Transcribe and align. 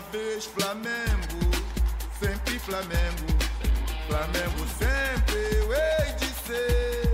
Vez 0.00 0.44
Flamengo, 0.44 1.50
sempre 2.20 2.58
Flamengo. 2.58 3.26
Flamengo 4.06 4.66
sempre 4.78 5.56
eu 5.56 5.72
hei 5.72 6.12
de 6.18 6.26
ser. 6.26 7.12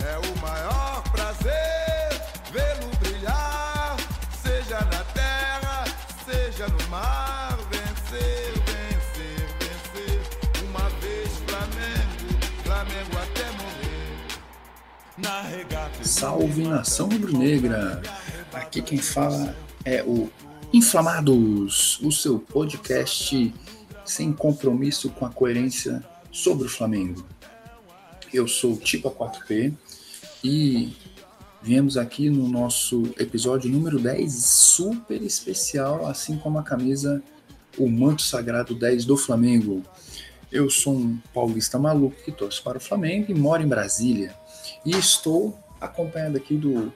É 0.00 0.18
o 0.18 0.38
maior 0.40 1.04
prazer 1.12 2.20
vê-lo 2.52 2.90
brilhar, 2.98 3.96
seja 4.42 4.80
na 4.80 5.04
terra, 5.14 5.84
seja 6.24 6.66
no 6.66 6.88
mar. 6.88 7.56
Vencer, 7.70 8.54
vencer, 8.66 9.46
vencer. 9.60 10.64
Uma 10.68 10.90
vez 10.98 11.28
Flamengo, 11.46 12.40
Flamengo 12.64 13.18
até 13.22 13.44
morrer. 13.52 14.26
Na 15.16 15.42
regata. 15.42 16.04
Salve 16.04 16.64
nação 16.64 17.08
rubro-negra! 17.08 18.02
Aqui 18.52 18.82
quem 18.82 18.98
fala 18.98 19.56
é 19.84 20.02
o 20.02 20.28
Inflamados, 20.72 21.98
o 22.00 22.12
seu 22.12 22.38
podcast 22.38 23.52
sem 24.04 24.32
compromisso 24.32 25.10
com 25.10 25.26
a 25.26 25.30
coerência 25.30 26.00
sobre 26.30 26.68
o 26.68 26.70
Flamengo. 26.70 27.26
Eu 28.32 28.46
sou 28.46 28.74
o 28.74 28.76
Tipo 28.76 29.10
4P 29.10 29.74
e 30.44 30.96
viemos 31.60 31.96
aqui 31.96 32.30
no 32.30 32.48
nosso 32.48 33.02
episódio 33.18 33.68
número 33.68 33.98
10, 33.98 34.32
super 34.32 35.20
especial, 35.22 36.06
assim 36.06 36.38
como 36.38 36.60
a 36.60 36.62
camisa 36.62 37.20
O 37.76 37.88
Manto 37.88 38.22
Sagrado 38.22 38.72
10 38.72 39.04
do 39.04 39.16
Flamengo. 39.16 39.82
Eu 40.52 40.70
sou 40.70 40.94
um 40.94 41.18
paulista 41.34 41.80
maluco 41.80 42.22
que 42.24 42.30
torce 42.30 42.62
para 42.62 42.78
o 42.78 42.80
Flamengo 42.80 43.26
e 43.28 43.34
moro 43.34 43.60
em 43.60 43.68
Brasília. 43.68 44.36
E 44.86 44.92
estou 44.92 45.58
acompanhado 45.80 46.36
aqui 46.36 46.54
do, 46.54 46.92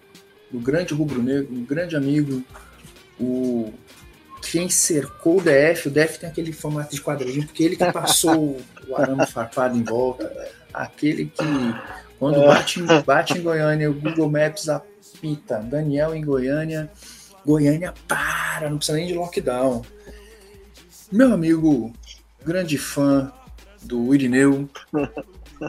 do 0.49 0.61
grande 0.61 0.95
rubro-negro, 0.95 1.53
um 1.53 1.65
grande 1.65 1.97
amigo, 1.97 2.45
o 3.21 3.73
quem 4.51 4.69
cercou 4.69 5.39
o 5.39 5.41
DF, 5.41 5.89
o 5.89 5.91
DF 5.91 6.19
tem 6.19 6.29
aquele 6.29 6.53
formato 6.53 6.95
de 6.95 7.01
quadradinho, 7.01 7.47
porque 7.47 7.65
ele 7.65 7.77
que 7.77 7.91
passou 7.93 8.61
o 8.87 8.97
arame 8.97 9.27
farpado 9.27 9.77
em 9.77 9.83
volta, 9.83 10.31
aquele 10.73 11.27
que 11.27 11.43
quando 12.19 12.45
bate, 12.45 12.79
em- 12.81 13.03
bate 13.03 13.39
em 13.39 13.43
Goiânia, 13.43 13.91
o 13.91 13.95
Google 13.95 14.31
Maps 14.31 14.69
apita, 14.69 15.59
Daniel 15.61 16.15
em 16.15 16.23
Goiânia, 16.23 16.91
Goiânia 17.45 17.95
para, 18.07 18.69
não 18.69 18.77
precisa 18.77 18.99
nem 18.99 19.07
de 19.07 19.15
lockdown. 19.15 19.83
Meu 21.11 21.33
amigo, 21.33 21.93
grande 22.45 22.77
fã 22.77 23.33
do 23.83 24.15
Irineu, 24.15 24.69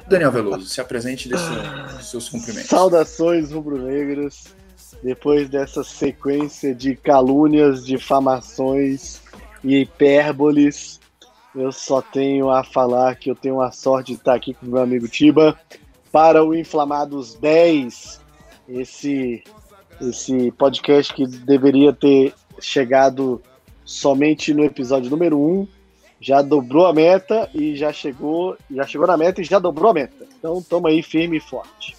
Daniel 0.07 0.31
Veloso, 0.31 0.65
se 0.67 0.81
apresente 0.81 1.30
desse, 1.30 1.43
dos 1.97 2.09
seus 2.09 2.27
cumprimentos. 2.30 2.69
Saudações 2.69 3.52
rubro-negras. 3.52 4.53
Depois 5.06 5.48
dessa 5.48 5.84
sequência 5.84 6.73
de 6.73 6.95
calúnias, 6.95 7.86
difamações 7.86 9.22
e 9.64 9.81
hipérboles, 9.81 11.00
eu 11.56 11.72
só 11.72 12.02
tenho 12.02 12.50
a 12.50 12.64
falar 12.64 13.14
que 13.14 13.30
eu 13.30 13.36
tenho 13.36 13.61
a 13.61 13.72
sorte 13.72 14.14
de 14.14 14.17
estar 14.17 14.33
aqui 14.33 14.56
com 14.56 14.66
meu 14.66 14.81
amigo 14.81 15.08
Tiba 15.08 15.59
para 16.11 16.44
o 16.44 16.56
Inflamados 16.56 17.36
10, 17.36 18.20
esse, 18.67 19.44
esse 20.02 20.52
podcast 20.53 21.14
que 21.14 21.28
deveria 21.28 21.94
ter 21.94 22.33
chegado 22.59 23.39
somente 23.83 24.56
no 24.56 24.66
episódio 24.66 25.11
número 25.11 25.39
1, 25.39 25.67
já 26.20 26.42
dobrou 26.42 26.88
a 26.88 26.94
meta 26.94 27.48
e 27.53 27.76
já 27.76 27.94
chegou, 27.94 28.58
já 28.72 28.88
chegou 28.88 29.06
na 29.06 29.16
meta 29.16 29.39
e 29.39 29.44
já 29.44 29.59
dobrou 29.59 29.92
a 29.92 29.94
meta. 29.94 30.26
Então 30.39 30.58
estamos 30.58 30.89
aí 30.89 31.03
firme 31.03 31.38
e 31.38 31.42
forte. 31.42 31.95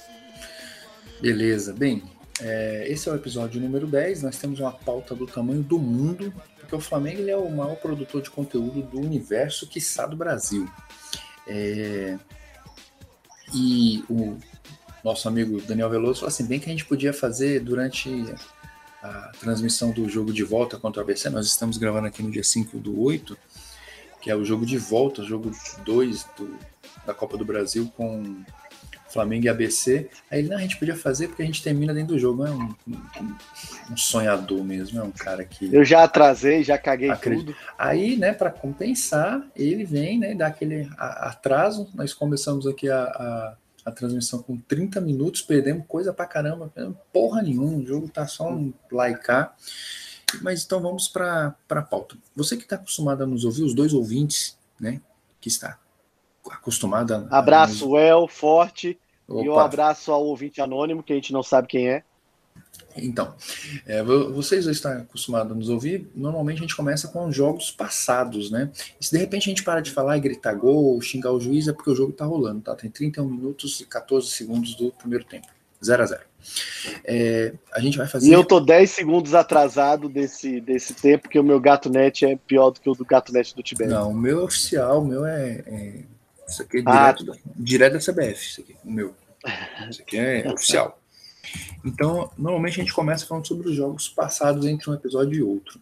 Beleza, 1.20 1.72
bem, 1.72 2.02
é, 2.40 2.86
esse 2.88 3.08
é 3.08 3.12
o 3.12 3.14
episódio 3.14 3.60
número 3.60 3.86
10. 3.86 4.22
Nós 4.22 4.38
temos 4.38 4.60
uma 4.60 4.72
pauta 4.72 5.14
do 5.14 5.26
tamanho 5.26 5.62
do 5.62 5.78
mundo, 5.78 6.32
porque 6.60 6.74
o 6.74 6.80
Flamengo 6.80 7.20
ele 7.20 7.30
é 7.30 7.36
o 7.36 7.50
maior 7.50 7.76
produtor 7.76 8.22
de 8.22 8.30
conteúdo 8.30 8.82
do 8.82 9.00
universo, 9.00 9.66
quiçá 9.66 10.06
do 10.06 10.16
Brasil. 10.16 10.68
É, 11.46 12.18
e 13.54 14.04
o 14.10 14.36
nosso 15.04 15.28
amigo 15.28 15.60
Daniel 15.62 15.88
Veloso 15.88 16.20
falou 16.20 16.28
assim: 16.28 16.46
bem 16.46 16.60
que 16.60 16.66
a 16.66 16.72
gente 16.72 16.84
podia 16.84 17.12
fazer 17.12 17.60
durante 17.60 18.10
a 19.02 19.32
transmissão 19.38 19.90
do 19.90 20.08
jogo 20.08 20.32
de 20.32 20.42
volta 20.42 20.78
contra 20.78 21.00
o 21.00 21.04
ABC. 21.04 21.30
Nós 21.30 21.46
estamos 21.46 21.78
gravando 21.78 22.06
aqui 22.06 22.22
no 22.22 22.30
dia 22.30 22.42
5 22.44 22.78
do 22.78 23.00
8, 23.00 23.36
que 24.20 24.30
é 24.30 24.36
o 24.36 24.44
jogo 24.44 24.66
de 24.66 24.76
volta, 24.76 25.22
jogo 25.22 25.52
2 25.84 26.24
do, 26.36 26.58
da 27.06 27.14
Copa 27.14 27.36
do 27.36 27.44
Brasil 27.44 27.90
com 27.96 28.42
Flamengo 29.16 29.46
e 29.46 29.48
ABC. 29.48 30.08
Aí 30.30 30.38
ele, 30.40 30.48
não, 30.48 30.56
a 30.56 30.60
gente 30.60 30.76
podia 30.76 30.94
fazer 30.96 31.28
porque 31.28 31.42
a 31.42 31.46
gente 31.46 31.62
termina 31.62 31.92
dentro 31.92 32.14
do 32.14 32.18
jogo. 32.18 32.46
É 32.46 32.50
um, 32.50 32.74
um- 32.86 33.36
um 33.90 33.96
sonhador 33.96 34.62
mesmo, 34.64 34.98
é 35.00 35.02
um 35.02 35.10
cara 35.10 35.44
que. 35.44 35.72
Eu 35.74 35.84
já 35.84 36.04
atrasei, 36.04 36.62
já 36.64 36.76
caguei 36.78 37.10
Acredito. 37.10 37.46
tudo. 37.46 37.56
Aí, 37.78 38.16
né, 38.16 38.32
para 38.32 38.50
compensar, 38.50 39.40
ele 39.54 39.84
vem, 39.84 40.18
né, 40.18 40.34
dá 40.34 40.48
aquele 40.48 40.88
atraso. 40.98 41.88
Nós 41.94 42.12
começamos 42.12 42.66
aqui 42.66 42.88
a, 42.90 43.02
a, 43.04 43.54
a 43.86 43.90
transmissão 43.92 44.42
com 44.42 44.56
30 44.56 45.00
minutos, 45.00 45.42
perdemos 45.42 45.84
coisa 45.86 46.12
pra 46.12 46.26
caramba, 46.26 46.72
porra 47.12 47.42
nenhuma. 47.42 47.78
O 47.78 47.86
jogo 47.86 48.08
tá 48.08 48.26
só 48.26 48.50
um 48.52 48.72
laicar. 48.90 49.54
Mas 50.42 50.64
então 50.64 50.80
vamos 50.80 51.06
para 51.08 51.54
a 51.70 51.82
pauta. 51.82 52.16
Você 52.34 52.56
que 52.56 52.64
está 52.64 52.76
acostumado 52.76 53.22
a 53.22 53.26
nos 53.26 53.44
ouvir, 53.44 53.62
os 53.62 53.74
dois 53.74 53.94
ouvintes, 53.94 54.58
né, 54.80 55.00
que 55.40 55.48
está 55.48 55.78
acostumado 56.50 57.14
a. 57.14 57.26
a 57.30 57.38
Abraço, 57.38 57.96
El, 57.96 58.26
forte. 58.28 58.98
Nos- 59.28 59.44
E 59.44 59.48
um 59.48 59.52
Opa. 59.52 59.64
abraço 59.64 60.12
ao 60.12 60.24
ouvinte 60.24 60.60
anônimo, 60.60 61.02
que 61.02 61.12
a 61.12 61.16
gente 61.16 61.32
não 61.32 61.42
sabe 61.42 61.68
quem 61.68 61.88
é. 61.88 62.02
Então, 62.96 63.34
é, 63.86 64.02
vo- 64.02 64.32
vocês 64.32 64.64
já 64.64 64.72
estão 64.72 64.92
acostumados 64.92 65.52
a 65.52 65.54
nos 65.54 65.68
ouvir. 65.68 66.08
Normalmente 66.14 66.58
a 66.58 66.60
gente 66.62 66.76
começa 66.76 67.08
com 67.08 67.26
os 67.26 67.34
jogos 67.36 67.70
passados, 67.70 68.50
né? 68.50 68.70
E 69.00 69.04
se 69.04 69.12
de 69.12 69.18
repente 69.18 69.48
a 69.48 69.50
gente 69.50 69.62
para 69.62 69.80
de 69.80 69.90
falar 69.90 70.16
e 70.16 70.20
gritar 70.20 70.54
gol, 70.54 70.98
xingar 71.02 71.32
o 71.32 71.40
juiz, 71.40 71.68
é 71.68 71.72
porque 71.72 71.90
o 71.90 71.94
jogo 71.94 72.12
tá 72.12 72.24
rolando, 72.24 72.62
tá? 72.62 72.74
Tem 72.74 72.90
31 72.90 73.28
minutos 73.28 73.80
e 73.80 73.84
14 73.86 74.28
segundos 74.28 74.74
do 74.74 74.90
primeiro 74.92 75.24
tempo. 75.24 75.46
0 75.84 76.02
a 76.02 76.06
0 76.06 76.22
É, 77.04 77.52
A 77.72 77.80
gente 77.80 77.98
vai 77.98 78.06
fazer. 78.06 78.28
E 78.28 78.32
eu 78.32 78.42
tô 78.44 78.60
10 78.60 78.90
segundos 78.90 79.34
atrasado 79.34 80.08
desse, 80.08 80.60
desse 80.60 80.94
tempo, 80.94 81.24
porque 81.24 81.38
o 81.38 81.44
meu 81.44 81.60
gato 81.60 81.90
net 81.90 82.24
é 82.24 82.36
pior 82.36 82.70
do 82.70 82.80
que 82.80 82.88
o 82.88 82.94
do 82.94 83.04
gato 83.04 83.30
net 83.32 83.54
do 83.54 83.62
Tibete. 83.62 83.90
Não, 83.90 84.10
o 84.10 84.14
meu 84.14 84.40
é 84.40 84.42
oficial, 84.42 85.02
o 85.02 85.04
meu 85.04 85.26
é. 85.26 85.62
é- 85.66 86.02
Isso 86.48 86.62
aqui 86.62 86.78
é 86.78 86.82
Ah, 86.86 87.12
direto, 87.12 87.24
da- 87.24 87.38
direto 87.56 87.92
da 87.94 87.98
CBF, 88.00 88.46
isso 88.46 88.60
aqui, 88.60 88.76
o 88.84 88.90
meu. 88.90 89.14
Isso 89.90 90.02
aqui 90.02 90.16
é 90.18 90.46
oficial. 90.52 91.00
Então, 91.84 92.30
normalmente 92.36 92.80
a 92.80 92.84
gente 92.84 92.92
começa 92.94 93.26
falando 93.26 93.46
sobre 93.46 93.68
os 93.68 93.74
jogos 93.76 94.08
passados 94.08 94.66
entre 94.66 94.90
um 94.90 94.94
episódio 94.94 95.34
e 95.38 95.42
outro. 95.42 95.80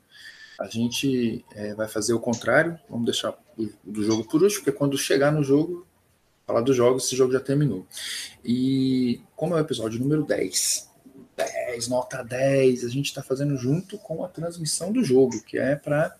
A 0.60 0.66
gente 0.68 1.44
é, 1.54 1.74
vai 1.74 1.88
fazer 1.88 2.12
o 2.14 2.20
contrário, 2.20 2.78
vamos 2.88 3.06
deixar 3.06 3.30
o 3.58 3.68
do 3.82 4.04
jogo 4.04 4.24
por 4.24 4.42
último, 4.42 4.62
porque 4.62 4.76
quando 4.76 4.96
chegar 4.96 5.32
no 5.32 5.42
jogo, 5.42 5.86
falar 6.46 6.60
dos 6.60 6.76
jogos, 6.76 7.04
esse 7.06 7.16
jogo 7.16 7.32
já 7.32 7.40
terminou. 7.40 7.86
E 8.44 9.20
como 9.34 9.54
é 9.54 9.56
o 9.56 9.60
episódio 9.64 9.98
número 9.98 10.22
10, 10.24 10.88
10, 11.36 11.88
nota 11.88 12.22
10, 12.22 12.84
a 12.84 12.88
gente 12.88 13.06
está 13.06 13.22
fazendo 13.22 13.56
junto 13.56 13.98
com 13.98 14.22
a 14.24 14.28
transmissão 14.28 14.92
do 14.92 15.02
jogo, 15.02 15.42
que 15.42 15.58
é 15.58 15.74
para 15.74 16.14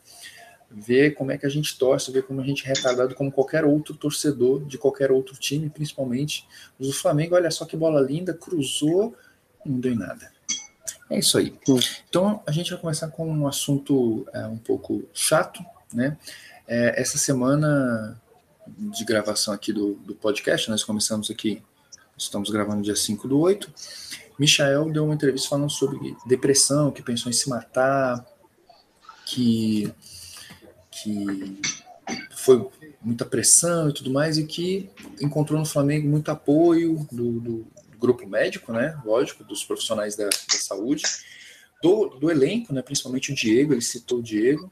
ver 0.74 1.14
como 1.14 1.30
é 1.30 1.38
que 1.38 1.46
a 1.46 1.48
gente 1.48 1.78
torce, 1.78 2.10
ver 2.10 2.24
como 2.24 2.40
a 2.40 2.44
gente 2.44 2.64
é 2.64 2.68
retardado 2.68 3.14
como 3.14 3.30
qualquer 3.30 3.64
outro 3.64 3.94
torcedor 3.94 4.64
de 4.64 4.76
qualquer 4.76 5.12
outro 5.12 5.36
time, 5.36 5.70
principalmente 5.70 6.46
os 6.78 6.88
do 6.88 6.92
Flamengo. 6.92 7.36
Olha 7.36 7.50
só 7.50 7.64
que 7.64 7.76
bola 7.76 8.00
linda, 8.00 8.34
cruzou, 8.34 9.14
não 9.64 9.78
deu 9.78 9.92
em 9.92 9.98
nada. 9.98 10.32
É 11.08 11.18
isso 11.18 11.38
aí. 11.38 11.56
Hum. 11.68 11.78
Então 12.08 12.42
a 12.46 12.50
gente 12.50 12.70
vai 12.70 12.80
começar 12.80 13.08
com 13.08 13.30
um 13.30 13.46
assunto 13.46 14.26
é, 14.32 14.46
um 14.46 14.58
pouco 14.58 15.04
chato, 15.12 15.64
né? 15.92 16.16
É, 16.66 17.00
essa 17.00 17.18
semana 17.18 18.20
de 18.66 19.04
gravação 19.04 19.52
aqui 19.52 19.72
do, 19.72 19.94
do 19.94 20.14
podcast, 20.14 20.70
nós 20.70 20.82
começamos 20.82 21.30
aqui, 21.30 21.62
estamos 22.16 22.50
gravando 22.50 22.82
dia 22.82 22.96
5 22.96 23.28
do 23.28 23.38
8. 23.38 23.70
Michael 24.38 24.90
deu 24.90 25.04
uma 25.04 25.14
entrevista 25.14 25.49
falando 25.49 25.70
sobre 25.70 26.16
depressão, 26.26 26.90
que 26.90 27.02
pensou 27.02 27.31
em 27.31 27.34
se 27.34 27.49
matar, 27.49 28.26
que 29.26 29.93
que 31.02 31.58
foi 32.37 32.67
muita 33.02 33.25
pressão 33.25 33.88
e 33.88 33.94
tudo 33.94 34.11
mais, 34.11 34.38
e 34.38 34.46
que 34.46 34.88
encontrou 35.20 35.58
no 35.58 35.67
Flamengo 35.67 36.08
muito 36.08 36.31
apoio 36.31 37.06
do, 37.11 37.41
do- 37.41 37.67
grupo 37.99 38.26
médico, 38.26 38.70
né? 38.70 39.00
Lógico, 39.02 39.43
dos 39.44 39.64
profissionais 39.64 40.14
da, 40.14 40.26
da 40.26 40.58
saúde, 40.58 41.02
do, 41.82 42.08
do 42.08 42.31
elenco, 42.31 42.70
né? 42.75 42.82
Principalmente 42.82 43.32
o 43.32 43.35
Diego, 43.35 43.73
ele 43.73 43.81
citou 43.81 44.19
o 44.19 44.23
Diego, 44.23 44.70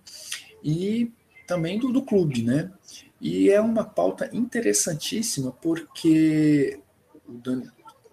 e 0.63 1.11
também 1.47 1.79
do, 1.79 1.91
do 1.91 2.03
clube, 2.03 2.43
né? 2.43 2.71
E 3.19 3.49
é 3.49 3.59
uma 3.59 3.85
pauta 3.85 4.29
interessantíssima 4.35 5.51
porque 5.63 6.79
o 7.27 7.33
Dan- 7.33 7.63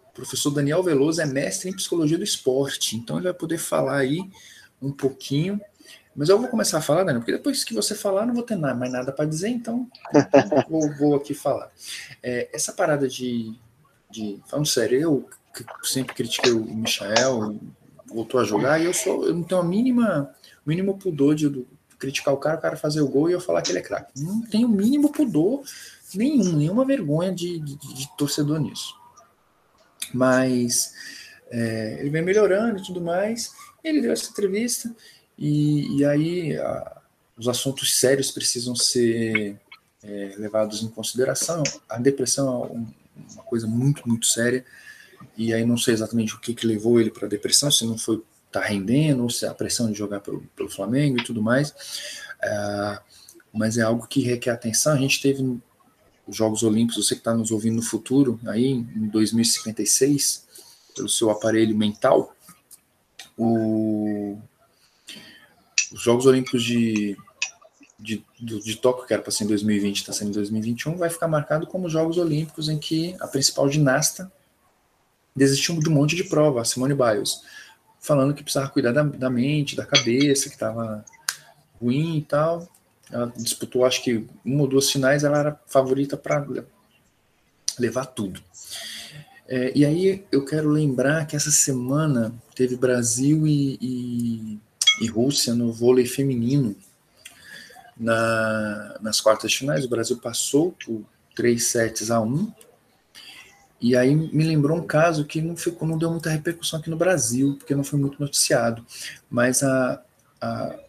o 0.10 0.14
professor 0.14 0.52
Daniel 0.52 0.82
Veloso 0.84 1.22
é 1.22 1.26
mestre 1.26 1.70
em 1.70 1.76
psicologia 1.76 2.18
do 2.18 2.24
esporte, 2.24 2.96
então 2.96 3.18
ele 3.18 3.26
vai 3.26 3.34
poder 3.34 3.58
falar 3.58 3.98
aí 3.98 4.22
um 4.82 4.92
pouquinho 4.92 5.60
mas 6.16 6.28
eu 6.30 6.40
vou 6.40 6.48
começar 6.48 6.80
a 6.80 6.82
falar, 6.82 7.04
Daniel, 7.04 7.22
porque 7.22 7.32
depois 7.32 7.64
que 7.64 7.74
você 7.74 7.96
falar, 7.96 8.26
não 8.26 8.34
vou 8.34 8.44
ter 8.44 8.56
mais 8.58 8.92
nada 8.92 9.12
para 9.12 9.26
dizer, 9.26 9.50
então 9.50 9.88
vou, 10.70 10.92
vou 10.98 11.16
aqui 11.16 11.34
falar. 11.34 11.72
É, 12.22 12.50
essa 12.52 12.74
parada 12.74 13.08
de, 13.08 13.54
de. 14.10 14.40
Falando 14.48 14.68
sério, 14.68 15.00
eu 15.00 15.30
sempre 15.84 16.14
critiquei 16.16 16.52
o 16.52 16.64
Michael, 16.66 17.60
voltou 18.08 18.40
a 18.40 18.44
jogar, 18.44 18.80
e 18.82 18.86
eu 18.86 18.94
sou, 18.94 19.26
eu 19.26 19.34
não 19.34 19.44
tenho 19.44 19.62
a 19.62 19.64
mínima, 19.64 20.34
o 20.66 20.70
mínimo 20.70 20.98
pudor 20.98 21.36
de, 21.36 21.48
do- 21.48 21.68
criticar 21.98 22.34
o 22.34 22.38
cara, 22.38 22.58
o 22.58 22.62
cara 22.62 22.78
fazer 22.78 23.02
o 23.02 23.08
gol 23.08 23.30
e 23.30 23.34
eu 23.34 23.42
falar 23.42 23.62
que 23.62 23.72
ele 23.72 23.80
é 23.80 23.84
craque. 23.84 24.22
Não 24.22 24.42
tem 24.42 24.64
o 24.66 24.70
mínimo 24.70 25.12
pudor 25.12 25.64
nenhum, 26.16 26.54
nenhuma 26.56 26.86
vergonha 26.86 27.34
de, 27.34 27.60
de, 27.60 27.76
de 27.76 28.18
torcedor 28.18 28.60
nisso. 28.60 28.96
Mas 30.14 30.94
é, 31.52 31.98
ele 32.00 32.10
vem 32.10 32.22
melhorando 32.22 32.80
e 32.80 32.84
tudo 32.84 33.02
mais. 33.02 33.54
Ele 33.84 34.02
deu 34.02 34.12
essa 34.12 34.30
entrevista 34.30 34.94
e, 35.40 35.98
e 35.98 36.06
aí 36.06 36.58
a, 36.58 37.02
os 37.38 37.48
assuntos 37.48 37.98
sérios 37.98 38.30
precisam 38.30 38.76
ser 38.76 39.58
é, 40.04 40.36
levados 40.38 40.84
em 40.84 40.90
consideração. 40.90 41.64
A 41.88 41.98
depressão 41.98 42.66
é 42.66 43.34
uma 43.34 43.44
coisa 43.44 43.66
muito, 43.66 44.08
muito 44.08 44.28
séria. 44.28 44.66
E 45.38 45.54
aí 45.54 45.66
não 45.66 45.78
sei 45.78 45.94
exatamente 45.94 46.36
o 46.36 46.40
que, 46.40 46.54
que 46.54 46.68
levou 46.68 47.00
ele 47.00 47.10
para 47.10 47.26
a 47.26 47.30
depressão, 47.30 47.72
se 47.72 47.86
não 47.86 47.98
foi 47.98 48.22
tá 48.52 48.60
rendendo, 48.62 49.24
ou 49.24 49.30
se 49.30 49.46
a 49.46 49.54
pressão 49.54 49.92
de 49.92 49.98
jogar 49.98 50.22
pelo, 50.22 50.42
pelo 50.56 50.70
Flamengo 50.70 51.20
e 51.20 51.24
tudo 51.24 51.42
mais. 51.42 51.74
É, 52.42 53.00
mas 53.54 53.78
é 53.78 53.82
algo 53.82 54.08
que 54.08 54.22
requer 54.22 54.52
atenção. 54.52 54.94
A 54.94 54.98
gente 54.98 55.22
teve 55.22 55.42
os 56.28 56.36
Jogos 56.36 56.64
Olímpicos, 56.64 57.06
você 57.06 57.16
que 57.16 57.22
está 57.22 57.34
nos 57.34 57.52
ouvindo 57.52 57.78
no 57.78 57.82
futuro, 57.82 58.40
aí 58.46 58.68
em 58.68 59.08
2056, 59.08 60.46
pelo 60.96 61.10
seu 61.10 61.30
aparelho 61.30 61.78
mental, 61.78 62.36
o, 63.38 64.38
os 65.92 66.02
Jogos 66.02 66.26
Olímpicos 66.26 66.64
de, 66.64 67.18
de, 67.98 68.24
de, 68.40 68.60
de 68.62 68.76
Tóquio, 68.78 69.06
que 69.06 69.14
era 69.14 69.22
para 69.22 69.32
ser 69.32 69.44
em 69.44 69.48
2020, 69.48 69.98
está 69.98 70.14
sendo 70.14 70.30
em 70.30 70.34
2021, 70.34 70.98
vai 70.98 71.10
ficar 71.10 71.28
marcado 71.28 71.68
como 71.68 71.90
Jogos 71.90 72.18
Olímpicos 72.18 72.70
em 72.70 72.78
que 72.78 73.16
a 73.20 73.28
principal 73.28 73.70
ginasta 73.70 74.32
desistiu 75.36 75.80
de 75.80 75.90
um 75.90 75.94
monte 75.94 76.16
de 76.16 76.24
prova, 76.24 76.62
a 76.62 76.66
Simone 76.66 76.94
Biles, 76.94 77.42
falando 78.00 78.34
que 78.34 78.44
precisava 78.44 78.70
cuidar 78.70 78.92
da, 78.92 79.04
da 79.04 79.30
mente, 79.30 79.76
da 79.76 79.86
cabeça, 79.86 80.50
que 80.50 80.56
estava 80.56 81.04
ruim 81.82 82.18
e 82.18 82.22
tal. 82.22 82.68
Ela 83.12 83.32
disputou, 83.36 83.86
acho 83.86 84.04
que 84.04 84.26
uma 84.46 84.62
ou 84.62 84.68
duas 84.68 84.92
finais, 84.92 85.24
ela 85.24 85.40
era 85.40 85.60
favorita 85.66 86.16
para 86.16 86.46
levar 87.80 88.06
tudo. 88.06 88.42
É, 89.48 89.72
e 89.76 89.84
aí 89.84 90.26
eu 90.32 90.46
quero 90.46 90.70
lembrar 90.70 91.26
que 91.26 91.36
essa 91.36 91.50
semana 91.50 92.32
teve 92.54 92.76
Brasil 92.76 93.48
e, 93.48 93.80
e, 93.82 94.60
e 95.00 95.08
Rússia 95.08 95.54
no 95.54 95.72
vôlei 95.72 96.06
feminino. 96.06 96.76
Na, 97.98 98.98
nas 99.02 99.20
quartas 99.20 99.54
finais, 99.54 99.84
o 99.84 99.90
Brasil 99.90 100.18
passou 100.18 100.72
por 100.86 101.04
3 101.36 101.62
sets 101.62 102.10
a 102.10 102.22
1 102.22 102.52
e 103.82 103.96
aí 103.96 104.14
me 104.14 104.44
lembrou 104.44 104.78
um 104.78 104.86
caso 104.86 105.26
que 105.26 105.42
não, 105.42 105.56
ficou, 105.56 105.88
não 105.88 105.98
deu 105.98 106.12
muita 106.12 106.30
repercussão 106.30 106.80
aqui 106.80 106.90
no 106.90 106.98
Brasil, 106.98 107.56
porque 107.58 107.74
não 107.74 107.84
foi 107.84 107.98
muito 107.98 108.20
noticiado. 108.20 108.86
Mas 109.30 109.64
a, 109.64 110.04
a, 110.42 110.80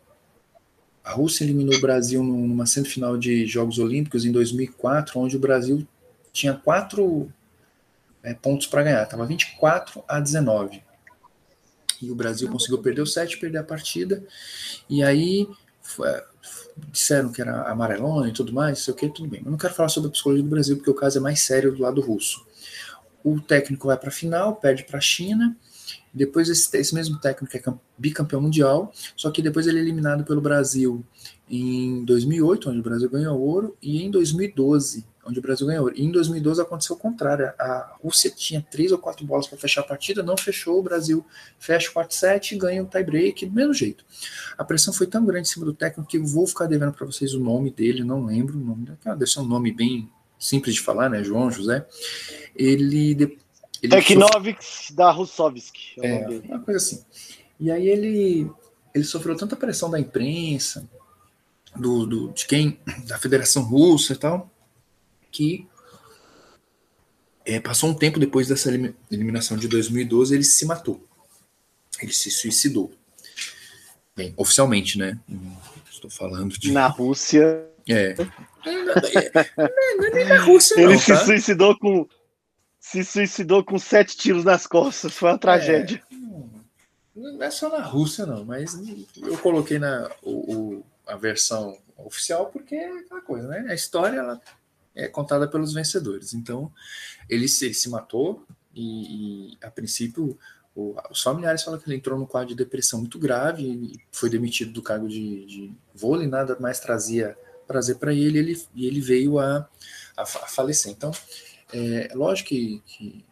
a 1.05 1.13
Rússia 1.13 1.45
eliminou 1.45 1.77
o 1.77 1.81
Brasil 1.81 2.23
numa 2.23 2.67
semifinal 2.67 3.17
de 3.17 3.47
Jogos 3.47 3.79
Olímpicos 3.79 4.25
em 4.25 4.33
2004, 4.33 5.21
onde 5.21 5.37
o 5.37 5.41
Brasil 5.41 5.87
tinha 6.33 6.55
quatro 6.55 7.33
é, 8.25 8.35
pontos 8.35 8.67
para 8.67 8.83
ganhar, 8.83 9.05
estava 9.05 9.25
24 9.25 10.03
a 10.09 10.19
19. 10.19 10.83
E 12.01 12.11
o 12.11 12.15
Brasil 12.15 12.49
conseguiu 12.49 12.79
perder 12.79 13.03
o 13.03 13.07
set, 13.07 13.39
perder 13.39 13.59
a 13.59 13.65
partida. 13.65 14.25
E 14.89 15.03
aí 15.03 15.49
foi, 15.83 16.09
disseram 16.91 17.33
que 17.33 17.41
era 17.41 17.71
amarelona 17.71 18.29
e 18.29 18.33
tudo 18.33 18.53
mais, 18.53 18.81
sei 18.81 18.95
o 18.95 18.97
que, 18.97 19.09
tudo 19.09 19.29
bem. 19.29 19.41
Mas 19.43 19.51
não 19.51 19.59
quero 19.59 19.75
falar 19.75 19.89
sobre 19.89 20.09
a 20.09 20.13
psicologia 20.13 20.43
do 20.43 20.51
Brasil, 20.51 20.77
porque 20.77 20.91
o 20.91 20.95
caso 20.95 21.19
é 21.19 21.21
mais 21.21 21.41
sério 21.41 21.73
do 21.75 21.83
lado 21.83 22.01
russo 22.01 22.49
o 23.23 23.41
técnico 23.41 23.87
vai 23.87 23.97
para 23.97 24.09
a 24.09 24.13
final, 24.13 24.57
perde 24.57 24.85
para 24.85 24.99
a 24.99 25.01
China. 25.01 25.57
Depois 26.13 26.49
esse, 26.49 26.77
esse, 26.77 26.95
mesmo 26.95 27.19
técnico 27.19 27.57
é 27.57 27.75
bicampeão 27.97 28.41
mundial, 28.41 28.93
só 29.17 29.31
que 29.31 29.43
depois 29.43 29.67
ele 29.67 29.79
é 29.79 29.83
eliminado 29.83 30.25
pelo 30.25 30.41
Brasil 30.41 31.05
em 31.49 32.05
2008, 32.05 32.71
onde 32.71 32.81
o 32.81 32.83
Brasil 32.83 33.09
ganhou 33.09 33.41
ouro, 33.41 33.77
e 33.81 34.03
em 34.03 34.11
2012, 34.11 35.05
onde 35.25 35.39
o 35.39 35.43
Brasil 35.43 35.67
ganhou. 35.67 35.91
E 35.93 36.03
em 36.03 36.11
2012 36.11 36.61
aconteceu 36.61 36.97
o 36.97 36.99
contrário, 36.99 37.53
a 37.59 37.97
Rússia 38.03 38.31
tinha 38.31 38.65
três 38.71 38.91
ou 38.93 38.99
quatro 38.99 39.25
bolas 39.27 39.47
para 39.47 39.59
fechar 39.59 39.83
a 39.83 39.85
partida, 39.85 40.23
não 40.23 40.37
fechou, 40.37 40.79
o 40.79 40.83
Brasil 40.83 41.25
fecha 41.59 41.91
o 41.91 41.95
4-7 41.95 42.53
e 42.53 42.57
ganha 42.57 42.83
o 42.83 42.87
tie-break 42.87 43.47
do 43.47 43.53
mesmo 43.53 43.75
jeito. 43.75 44.05
A 44.57 44.65
pressão 44.65 44.93
foi 44.93 45.07
tão 45.07 45.25
grande 45.25 45.49
em 45.49 45.53
cima 45.53 45.65
do 45.65 45.75
técnico 45.75 46.09
que 46.09 46.17
eu 46.17 46.27
vou 46.27 46.47
ficar 46.47 46.67
devendo 46.67 46.93
para 46.93 47.07
vocês 47.07 47.35
o 47.35 47.41
nome 47.41 47.71
dele, 47.71 48.03
não 48.03 48.25
lembro 48.25 48.59
o 48.59 48.61
nome 48.61 48.87
deve 49.05 49.27
ser 49.27 49.41
um 49.41 49.47
nome 49.47 49.73
bem 49.73 50.09
simples 50.39 50.75
de 50.75 50.81
falar, 50.81 51.11
né, 51.11 51.23
João 51.23 51.51
José, 51.51 51.87
ele... 52.57 53.39
ele 53.83 53.97
Teknovic 53.97 54.65
sofre... 54.65 54.95
da 54.95 55.11
Russovski. 55.11 56.01
É, 56.03 56.23
é 56.23 56.41
uma 56.49 56.61
coisa 56.61 56.79
assim. 56.79 57.05
E 57.59 57.71
aí 57.71 57.87
ele, 57.87 58.51
ele 58.95 59.05
sofreu 59.05 59.37
tanta 59.37 59.55
pressão 59.55 59.91
da 59.91 60.01
imprensa, 60.01 60.89
do, 61.77 62.07
do, 62.07 62.33
de 62.33 62.47
quem, 62.47 62.81
da 63.07 63.19
Federação 63.19 63.63
Russa 63.63 64.15
e 64.15 64.17
tal, 64.17 64.50
que 65.31 65.67
é, 67.45 67.59
passou 67.59 67.91
um 67.91 67.95
tempo 67.95 68.19
depois 68.19 68.49
dessa 68.49 68.71
eliminação 69.11 69.57
de 69.57 69.67
2012, 69.69 70.35
ele 70.35 70.45
se 70.45 70.65
matou. 70.67 71.05
Ele 72.01 72.13
se 72.13 72.31
suicidou. 72.31 72.93
Bem, 74.15 74.35
oficialmente, 74.37 74.99
né? 74.99 75.19
Estou 75.91 76.11
falando 76.11 76.59
de. 76.59 76.73
Na 76.73 76.87
Rússia. 76.87 77.67
É. 77.89 78.15
Não 79.97 80.07
é 80.07 80.11
nem 80.11 80.25
na 80.27 80.41
Rússia, 80.43 80.75
Ele 80.79 80.93
não, 80.93 80.99
se 80.99 81.13
tá? 81.13 81.25
suicidou 81.25 81.79
com. 81.79 82.09
Se 82.79 83.05
suicidou 83.05 83.65
com 83.65 83.79
sete 83.79 84.17
tiros 84.17 84.45
nas 84.45 84.67
costas. 84.67 85.13
Foi 85.13 85.31
uma 85.31 85.39
tragédia. 85.39 86.03
É, 86.11 86.17
não 87.15 87.43
é 87.43 87.51
só 87.51 87.69
na 87.69 87.83
Rússia, 87.83 88.25
não, 88.25 88.45
mas 88.45 88.79
eu 89.17 89.37
coloquei 89.39 89.79
na 89.79 90.11
o, 90.23 90.55
o, 90.55 90.87
a 91.07 91.17
versão 91.17 91.77
oficial 91.99 92.47
porque 92.47 92.75
é 92.75 93.01
aquela 93.01 93.21
coisa, 93.21 93.49
né? 93.49 93.67
A 93.69 93.75
história 93.75 94.19
ela 94.19 94.41
é 95.05 95.09
contada 95.09 95.49
pelos 95.49 95.73
vencedores. 95.73 96.35
Então, 96.35 96.73
ele 97.29 97.49
se, 97.49 97.73
se 97.75 97.89
matou 97.89 98.45
e, 98.75 99.53
e 99.53 99.59
a 99.63 99.71
princípio 99.71 100.39
o, 100.75 100.95
os 101.11 101.23
familiares 101.23 101.63
falam 101.63 101.81
que 101.81 101.89
ele 101.89 101.97
entrou 101.97 102.19
num 102.19 102.27
quadro 102.27 102.51
de 102.51 102.55
depressão 102.55 103.01
muito 103.01 103.19
grave 103.19 103.65
e 103.65 104.01
foi 104.13 104.31
demitido 104.31 104.73
do 104.73 104.83
cargo 104.83 105.09
de, 105.09 105.45
de 105.45 105.75
vôlei, 105.95 106.27
nada 106.27 106.57
mais 106.61 106.81
trazia 106.81 107.37
prazer 107.67 107.97
para 107.97 108.13
ele, 108.13 108.39
ele 108.39 108.63
e 108.75 108.87
ele 108.87 109.01
veio 109.01 109.39
a, 109.39 109.69
a, 110.17 110.23
a 110.23 110.27
falecer. 110.27 110.93
Então, 110.93 111.11
é 111.73 112.11
lógico 112.15 112.49
que, 112.49 112.83
que, 112.87 113.25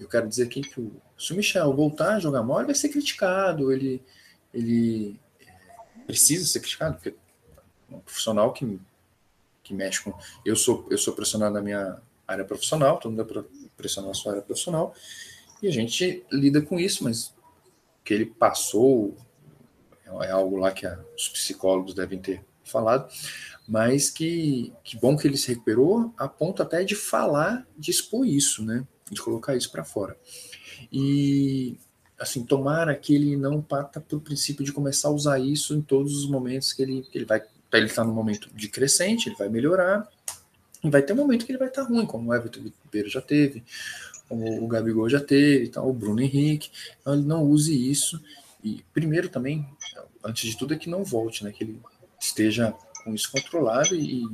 eu 0.00 0.08
quero 0.08 0.28
dizer 0.28 0.44
aqui 0.44 0.62
que 0.62 0.80
o, 0.80 0.92
se 1.18 1.32
o 1.32 1.36
Michel 1.36 1.74
voltar 1.74 2.14
a 2.14 2.20
jogar 2.20 2.42
mole, 2.42 2.66
vai 2.66 2.74
ser 2.74 2.88
criticado, 2.88 3.70
ele, 3.70 4.02
ele 4.52 5.20
é, 5.40 6.04
precisa 6.06 6.46
ser 6.46 6.60
criticado, 6.60 6.94
porque 6.94 7.10
é 7.90 7.94
um 7.94 8.00
profissional 8.00 8.52
que, 8.52 8.80
que 9.62 9.74
mexe 9.74 10.02
com. 10.02 10.12
Eu 10.44 10.56
sou, 10.56 10.86
eu 10.90 10.98
sou 10.98 11.14
profissional 11.14 11.50
na 11.50 11.60
minha 11.60 12.00
área 12.26 12.44
profissional, 12.44 12.98
todo 12.98 13.12
mundo 13.12 13.22
é 13.22 13.68
profissional 13.76 14.08
na 14.08 14.14
sua 14.14 14.32
área 14.32 14.42
profissional, 14.42 14.94
e 15.62 15.68
a 15.68 15.70
gente 15.70 16.24
lida 16.30 16.60
com 16.62 16.78
isso, 16.78 17.04
mas 17.04 17.28
o 17.28 18.04
que 18.04 18.14
ele 18.14 18.26
passou 18.26 19.16
é 20.22 20.30
algo 20.30 20.56
lá 20.56 20.72
que 20.72 20.86
a, 20.86 20.98
os 21.16 21.28
psicólogos 21.28 21.94
devem 21.94 22.18
ter 22.18 22.44
falado, 22.64 23.08
mas 23.66 24.10
que, 24.10 24.72
que 24.82 24.96
bom 24.98 25.16
que 25.16 25.26
ele 25.26 25.36
se 25.36 25.48
recuperou, 25.48 26.12
a 26.16 26.28
ponto 26.28 26.62
até 26.62 26.84
de 26.84 26.94
falar, 26.94 27.66
de 27.78 27.90
expor 27.90 28.26
isso, 28.26 28.64
né? 28.64 28.86
De 29.10 29.20
colocar 29.20 29.54
isso 29.56 29.70
para 29.70 29.84
fora. 29.84 30.16
E, 30.92 31.78
assim, 32.18 32.44
tomara 32.44 32.94
que 32.94 33.14
ele 33.14 33.36
não 33.36 33.62
parta 33.62 34.00
pelo 34.00 34.20
princípio 34.20 34.64
de 34.64 34.72
começar 34.72 35.08
a 35.08 35.12
usar 35.12 35.38
isso 35.38 35.74
em 35.74 35.82
todos 35.82 36.16
os 36.16 36.28
momentos 36.28 36.72
que 36.72 36.82
ele, 36.82 37.02
que 37.02 37.18
ele 37.18 37.24
vai. 37.24 37.42
Ele 37.72 37.86
está 37.86 38.04
no 38.04 38.12
momento 38.12 38.48
de 38.54 38.68
crescente, 38.68 39.28
ele 39.28 39.36
vai 39.36 39.48
melhorar, 39.48 40.08
e 40.84 40.90
vai 40.90 41.02
ter 41.02 41.12
um 41.12 41.16
momento 41.16 41.46
que 41.46 41.52
ele 41.52 41.58
vai 41.58 41.68
estar 41.68 41.82
tá 41.82 41.88
ruim, 41.88 42.04
como 42.04 42.30
o 42.30 42.34
Everton 42.34 42.60
Ribeiro 42.84 43.08
já 43.08 43.20
teve, 43.20 43.62
como 44.28 44.62
o 44.62 44.66
Gabigol 44.66 45.08
já 45.08 45.20
teve, 45.20 45.66
então, 45.66 45.88
o 45.88 45.92
Bruno 45.92 46.20
Henrique. 46.20 46.70
Então, 47.00 47.14
ele 47.14 47.24
não 47.24 47.44
use 47.44 47.90
isso. 47.90 48.22
E 48.62 48.84
primeiro 48.92 49.28
também, 49.28 49.68
antes 50.24 50.50
de 50.50 50.56
tudo, 50.56 50.74
é 50.74 50.76
que 50.76 50.90
não 50.90 51.04
volte, 51.04 51.44
né? 51.44 51.52
Que 51.52 51.64
ele 51.64 51.80
esteja 52.20 52.74
com 53.04 53.14
isso 53.14 53.30
controlado 53.30 53.94
e 53.94 54.28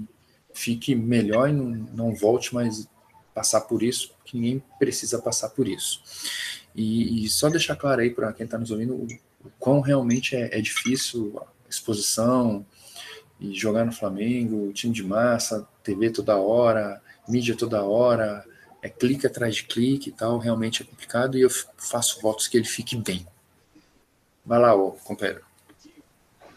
fique 0.53 0.95
melhor 0.95 1.49
e 1.49 1.53
não, 1.53 1.67
não 1.67 2.15
volte 2.15 2.55
mais 2.55 2.89
passar 3.35 3.63
por 3.63 3.83
isso, 3.83 4.13
que 4.25 4.37
ninguém 4.37 4.63
precisa 4.79 5.19
passar 5.21 5.51
por 5.51 5.69
isso. 5.69 6.03
E, 6.75 7.25
e 7.25 7.29
só 7.29 7.49
deixar 7.49 7.77
claro 7.77 8.01
aí 8.01 8.11
para 8.11 8.33
quem 8.33 8.45
está 8.45 8.59
nos 8.59 8.71
ouvindo 8.71 8.95
o, 8.95 9.07
o 9.45 9.51
quão 9.59 9.81
realmente 9.81 10.35
é, 10.35 10.59
é, 10.59 10.61
difícil 10.61 11.41
a 11.41 11.69
exposição 11.69 12.67
e 13.41 13.55
jogar 13.55 13.85
no 13.85 13.93
Flamengo, 13.93 14.73
time 14.73 14.93
de 14.93 15.05
massa, 15.05 15.67
TV 15.83 16.11
toda 16.11 16.37
hora, 16.37 17.01
mídia 17.29 17.57
toda 17.57 17.83
hora, 17.83 18.45
é 18.83 18.89
clique 18.89 19.27
atrás 19.27 19.57
de 19.57 19.65
clique 19.65 20.11
e 20.11 20.13
tal, 20.13 20.39
realmente 20.39 20.83
é 20.83 20.87
complicado 20.87 21.37
e 21.37 21.43
eu 21.43 21.51
faço 21.51 22.21
votos 22.21 22.49
que 22.49 22.57
ele 22.57 22.67
fique 22.67 22.97
bem. 22.97 23.27
Vai 24.45 24.59
lá, 24.59 24.75
ô, 24.75 24.93
companheiro. 25.05 25.43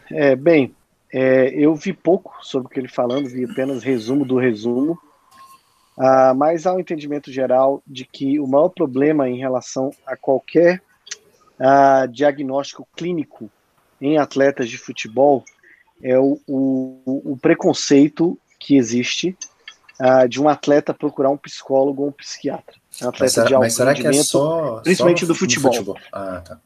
É, 0.09 0.35
bem, 0.35 0.75
é, 1.11 1.49
eu 1.49 1.75
vi 1.75 1.93
pouco 1.93 2.37
sobre 2.41 2.67
o 2.67 2.69
que 2.69 2.79
ele 2.79 2.87
falando, 2.87 3.29
vi 3.29 3.45
apenas 3.45 3.83
resumo 3.83 4.25
do 4.25 4.37
resumo, 4.37 4.93
uh, 5.97 6.35
mas 6.35 6.65
há 6.65 6.73
um 6.73 6.79
entendimento 6.79 7.31
geral 7.31 7.81
de 7.85 8.05
que 8.05 8.39
o 8.39 8.47
maior 8.47 8.69
problema 8.69 9.29
em 9.29 9.37
relação 9.37 9.91
a 10.05 10.15
qualquer 10.15 10.81
uh, 11.59 12.07
diagnóstico 12.07 12.87
clínico 12.95 13.49
em 13.99 14.17
atletas 14.17 14.69
de 14.69 14.77
futebol 14.77 15.43
é 16.03 16.17
o, 16.17 16.39
o, 16.47 17.31
o 17.33 17.37
preconceito 17.37 18.37
que 18.59 18.75
existe 18.75 19.37
uh, 19.99 20.27
de 20.27 20.41
um 20.41 20.47
atleta 20.47 20.93
procurar 20.93 21.29
um 21.29 21.37
psicólogo 21.37 22.03
ou 22.03 22.09
um 22.09 22.11
psiquiatra. 22.11 22.75
Um 23.01 23.09
atleta 23.09 23.23
mas 23.23 23.33
será, 23.33 23.47
de 23.47 23.53
alto 23.53 23.63
mas 23.63 23.73
será 23.73 23.93
que 23.93 24.07
é 24.07 24.13
só, 24.13 24.81
principalmente 24.81 25.21
só 25.21 25.27
do 25.27 25.35
futebol. 25.35 25.73
futebol. 25.73 25.97
Ah, 26.11 26.41
tá. 26.45 26.59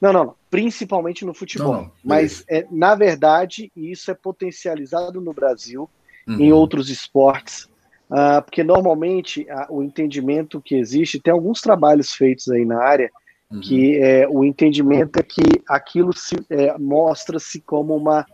Não, 0.00 0.12
não, 0.12 0.34
principalmente 0.50 1.24
no 1.24 1.32
futebol. 1.32 1.72
Não, 1.72 1.82
não, 1.82 1.90
mas, 2.04 2.44
é, 2.48 2.66
na 2.70 2.94
verdade, 2.94 3.72
isso 3.74 4.10
é 4.10 4.14
potencializado 4.14 5.20
no 5.20 5.32
Brasil, 5.32 5.88
uhum. 6.26 6.38
em 6.38 6.52
outros 6.52 6.90
esportes, 6.90 7.64
uh, 8.10 8.42
porque 8.44 8.62
normalmente 8.62 9.46
uh, 9.50 9.74
o 9.74 9.82
entendimento 9.82 10.60
que 10.60 10.74
existe, 10.74 11.18
tem 11.18 11.32
alguns 11.32 11.60
trabalhos 11.60 12.12
feitos 12.12 12.48
aí 12.50 12.64
na 12.64 12.82
área, 12.82 13.10
uhum. 13.50 13.60
que 13.60 13.96
é, 13.98 14.28
o 14.28 14.44
entendimento 14.44 15.18
é 15.18 15.22
que 15.22 15.62
aquilo 15.68 16.12
se, 16.12 16.36
é, 16.50 16.76
mostra-se 16.78 17.60
como 17.60 17.96
uma 17.96 18.26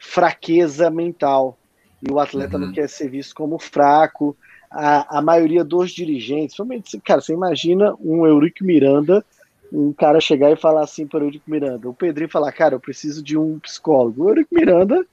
fraqueza 0.00 0.90
mental, 0.90 1.56
e 2.02 2.10
o 2.10 2.18
atleta 2.18 2.56
uhum. 2.56 2.66
não 2.66 2.72
quer 2.72 2.88
ser 2.88 3.08
visto 3.08 3.34
como 3.34 3.58
fraco. 3.58 4.36
A, 4.70 5.18
a 5.18 5.22
maioria 5.22 5.62
dos 5.62 5.92
dirigentes, 5.92 6.56
cara, 7.04 7.20
você 7.20 7.32
imagina 7.32 7.94
um 8.00 8.26
Eurico 8.26 8.64
Miranda 8.64 9.24
um 9.72 9.92
cara 9.92 10.20
chegar 10.20 10.50
e 10.50 10.56
falar 10.56 10.82
assim 10.82 11.06
para 11.06 11.20
o 11.20 11.26
Eurico 11.26 11.50
Miranda, 11.50 11.88
o 11.88 11.94
Pedrinho 11.94 12.28
falar, 12.28 12.50
cara, 12.52 12.74
eu 12.74 12.80
preciso 12.80 13.22
de 13.22 13.38
um 13.38 13.58
psicólogo. 13.60 14.24
O 14.24 14.28
Eurico 14.28 14.54
Miranda 14.54 15.04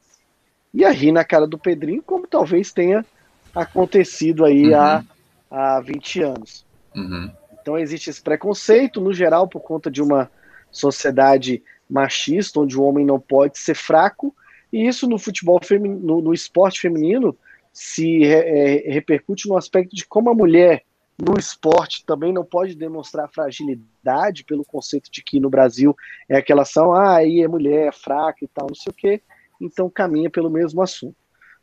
ia 0.74 0.90
rir 0.90 1.12
na 1.12 1.24
cara 1.24 1.46
do 1.46 1.58
Pedrinho, 1.58 2.02
como 2.02 2.28
talvez 2.28 2.72
tenha 2.72 3.06
acontecido 3.54 4.46
aí 4.46 4.70
uhum. 4.70 4.80
há, 4.80 5.04
há 5.50 5.80
20 5.82 6.22
anos. 6.22 6.66
Uhum. 6.96 7.32
Então 7.62 7.78
existe 7.78 8.10
esse 8.10 8.22
preconceito, 8.22 9.00
no 9.00 9.14
geral, 9.14 9.48
por 9.48 9.62
conta 9.62 9.92
de 9.92 10.02
uma 10.02 10.30
sociedade 10.72 11.62
machista, 11.90 12.60
onde 12.60 12.78
o 12.78 12.84
homem 12.84 13.06
não 13.06 13.20
pode 13.20 13.58
ser 13.58 13.76
fraco, 13.76 14.36
e 14.72 14.88
isso 14.88 15.08
no 15.08 15.18
futebol 15.18 15.60
feminino, 15.64 16.22
no, 16.22 16.34
esporte 16.34 16.80
feminino 16.80 17.36
se 17.72 18.26
é, 18.26 18.92
repercute 18.92 19.48
no 19.48 19.58
aspecto 19.58 19.96
de 19.96 20.06
como 20.06 20.30
a 20.30 20.34
mulher 20.34 20.84
no 21.18 21.38
esporte 21.38 22.06
também 22.06 22.32
não 22.32 22.46
pode 22.46 22.76
demonstrar 22.76 23.30
fragilidade 23.30 24.44
pelo 24.44 24.64
conceito 24.64 25.12
de 25.12 25.24
que 25.24 25.40
no 25.40 25.50
Brasil 25.50 25.96
é 26.30 26.38
aquela 26.38 26.62
ação, 26.62 26.94
ah, 26.94 27.16
aí 27.16 27.42
é 27.42 27.48
mulher, 27.48 27.88
é 27.88 27.92
fraca 27.92 28.38
e 28.44 28.48
tal, 28.48 28.68
não 28.68 28.76
sei 28.76 28.92
o 28.92 28.94
quê, 28.94 29.22
então 29.60 29.90
caminha 29.90 30.30
pelo 30.30 30.50
mesmo 30.50 30.82
assunto. 30.82 31.16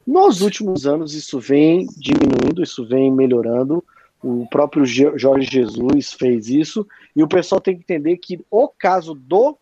Nos 0.04 0.42
últimos 0.42 0.86
anos 0.86 1.14
isso 1.14 1.38
vem 1.38 1.86
diminuindo, 1.96 2.62
isso 2.62 2.84
vem 2.84 3.12
melhorando, 3.12 3.82
o 4.22 4.46
próprio 4.48 4.84
Jorge 4.84 5.48
Jesus 5.48 6.12
fez 6.12 6.48
isso, 6.48 6.86
e 7.14 7.22
o 7.22 7.28
pessoal 7.28 7.60
tem 7.60 7.76
que 7.76 7.82
entender 7.82 8.16
que 8.16 8.44
o 8.50 8.68
caso 8.68 9.14
do, 9.14 9.56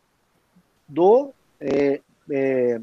do 0.88 1.30
é, 1.60 2.00
é, 2.30 2.80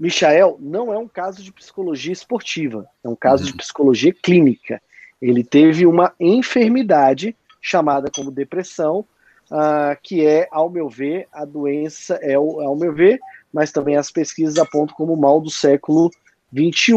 Michael 0.00 0.56
não 0.58 0.90
é 0.90 0.98
um 0.98 1.06
caso 1.06 1.42
de 1.42 1.52
psicologia 1.52 2.12
esportiva, 2.12 2.88
é 3.04 3.08
um 3.08 3.14
caso 3.14 3.44
de 3.44 3.52
psicologia 3.52 4.14
clínica. 4.14 4.80
Ele 5.20 5.44
teve 5.44 5.86
uma 5.86 6.14
enfermidade 6.18 7.36
chamada 7.60 8.10
como 8.10 8.30
depressão, 8.30 9.04
uh, 9.50 9.94
que 10.02 10.26
é, 10.26 10.48
ao 10.50 10.70
meu 10.70 10.88
ver, 10.88 11.28
a 11.30 11.44
doença, 11.44 12.18
é, 12.22 12.34
ao 12.34 12.74
meu 12.74 12.94
ver, 12.94 13.20
mas 13.52 13.70
também 13.70 13.96
as 13.96 14.10
pesquisas 14.10 14.56
apontam 14.56 14.96
como 14.96 15.14
mal 15.14 15.38
do 15.38 15.50
século 15.50 16.10
XXI. 16.50 16.94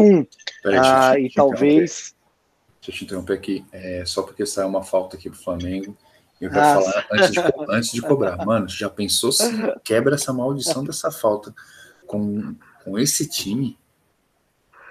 uh, 0.64 1.18
e 1.18 1.30
talvez. 1.34 2.14
Deixa 2.80 2.90
eu 2.90 2.94
te 2.94 3.04
interromper 3.04 3.34
aqui, 3.34 3.66
é, 3.70 4.02
só 4.06 4.22
porque 4.22 4.46
saiu 4.46 4.68
uma 4.68 4.82
falta 4.82 5.16
aqui 5.16 5.28
pro 5.28 5.38
Flamengo. 5.38 5.94
Eu 6.40 6.50
quero 6.50 6.62
ah, 6.62 6.74
falar 6.80 7.06
antes 7.12 7.30
de, 7.30 7.40
antes 7.68 7.92
de 7.92 8.00
cobrar. 8.00 8.44
Mano, 8.46 8.66
já 8.68 8.88
pensou 8.88 9.30
se 9.30 9.44
quebra 9.84 10.14
essa 10.14 10.32
maldição 10.32 10.82
dessa 10.82 11.10
falta 11.10 11.54
com, 12.06 12.54
com 12.84 12.98
esse 12.98 13.28
time? 13.28 13.76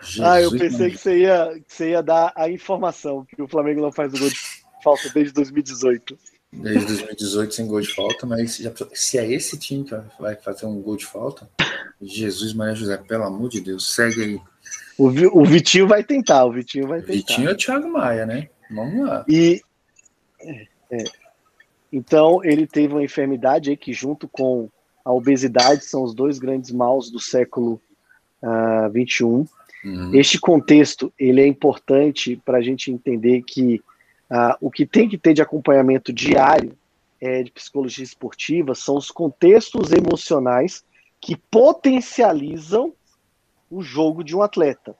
Jesus, 0.01 0.27
ah, 0.27 0.41
eu 0.41 0.51
pensei 0.51 0.91
que 0.91 0.97
você, 0.97 1.19
ia, 1.19 1.61
que 1.65 1.73
você 1.73 1.91
ia 1.91 2.03
dar 2.03 2.33
a 2.35 2.49
informação 2.49 3.25
que 3.25 3.41
o 3.41 3.47
Flamengo 3.47 3.81
não 3.81 3.91
faz 3.91 4.13
o 4.13 4.19
gol 4.19 4.29
de 4.29 4.35
falta 4.83 5.09
desde 5.13 5.33
2018. 5.33 6.17
Desde 6.51 6.85
2018 6.85 7.53
sem 7.53 7.67
gol 7.67 7.81
de 7.81 7.93
falta, 7.93 8.25
mas 8.27 8.57
já, 8.57 8.71
se 8.93 9.17
é 9.17 9.31
esse 9.31 9.57
time 9.57 9.85
que 9.85 9.95
vai 10.19 10.35
fazer 10.35 10.65
um 10.65 10.81
gol 10.81 10.97
de 10.97 11.05
falta, 11.05 11.49
Jesus 12.01 12.53
Maria 12.53 12.75
José, 12.75 12.97
pelo 12.97 13.23
amor 13.23 13.49
de 13.49 13.61
Deus, 13.61 13.93
segue 13.93 14.21
aí. 14.21 14.41
O, 14.97 15.07
o 15.39 15.45
Vitinho 15.45 15.87
vai 15.87 16.03
tentar, 16.03 16.45
o 16.45 16.51
Vitinho 16.51 16.87
vai 16.87 16.99
tentar. 16.99 17.13
Vitinho 17.13 17.49
é 17.49 17.53
o 17.53 17.57
Thiago 17.57 17.89
Maia, 17.89 18.25
né? 18.25 18.49
Vamos 18.69 19.07
lá. 19.07 19.25
E 19.27 19.61
é, 20.41 20.67
é. 20.91 21.03
então 21.91 22.43
ele 22.43 22.67
teve 22.67 22.93
uma 22.93 23.03
enfermidade 23.03 23.69
aí 23.69 23.77
que 23.77 23.93
junto 23.93 24.27
com 24.27 24.69
a 25.03 25.11
obesidade 25.11 25.85
são 25.85 26.03
os 26.03 26.13
dois 26.13 26.39
grandes 26.39 26.71
maus 26.71 27.11
do 27.11 27.19
século 27.19 27.81
uh, 28.41 28.47
ah, 28.47 28.89
21. 28.89 29.45
Uhum. 29.83 30.15
Este 30.15 30.39
contexto 30.39 31.11
ele 31.19 31.41
é 31.41 31.47
importante 31.47 32.41
para 32.45 32.59
a 32.59 32.61
gente 32.61 32.91
entender 32.91 33.41
que 33.43 33.81
uh, 34.31 34.55
o 34.61 34.71
que 34.71 34.85
tem 34.85 35.09
que 35.09 35.17
ter 35.17 35.33
de 35.33 35.41
acompanhamento 35.41 36.13
diário 36.13 36.77
é, 37.19 37.41
de 37.41 37.51
psicologia 37.51 38.03
esportiva 38.03 38.75
são 38.75 38.97
os 38.97 39.09
contextos 39.09 39.93
emocionais 39.93 40.83
que 41.21 41.37
potencializam 41.37 42.93
o 43.71 43.81
jogo 43.81 44.25
de 44.25 44.35
um 44.35 44.41
atleta, 44.41 44.93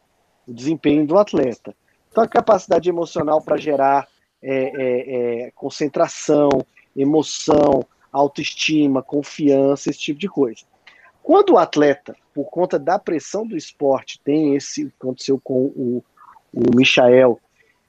o 0.48 0.54
desempenho 0.54 1.06
do 1.06 1.18
atleta. 1.18 1.76
Então, 2.10 2.24
a 2.24 2.28
capacidade 2.28 2.88
emocional 2.88 3.42
para 3.42 3.58
gerar 3.58 4.08
é, 4.42 4.54
é, 4.54 5.46
é, 5.48 5.52
concentração, 5.52 6.50
emoção, 6.96 7.86
autoestima, 8.14 9.02
confiança, 9.02 9.90
esse 9.90 10.00
tipo 10.00 10.20
de 10.20 10.30
coisa. 10.30 10.62
Quando 11.24 11.54
o 11.54 11.58
atleta, 11.58 12.16
por 12.34 12.46
conta 12.46 12.78
da 12.78 13.00
pressão 13.00 13.46
do 13.48 13.58
esporte, 13.58 14.22
tem 14.24 14.56
esse, 14.56 14.94
aconteceu 15.00 15.40
com 15.44 15.66
o, 15.66 16.04
o 16.54 16.76
Michael, 16.76 17.40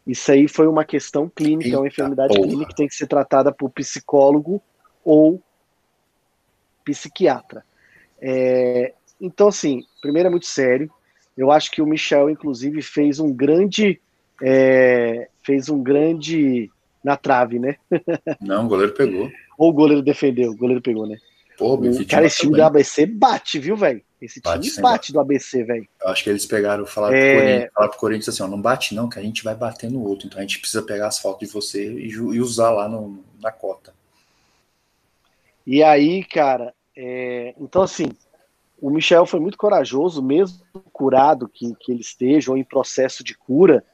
isso 0.07 0.31
aí 0.33 0.49
foi 0.49 0.67
uma 0.67 0.85
questão 0.85 1.29
clínica, 1.29 1.69
Eita, 1.69 1.79
uma 1.79 1.89
enfermidade 1.89 2.35
porra. 2.35 2.47
clínica 2.49 2.71
que 2.71 2.77
tem 2.77 2.89
que 2.89 2.95
ser 2.95 3.07
tratada 3.07 3.53
por 3.53 3.71
psicólogo 3.71 4.63
ou 5.05 5.43
psiquiatra. 6.85 7.65
É, 8.21 8.95
então, 9.21 9.49
assim, 9.49 9.83
primeiro 10.01 10.29
é 10.29 10.31
muito 10.31 10.47
sério. 10.47 10.91
Eu 11.37 11.51
acho 11.51 11.71
que 11.71 11.83
o 11.83 11.87
Michel, 11.87 12.31
inclusive, 12.31 12.81
fez 12.83 13.19
um 13.19 13.33
grande. 13.33 14.01
É, 14.43 15.29
fez 15.43 15.69
um 15.69 15.83
grande. 15.83 16.71
na 17.03 17.17
trave, 17.17 17.59
né? 17.59 17.77
Não, 18.41 18.65
o 18.65 18.69
goleiro 18.69 18.95
pegou. 18.95 19.31
Ou 19.57 19.71
o 19.71 19.73
goleiro 19.73 20.03
defendeu, 20.03 20.53
o 20.53 20.57
goleiro 20.57 20.83
pegou, 20.83 21.07
né? 21.07 21.17
Pô, 21.57 21.75
o 21.75 22.07
cara, 22.07 22.27
esse 22.27 22.41
time 22.41 22.57
do 22.57 22.63
ABC 22.63 23.07
bate, 23.07 23.59
viu, 23.59 23.77
velho? 23.77 24.03
Esse 24.21 24.41
time 24.41 24.57
bate, 24.57 24.81
bate 24.81 25.13
do 25.13 25.21
ABC, 25.21 25.63
velho. 25.63 25.87
Eu 26.03 26.09
acho 26.09 26.25
que 26.25 26.31
eles 26.31 26.47
pegaram, 26.47 26.85
falaram, 26.85 27.15
é... 27.15 27.21
pro 27.21 27.41
Corinthians, 27.41 27.73
falaram 27.73 27.91
pro 27.91 28.01
Corinthians 28.01 28.29
assim, 28.29 28.43
ó, 28.43 28.49
não 28.49 28.61
bate 28.61 28.95
não, 28.95 29.09
que 29.09 29.19
a 29.19 29.23
gente 29.23 29.45
vai 29.45 29.55
bater 29.55 29.91
no 29.91 30.03
outro. 30.03 30.27
Então 30.27 30.39
a 30.39 30.43
gente 30.43 30.59
precisa 30.59 30.83
pegar 30.83 31.07
as 31.07 31.19
fotos 31.19 31.47
de 31.47 31.53
você 31.53 31.93
e, 31.93 32.09
e 32.09 32.41
usar 32.41 32.71
lá 32.71 32.89
no, 32.89 33.23
na 33.41 33.53
cota. 33.53 33.95
E 35.67 35.83
aí, 35.83 36.25
cara, 36.25 36.75
é... 36.97 37.55
então 37.61 37.83
assim, 37.83 38.09
o 38.81 38.91
Michel 38.91 39.25
foi 39.25 39.39
muito 39.39 39.57
corajoso, 39.57 40.23
mesmo 40.23 40.61
curado 40.93 41.49
que, 41.49 41.75
que 41.77 41.93
ele 41.93 42.01
esteja, 42.01 42.51
ou 42.51 42.57
em 42.57 42.65
processo 42.65 43.23
de 43.23 43.37
cura, 43.37 43.85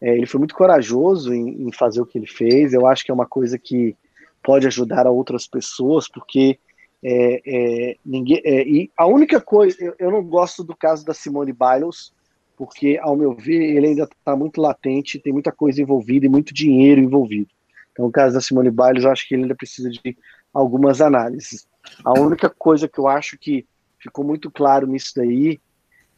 é, 0.00 0.16
ele 0.16 0.26
foi 0.26 0.38
muito 0.38 0.54
corajoso 0.54 1.34
em, 1.34 1.66
em 1.66 1.72
fazer 1.72 2.00
o 2.00 2.06
que 2.06 2.16
ele 2.16 2.26
fez. 2.26 2.72
Eu 2.72 2.86
acho 2.86 3.04
que 3.04 3.10
é 3.10 3.14
uma 3.14 3.26
coisa 3.26 3.58
que 3.58 3.96
pode 4.42 4.66
ajudar 4.66 5.06
a 5.06 5.10
outras 5.10 5.46
pessoas, 5.46 6.08
porque 6.08 6.58
é, 7.02 7.42
é, 7.46 7.96
ninguém, 8.04 8.40
é, 8.44 8.66
e 8.66 8.90
a 8.96 9.06
única 9.06 9.40
coisa, 9.40 9.76
eu, 9.80 9.94
eu, 9.98 10.10
não 10.10 10.22
gosto 10.22 10.64
do 10.64 10.76
caso 10.76 11.04
da 11.04 11.14
Simone 11.14 11.52
Biles, 11.52 12.12
porque, 12.56 12.98
ao 13.00 13.16
meu 13.16 13.34
ver, 13.34 13.76
ele 13.76 13.88
ainda 13.88 14.04
está 14.04 14.34
muito 14.34 14.60
latente, 14.60 15.20
tem 15.20 15.32
muita 15.32 15.52
coisa 15.52 15.80
envolvida 15.80 16.26
e 16.26 16.28
muito 16.28 16.52
dinheiro 16.52 17.00
envolvido. 17.00 17.50
Então, 17.92 18.06
o 18.06 18.10
caso 18.10 18.34
da 18.34 18.40
Simone 18.40 18.70
Biles, 18.70 19.04
eu 19.04 19.10
acho 19.10 19.28
que 19.28 19.34
ele 19.34 19.42
ainda 19.42 19.54
precisa 19.54 19.88
de 19.88 20.16
algumas 20.52 21.00
análises. 21.00 21.68
A 22.04 22.18
única 22.18 22.50
coisa 22.50 22.88
que 22.88 22.98
eu 22.98 23.06
acho 23.06 23.38
que 23.38 23.64
ficou 23.98 24.24
muito 24.24 24.50
claro 24.50 24.86
nisso 24.86 25.12
daí 25.16 25.60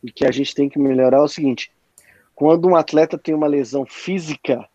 e 0.03 0.11
que 0.11 0.25
a 0.27 0.31
gente 0.31 0.55
tem 0.55 0.69
que 0.69 0.79
melhorar 0.79 1.19
é 1.19 1.23
o 1.23 1.29
seguinte: 1.29 1.71
quando 2.35 2.69
um 2.69 2.77
atleta 2.77 3.19
tem 3.19 3.35
uma 3.35 3.47
lesão 3.47 3.85
física, 3.85 4.67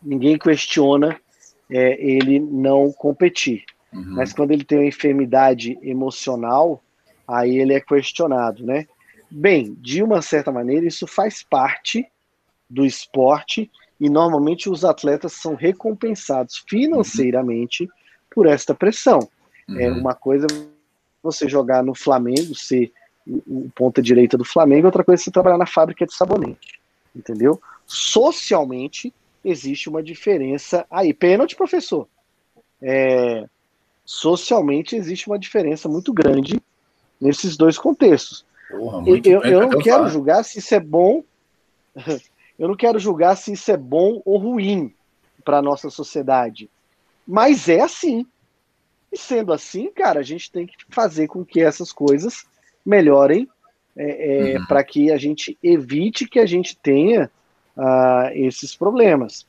ninguém 0.00 0.38
questiona 0.38 1.20
é, 1.70 2.00
ele 2.02 2.40
não 2.40 2.92
competir. 2.92 3.64
Uhum. 3.92 4.14
Mas 4.16 4.32
quando 4.32 4.52
ele 4.52 4.64
tem 4.64 4.78
uma 4.78 4.86
enfermidade 4.86 5.78
emocional, 5.82 6.82
aí 7.26 7.58
ele 7.58 7.74
é 7.74 7.80
questionado, 7.80 8.64
né? 8.64 8.86
Bem, 9.30 9.76
de 9.80 10.02
uma 10.02 10.22
certa 10.22 10.50
maneira, 10.50 10.86
isso 10.86 11.06
faz 11.06 11.42
parte 11.42 12.06
do 12.68 12.84
esporte 12.84 13.70
e 14.00 14.08
normalmente 14.08 14.70
os 14.70 14.84
atletas 14.84 15.32
são 15.34 15.54
recompensados 15.54 16.64
financeiramente 16.68 17.84
uhum. 17.84 17.90
por 18.30 18.46
esta 18.46 18.74
pressão. 18.74 19.28
É 19.68 19.72
uhum. 19.72 19.80
É 19.80 19.90
uma 19.90 20.14
coisa 20.14 20.46
você 21.22 21.48
jogar 21.48 21.82
no 21.82 21.94
Flamengo, 21.94 22.54
ser 22.54 22.92
o 23.26 23.70
ponta 23.74 24.00
direita 24.00 24.38
do 24.38 24.44
Flamengo, 24.44 24.86
outra 24.86 25.04
coisa 25.04 25.20
é 25.20 25.24
você 25.24 25.30
trabalhar 25.30 25.58
na 25.58 25.66
fábrica 25.66 26.06
de 26.06 26.14
sabonete, 26.14 26.80
entendeu? 27.14 27.60
Socialmente 27.86 29.12
existe 29.44 29.88
uma 29.88 30.02
diferença 30.02 30.86
aí. 30.90 31.12
Pênalti, 31.12 31.56
professor. 31.56 32.08
É, 32.80 33.44
socialmente 34.04 34.96
existe 34.96 35.26
uma 35.26 35.38
diferença 35.38 35.88
muito 35.88 36.12
grande 36.12 36.60
nesses 37.20 37.56
dois 37.56 37.76
contextos. 37.78 38.44
Porra, 38.70 39.02
eu, 39.06 39.42
eu 39.42 39.68
não 39.68 39.78
quero 39.78 40.08
julgar 40.08 40.44
se 40.44 40.58
isso 40.58 40.74
é 40.74 40.80
bom. 40.80 41.22
Eu 42.58 42.66
não 42.66 42.74
quero 42.74 42.98
julgar 42.98 43.36
se 43.36 43.52
isso 43.52 43.70
é 43.70 43.76
bom 43.76 44.20
ou 44.24 44.36
ruim 44.36 44.92
para 45.44 45.58
a 45.58 45.62
nossa 45.62 45.88
sociedade. 45.90 46.68
Mas 47.24 47.68
é 47.68 47.80
assim. 47.80 48.26
E 49.12 49.16
sendo 49.16 49.52
assim, 49.52 49.92
cara, 49.92 50.18
a 50.18 50.24
gente 50.24 50.50
tem 50.50 50.66
que 50.66 50.74
fazer 50.90 51.28
com 51.28 51.44
que 51.44 51.60
essas 51.60 51.92
coisas 51.92 52.44
melhorem 52.84 53.48
é, 53.96 54.54
é, 54.54 54.58
uhum. 54.58 54.66
para 54.66 54.82
que 54.82 55.12
a 55.12 55.16
gente 55.16 55.56
evite 55.62 56.28
que 56.28 56.40
a 56.40 56.46
gente 56.46 56.76
tenha 56.76 57.30
uh, 57.78 58.30
esses 58.34 58.74
problemas. 58.74 59.46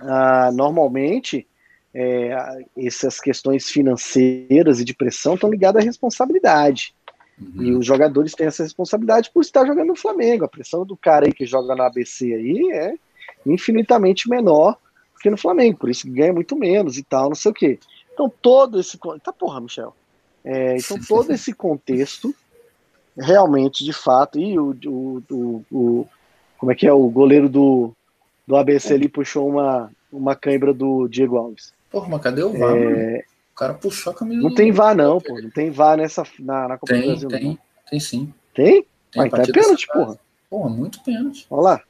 Uh, 0.00 0.52
normalmente, 0.52 1.46
é, 1.94 2.64
essas 2.76 3.20
questões 3.20 3.68
financeiras 3.68 4.80
e 4.80 4.84
de 4.84 4.94
pressão 4.94 5.34
estão 5.34 5.50
ligadas 5.50 5.82
à 5.82 5.84
responsabilidade. 5.84 6.94
Uhum. 7.40 7.62
E 7.62 7.72
os 7.72 7.86
jogadores 7.86 8.32
têm 8.32 8.46
essa 8.46 8.62
responsabilidade 8.62 9.30
por 9.32 9.40
estar 9.40 9.66
jogando 9.66 9.88
no 9.88 9.96
Flamengo. 9.96 10.44
A 10.44 10.48
pressão 10.48 10.84
do 10.84 10.96
cara 10.96 11.26
aí 11.26 11.32
que 11.32 11.46
joga 11.46 11.74
na 11.74 11.86
ABC 11.86 12.34
aí 12.34 12.70
é 12.72 12.94
infinitamente 13.46 14.28
menor 14.28 14.76
que 15.20 15.30
no 15.30 15.36
Flamengo, 15.36 15.78
por 15.78 15.90
isso 15.90 16.10
ganha 16.10 16.32
muito 16.32 16.56
menos 16.56 16.96
e 16.96 17.02
tal, 17.02 17.28
não 17.28 17.36
sei 17.36 17.50
o 17.50 17.54
quê. 17.54 17.78
Então 18.12 18.32
todo 18.40 18.80
esse. 18.80 18.98
Tá 19.22 19.32
porra, 19.32 19.60
Michel. 19.60 19.94
É, 20.42 20.78
então 20.78 20.98
todo 21.06 21.30
esse 21.30 21.52
contexto 21.52 22.34
realmente, 23.16 23.84
de 23.84 23.92
fato, 23.92 24.38
e 24.38 24.58
o, 24.58 24.74
o, 24.86 25.22
o, 25.30 25.64
o, 25.70 26.08
como 26.60 26.70
é 26.70 26.74
que 26.74 26.86
é? 26.86 26.92
O 26.92 27.08
goleiro 27.08 27.48
do, 27.48 27.90
do 28.46 28.54
ABC 28.54 28.92
ali 28.92 29.08
puxou 29.08 29.48
uma, 29.48 29.90
uma 30.12 30.36
cãibra 30.36 30.74
do 30.74 31.08
Diego 31.08 31.38
Alves. 31.38 31.72
Porra, 31.90 32.06
mas 32.10 32.20
cadê 32.20 32.42
o 32.42 32.52
VAR? 32.52 32.76
É... 32.76 33.24
O 33.50 33.56
cara 33.56 33.72
puxou 33.72 34.12
a 34.12 34.14
camisa. 34.14 34.42
Não 34.42 34.54
tem 34.54 34.70
VAR, 34.70 34.94
não, 34.94 35.18
pô. 35.18 35.40
Não 35.40 35.48
tem 35.48 35.70
VAR 35.70 35.96
nessa, 35.96 36.22
na, 36.38 36.68
na 36.68 36.78
Copa 36.78 36.92
tem, 36.92 37.00
do 37.00 37.06
Brasil. 37.06 37.28
Tem, 37.30 37.44
não. 37.44 37.58
tem 37.88 37.98
sim. 37.98 38.34
Tem? 38.54 38.86
tem 39.10 39.22
mas 39.22 39.30
tá 39.30 39.52
pênalti, 39.52 39.86
porra. 39.86 40.18
Porra, 40.50 40.68
muito 40.68 41.02
pênalti. 41.02 41.46
Olha 41.48 41.62
lá. 41.62 41.82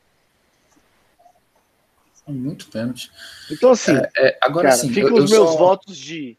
Muito 2.29 2.69
pênalti. 2.69 3.11
Então, 3.51 3.73
assim, 3.73 3.97
é, 3.97 4.11
é, 4.17 4.39
agora 4.41 4.69
cara, 4.69 4.81
sim. 4.81 4.93
Ficam 4.93 5.15
os 5.15 5.29
meus 5.29 5.51
só, 5.51 5.57
votos 5.57 5.97
de. 5.97 6.39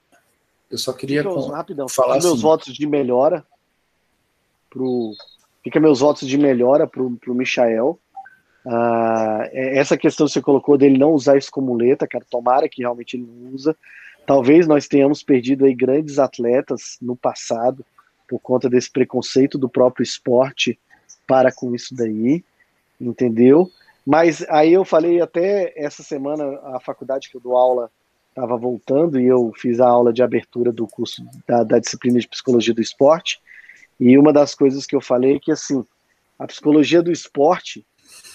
Eu 0.70 0.78
só 0.78 0.94
queria 0.94 1.22
com, 1.22 1.48
rapidão, 1.50 1.90
falar 1.90 2.18
os 2.18 2.24
meus 2.24 2.36
assim. 2.36 2.44
votos 2.44 2.74
de 2.74 2.88
melhora 2.88 3.46
pro. 4.70 5.14
Fica 5.62 5.82
meus 5.82 6.00
votos 6.00 6.26
de 6.26 6.38
melhora 6.38 6.88
pro, 6.88 7.12
pro 7.18 7.36
Michael. 7.36 8.00
Uh, 8.65 9.50
essa 9.51 9.98
questão 9.98 10.27
que 10.27 10.34
você 10.34 10.41
colocou 10.41 10.77
dele 10.77 10.98
não 10.98 11.12
usar 11.13 11.38
isso 11.38 11.51
como 11.51 11.77
cara, 12.10 12.25
tomara 12.30 12.70
que 12.70 12.82
realmente 12.82 13.18
ele 13.18 13.27
não 13.27 13.53
usa. 13.53 13.75
Talvez 14.25 14.68
nós 14.68 14.88
tenhamos 14.88 15.24
perdido 15.24 15.65
aí 15.65 15.74
grandes 15.74 16.20
atletas 16.20 16.98
no 17.01 17.15
passado 17.15 17.86
por 18.27 18.39
conta 18.39 18.70
desse 18.70 18.89
preconceito 18.89 19.58
do 19.58 19.68
próprio 19.68 20.03
esporte 20.03 20.80
para 21.27 21.51
com 21.51 21.74
isso 21.75 21.96
daí, 21.96 22.44
entendeu? 23.00 23.70
Mas 24.06 24.46
aí 24.50 24.74
eu 24.74 24.86
falei 24.86 25.22
até 25.22 25.74
essa 25.75 26.03
semana 26.03 26.44
a 26.75 26.80
faculdade 26.80 27.30
que 27.30 27.38
eu 27.38 27.41
dou 27.41 27.56
aula 27.56 27.91
estava 28.30 28.58
voltando 28.58 29.20
e 29.20 29.27
eu 29.27 29.51
fiz 29.58 29.80
a 29.80 29.88
aula 29.88 30.13
de 30.13 30.24
abertura 30.24 30.72
do 30.72 30.88
curso 30.88 31.24
da, 31.48 31.63
da, 31.63 31.80
disciplina 31.80 32.20
de 32.20 32.27
psicologia 32.27 32.74
do 32.74 32.82
esporte 32.82 33.41
e 34.00 34.18
uma 34.18 34.32
das 34.32 34.56
coisas 34.56 34.86
que 34.86 34.96
eu 34.96 35.01
falei 35.01 35.36
é 35.36 35.39
que 35.39 35.51
assim 35.51 35.86
a 36.39 36.48
psicologia 36.48 37.03
do 37.03 37.12
esporte 37.12 37.86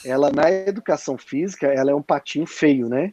ela 0.04 0.30
na 0.30 0.50
educação 0.50 1.16
física 1.18 1.66
ela 1.66 1.90
é 1.90 1.94
um 1.94 2.02
patinho 2.02 2.46
feio, 2.46 2.88
né? 2.88 3.12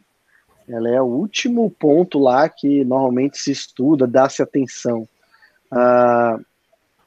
Ela 0.68 0.88
é 0.88 1.00
o 1.00 1.06
último 1.06 1.70
ponto 1.70 2.18
lá 2.18 2.48
que 2.48 2.84
normalmente 2.84 3.38
se 3.38 3.50
estuda, 3.50 4.06
dá-se 4.06 4.42
atenção. 4.42 5.06
Ah, 5.70 6.38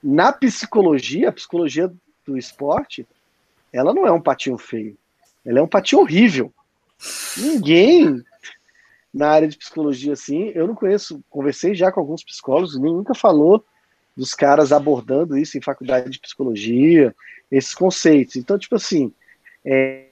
na 0.04 0.32
psicologia, 0.32 1.30
a 1.30 1.34
psicologia 1.34 1.92
do 2.26 2.38
esporte, 2.38 3.08
ela 3.74 3.94
não 3.94 4.06
é 4.06 4.12
um 4.12 4.22
patinho 4.22 4.58
feio. 4.58 4.96
Ela 5.46 5.60
é 5.60 5.62
um 5.62 5.68
patinho 5.68 6.02
horrível. 6.02 6.54
Ninguém 7.38 8.24
na 9.14 9.30
área 9.30 9.48
de 9.48 9.58
psicologia 9.58 10.14
assim, 10.14 10.52
eu 10.54 10.68
não 10.68 10.76
conheço, 10.76 11.24
conversei 11.30 11.74
já 11.74 11.92
com 11.92 12.00
alguns 12.00 12.24
psicólogos, 12.24 12.76
ninguém 12.76 12.94
nunca 12.94 13.16
falou 13.16 13.64
dos 14.16 14.34
caras 14.34 14.72
abordando 14.72 15.38
isso 15.38 15.58
em 15.58 15.62
faculdade 15.62 16.10
de 16.10 16.20
psicologia, 16.20 17.16
esses 17.52 17.74
conceitos. 17.74 18.36
Então, 18.36 18.58
tipo 18.58 18.76
assim, 18.76 19.14
é, 19.68 20.06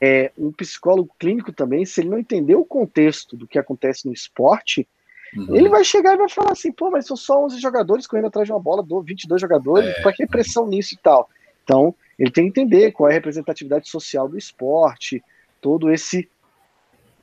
é, 0.00 0.32
um 0.36 0.50
psicólogo 0.50 1.14
clínico 1.18 1.52
também, 1.52 1.84
se 1.84 2.00
ele 2.00 2.08
não 2.08 2.18
entender 2.18 2.54
o 2.54 2.64
contexto 2.64 3.36
do 3.36 3.46
que 3.46 3.58
acontece 3.58 4.06
no 4.06 4.14
esporte, 4.14 4.88
uhum. 5.36 5.54
ele 5.54 5.68
vai 5.68 5.84
chegar 5.84 6.14
e 6.14 6.18
vai 6.18 6.28
falar 6.28 6.52
assim, 6.52 6.72
pô, 6.72 6.90
mas 6.90 7.06
são 7.06 7.16
só 7.16 7.44
11 7.44 7.60
jogadores 7.60 8.06
correndo 8.06 8.28
atrás 8.28 8.46
de 8.46 8.52
uma 8.52 8.60
bola, 8.60 8.82
22 9.04 9.40
jogadores, 9.40 9.90
é. 9.90 10.00
para 10.00 10.12
que 10.12 10.26
pressão 10.26 10.66
nisso 10.66 10.94
e 10.94 10.98
tal? 10.98 11.28
Então, 11.62 11.94
ele 12.18 12.30
tem 12.30 12.44
que 12.44 12.60
entender 12.60 12.92
qual 12.92 13.08
é 13.08 13.12
a 13.12 13.14
representatividade 13.14 13.88
social 13.90 14.26
do 14.26 14.38
esporte, 14.38 15.22
todo 15.60 15.92
esse 15.92 16.28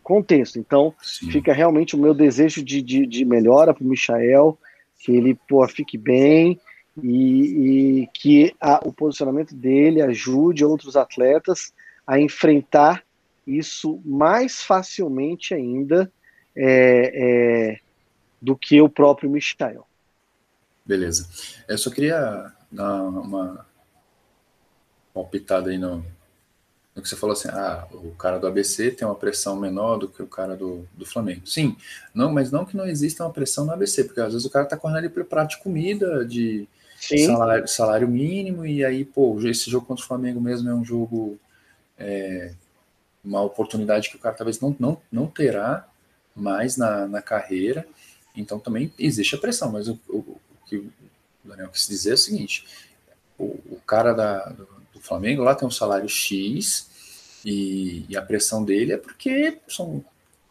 contexto. 0.03 0.59
Então, 0.59 0.93
Sim. 1.01 1.31
fica 1.31 1.53
realmente 1.53 1.95
o 1.95 1.99
meu 1.99 2.13
desejo 2.13 2.63
de, 2.63 2.81
de, 2.81 3.07
de 3.07 3.25
melhora 3.25 3.73
para 3.73 3.83
o 3.83 3.87
Michael, 3.87 4.57
que 4.99 5.15
ele 5.15 5.37
pô, 5.47 5.67
fique 5.67 5.97
bem 5.97 6.59
e, 7.01 8.01
e 8.01 8.07
que 8.13 8.55
a, 8.59 8.79
o 8.87 8.93
posicionamento 8.93 9.55
dele 9.55 10.01
ajude 10.01 10.63
outros 10.65 10.95
atletas 10.95 11.73
a 12.05 12.19
enfrentar 12.19 13.03
isso 13.45 14.01
mais 14.05 14.61
facilmente 14.61 15.53
ainda 15.53 16.11
é, 16.55 17.11
é, 17.13 17.79
do 18.41 18.55
que 18.55 18.81
o 18.81 18.89
próprio 18.89 19.29
Michael. 19.29 19.85
Beleza. 20.85 21.27
Eu 21.67 21.77
só 21.77 21.89
queria 21.89 22.51
dar 22.71 23.03
uma 23.03 23.65
palpitada 25.13 25.69
aí 25.69 25.77
no, 25.77 26.05
no 26.95 27.01
que 27.01 27.07
você 27.07 27.15
falou 27.15 27.33
assim, 27.33 27.49
ah, 27.49 27.87
o 27.91 28.11
cara 28.11 28.39
do 28.39 28.47
ABC 28.47 28.91
tem 28.91 29.07
uma 29.07 29.15
pressão 29.15 29.55
menor 29.55 29.97
do 29.97 30.07
que 30.07 30.21
o 30.21 30.27
cara 30.27 30.55
do, 30.55 30.87
do 30.93 31.05
Flamengo. 31.05 31.45
Sim, 31.45 31.75
não, 32.13 32.31
mas 32.31 32.51
não 32.51 32.65
que 32.65 32.75
não 32.75 32.85
exista 32.85 33.23
uma 33.23 33.33
pressão 33.33 33.65
no 33.65 33.71
ABC, 33.71 34.03
porque 34.03 34.21
às 34.21 34.33
vezes 34.33 34.45
o 34.45 34.49
cara 34.49 34.65
tá 34.65 34.77
correndo 34.77 34.97
ali 34.97 35.09
para 35.09 35.23
prato 35.23 35.51
de 35.51 35.63
comida, 35.63 36.25
de 36.25 36.67
salário, 37.01 37.67
salário, 37.67 38.07
mínimo, 38.07 38.65
e 38.65 38.85
aí, 38.85 39.03
pô, 39.03 39.39
esse 39.41 39.69
jogo 39.69 39.85
contra 39.85 40.03
o 40.03 40.07
Flamengo 40.07 40.39
mesmo 40.39 40.69
é 40.69 40.73
um 40.73 40.85
jogo, 40.85 41.39
é, 41.97 42.53
uma 43.23 43.41
oportunidade 43.41 44.09
que 44.09 44.15
o 44.15 44.19
cara 44.19 44.35
talvez 44.35 44.59
não, 44.59 44.75
não, 44.79 45.01
não 45.11 45.27
terá 45.27 45.87
mais 46.35 46.77
na, 46.77 47.07
na 47.07 47.21
carreira, 47.21 47.85
então 48.35 48.59
também 48.59 48.93
existe 48.97 49.35
a 49.35 49.39
pressão, 49.39 49.71
mas 49.71 49.87
o, 49.87 49.99
o, 50.07 50.17
o 50.17 50.39
que 50.67 50.77
o 50.77 50.91
Daniel 51.43 51.69
quis 51.69 51.87
dizer 51.87 52.11
é 52.11 52.13
o 52.13 52.17
seguinte, 52.17 52.65
o, 53.37 53.45
o 53.71 53.81
cara 53.85 54.13
da, 54.13 54.49
do, 54.49 54.67
o 54.95 54.99
Flamengo 54.99 55.43
lá 55.43 55.55
tem 55.55 55.67
um 55.67 55.71
salário 55.71 56.07
X 56.07 56.87
e, 57.43 58.05
e, 58.07 58.15
a 58.15 58.21
pressão 58.21 58.63
dele 58.63 58.93
é 58.93 58.97
porque 58.97 59.57
são 59.67 60.05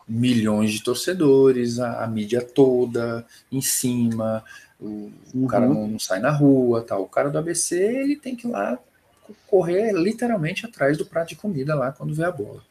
milhões 0.08 0.72
de 0.72 0.82
torcedores, 0.82 1.78
a, 1.78 2.02
a 2.02 2.06
mídia 2.08 2.42
toda 2.42 3.24
em 3.50 3.60
cima, 3.60 4.44
o, 4.80 5.12
uhum. 5.34 5.46
cara 5.46 5.66
não, 5.66 5.86
não, 5.86 5.98
sai 5.98 6.20
na 6.20 6.30
rua, 6.30 6.82
tal. 6.82 7.02
O 7.02 7.08
cara 7.08 7.30
do 7.30 7.38
ABC 7.38 7.76
ele 7.76 8.16
tem 8.16 8.34
que 8.34 8.46
ir 8.46 8.50
lá 8.50 8.78
correr 9.46 9.92
literalmente 9.92 10.66
atrás 10.66 10.96
do 10.98 11.06
prato 11.06 11.28
de 11.28 11.36
comida 11.36 11.74
lá 11.74 11.92
quando 11.92 12.14
vê 12.14 12.24
a 12.24 12.32
bola, 12.32 12.62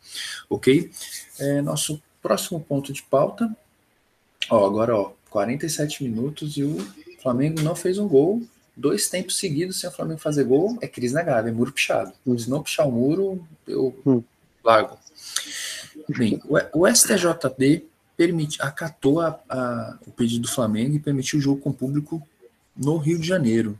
ok? 0.50 0.92
É, 1.40 1.62
nosso 1.62 2.02
próximo 2.22 2.60
ponto 2.60 2.92
de 2.92 3.02
pauta, 3.04 3.50
ó, 4.50 4.66
agora 4.66 4.96
ó, 4.96 5.12
47 5.30 6.04
minutos 6.04 6.58
e 6.58 6.64
o 6.64 6.78
Flamengo 7.22 7.62
não 7.62 7.76
fez 7.76 7.98
um 7.98 8.08
gol 8.08 8.44
dois 8.80 9.10
tempos 9.10 9.38
seguidos 9.38 9.80
sem 9.80 9.90
o 9.90 9.94
Flamengo 9.94 10.20
fazer 10.20 10.46
gol, 10.46 10.78
é 10.82 10.88
crise 10.88 11.14
na 11.14 11.22
grave, 11.22 11.50
é 11.50 11.52
muro 11.52 11.72
pichado. 11.72 12.14
Hum. 12.26 12.38
Se 12.38 12.50
não 12.50 12.64
pichar 12.64 12.88
o 12.88 12.92
muro, 12.92 13.46
eu 13.68 13.94
hum. 14.06 14.24
largo. 14.64 14.98
Bem, 16.18 16.42
o, 16.74 16.88
STJD 16.88 17.86
permite, 18.20 18.62
acatou 18.62 19.22
a, 19.22 19.40
a, 19.48 19.98
o 20.06 20.12
pedido 20.12 20.42
do 20.42 20.52
Flamengo 20.52 20.94
e 20.94 21.00
permitiu 21.00 21.40
o 21.40 21.42
jogo 21.42 21.62
com 21.62 21.72
público 21.72 22.22
no 22.76 22.98
Rio 22.98 23.18
de 23.18 23.26
Janeiro. 23.26 23.80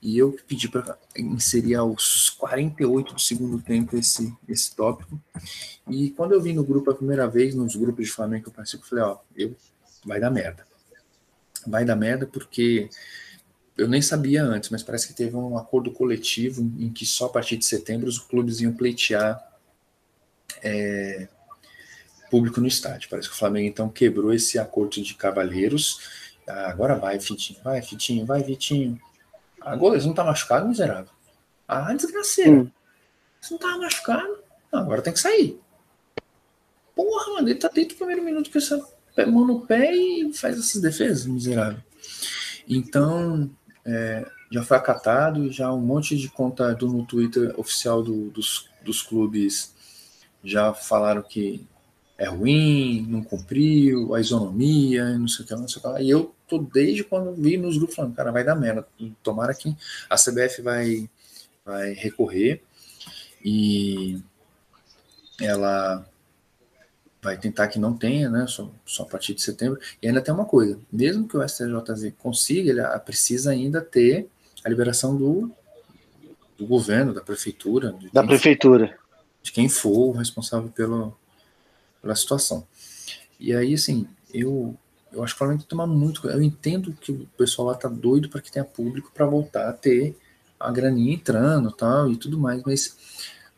E 0.00 0.16
eu 0.16 0.38
pedi 0.46 0.68
para 0.68 0.96
inserir 1.18 1.74
aos 1.74 2.30
48 2.30 3.14
do 3.14 3.20
segundo 3.20 3.60
tempo 3.60 3.96
esse, 3.96 4.32
esse 4.48 4.76
tópico. 4.76 5.20
E 5.88 6.10
quando 6.10 6.30
eu 6.30 6.40
vi 6.40 6.52
no 6.52 6.62
grupo 6.62 6.88
a 6.88 6.94
primeira 6.94 7.26
vez, 7.26 7.56
nos 7.56 7.74
grupos 7.74 8.06
de 8.06 8.12
Flamengo 8.12 8.44
que 8.44 8.48
eu 8.50 8.52
participo, 8.52 8.84
eu 8.84 8.88
falei, 8.88 9.04
ó, 9.04 9.18
eu, 9.36 9.56
vai 10.04 10.20
dar 10.20 10.30
merda. 10.30 10.64
Vai 11.66 11.84
dar 11.84 11.96
merda 11.96 12.28
porque 12.28 12.88
eu 13.76 13.88
nem 13.88 14.00
sabia 14.00 14.44
antes, 14.44 14.70
mas 14.70 14.84
parece 14.84 15.08
que 15.08 15.14
teve 15.14 15.34
um 15.34 15.58
acordo 15.58 15.90
coletivo 15.90 16.62
em 16.78 16.92
que 16.92 17.04
só 17.04 17.26
a 17.26 17.30
partir 17.30 17.56
de 17.56 17.64
setembro 17.64 18.08
os 18.08 18.20
clubes 18.20 18.60
iam 18.60 18.72
pleitear 18.72 19.44
é, 20.62 21.26
público 22.30 22.60
no 22.60 22.66
estádio. 22.66 23.10
Parece 23.10 23.28
que 23.28 23.34
o 23.34 23.38
Flamengo 23.38 23.68
então 23.68 23.88
quebrou 23.88 24.32
esse 24.32 24.58
acordo 24.58 25.02
de 25.02 25.14
cavalheiros. 25.14 26.00
Ah, 26.48 26.70
agora 26.70 26.94
vai, 26.94 27.18
Fitinho, 27.20 27.58
vai, 27.62 27.82
Fitinho, 27.82 28.24
vai, 28.24 28.42
Vitinho. 28.42 29.00
Agora 29.60 29.94
eles 29.94 30.06
não 30.06 30.14
tá 30.14 30.24
machucado, 30.24 30.68
miserável. 30.68 31.12
Ah, 31.68 31.92
desgraceira. 31.92 32.50
Hum. 32.50 32.70
Você 33.40 33.54
não 33.54 33.60
tá 33.60 33.76
machucado? 33.76 34.38
Não, 34.72 34.80
agora 34.80 35.02
tem 35.02 35.12
que 35.12 35.20
sair. 35.20 35.60
Porra, 36.94 37.34
mano, 37.34 37.48
ele 37.48 37.58
tá 37.58 37.68
dentro 37.68 37.94
do 37.94 37.98
primeiro 37.98 38.22
minuto 38.22 38.50
com 38.50 38.58
essa 38.58 38.78
mão 39.26 39.46
no 39.46 39.66
pé 39.66 39.94
e 39.94 40.32
faz 40.32 40.58
essas 40.58 40.80
defesas, 40.80 41.26
miserável. 41.26 41.80
Então, 42.68 43.50
é, 43.84 44.26
já 44.50 44.62
foi 44.62 44.76
acatado, 44.76 45.50
já 45.50 45.72
um 45.72 45.80
monte 45.80 46.16
de 46.16 46.28
conta 46.28 46.74
do, 46.74 46.88
no 46.88 47.04
Twitter 47.04 47.54
oficial 47.58 48.02
do, 48.02 48.30
dos, 48.30 48.68
dos 48.84 49.02
clubes 49.02 49.74
já 50.42 50.72
falaram 50.72 51.22
que 51.22 51.66
é 52.20 52.26
ruim, 52.26 53.06
não 53.08 53.22
cumpriu, 53.22 54.14
a 54.14 54.20
isonomia, 54.20 55.16
não 55.16 55.26
sei 55.26 55.42
o 55.42 55.48
que, 55.48 55.54
não 55.54 55.66
sei 55.66 55.78
o 55.78 55.80
que 55.80 55.88
lá. 55.88 56.02
E 56.02 56.10
eu 56.10 56.34
tô 56.46 56.58
desde 56.58 57.02
quando 57.02 57.32
vi 57.32 57.56
nos 57.56 57.78
grupos 57.78 57.96
falando, 57.96 58.14
cara, 58.14 58.30
vai 58.30 58.44
dar 58.44 58.54
merda. 58.54 58.86
Tomara 59.22 59.54
que 59.54 59.74
a 60.08 60.16
CBF 60.16 60.60
vai, 60.60 61.08
vai 61.64 61.94
recorrer 61.94 62.62
e 63.42 64.20
ela 65.40 66.06
vai 67.22 67.38
tentar 67.38 67.68
que 67.68 67.78
não 67.78 67.96
tenha, 67.96 68.28
né? 68.28 68.46
Só, 68.46 68.70
só 68.84 69.04
a 69.04 69.06
partir 69.06 69.32
de 69.32 69.40
setembro. 69.40 69.80
E 70.02 70.06
ainda 70.06 70.20
tem 70.20 70.34
uma 70.34 70.44
coisa: 70.44 70.78
mesmo 70.92 71.26
que 71.26 71.38
o 71.38 71.48
STJZ 71.48 72.12
consiga, 72.18 72.70
ele 72.70 72.82
precisa 72.98 73.50
ainda 73.50 73.80
ter 73.80 74.28
a 74.62 74.68
liberação 74.68 75.16
do, 75.16 75.50
do 76.58 76.66
governo, 76.66 77.14
da 77.14 77.22
prefeitura. 77.22 77.96
Da 78.12 78.22
prefeitura. 78.22 78.88
For, 78.88 78.98
de 79.42 79.52
quem 79.52 79.70
for 79.70 80.10
o 80.10 80.12
responsável 80.12 80.68
pelo, 80.68 81.16
pela 82.00 82.14
situação. 82.14 82.66
E 83.38 83.54
aí, 83.54 83.74
assim, 83.74 84.06
eu, 84.32 84.76
eu 85.12 85.22
acho 85.22 85.34
que 85.34 85.36
o 85.36 85.38
Flamengo 85.38 85.58
tem 85.60 85.66
que 85.66 85.70
tomar 85.70 85.86
muito. 85.86 86.28
Eu 86.28 86.42
entendo 86.42 86.92
que 86.92 87.12
o 87.12 87.26
pessoal 87.36 87.68
lá 87.68 87.74
tá 87.74 87.88
doido 87.88 88.28
para 88.28 88.40
que 88.40 88.50
tenha 88.50 88.64
público 88.64 89.10
para 89.14 89.26
voltar 89.26 89.68
a 89.68 89.72
ter 89.72 90.16
a 90.58 90.70
graninha 90.70 91.14
entrando 91.14 91.72
tal, 91.72 92.12
e 92.12 92.16
tudo 92.16 92.38
mais, 92.38 92.62
mas 92.64 92.96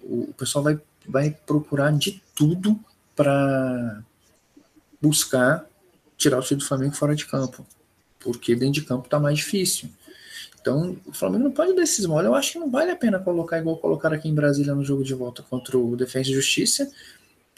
o, 0.00 0.30
o 0.30 0.34
pessoal 0.34 0.62
vai, 0.62 0.80
vai 1.06 1.30
procurar 1.30 1.92
de 1.92 2.22
tudo 2.34 2.78
para 3.16 4.02
buscar 5.00 5.66
tirar 6.16 6.38
o 6.38 6.42
time 6.42 6.60
do 6.60 6.66
Flamengo 6.66 6.94
fora 6.94 7.16
de 7.16 7.26
campo, 7.26 7.66
porque 8.20 8.54
dentro 8.54 8.74
de 8.74 8.82
campo 8.82 9.08
tá 9.08 9.18
mais 9.18 9.38
difícil. 9.38 9.90
Então, 10.60 10.96
o 11.04 11.12
Flamengo 11.12 11.42
não 11.42 11.50
pode 11.50 11.74
dar 11.74 11.82
esses 11.82 12.06
mole. 12.06 12.28
Eu 12.28 12.36
acho 12.36 12.52
que 12.52 12.58
não 12.60 12.70
vale 12.70 12.92
a 12.92 12.96
pena 12.96 13.18
colocar 13.18 13.58
igual 13.58 13.76
colocar 13.78 14.12
aqui 14.12 14.28
em 14.28 14.34
Brasília 14.34 14.72
no 14.76 14.84
jogo 14.84 15.02
de 15.02 15.12
volta 15.12 15.42
contra 15.42 15.76
o 15.76 15.96
Defensa 15.96 16.30
e 16.30 16.34
Justiça. 16.34 16.88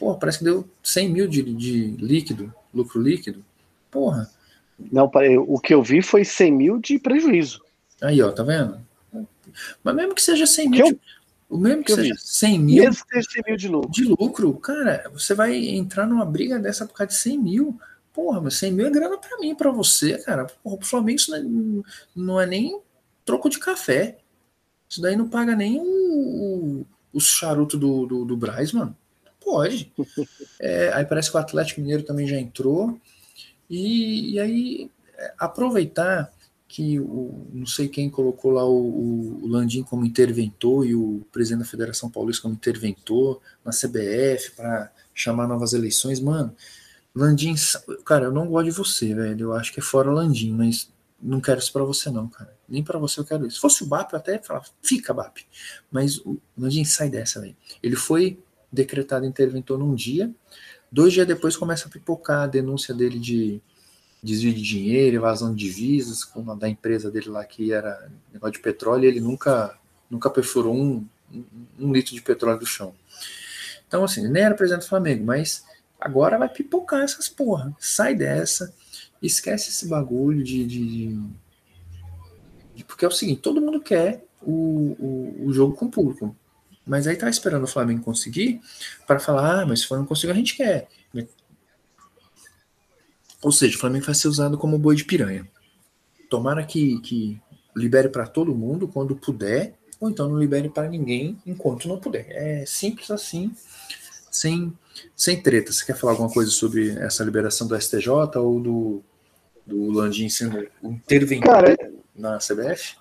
Pô, 0.05 0.15
parece 0.17 0.41
que 0.41 0.45
deu 0.45 0.69
100 0.83 1.09
mil 1.09 1.27
de, 1.27 1.43
de 1.55 1.97
líquido, 1.97 2.53
lucro 2.75 3.01
líquido. 3.01 3.43
Porra. 3.91 4.31
Não, 4.93 5.11
o 5.49 5.59
que 5.59 5.73
eu 5.73 5.83
vi 5.83 6.03
foi 6.03 6.27
100 6.27 6.53
mil 6.53 6.79
de 6.79 6.99
prejuízo. 6.99 7.63
Aí, 8.03 8.21
ó, 8.21 8.31
tá 8.31 8.43
vendo? 8.43 8.79
Mas 9.83 9.95
mesmo 9.95 10.15
que 10.15 10.21
seja 10.21 10.47
100 10.47 10.69
mil, 10.69 10.87
eu, 10.89 11.01
o 11.49 11.57
mesmo 11.57 11.83
que, 11.83 11.95
que 11.95 12.03
seja 12.03 12.15
100 12.19 12.59
mil, 12.59 12.85
mesmo 12.85 13.03
que 13.07 13.15
seja 13.15 13.31
100 13.31 13.43
mil 13.47 13.57
de 13.57 13.69
lucro. 13.69 13.91
de 13.91 14.05
lucro, 14.05 14.55
cara, 14.59 15.11
você 15.11 15.33
vai 15.33 15.57
entrar 15.57 16.07
numa 16.07 16.27
briga 16.27 16.59
dessa 16.59 16.85
por 16.85 16.93
causa 16.93 17.09
de 17.09 17.19
100 17.19 17.39
mil. 17.39 17.81
Porra, 18.13 18.43
mas 18.43 18.57
100 18.57 18.73
mil 18.73 18.87
é 18.87 18.91
grana 18.91 19.17
pra 19.17 19.39
mim, 19.39 19.55
pra 19.55 19.71
você, 19.71 20.19
cara. 20.19 20.45
Porra, 20.63 20.77
pro 20.77 20.87
Flamengo 20.87 21.17
isso 21.17 21.31
não 21.31 21.39
é, 21.39 21.83
não 22.15 22.41
é 22.43 22.47
nem 22.47 22.79
troco 23.25 23.49
de 23.49 23.59
café. 23.59 24.19
Isso 24.87 25.01
daí 25.01 25.17
não 25.17 25.31
paga 25.31 25.57
nem 25.57 25.81
o, 25.81 25.85
o, 25.85 26.87
o 27.11 27.21
charuto 27.21 27.79
do, 27.79 28.05
do, 28.05 28.25
do 28.27 28.37
Braz, 28.37 28.71
mano. 28.71 28.95
Pode. 29.45 29.93
É, 30.61 30.93
aí 30.95 31.05
parece 31.05 31.31
que 31.31 31.37
o 31.37 31.41
Atlético 31.41 31.81
Mineiro 31.81 32.03
também 32.03 32.27
já 32.27 32.39
entrou. 32.39 32.99
E, 33.69 34.33
e 34.33 34.41
aí, 34.41 34.91
é, 35.17 35.35
aproveitar 35.39 36.33
que 36.67 36.99
o, 36.99 37.47
não 37.53 37.67
sei 37.67 37.89
quem 37.89 38.11
colocou 38.11 38.51
lá 38.51 38.65
o, 38.65 39.45
o 39.45 39.47
Landim 39.47 39.83
como 39.83 40.05
interventor 40.05 40.87
e 40.87 40.95
o 40.95 41.25
presidente 41.31 41.61
da 41.61 41.71
Federação 41.71 42.11
Paulista 42.11 42.43
como 42.43 42.55
interventor 42.55 43.41
na 43.65 43.71
CBF 43.71 44.53
para 44.57 44.91
chamar 45.15 45.47
novas 45.47 45.73
eleições, 45.73 46.19
mano. 46.19 46.55
Landim, 47.15 47.55
cara, 48.05 48.25
eu 48.25 48.33
não 48.33 48.49
gosto 48.49 48.65
de 48.65 48.71
você, 48.73 49.15
velho. 49.15 49.41
Eu 49.41 49.53
acho 49.53 49.73
que 49.73 49.79
é 49.79 49.83
fora 49.83 50.11
Landim, 50.11 50.53
mas 50.53 50.91
não 51.23 51.41
quero 51.41 51.61
isso 51.61 51.73
para 51.73 51.85
você 51.85 52.11
não, 52.11 52.29
cara. 52.29 52.53
Nem 52.69 52.83
para 52.83 52.99
você 52.99 53.21
eu 53.21 53.25
quero 53.25 53.47
isso. 53.47 53.57
Se 53.57 53.61
fosse 53.61 53.85
o 53.85 53.87
BAP, 53.87 54.13
eu 54.13 54.19
até 54.19 54.39
falava, 54.39 54.67
fica 54.83 55.15
BAP. 55.15 55.39
Mas 55.91 56.19
o 56.19 56.41
Landim 56.59 56.85
sai 56.85 57.09
dessa, 57.09 57.41
velho. 57.41 57.57
Ele 57.83 57.95
foi 57.95 58.43
decretado 58.75 59.25
interventor 59.25 59.79
num 59.79 59.95
dia, 59.95 60.31
dois 60.91 61.13
dias 61.13 61.27
depois 61.27 61.57
começa 61.57 61.89
a 61.89 61.91
pipocar 61.91 62.43
a 62.43 62.47
denúncia 62.47 62.95
dele 62.95 63.19
de 63.19 63.61
desvio 64.23 64.55
de 64.55 64.63
dinheiro, 64.63 65.17
evasão 65.17 65.55
de 65.55 65.67
divisas, 65.67 66.25
como 66.25 66.57
da 66.57 66.67
empresa 66.67 67.11
dele 67.11 67.29
lá 67.29 67.45
que 67.45 67.73
era 67.73 68.11
negócio 68.33 68.55
de 68.55 68.61
petróleo, 68.61 69.05
ele 69.05 69.21
nunca, 69.21 69.79
nunca 70.09 70.31
perfurou 70.31 70.75
um, 70.75 71.07
um, 71.31 71.45
um, 71.79 71.93
litro 71.93 72.15
de 72.15 72.23
petróleo 72.23 72.59
do 72.59 72.65
chão. 72.65 72.95
Então, 73.87 74.03
assim, 74.03 74.27
nem 74.27 74.43
era 74.43 74.55
presidente 74.55 74.85
do 74.85 74.89
Flamengo, 74.89 75.25
mas 75.25 75.65
agora 76.01 76.39
vai 76.39 76.49
pipocar 76.49 77.03
essas 77.03 77.29
porra. 77.29 77.77
Sai 77.79 78.15
dessa, 78.15 78.73
esquece 79.21 79.69
esse 79.69 79.87
bagulho 79.87 80.43
de. 80.43 80.67
de, 80.67 81.21
de 82.75 82.85
porque 82.85 83.05
é 83.05 83.09
o 83.09 83.13
seguinte, 83.13 83.43
todo 83.43 83.61
mundo 83.61 83.79
quer 83.79 84.25
o, 84.41 84.97
o, 84.99 85.47
o 85.49 85.53
jogo 85.53 85.77
com 85.77 85.85
o 85.85 85.91
público. 85.91 86.35
Mas 86.87 87.07
aí 87.07 87.17
tá 87.17 87.29
esperando 87.29 87.65
o 87.65 87.69
Flamengo 87.69 88.03
conseguir 88.03 88.61
para 89.07 89.19
falar, 89.19 89.63
ah, 89.63 89.67
mas 89.67 89.81
se 89.81 89.85
o 89.87 89.89
Flamengo 89.89 90.09
conseguir, 90.09 90.33
a 90.33 90.37
gente 90.37 90.57
quer. 90.57 90.89
Ou 93.43 93.53
seja, 93.53 93.77
o 93.77 93.81
Flamengo 93.81 94.07
vai 94.07 94.15
ser 94.15 94.29
usado 94.29 94.57
como 94.57 94.79
boi 94.79 94.97
de 94.97 95.05
piranha. 95.05 95.47
Tomara 96.31 96.65
que, 96.65 96.99
que 97.01 97.41
libere 97.77 98.09
para 98.09 98.27
todo 98.27 98.55
mundo 98.55 98.89
quando 98.89 99.15
puder, 99.15 99.75
ou 100.01 100.09
então 100.09 100.29
não 100.29 100.39
libere 100.39 100.69
para 100.69 100.89
ninguém 100.89 101.39
enquanto 101.47 101.87
não 101.87 101.99
puder. 101.99 102.27
É 102.31 102.65
simples 102.67 103.11
assim, 103.11 103.55
sem, 104.31 104.73
sem 105.15 105.43
treta. 105.43 105.73
Você 105.73 105.85
quer 105.85 105.97
falar 105.97 106.13
alguma 106.13 106.31
coisa 106.31 106.51
sobre 106.51 106.91
essa 106.99 107.23
liberação 107.23 107.67
do 107.67 107.79
STJ 107.79 108.09
ou 108.37 108.61
do, 108.61 109.03
do 109.67 109.91
Landim 109.91 110.29
sendo 110.29 110.67
interventor 110.83 111.53
Cara, 111.53 111.77
na 112.15 112.39
CBF? 112.39 112.97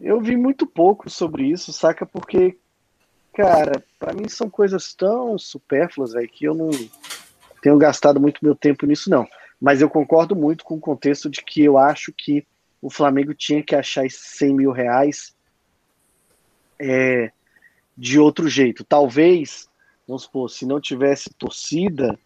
Eu 0.00 0.20
vi 0.20 0.36
muito 0.36 0.66
pouco 0.66 1.10
sobre 1.10 1.44
isso, 1.44 1.72
saca? 1.72 2.06
Porque, 2.06 2.56
cara, 3.34 3.84
para 3.98 4.14
mim 4.14 4.28
são 4.28 4.48
coisas 4.48 4.94
tão 4.94 5.38
supérfluas, 5.38 6.12
velho, 6.12 6.28
que 6.28 6.46
eu 6.46 6.54
não 6.54 6.70
tenho 7.62 7.76
gastado 7.76 8.18
muito 8.18 8.42
meu 8.42 8.54
tempo 8.54 8.86
nisso, 8.86 9.10
não. 9.10 9.26
Mas 9.60 9.82
eu 9.82 9.90
concordo 9.90 10.34
muito 10.34 10.64
com 10.64 10.76
o 10.76 10.80
contexto 10.80 11.28
de 11.28 11.42
que 11.42 11.62
eu 11.62 11.76
acho 11.76 12.12
que 12.12 12.46
o 12.80 12.88
Flamengo 12.88 13.34
tinha 13.34 13.62
que 13.62 13.76
achar 13.76 14.06
esses 14.06 14.38
100 14.38 14.54
mil 14.54 14.72
reais 14.72 15.34
é, 16.78 17.30
de 17.94 18.18
outro 18.18 18.48
jeito. 18.48 18.82
Talvez, 18.82 19.68
vamos 20.08 20.22
supor, 20.22 20.48
se 20.48 20.64
não 20.64 20.80
tivesse 20.80 21.28
torcida, 21.34 22.18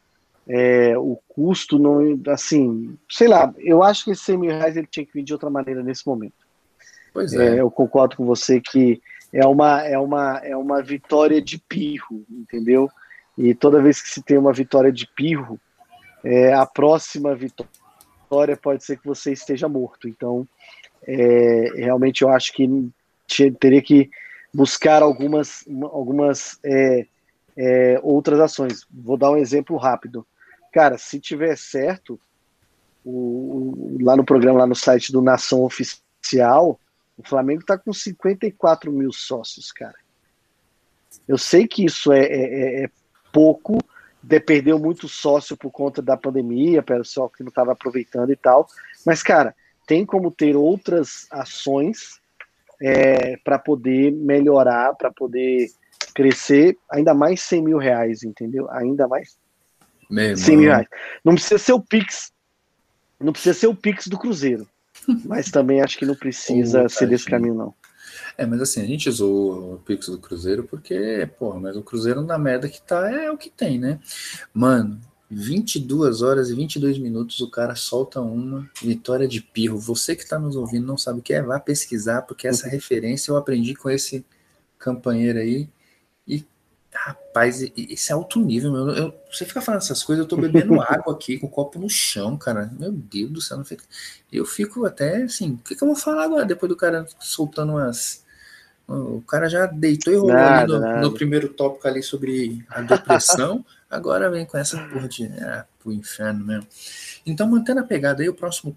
é, 0.47 0.97
o 0.97 1.19
custo 1.27 1.77
não. 1.77 2.21
Assim, 2.29 2.97
sei 3.11 3.27
lá, 3.27 3.53
eu 3.59 3.83
acho 3.83 4.05
que 4.05 4.13
esses 4.13 4.25
100 4.25 4.39
mil 4.39 4.51
reais 4.51 4.77
ele 4.77 4.87
tinha 4.87 5.05
que 5.05 5.13
vir 5.13 5.25
de 5.25 5.33
outra 5.33 5.51
maneira 5.51 5.83
nesse 5.83 6.07
momento. 6.07 6.44
Pois 7.15 7.33
é. 7.33 7.57
é. 7.57 7.61
eu 7.61 7.71
concordo 7.71 8.17
com 8.17 8.27
você 8.27 8.61
que 8.61 9.01
é 9.33 9.47
uma, 9.47 9.81
é, 9.83 9.97
uma, 9.99 10.39
é 10.45 10.57
uma 10.57 10.83
vitória 10.83 11.41
de 11.41 11.59
pirro, 11.59 12.25
entendeu? 12.29 12.91
E 13.39 13.55
toda 13.55 13.81
vez 13.81 14.03
que 14.03 14.09
se 14.09 14.23
tem 14.23 14.37
uma 14.37 14.53
vitória 14.53 14.93
de 14.93 15.07
pirro, 15.07 15.59
é, 16.25 16.53
a 16.53 16.67
próxima 16.67 17.35
vitória 17.35 18.57
pode 18.57 18.85
ser 18.85 18.99
que 18.99 19.07
você 19.07 19.33
esteja 19.33 19.69
morto. 19.69 20.09
Então, 20.09 20.47
é, 21.07 21.73
realmente 21.77 22.23
eu 22.23 22.29
acho 22.29 22.53
que 22.53 22.69
teria 23.59 23.83
que 23.83 24.11
buscar 24.53 25.03
algumas, 25.03 25.65
algumas 25.93 26.59
é, 26.65 27.07
é, 27.57 28.01
outras 28.03 28.41
ações. 28.41 28.87
Vou 28.91 29.17
dar 29.17 29.31
um 29.31 29.37
exemplo 29.37 29.77
rápido. 29.77 30.27
Cara, 30.73 30.97
se 30.97 31.21
tiver 31.21 31.57
certo, 31.57 32.19
o, 33.05 33.99
lá 34.01 34.17
no 34.17 34.25
programa, 34.25 34.61
lá 34.61 34.67
no 34.67 34.75
site 34.75 35.13
do 35.13 35.21
Nação 35.21 35.63
Oficial, 35.63 36.79
o 37.17 37.27
Flamengo 37.27 37.61
está 37.61 37.79
com 37.79 37.93
54 37.93 38.91
mil 38.93 39.13
sócios, 39.13 39.71
cara. 39.71 39.95
Eu 41.29 41.39
sei 41.39 41.67
que 41.67 41.85
isso 41.85 42.13
é, 42.13 42.21
é, 42.21 42.25
é, 42.25 42.85
é 42.85 42.91
pouco, 43.33 43.79
de, 44.23 44.41
perdeu 44.41 44.79
muito 44.79 45.09
sócio 45.09 45.57
por 45.57 45.71
conta 45.71 46.03
da 46.03 46.17
pandemia, 46.17 46.83
pessoal 46.83 47.29
que 47.29 47.43
não 47.43 47.49
estava 47.49 47.73
aproveitando 47.73 48.31
e 48.31 48.37
tal. 48.37 48.67
Mas, 49.07 49.23
cara, 49.23 49.55
tem 49.87 50.05
como 50.05 50.31
ter 50.31 50.57
outras 50.57 51.27
ações 51.31 52.21
é, 52.81 53.37
para 53.39 53.59
poder 53.59 54.13
melhorar, 54.13 54.95
para 54.95 55.13
poder 55.13 55.71
crescer 56.15 56.77
ainda 56.91 57.15
mais 57.15 57.41
100 57.43 57.63
mil 57.63 57.79
reais, 57.79 58.23
entendeu? 58.23 58.71
Ainda 58.71 59.07
mais 59.07 59.37
Meu 60.11 60.37
100 60.37 60.57
mil 60.57 60.71
reais. 60.71 60.87
Não 61.25 61.35
precisa 61.35 61.59
ser 61.59 61.73
o 61.73 61.81
Pix, 61.81 62.33
não 63.21 63.33
precisa 63.33 63.59
ser 63.59 63.67
o 63.67 63.75
Pix 63.75 64.07
do 64.07 64.19
Cruzeiro, 64.19 64.67
mas 65.25 65.51
também 65.51 65.81
acho 65.81 65.99
que 65.99 66.07
não 66.07 66.15
precisa 66.15 66.89
ser 66.89 67.09
desse 67.09 67.27
caminho, 67.27 67.55
não. 67.55 67.75
É, 68.37 68.45
mas 68.47 68.61
assim, 68.61 68.83
a 68.83 68.87
gente 68.87 69.09
usou 69.09 69.75
o 69.75 69.79
Pix 69.79 70.09
do 70.09 70.19
Cruzeiro 70.19 70.65
porque, 70.65 71.29
pô, 71.39 71.55
mas 71.59 71.77
o 71.77 71.83
Cruzeiro 71.83 72.23
na 72.23 72.39
merda 72.39 72.69
que 72.69 72.81
tá 72.83 73.11
é 73.11 73.31
o 73.31 73.39
que 73.39 73.51
tem, 73.51 73.79
né? 73.79 74.01
Mano, 74.53 75.01
22 75.31 76.23
horas 76.23 76.51
e 76.51 76.55
22 76.55 76.99
minutos 76.99 77.41
o 77.41 77.51
cara 77.51 77.75
solta 77.75 78.21
uma 78.21 78.69
vitória 78.83 79.27
de 79.27 79.41
pirro. 79.41 79.79
Você 79.79 80.15
que 80.15 80.29
tá 80.29 80.39
nos 80.39 80.57
ouvindo 80.57 80.87
não 80.87 80.99
sabe 80.99 81.21
o 81.21 81.23
que 81.23 81.33
é, 81.33 81.43
vá 81.43 81.59
pesquisar, 81.59 82.23
porque 82.23 82.47
essa 82.47 82.69
referência 82.69 83.31
eu 83.31 83.37
aprendi 83.37 83.75
com 83.75 83.89
esse 83.91 84.25
campanheiro 84.79 85.39
aí. 85.39 85.69
Rapaz, 86.95 87.61
esse 87.77 88.13
é 88.13 88.15
alto 88.15 88.41
nível, 88.41 88.71
meu. 88.71 88.89
Eu, 88.91 89.15
você 89.31 89.45
fica 89.45 89.61
falando 89.61 89.83
essas 89.83 90.03
coisas, 90.05 90.23
eu 90.23 90.29
tô 90.29 90.37
bebendo 90.37 90.81
água 90.83 91.13
aqui 91.13 91.39
com 91.39 91.49
o 91.49 91.51
copo 91.51 91.79
no 91.79 91.91
chão, 91.91 92.37
cara. 92.37 92.71
Meu 92.79 92.93
Deus 92.93 93.31
do 93.31 93.41
céu, 93.41 93.59
não 93.59 93.65
fica... 93.65 93.85
eu 94.33 94.47
fico 94.47 94.87
até 94.87 95.25
assim, 95.25 95.55
o 95.55 95.59
que, 95.59 95.75
que 95.75 95.83
eu 95.83 95.89
vou 95.89 95.97
falar 95.97 96.25
agora 96.25 96.45
depois 96.45 96.71
do 96.71 96.77
cara 96.77 97.07
soltando 97.19 97.73
umas. 97.73 98.23
O 98.87 99.23
cara 99.23 99.49
já 99.49 99.67
deitou 99.67 100.13
e 100.13 100.17
rolou 100.17 100.35
nada, 100.35 100.77
ali 100.77 100.95
no, 100.97 101.09
no, 101.09 101.15
primeiro 101.15 101.49
tópico 101.49 101.89
ali 101.89 102.03
sobre 102.03 102.63
a 102.69 102.83
depressão, 102.83 103.65
agora 103.89 104.31
vem 104.31 104.45
com 104.45 104.59
essa 104.59 104.79
porra 104.89 105.09
de. 105.09 105.27
Ah, 105.27 105.67
pro 105.81 105.93
inferno 105.93 106.45
mesmo. 106.45 106.67
Então, 107.27 107.49
mantendo 107.49 107.81
a 107.81 107.85
pegada 107.85 108.23
aí, 108.23 108.29
o 108.29 108.35
próximo 108.35 108.77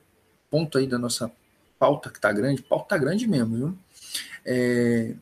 ponto 0.50 0.78
aí 0.78 0.88
da 0.88 0.98
nossa 0.98 1.32
pauta 1.78 2.10
que 2.10 2.20
tá 2.20 2.32
grande, 2.32 2.62
pauta 2.62 2.90
tá 2.90 2.98
grande 2.98 3.28
mesmo, 3.28 3.56
viu? 3.56 3.78
É, 4.46 5.14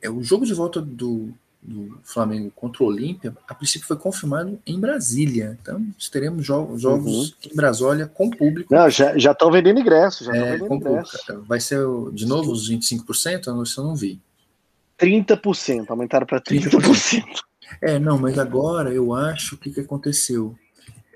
é 0.00 0.08
o 0.08 0.22
jogo 0.22 0.46
de 0.46 0.54
volta 0.54 0.80
do, 0.80 1.34
do 1.60 1.98
Flamengo 2.02 2.50
contra 2.54 2.82
o 2.82 2.86
Olímpia, 2.86 3.36
a 3.46 3.54
princípio 3.54 3.86
foi 3.86 3.96
confirmado 3.96 4.58
em 4.66 4.78
Brasília. 4.78 5.58
Então, 5.60 5.84
teremos 6.10 6.44
jogos, 6.44 6.80
jogos 6.80 7.30
uhum. 7.30 7.50
em 7.52 7.56
Brasília 7.56 8.06
com 8.06 8.30
público. 8.30 8.72
Não, 8.72 8.88
já 8.88 9.14
estão 9.16 9.50
vendendo 9.50 9.80
ingressos. 9.80 10.26
Já 10.26 10.34
é, 10.34 10.56
vendendo 10.56 10.74
ingressos. 10.74 11.20
Vai 11.46 11.60
ser 11.60 11.80
de 12.12 12.26
novo 12.26 12.52
os 12.52 12.70
25%? 12.70 13.62
Isso 13.62 13.80
eu 13.80 13.84
não 13.84 13.96
vi. 13.96 14.20
30%, 14.98 15.90
aumentaram 15.90 16.26
para 16.26 16.40
30%. 16.40 16.70
30%. 16.70 17.24
É, 17.80 17.98
não, 17.98 18.18
mas 18.18 18.38
agora 18.38 18.92
eu 18.92 19.14
acho 19.14 19.54
o 19.54 19.58
que, 19.58 19.70
que 19.70 19.80
aconteceu. 19.80 20.56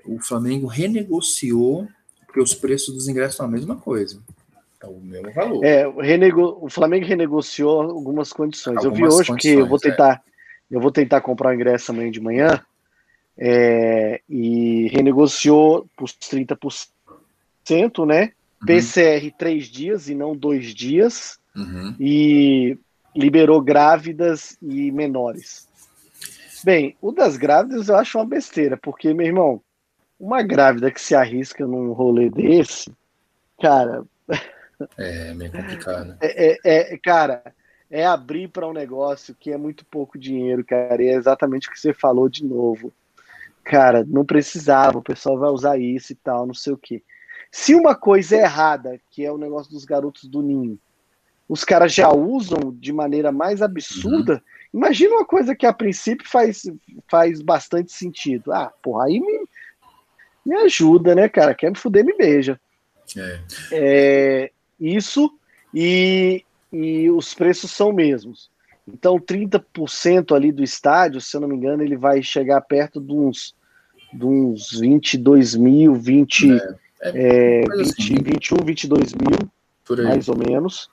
O 0.05 0.19
Flamengo 0.19 0.67
renegociou, 0.67 1.87
porque 2.25 2.39
os 2.39 2.53
preços 2.53 2.93
dos 2.93 3.07
ingressos 3.07 3.37
são 3.37 3.45
a 3.45 3.49
mesma 3.49 3.75
coisa. 3.75 4.19
É 4.81 4.87
o 4.87 4.99
mesmo 4.99 5.31
valor. 5.31 5.63
É, 5.63 5.87
o, 5.87 5.99
renego... 5.99 6.57
o 6.61 6.69
Flamengo 6.69 7.05
renegociou 7.05 7.81
algumas 7.81 8.31
condições. 8.33 8.77
Algumas 8.77 8.99
eu 8.99 9.09
vi 9.09 9.15
hoje 9.15 9.35
que 9.35 9.49
eu 9.49 9.67
vou 9.67 9.79
tentar, 9.79 10.21
é. 10.25 10.32
Eu 10.73 10.81
vou 10.81 10.91
tentar 10.91 11.21
comprar 11.21 11.51
o 11.51 11.53
ingresso 11.53 11.91
amanhã 11.91 12.09
de 12.09 12.19
manhã 12.19 12.59
é, 13.37 14.19
e 14.27 14.87
renegociou 14.87 15.87
por 15.95 16.09
30%, 16.09 16.89
né? 18.07 18.31
Uhum. 18.59 18.65
PCR 18.65 19.31
três 19.37 19.67
dias 19.67 20.09
e 20.09 20.15
não 20.15 20.35
dois 20.35 20.73
dias. 20.73 21.39
Uhum. 21.55 21.95
E 21.99 22.75
liberou 23.15 23.61
grávidas 23.61 24.57
e 24.59 24.91
menores. 24.91 25.67
Bem, 26.63 26.95
o 26.99 27.11
das 27.11 27.37
grávidas 27.37 27.89
eu 27.89 27.95
acho 27.95 28.17
uma 28.17 28.25
besteira, 28.25 28.75
porque, 28.75 29.13
meu 29.13 29.27
irmão, 29.27 29.61
uma 30.19 30.41
grávida 30.41 30.89
que 30.89 30.99
se 30.99 31.13
arrisca 31.13 31.67
num 31.67 31.91
rolê 31.91 32.31
desse, 32.31 32.91
cara, 33.61 34.03
é, 34.97 35.35
meio 35.35 35.51
complicado. 35.51 36.17
É, 36.19 36.57
é, 36.63 36.93
é 36.95 36.97
cara, 36.97 37.43
é 37.93 38.03
abrir 38.07 38.47
para 38.47 38.67
um 38.67 38.73
negócio 38.73 39.35
que 39.39 39.51
é 39.51 39.57
muito 39.57 39.85
pouco 39.85 40.17
dinheiro, 40.17 40.65
cara. 40.65 40.99
E 41.03 41.09
é 41.09 41.13
exatamente 41.13 41.69
o 41.69 41.71
que 41.71 41.79
você 41.79 41.93
falou 41.93 42.27
de 42.27 42.43
novo. 42.43 42.91
Cara, 43.63 44.03
não 44.03 44.25
precisava, 44.25 44.97
o 44.97 45.03
pessoal 45.03 45.37
vai 45.37 45.51
usar 45.51 45.77
isso 45.77 46.11
e 46.11 46.15
tal, 46.15 46.47
não 46.47 46.55
sei 46.55 46.73
o 46.73 46.77
quê. 46.77 47.03
Se 47.51 47.75
uma 47.75 47.93
coisa 47.93 48.35
é 48.35 48.39
errada, 48.39 48.99
que 49.11 49.23
é 49.23 49.31
o 49.31 49.37
negócio 49.37 49.71
dos 49.71 49.85
garotos 49.85 50.27
do 50.27 50.41
ninho, 50.41 50.79
os 51.47 51.63
caras 51.63 51.93
já 51.93 52.11
usam 52.11 52.75
de 52.75 52.91
maneira 52.91 53.31
mais 53.31 53.61
absurda, 53.61 54.33
uhum. 54.73 54.79
imagina 54.79 55.13
uma 55.13 55.25
coisa 55.25 55.55
que 55.55 55.67
a 55.67 55.71
princípio 55.71 56.27
faz, 56.27 56.63
faz 57.07 57.43
bastante 57.43 57.91
sentido. 57.91 58.51
Ah, 58.51 58.73
porra, 58.81 59.05
aí 59.05 59.19
me, 59.19 59.47
me 60.43 60.55
ajuda, 60.63 61.13
né, 61.13 61.29
cara? 61.29 61.53
Quer 61.53 61.69
me 61.69 61.77
fuder, 61.77 62.03
me 62.03 62.17
beija. 62.17 62.59
É. 63.15 63.39
é 63.71 64.51
isso 64.79 65.31
e, 65.71 66.43
e 66.73 67.09
os 67.11 67.35
preços 67.35 67.69
são 67.69 67.93
mesmos. 67.93 68.49
Então, 68.87 69.19
30% 69.19 70.35
ali 70.35 70.51
do 70.51 70.63
estádio, 70.63 71.21
se 71.21 71.37
eu 71.37 71.41
não 71.41 71.47
me 71.47 71.55
engano, 71.55 71.83
ele 71.83 71.95
vai 71.95 72.21
chegar 72.23 72.59
perto 72.61 72.99
de 72.99 73.13
uns, 73.13 73.55
de 74.11 74.25
uns 74.25 74.79
22 74.79 75.55
mil, 75.55 75.93
20, 75.93 76.51
é, 76.51 76.75
é, 77.01 77.61
é 77.61 77.61
20 77.61 77.81
assim. 77.81 78.15
21, 78.15 78.57
22 78.65 79.13
mil, 79.13 80.03
mais 80.03 80.27
ou 80.27 80.35
menos. 80.35 80.89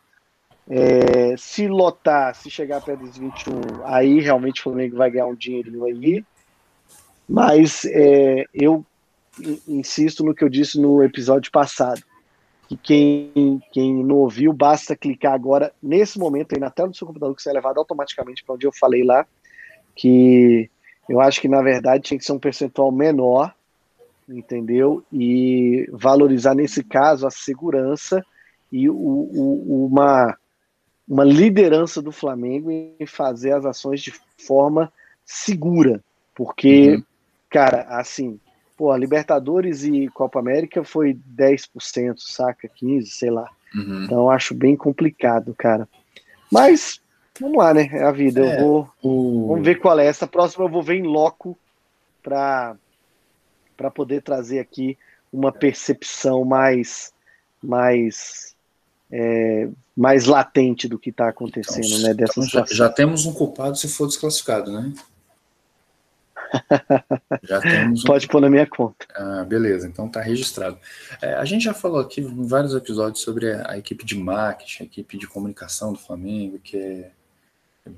É, 0.69 1.35
se 1.37 1.67
lotar, 1.67 2.35
se 2.37 2.49
chegar 2.49 2.81
perto 2.81 3.01
dos 3.01 3.19
21, 3.19 3.85
aí 3.87 4.21
realmente 4.21 4.61
o 4.61 4.65
Flamengo 4.65 4.97
vai 4.97 5.11
ganhar 5.11 5.27
um 5.27 5.35
dinheirinho 5.35 5.85
aí. 5.85 6.25
Mas 7.29 7.85
é, 7.87 8.45
eu 8.55 8.85
insisto 9.67 10.23
no 10.23 10.35
que 10.35 10.45
eu 10.45 10.49
disse 10.49 10.81
no 10.81 11.03
episódio 11.03 11.51
passado 11.51 12.03
que 12.71 12.77
quem, 12.77 13.63
quem 13.73 14.05
não 14.05 14.17
ouviu, 14.17 14.53
basta 14.53 14.95
clicar 14.95 15.33
agora, 15.33 15.73
nesse 15.83 16.19
momento, 16.19 16.53
aí 16.53 16.61
na 16.61 16.71
tela 16.71 16.89
do 16.89 16.97
seu 16.97 17.07
computador, 17.07 17.35
que 17.35 17.43
você 17.43 17.51
é 17.51 17.53
levado 17.53 17.79
automaticamente 17.79 18.45
para 18.45 18.55
onde 18.55 18.67
eu 18.67 18.73
falei 18.73 19.03
lá, 19.03 19.27
que 19.97 20.71
eu 21.09 21.21
acho 21.21 21.41
que, 21.41 21.49
na 21.49 21.61
verdade, 21.63 22.05
tinha 22.05 22.19
que 22.19 22.25
ser 22.25 22.33
um 22.33 22.39
percentual 22.39 22.93
menor, 22.93 23.53
entendeu? 24.29 25.05
E 25.13 25.89
valorizar, 25.93 26.55
nesse 26.55 26.85
caso, 26.85 27.27
a 27.27 27.31
segurança 27.31 28.25
e 28.71 28.89
o, 28.89 28.95
o, 28.95 29.87
uma, 29.87 30.39
uma 31.09 31.25
liderança 31.25 32.01
do 32.01 32.13
Flamengo 32.13 32.71
em 32.71 33.05
fazer 33.05 33.53
as 33.53 33.65
ações 33.65 34.01
de 34.01 34.13
forma 34.47 34.93
segura, 35.25 36.01
porque, 36.37 36.95
uhum. 36.95 37.03
cara, 37.51 37.83
assim, 37.89 38.39
pô, 38.81 38.97
Libertadores 38.97 39.85
e 39.85 40.09
Copa 40.09 40.39
América 40.39 40.83
foi 40.83 41.13
10%, 41.37 42.15
saca? 42.17 42.67
15%, 42.67 43.05
sei 43.05 43.29
lá. 43.29 43.47
Uhum. 43.75 44.05
Então 44.05 44.31
acho 44.31 44.55
bem 44.55 44.75
complicado, 44.75 45.55
cara. 45.55 45.87
Mas 46.51 46.99
vamos 47.39 47.59
lá, 47.59 47.75
né? 47.75 47.91
É 47.93 48.05
a 48.05 48.11
vida. 48.11 48.41
É, 48.41 48.57
eu 48.57 48.65
vou. 48.65 48.91
O... 49.03 49.49
Vamos 49.49 49.67
ver 49.67 49.79
qual 49.81 50.01
é. 50.01 50.07
Essa 50.07 50.27
próxima 50.27 50.65
eu 50.65 50.71
vou 50.71 50.83
ver 50.83 50.95
em 50.95 51.03
loco 51.03 51.59
para 52.23 52.75
para 53.77 53.91
poder 53.91 54.23
trazer 54.23 54.61
aqui 54.61 54.97
uma 55.31 55.53
percepção 55.53 56.43
mais 56.43 57.13
mais 57.63 58.57
é, 59.13 59.69
mais 59.95 60.25
latente 60.25 60.89
do 60.89 60.99
que 60.99 61.11
está 61.11 61.29
acontecendo, 61.29 61.87
então, 61.87 61.99
né? 62.01 62.15
Dessa 62.15 62.41
então 62.41 62.45
já, 62.45 62.65
já, 62.75 62.89
temos 62.89 63.27
um 63.27 63.35
culpado 63.35 63.77
se 63.77 63.89
for 63.89 64.07
desclassificado, 64.07 64.73
né? 64.73 64.91
Já 67.43 67.61
temos 67.61 68.03
um... 68.03 68.07
Pode 68.07 68.27
pôr 68.27 68.41
na 68.41 68.51
minha 68.51 68.67
conta. 68.67 69.07
Ah, 69.15 69.45
beleza, 69.45 69.87
então 69.87 70.09
tá 70.09 70.21
registrado. 70.21 70.79
É, 71.23 71.35
a 71.35 71.45
gente 71.45 71.65
já 71.65 71.75
falou 71.75 72.01
aqui 72.01 72.21
em 72.21 72.47
vários 72.47 72.75
episódios 72.75 73.23
sobre 73.23 73.53
a, 73.53 73.73
a, 73.73 73.79
equipe 73.79 74.05
de 74.05 74.17
marketing, 74.17 74.83
a 74.83 74.87
equipe 74.87 75.19
de 75.19 75.27
comunicação 75.27 75.93
do 75.93 75.99
Flamengo, 75.99 76.59
que 76.59 76.77
é 76.77 77.11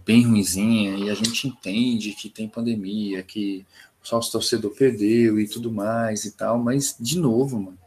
bem 0.05 0.25
ruinzinha, 0.27 0.97
e 0.97 1.11
a 1.11 1.15
gente 1.15 1.49
entende 1.49 2.13
que 2.13 2.29
tem 2.29 2.49
pandemia, 2.49 3.23
que 3.23 3.67
o 4.03 4.07
sócio 4.07 4.33
torcedor 4.33 4.73
perdeu 4.73 5.39
e 5.39 5.49
tudo 5.49 5.73
mais 5.73 6.25
e 6.25 6.33
tal, 6.33 6.59
mas, 6.59 6.97
de 6.99 7.19
novo, 7.19 7.61
mano, 7.61 7.79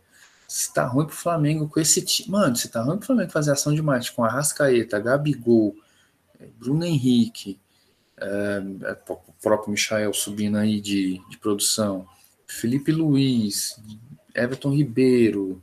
se 0.47 0.73
tá 0.73 0.86
ruim 0.86 1.06
pro 1.06 1.15
Flamengo 1.15 1.67
com 1.67 1.80
esse 1.80 2.01
time. 2.01 2.30
Mano, 2.30 2.56
se 2.56 2.69
tá 2.69 2.82
ruim 2.82 2.97
pro 2.97 3.08
Flamengo 3.08 3.32
fazer 3.32 3.51
ação 3.51 3.73
de 3.73 3.82
marketing 3.82 4.15
com 4.15 4.23
a 4.23 4.30
Rascaeta, 4.30 4.99
Gabigol, 4.99 5.75
Bruno 6.60 6.86
Henrique, 6.86 7.51
é, 7.51 7.54
é 7.54 7.64
o 8.19 9.34
próprio 9.41 9.71
Michael 9.71 10.13
subindo 10.13 10.58
aí 10.58 10.80
de, 10.80 11.21
de 11.30 11.38
produção, 11.38 12.08
Felipe 12.47 12.91
Luiz, 12.91 13.80
Everton 14.34 14.71
Ribeiro. 14.71 15.62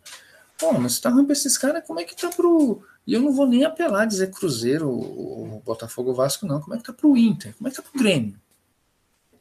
Pô, 0.59 0.73
mas 0.75 1.01
tá 1.01 1.11
ruim 1.11 1.25
pra 1.25 1.33
esses 1.33 1.57
caras, 1.59 1.87
como 1.87 2.01
é 2.01 2.05
que 2.05 2.17
tá 2.17 2.29
pro. 2.29 2.83
E 3.07 3.15
eu 3.15 3.21
não 3.21 3.33
vou 3.33 3.47
nem 3.47 3.65
apelar, 3.65 4.07
dizer 4.07 4.31
Cruzeiro, 4.31 4.89
o 4.89 5.61
Botafogo 5.65 6.15
Vasco, 6.15 6.47
não. 6.47 6.61
Como 6.61 6.75
é 6.75 6.79
que 6.79 6.85
tá 6.85 6.93
pro 6.93 7.17
Inter? 7.17 7.55
Como 7.57 7.67
é 7.67 7.71
que 7.71 7.77
tá 7.77 7.83
pro 7.83 7.99
Grêmio? 7.99 8.41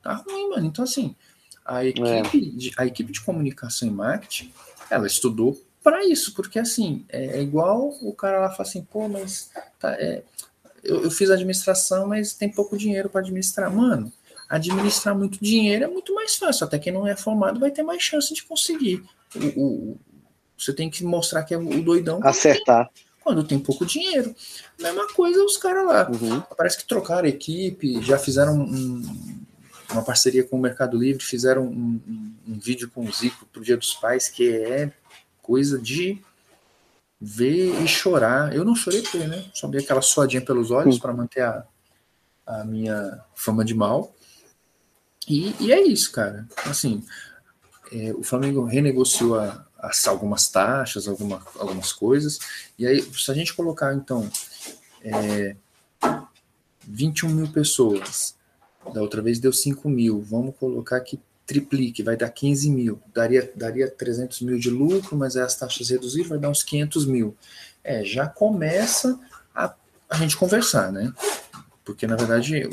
Tá 0.01 0.13
ruim, 0.13 0.49
mano. 0.49 0.65
Então, 0.65 0.83
assim, 0.83 1.15
a 1.63 1.85
equipe, 1.85 2.07
é. 2.07 2.21
de, 2.21 2.71
a 2.75 2.85
equipe 2.85 3.11
de 3.11 3.21
comunicação 3.21 3.87
e 3.87 3.91
marketing, 3.91 4.51
ela 4.89 5.05
estudou 5.05 5.61
para 5.83 6.05
isso, 6.05 6.33
porque 6.33 6.59
assim, 6.59 7.05
é, 7.09 7.37
é, 7.37 7.41
igual 7.41 7.89
o 8.01 8.13
cara 8.13 8.39
lá 8.39 8.49
fala 8.51 8.67
assim, 8.67 8.83
pô, 8.83 9.07
mas 9.07 9.51
tá, 9.79 9.93
é, 9.93 10.23
eu, 10.83 11.03
eu 11.03 11.11
fiz 11.11 11.29
administração, 11.29 12.07
mas 12.07 12.33
tem 12.33 12.49
pouco 12.49 12.77
dinheiro 12.77 13.09
para 13.09 13.21
administrar. 13.21 13.73
Mano, 13.73 14.11
administrar 14.49 15.17
muito 15.17 15.37
dinheiro 15.41 15.85
é 15.85 15.87
muito 15.87 16.13
mais 16.13 16.35
fácil. 16.35 16.65
Até 16.65 16.79
quem 16.79 16.93
não 16.93 17.07
é 17.07 17.15
formado 17.15 17.59
vai 17.59 17.71
ter 17.71 17.83
mais 17.83 18.01
chance 18.01 18.33
de 18.33 18.43
conseguir. 18.43 19.03
O, 19.35 19.61
o 19.61 19.99
você 20.57 20.73
tem 20.73 20.89
que 20.89 21.03
mostrar 21.03 21.43
que 21.43 21.53
é 21.53 21.57
o 21.57 21.81
doidão. 21.81 22.19
Acertar. 22.23 22.85
Quando 22.85 22.93
tem, 22.93 23.23
quando 23.23 23.47
tem 23.47 23.59
pouco 23.59 23.85
dinheiro. 23.85 24.35
Mesma 24.79 25.11
coisa 25.13 25.43
os 25.43 25.57
caras 25.57 25.85
lá. 25.87 26.09
Uhum. 26.09 26.41
Parece 26.55 26.77
que 26.77 26.87
trocaram 26.87 27.27
equipe, 27.27 28.01
já 28.01 28.19
fizeram 28.19 28.59
um, 28.59 29.01
uma 29.91 30.03
parceria 30.03 30.43
com 30.43 30.57
o 30.57 30.61
Mercado 30.61 30.97
Livre, 30.97 31.23
fizeram 31.23 31.63
um, 31.63 31.99
um, 32.07 32.33
um 32.49 32.59
vídeo 32.59 32.91
com 32.93 33.03
o 33.03 33.11
Zico 33.11 33.47
pro 33.51 33.63
Dia 33.63 33.75
dos 33.75 33.93
Pais, 33.95 34.29
que 34.29 34.51
é 34.51 34.91
coisa 35.41 35.79
de 35.79 36.21
ver 37.21 37.79
e 37.83 37.87
chorar. 37.87 38.53
Eu 38.55 38.65
não 38.65 38.75
chorei 38.75 39.01
porque, 39.03 39.19
né? 39.19 39.45
Só 39.53 39.67
dei 39.67 39.81
aquela 39.81 40.01
suadinha 40.01 40.41
pelos 40.41 40.71
olhos 40.71 40.97
para 40.97 41.13
manter 41.13 41.41
a, 41.41 41.63
a 42.45 42.63
minha 42.63 43.23
fama 43.35 43.63
de 43.63 43.75
mal. 43.75 44.13
E, 45.27 45.55
e 45.59 45.71
é 45.71 45.79
isso, 45.79 46.11
cara. 46.11 46.47
Assim, 46.65 47.05
é, 47.91 48.11
o 48.13 48.23
Flamengo 48.23 48.65
renegociou 48.65 49.39
a, 49.39 49.63
a, 49.77 49.91
algumas 50.07 50.49
taxas, 50.49 51.07
alguma, 51.07 51.45
algumas 51.59 51.93
coisas. 51.93 52.39
E 52.79 52.87
aí, 52.87 53.01
se 53.01 53.29
a 53.29 53.35
gente 53.35 53.53
colocar, 53.53 53.93
então, 53.93 54.27
é, 55.03 55.55
21 56.87 57.29
mil 57.29 57.47
pessoas 57.51 58.35
Da 58.93 59.01
outra 59.01 59.21
vez 59.21 59.39
deu 59.39 59.53
5 59.53 59.87
mil. 59.87 60.21
Vamos 60.21 60.55
colocar 60.57 60.99
que 61.01 61.19
triplique, 61.51 62.01
vai 62.01 62.15
dar 62.15 62.29
15 62.29 62.71
mil. 62.71 63.01
Daria, 63.13 63.51
daria 63.53 63.91
300 63.91 64.41
mil 64.41 64.57
de 64.57 64.69
lucro, 64.69 65.17
mas 65.17 65.35
as 65.35 65.55
taxas 65.57 65.89
reduzidas 65.89 66.29
vai 66.29 66.39
dar 66.39 66.49
uns 66.49 66.63
500 66.63 67.05
mil. 67.05 67.35
É, 67.83 68.05
já 68.05 68.25
começa 68.25 69.19
a, 69.53 69.73
a 70.09 70.15
gente 70.15 70.37
conversar, 70.37 70.93
né? 70.93 71.13
Porque, 71.83 72.07
na 72.07 72.15
verdade, 72.15 72.69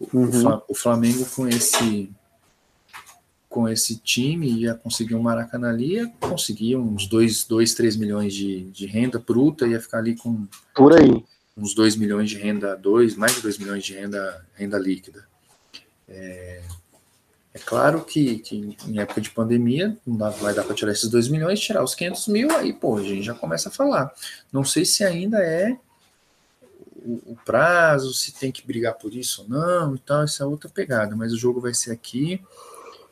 o, 0.00 0.18
uhum. 0.18 0.60
o 0.68 0.74
Flamengo 0.74 1.24
com 1.26 1.46
esse 1.46 2.10
com 3.48 3.66
esse 3.66 3.96
time 3.96 4.46
ia 4.46 4.74
conseguir 4.74 5.14
um 5.14 5.22
Maracanã 5.22 5.70
ali, 5.70 5.94
ia 5.94 6.06
conseguir 6.20 6.76
uns 6.76 7.06
2, 7.06 7.44
2 7.44 7.74
3 7.74 7.96
milhões 7.96 8.34
de, 8.34 8.64
de 8.70 8.86
renda 8.86 9.18
bruta, 9.18 9.66
ia 9.66 9.80
ficar 9.80 9.98
ali 9.98 10.14
com 10.14 10.46
por 10.74 10.92
aí 10.92 11.24
uns 11.56 11.74
2 11.74 11.96
milhões 11.96 12.30
de 12.30 12.36
renda, 12.36 12.76
dois, 12.76 13.16
mais 13.16 13.34
de 13.34 13.42
2 13.42 13.58
milhões 13.58 13.84
de 13.84 13.94
renda, 13.94 14.46
renda 14.54 14.78
líquida. 14.78 15.26
É, 16.08 16.62
é 17.54 17.58
claro 17.58 18.04
que, 18.04 18.38
que, 18.40 18.76
em 18.86 19.00
época 19.00 19.20
de 19.20 19.30
pandemia 19.30 19.96
não 20.06 20.30
vai 20.30 20.54
dar 20.54 20.64
para 20.64 20.74
tirar 20.74 20.92
esses 20.92 21.08
2 21.08 21.28
milhões, 21.28 21.60
tirar 21.60 21.82
os 21.82 21.94
500 21.94 22.28
mil, 22.28 22.50
aí, 22.56 22.72
pô, 22.72 22.96
a 22.98 23.02
gente 23.02 23.22
já 23.22 23.34
começa 23.34 23.68
a 23.68 23.72
falar. 23.72 24.12
Não 24.52 24.64
sei 24.64 24.84
se 24.84 25.02
ainda 25.02 25.38
é 25.38 25.76
o, 26.96 27.32
o 27.32 27.38
prazo, 27.44 28.12
se 28.12 28.32
tem 28.32 28.52
que 28.52 28.66
brigar 28.66 28.94
por 28.94 29.14
isso 29.14 29.42
ou 29.42 29.48
não 29.48 29.94
e 29.94 29.98
tal, 29.98 30.22
essa 30.22 30.42
é 30.42 30.46
outra 30.46 30.68
pegada, 30.68 31.16
mas 31.16 31.32
o 31.32 31.38
jogo 31.38 31.60
vai 31.60 31.72
ser 31.72 31.90
aqui 31.90 32.40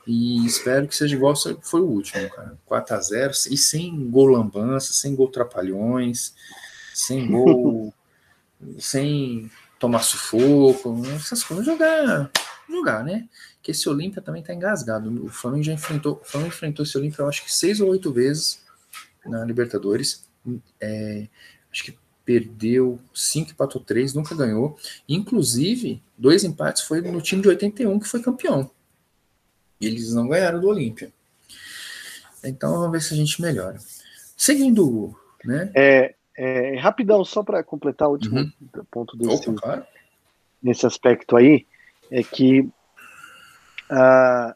e 0.07 0.47
espero 0.47 0.87
que 0.87 0.95
seja 0.95 1.17
igual 1.17 1.35
foi 1.63 1.81
o 1.81 1.87
último, 1.87 2.31
cara. 2.31 2.57
4 2.65 2.95
a 2.95 3.01
0 3.01 3.33
e 3.51 3.57
sem 3.57 4.09
gol 4.09 4.27
lambança, 4.27 4.93
sem 4.93 5.17
gol 5.17 5.31
trapalhões, 5.31 6.35
sem 6.95 7.29
gol, 7.29 7.93
sem 8.79 9.51
tomar 9.81 10.03
sufoco, 10.03 11.03
essas 11.17 11.43
coisas, 11.43 11.67
jogar, 11.67 12.31
jogar, 12.69 13.03
né? 13.03 13.29
Que 13.67 13.73
esse 13.73 13.89
Olímpia 13.89 14.23
também 14.23 14.45
tá 14.45 14.55
engasgado. 14.55 15.25
O 15.25 15.29
Flamengo 15.29 15.65
já 15.65 15.73
enfrentou, 15.73 16.21
o 16.23 16.25
Flamengo 16.25 16.55
enfrentou 16.55 16.85
esse 16.85 16.97
Olímpia, 16.97 17.23
eu 17.23 17.29
acho 17.29 17.43
que 17.43 17.53
seis 17.53 17.81
ou 17.81 17.91
oito 17.91 18.13
vezes 18.13 18.63
na 19.27 19.45
Libertadores. 19.45 20.25
É, 20.81 21.27
acho 21.73 21.83
que 21.83 21.99
perdeu 22.25 23.01
5 23.13 23.51
empatou 23.51 23.83
3, 23.83 24.15
nunca 24.15 24.37
ganhou. 24.37 24.79
Inclusive, 25.09 26.01
dois 26.17 26.45
empates 26.45 26.85
foi 26.85 27.01
no 27.01 27.21
time 27.21 27.43
de 27.43 27.49
81 27.49 27.99
que 27.99 28.07
foi 28.07 28.23
campeão. 28.23 28.71
E 29.81 29.87
eles 29.89 30.15
não 30.15 30.29
ganharam 30.29 30.61
do 30.61 30.69
Olímpia. 30.69 31.13
Então 32.45 32.71
vamos 32.71 32.93
ver 32.93 33.03
se 33.03 33.15
a 33.15 33.17
gente 33.17 33.43
melhora. 33.43 33.81
Seguindo, 34.37 35.13
né? 35.45 35.73
É, 35.75 36.15
é 36.37 36.79
rapidão, 36.79 37.25
só 37.25 37.43
para 37.43 37.65
completar 37.65 38.07
o 38.07 38.13
último 38.13 38.39
uhum. 38.39 38.85
ponto 38.93 39.17
desse, 39.17 39.51
Opa, 39.51 39.61
claro. 39.61 39.87
nesse 40.63 40.87
aspecto 40.87 41.37
aí, 41.37 41.67
é 42.13 42.23
que 42.23 42.71
uh, 43.91 44.55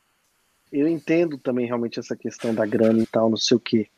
eu 0.72 0.88
entendo 0.88 1.38
também 1.38 1.66
realmente 1.66 1.98
essa 1.98 2.16
questão 2.16 2.54
da 2.54 2.64
grana 2.66 3.02
e 3.02 3.06
tal, 3.06 3.28
não 3.28 3.36
sei 3.36 3.56
o 3.56 3.60
quê. 3.60 3.88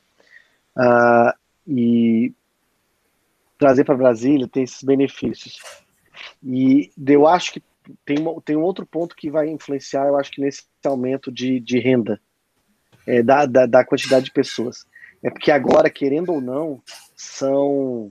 Uh, 0.76 1.32
e 1.66 2.32
trazer 3.58 3.84
para 3.84 3.96
Brasília 3.96 4.48
tem 4.48 4.64
esses 4.64 4.82
benefícios. 4.82 5.58
E 6.42 6.90
eu 7.06 7.26
acho 7.26 7.52
que 7.52 7.62
tem, 8.04 8.16
tem 8.44 8.56
um 8.56 8.62
outro 8.62 8.86
ponto 8.86 9.14
que 9.16 9.30
vai 9.30 9.48
influenciar, 9.48 10.06
eu 10.06 10.16
acho 10.16 10.30
que 10.30 10.40
nesse 10.40 10.64
aumento 10.84 11.30
de, 11.30 11.60
de 11.60 11.78
renda 11.78 12.20
é, 13.06 13.22
da, 13.22 13.46
da, 13.46 13.66
da 13.66 13.84
quantidade 13.84 14.26
de 14.26 14.32
pessoas. 14.32 14.86
É 15.22 15.30
porque 15.30 15.50
agora, 15.50 15.88
querendo 15.88 16.32
ou 16.32 16.40
não, 16.40 16.82
são 17.14 18.10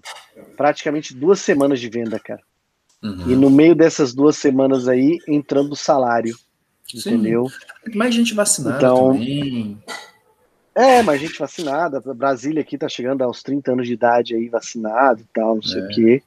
praticamente 0.56 1.14
duas 1.14 1.40
semanas 1.40 1.80
de 1.80 1.90
venda, 1.90 2.20
cara. 2.20 2.42
Uhum. 3.04 3.32
E 3.32 3.36
no 3.36 3.50
meio 3.50 3.76
dessas 3.76 4.14
duas 4.14 4.38
semanas 4.38 4.88
aí, 4.88 5.18
entrando 5.28 5.74
o 5.74 5.76
salário. 5.76 6.36
Sim. 6.99 7.15
Entendeu? 7.15 7.47
Mais 7.95 8.13
gente 8.13 8.34
vacinada 8.34 8.77
então, 8.77 9.13
também. 9.13 9.77
É, 10.73 11.04
mais 11.04 11.19
gente 11.19 11.38
vacinada. 11.38 11.99
Brasília 12.13 12.62
aqui 12.62 12.77
tá 12.77 12.88
chegando 12.88 13.23
aos 13.23 13.43
30 13.43 13.73
anos 13.73 13.88
de 13.88 13.93
idade 13.93 14.36
aí, 14.36 14.47
vacinado 14.49 15.21
e 15.21 15.27
tal, 15.34 15.56
não 15.56 15.62
sei 15.62 15.82
é. 15.82 15.86
o 15.86 15.88
quê. 15.89 16.23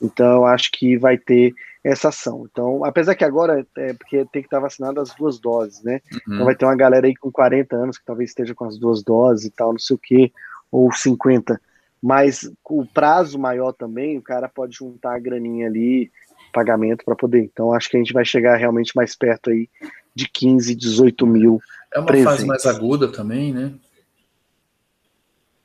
Então, 0.00 0.44
acho 0.46 0.70
que 0.72 0.96
vai 0.96 1.16
ter 1.16 1.54
essa 1.84 2.08
ação. 2.08 2.46
Então, 2.50 2.84
apesar 2.84 3.14
que 3.14 3.24
agora 3.24 3.66
é 3.76 3.92
porque 3.92 4.24
tem 4.32 4.42
que 4.42 4.46
estar 4.46 4.60
vacinado 4.60 5.00
as 5.00 5.14
duas 5.14 5.38
doses, 5.38 5.82
né? 5.82 6.00
Uhum. 6.12 6.34
Então 6.34 6.44
vai 6.44 6.54
ter 6.54 6.64
uma 6.64 6.76
galera 6.76 7.06
aí 7.06 7.14
com 7.14 7.30
40 7.30 7.76
anos 7.76 7.98
que 7.98 8.04
talvez 8.04 8.30
esteja 8.30 8.54
com 8.54 8.64
as 8.64 8.78
duas 8.78 9.02
doses 9.02 9.46
e 9.46 9.50
tal, 9.50 9.72
não 9.72 9.78
sei 9.78 9.96
o 9.96 9.98
quê, 9.98 10.32
ou 10.70 10.92
50. 10.92 11.60
Mas 12.00 12.50
o 12.64 12.84
prazo 12.84 13.38
maior 13.38 13.72
também, 13.72 14.18
o 14.18 14.22
cara 14.22 14.48
pode 14.48 14.76
juntar 14.76 15.14
a 15.14 15.18
graninha 15.18 15.66
ali, 15.66 16.10
pagamento 16.52 17.04
para 17.04 17.16
poder. 17.16 17.42
Então 17.42 17.72
acho 17.72 17.88
que 17.88 17.96
a 17.96 18.00
gente 18.00 18.12
vai 18.12 18.24
chegar 18.24 18.56
realmente 18.56 18.94
mais 18.94 19.16
perto 19.16 19.50
aí 19.50 19.68
de 20.14 20.28
15, 20.28 20.74
18 20.74 21.26
mil. 21.26 21.60
É 21.92 21.98
uma 21.98 22.06
presentes. 22.06 22.32
fase 22.32 22.46
mais 22.46 22.66
aguda 22.66 23.08
também, 23.08 23.52
né? 23.52 23.72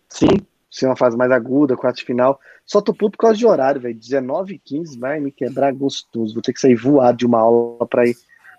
Sim, 0.10 0.38
ser 0.71 0.88
uma 0.88 0.95
fase 0.95 1.17
mais 1.17 1.32
aguda, 1.32 1.78
quarto 1.78 2.04
final. 2.04 2.39
Só 2.65 2.82
tô 2.82 2.93
puto 2.93 3.17
por 3.17 3.23
causa 3.23 3.38
de 3.38 3.45
horário, 3.45 3.80
velho. 3.80 3.97
19 3.97 4.56
e 4.56 4.60
15 4.60 4.97
vai 4.97 5.19
me 5.19 5.32
quebrar 5.32 5.73
gostoso. 5.73 6.34
Vou 6.34 6.41
ter 6.41 6.54
que 6.54 6.60
sair 6.60 6.76
voado 6.76 7.17
de 7.17 7.26
uma 7.26 7.39
aula 7.39 7.86
para 7.86 8.08
ir 8.08 8.17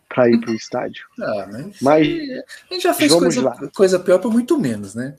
para 0.09 0.29
ir 0.31 0.41
pro 0.41 0.55
estádio. 0.55 1.07
Ah, 1.21 1.47
mas, 1.51 1.83
mas 1.83 2.07
a 2.09 2.75
gente 2.75 2.83
já 2.83 2.95
fez 2.95 3.13
coisa, 3.13 3.71
coisa, 3.75 3.99
pior 3.99 4.19
por 4.19 4.33
muito 4.33 4.59
menos, 4.59 4.95
né? 4.95 5.17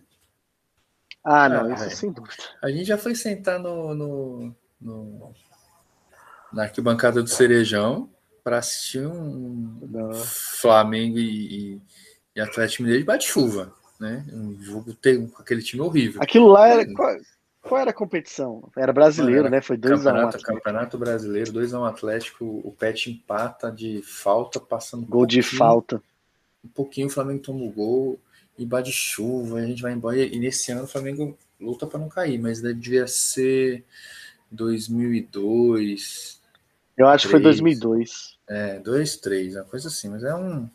Ah, 1.23 1.47
não, 1.47 1.65
ah, 1.65 1.73
isso 1.73 1.83
véio. 1.83 1.97
sem 1.97 2.11
dúvida. 2.11 2.43
A 2.63 2.71
gente 2.71 2.85
já 2.85 2.97
foi 2.97 3.13
sentar 3.13 3.59
no, 3.59 3.93
no, 3.93 4.55
no 4.81 5.33
na 6.53 6.63
arquibancada 6.63 7.21
do 7.21 7.29
Cerejão 7.29 8.09
para 8.43 8.59
assistir 8.59 9.05
um 9.05 9.77
não. 9.81 10.13
Flamengo 10.13 11.19
e, 11.19 11.81
e, 12.35 12.41
Atlético 12.41 12.83
Mineiro 12.83 13.01
de 13.01 13.05
bate-chuva 13.05 13.73
né? 13.99 14.25
Um 14.31 14.57
jogo 14.61 14.93
ter, 14.93 15.19
com 15.29 15.41
aquele 15.41 15.61
time 15.61 15.81
horrível. 15.81 16.21
Aquilo 16.21 16.47
lá 16.47 16.67
era. 16.67 16.93
Qual, 16.93 17.15
qual 17.61 17.81
era 17.81 17.89
a 17.91 17.93
competição? 17.93 18.69
Era 18.75 18.93
brasileiro, 18.93 19.41
era 19.41 19.49
né? 19.49 19.61
Foi 19.61 19.77
2x1. 19.77 20.35
Um 20.35 20.41
campeonato 20.41 20.97
Brasileiro, 20.97 21.51
2x1 21.51 21.79
um 21.79 21.83
Atlético. 21.83 22.45
O 22.63 22.71
Pet 22.71 23.11
empata 23.11 23.69
de 23.69 24.01
falta, 24.01 24.59
passando. 24.59 25.05
Gol 25.05 25.23
um 25.23 25.27
de 25.27 25.43
falta. 25.43 26.01
Um 26.63 26.69
pouquinho 26.69 27.07
o 27.07 27.11
Flamengo 27.11 27.41
toma 27.41 27.63
o 27.63 27.71
gol 27.71 28.19
e 28.57 28.65
bate 28.65 28.91
chuva, 28.91 29.59
a 29.59 29.65
gente 29.65 29.81
vai 29.81 29.91
embora. 29.91 30.17
E 30.17 30.39
nesse 30.39 30.71
ano 30.71 30.83
o 30.83 30.87
Flamengo 30.87 31.37
luta 31.59 31.85
para 31.85 31.99
não 31.99 32.09
cair, 32.09 32.39
mas 32.39 32.61
devia 32.61 33.07
ser 33.07 33.83
2002. 34.51 36.38
Eu 36.99 37.07
acho 37.07 37.29
3, 37.29 37.31
que 37.31 37.31
foi 37.31 37.39
2002. 37.41 38.37
É, 38.45 38.79
2, 38.79 39.15
3, 39.17 39.55
uma 39.55 39.63
coisa 39.63 39.87
assim, 39.87 40.09
mas 40.09 40.21
é 40.21 40.35
um, 40.35 40.69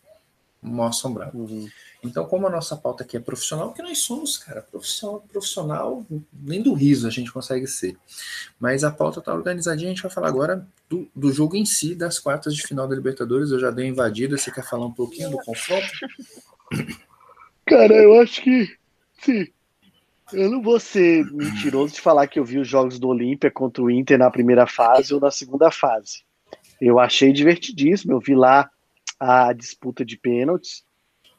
um 0.62 0.70
mal 0.70 0.86
assombrado. 0.88 1.36
Uhum. 1.36 1.68
Então, 2.02 2.24
como 2.24 2.46
a 2.46 2.50
nossa 2.50 2.74
pauta 2.74 3.04
aqui 3.04 3.18
é 3.18 3.20
profissional, 3.20 3.74
que 3.74 3.82
nós 3.82 3.98
somos, 3.98 4.38
cara, 4.38 4.62
profissional, 4.62 5.20
profissional, 5.30 6.06
nem 6.32 6.62
do 6.62 6.72
riso 6.72 7.06
a 7.06 7.10
gente 7.10 7.30
consegue 7.30 7.66
ser. 7.66 7.94
Mas 8.58 8.84
a 8.84 8.90
pauta 8.90 9.20
tá 9.20 9.34
organizadinha, 9.34 9.90
a 9.90 9.94
gente 9.94 10.02
vai 10.02 10.10
falar 10.10 10.28
agora 10.28 10.66
do, 10.88 11.06
do 11.14 11.30
jogo 11.30 11.56
em 11.56 11.66
si, 11.66 11.94
das 11.94 12.18
quartas 12.18 12.54
de 12.54 12.66
final 12.66 12.88
da 12.88 12.96
Libertadores. 12.96 13.50
Eu 13.50 13.60
já 13.60 13.70
dei 13.70 13.86
invadida, 13.86 14.38
você 14.38 14.50
quer 14.50 14.64
falar 14.64 14.86
um 14.86 14.92
pouquinho 14.92 15.30
do 15.30 15.36
confronto? 15.38 15.86
Cara, 17.66 17.94
eu 17.94 18.18
acho 18.20 18.42
que 18.42 18.76
sim. 19.20 19.46
Eu 20.34 20.50
não 20.50 20.60
vou 20.60 20.80
ser 20.80 21.24
mentiroso 21.32 21.94
de 21.94 22.00
falar 22.00 22.26
que 22.26 22.38
eu 22.38 22.44
vi 22.44 22.58
os 22.58 22.68
jogos 22.68 22.98
do 22.98 23.08
Olímpia 23.08 23.50
contra 23.50 23.82
o 23.82 23.90
Inter 23.90 24.18
na 24.18 24.30
primeira 24.30 24.66
fase 24.66 25.14
ou 25.14 25.20
na 25.20 25.30
segunda 25.30 25.70
fase. 25.70 26.24
Eu 26.80 26.98
achei 26.98 27.32
divertidíssimo. 27.32 28.12
Eu 28.12 28.20
vi 28.20 28.34
lá 28.34 28.68
a 29.18 29.52
disputa 29.52 30.04
de 30.04 30.16
pênaltis. 30.16 30.84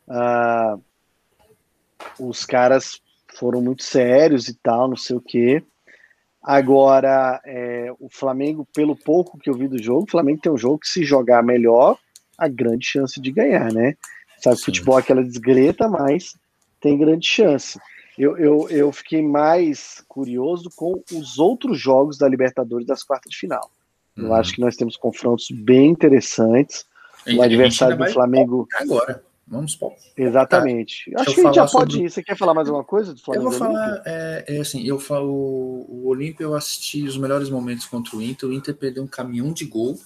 Uh, 0.08 0.82
os 2.20 2.46
caras 2.46 3.02
foram 3.36 3.62
muito 3.62 3.84
sérios 3.84 4.48
e 4.48 4.54
tal, 4.56 4.88
não 4.88 4.96
sei 4.96 5.16
o 5.16 5.22
quê. 5.22 5.64
Agora, 6.42 7.42
é, 7.44 7.92
o 8.00 8.08
Flamengo, 8.10 8.68
pelo 8.74 8.96
pouco 8.96 9.38
que 9.38 9.50
eu 9.50 9.56
vi 9.56 9.68
do 9.68 9.82
jogo, 9.82 10.04
o 10.04 10.12
Flamengo 10.12 10.42
tem 10.42 10.52
um 10.52 10.58
jogo 10.58 10.80
que, 10.80 10.88
se 10.88 11.04
jogar 11.04 11.44
melhor, 11.44 11.98
a 12.38 12.48
grande 12.48 12.86
chance 12.86 13.20
de 13.20 13.32
ganhar, 13.32 13.74
né? 13.74 13.96
Sabe, 14.38 14.58
Sim. 14.58 14.66
futebol 14.66 14.98
é 15.00 15.02
aquela 15.02 15.24
desgreta, 15.24 15.90
mas 15.90 16.36
tem 16.80 16.98
grande 16.98 17.26
chance. 17.28 17.80
Eu, 18.18 18.38
eu, 18.38 18.70
eu 18.70 18.92
fiquei 18.92 19.22
mais 19.22 20.04
curioso 20.08 20.70
com 20.76 21.04
os 21.12 21.38
outros 21.38 21.80
jogos 21.80 22.18
da 22.18 22.28
Libertadores 22.28 22.88
das 22.88 23.04
quartas 23.04 23.32
de 23.32 23.38
final. 23.38 23.70
Eu 24.16 24.26
uhum. 24.26 24.34
acho 24.34 24.54
que 24.54 24.62
nós 24.62 24.76
temos 24.76 24.96
confrontos 24.96 25.48
bem 25.52 25.90
interessantes. 25.90 26.86
O 27.28 27.42
adversário 27.42 27.98
do 27.98 28.08
Flamengo. 28.12 28.68
Agora. 28.80 29.24
Vamos 29.48 29.76
pôr. 29.76 29.94
Exatamente. 30.18 31.12
Tá. 31.12 31.22
Acho 31.22 31.36
que 31.36 31.42
a 31.42 31.44
gente 31.44 31.56
já 31.56 31.68
pode 31.68 31.94
sobre... 31.94 32.08
ir. 32.08 32.10
Você 32.10 32.24
quer 32.24 32.36
falar 32.36 32.54
mais 32.56 32.68
alguma 32.68 32.84
coisa 32.84 33.14
do 33.14 33.22
Flamengo? 33.22 33.46
Eu 33.46 33.52
vou 33.52 33.60
falar, 33.60 34.02
é, 34.04 34.46
é, 34.48 34.60
assim, 34.60 34.84
eu 34.88 35.00
falo, 35.00 35.32
o 35.32 36.08
Olímpio 36.08 36.44
eu 36.44 36.56
assisti 36.56 37.04
os 37.04 37.16
melhores 37.16 37.50
momentos 37.50 37.86
contra 37.86 38.16
o 38.16 38.22
Inter. 38.22 38.50
O 38.50 38.54
Inter 38.54 38.76
perdeu 38.76 39.04
um 39.04 39.08
caminhão 39.08 39.54
de 39.54 39.66
gol. 39.66 40.00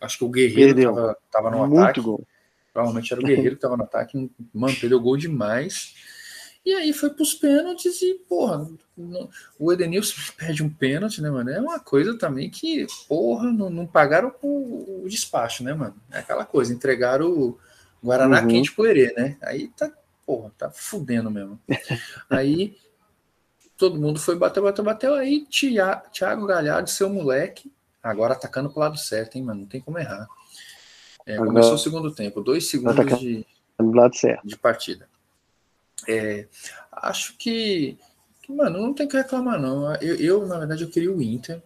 Acho 0.00 0.18
que 0.18 0.24
o 0.24 0.28
Guerreiro 0.28 0.78
estava 0.78 1.16
tava 1.30 1.50
no 1.50 1.66
Muito 1.66 1.78
ataque. 1.80 2.00
Gol. 2.00 2.24
Provavelmente 2.72 3.12
era 3.12 3.20
o 3.20 3.24
Guerreiro 3.24 3.50
que 3.50 3.56
estava 3.56 3.76
no 3.76 3.82
ataque. 3.82 4.30
Mano, 4.52 4.76
perdeu 4.76 5.00
gol 5.00 5.16
demais. 5.16 5.94
E 6.64 6.72
aí 6.72 6.94
foi 6.94 7.10
para 7.10 7.22
os 7.22 7.34
pênaltis 7.34 8.00
e, 8.00 8.14
porra, 8.26 8.66
o 9.58 9.72
Edenilson 9.72 10.14
perde 10.36 10.62
um 10.62 10.70
pênalti, 10.70 11.20
né, 11.20 11.30
mano? 11.30 11.50
É 11.50 11.60
uma 11.60 11.78
coisa 11.78 12.16
também 12.16 12.48
que, 12.48 12.86
porra, 13.06 13.52
não, 13.52 13.68
não 13.68 13.86
pagaram 13.86 14.34
o, 14.40 15.02
o, 15.04 15.08
despacho, 15.08 15.62
né, 15.62 15.74
mano? 15.74 15.94
É 16.10 16.20
aquela 16.20 16.46
coisa, 16.46 16.72
entregaram 16.72 17.26
o 17.30 17.58
Guaraná 18.02 18.40
uhum. 18.40 18.48
quente 18.48 18.72
pro 18.72 18.86
Herê, 18.86 19.12
né? 19.14 19.36
Aí 19.42 19.68
tá, 19.68 19.92
porra, 20.24 20.50
tá 20.56 20.70
fudendo 20.70 21.30
mesmo. 21.30 21.60
aí 22.30 22.76
todo 23.76 24.00
mundo 24.00 24.18
foi 24.18 24.36
bater, 24.36 24.62
bater, 24.62 24.82
bateu. 24.82 25.14
Aí 25.14 25.46
Thiago 26.12 26.46
Galhardo, 26.46 26.88
seu 26.88 27.10
moleque, 27.10 27.70
agora 28.02 28.32
atacando 28.32 28.70
pro 28.70 28.80
lado 28.80 28.96
certo, 28.96 29.36
hein, 29.36 29.44
mano? 29.44 29.60
Não 29.60 29.66
tem 29.66 29.82
como 29.82 29.98
errar. 29.98 30.26
É, 31.26 31.36
começou 31.36 31.74
o 31.74 31.78
segundo 31.78 32.10
tempo, 32.10 32.42
dois 32.42 32.68
segundos 32.68 33.18
de, 33.18 33.46
de 34.44 34.56
partida. 34.56 35.08
É, 36.08 36.46
acho 36.92 37.36
que, 37.36 37.96
que, 38.42 38.52
mano, 38.52 38.80
não 38.80 38.94
tem 38.94 39.08
que 39.08 39.16
reclamar, 39.16 39.60
não. 39.60 39.94
Eu, 39.96 40.16
eu, 40.16 40.46
na 40.46 40.58
verdade, 40.58 40.84
eu 40.84 40.90
queria 40.90 41.12
o 41.12 41.22
Inter 41.22 41.62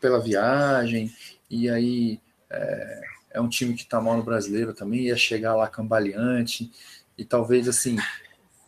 pela 0.00 0.20
viagem, 0.20 1.14
e 1.50 1.68
aí 1.68 2.20
é, 2.50 3.00
é 3.32 3.40
um 3.40 3.48
time 3.48 3.74
que 3.74 3.86
tá 3.86 4.00
mal 4.00 4.16
no 4.16 4.22
brasileiro 4.22 4.72
também, 4.72 5.02
ia 5.02 5.16
chegar 5.16 5.54
lá 5.54 5.68
cambaleante, 5.68 6.70
e 7.16 7.24
talvez 7.24 7.68
assim. 7.68 7.96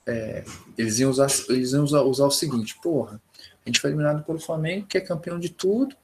É, 0.07 0.42
eles 0.78 0.99
iam, 0.99 1.11
usar, 1.11 1.28
eles 1.51 1.72
iam 1.72 1.84
usar, 1.84 2.01
o 2.01 2.30
seguinte, 2.30 2.78
porra, 2.82 3.20
a 3.38 3.68
gente 3.68 3.78
foi 3.78 3.90
eliminado 3.90 4.24
pelo 4.24 4.40
Flamengo, 4.40 4.86
que 4.86 4.96
é 4.96 5.03
campeão 5.03 5.38
de 5.38 5.51
tudo, 5.51 5.94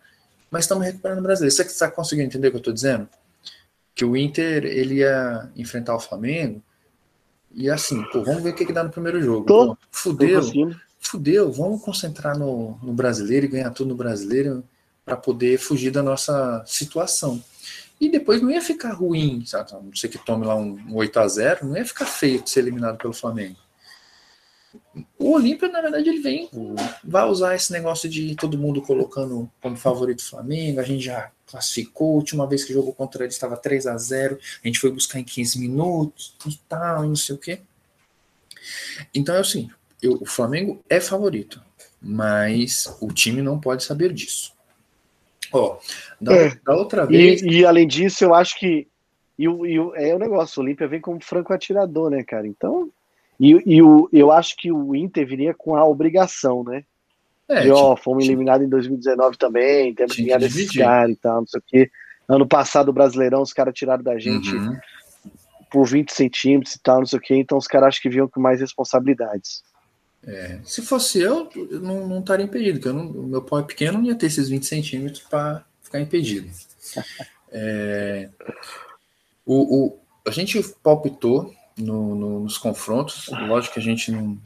mas 0.50 0.64
estamos 0.64 0.84
recuperando 0.84 1.20
o 1.20 1.22
brasileiro. 1.22 1.54
Você 1.54 1.62
está 1.62 1.90
conseguindo 1.90 2.26
entender 2.26 2.48
o 2.48 2.50
que 2.50 2.56
eu 2.56 2.58
estou 2.58 2.74
dizendo? 2.74 3.08
Que 3.94 4.04
o 4.04 4.14
Inter 4.14 4.66
ele 4.66 4.96
ia 4.96 5.50
enfrentar 5.56 5.96
o 5.96 6.00
Flamengo 6.00 6.62
e 7.54 7.70
assim, 7.70 8.02
pô, 8.10 8.22
vamos 8.22 8.42
ver 8.42 8.50
o 8.50 8.54
que, 8.54 8.66
que 8.66 8.72
dá 8.72 8.82
no 8.82 8.90
primeiro 8.90 9.22
jogo. 9.22 9.46
Tô, 9.46 9.66
pô, 9.68 9.78
fudeu, 9.90 10.42
fudeu, 11.00 11.52
vamos 11.52 11.82
concentrar 11.82 12.38
no, 12.38 12.78
no 12.82 12.92
brasileiro 12.92 13.46
e 13.46 13.48
ganhar 13.48 13.70
tudo 13.70 13.90
no 13.90 13.94
brasileiro 13.94 14.64
para 15.04 15.16
poder 15.16 15.58
fugir 15.58 15.90
da 15.90 16.02
nossa 16.02 16.64
situação. 16.66 17.42
E 18.00 18.08
depois 18.08 18.42
não 18.42 18.50
ia 18.50 18.60
ficar 18.60 18.92
ruim, 18.92 19.44
sabe? 19.46 19.72
não 19.72 19.94
sei 19.94 20.10
que 20.10 20.18
tome 20.18 20.44
lá 20.44 20.56
um, 20.56 20.76
um 20.88 20.96
8 20.96 21.20
a 21.20 21.28
0 21.28 21.66
não 21.66 21.76
ia 21.76 21.84
ficar 21.84 22.06
feio 22.06 22.42
de 22.42 22.50
ser 22.50 22.60
eliminado 22.60 22.98
pelo 22.98 23.12
Flamengo. 23.12 23.56
O 25.18 25.32
Olímpia, 25.32 25.68
na 25.68 25.80
verdade, 25.80 26.08
ele 26.08 26.20
vem, 26.20 26.48
vai 27.02 27.24
usar 27.24 27.54
esse 27.54 27.72
negócio 27.72 28.08
de 28.08 28.36
todo 28.36 28.58
mundo 28.58 28.80
colocando 28.80 29.50
como 29.60 29.76
favorito 29.76 30.20
o 30.20 30.24
Flamengo. 30.24 30.80
A 30.80 30.84
gente 30.84 31.04
já 31.04 31.30
classificou. 31.46 32.12
A 32.12 32.16
última 32.16 32.46
vez 32.46 32.64
que 32.64 32.72
jogou 32.72 32.92
contra 32.92 33.24
ele 33.24 33.32
estava 33.32 33.56
3 33.56 33.86
a 33.86 33.96
0 33.96 34.38
A 34.62 34.66
gente 34.66 34.78
foi 34.78 34.90
buscar 34.90 35.18
em 35.18 35.24
15 35.24 35.58
minutos 35.58 36.36
e 36.46 36.58
tal, 36.68 37.04
e 37.04 37.08
não 37.08 37.16
sei 37.16 37.34
o 37.34 37.38
quê. 37.38 37.60
Então 39.14 39.34
é 39.34 39.40
assim: 39.40 39.68
eu, 40.02 40.18
o 40.20 40.26
Flamengo 40.26 40.82
é 40.88 41.00
favorito, 41.00 41.60
mas 42.00 42.96
o 43.00 43.08
time 43.08 43.42
não 43.42 43.58
pode 43.58 43.84
saber 43.84 44.12
disso. 44.12 44.52
Ó, 45.52 45.78
da, 46.20 46.34
é. 46.34 46.54
da 46.64 46.74
outra 46.74 47.06
vez. 47.06 47.42
E, 47.42 47.48
e, 47.48 47.66
além 47.66 47.86
disso, 47.86 48.24
eu 48.24 48.34
acho 48.34 48.58
que. 48.58 48.86
E, 49.38 49.44
e, 49.44 49.76
é 49.94 50.14
o 50.14 50.18
negócio: 50.18 50.60
o 50.60 50.64
Olímpia 50.64 50.86
vem 50.86 51.00
como 51.00 51.22
franco 51.22 51.52
atirador, 51.52 52.10
né, 52.10 52.22
cara? 52.22 52.46
Então 52.46 52.90
e, 53.38 53.62
e 53.66 53.82
o, 53.82 54.08
eu 54.12 54.30
acho 54.30 54.56
que 54.56 54.70
o 54.70 54.94
Inter 54.94 55.26
viria 55.26 55.54
com 55.54 55.74
a 55.74 55.84
obrigação, 55.84 56.62
né? 56.62 56.84
É, 57.48 57.66
e, 57.66 57.70
ó, 57.70 57.94
fomos 57.96 58.24
eliminados 58.24 58.66
em 58.66 58.70
2019 58.70 59.36
também, 59.36 59.94
temos 59.94 60.16
que 60.16 60.22
ganhar 60.22 60.38
desses 60.38 60.70
caras 60.70 61.12
e 61.12 61.16
tal, 61.16 61.40
não 61.40 61.46
sei 61.46 61.60
o 61.60 61.64
quê. 61.66 61.90
Ano 62.26 62.46
passado, 62.46 62.88
o 62.88 62.92
Brasileirão, 62.92 63.42
os 63.42 63.52
caras 63.52 63.74
tiraram 63.74 64.02
da 64.02 64.18
gente 64.18 64.54
uhum. 64.54 64.78
por 65.70 65.86
20 65.86 66.10
centímetros 66.10 66.74
e 66.74 66.78
tal, 66.80 67.00
não 67.00 67.06
sei 67.06 67.18
o 67.18 67.22
quê, 67.22 67.36
então 67.36 67.58
os 67.58 67.66
caras 67.66 67.88
acho 67.88 68.02
que 68.02 68.08
vinham 68.08 68.28
com 68.28 68.40
mais 68.40 68.60
responsabilidades. 68.60 69.62
É, 70.26 70.58
se 70.64 70.80
fosse 70.80 71.20
eu, 71.20 71.50
eu 71.54 71.80
não, 71.80 72.08
não 72.08 72.20
estaria 72.20 72.46
impedido, 72.46 72.80
porque 72.80 72.96
o 72.96 73.22
meu 73.24 73.42
pau 73.42 73.58
é 73.58 73.62
pequeno, 73.62 73.98
não 73.98 74.06
ia 74.06 74.14
ter 74.14 74.26
esses 74.26 74.48
20 74.48 74.64
centímetros 74.64 75.20
para 75.20 75.62
ficar 75.82 76.00
impedido. 76.00 76.48
é, 77.52 78.30
o, 79.44 79.84
o, 79.84 79.98
a 80.26 80.30
gente 80.30 80.62
palpitou 80.82 81.52
no, 81.76 82.14
no, 82.14 82.40
nos 82.40 82.58
confrontos. 82.58 83.28
Lógico 83.28 83.74
que 83.74 83.80
a 83.80 83.82
gente 83.82 84.10
não. 84.10 84.38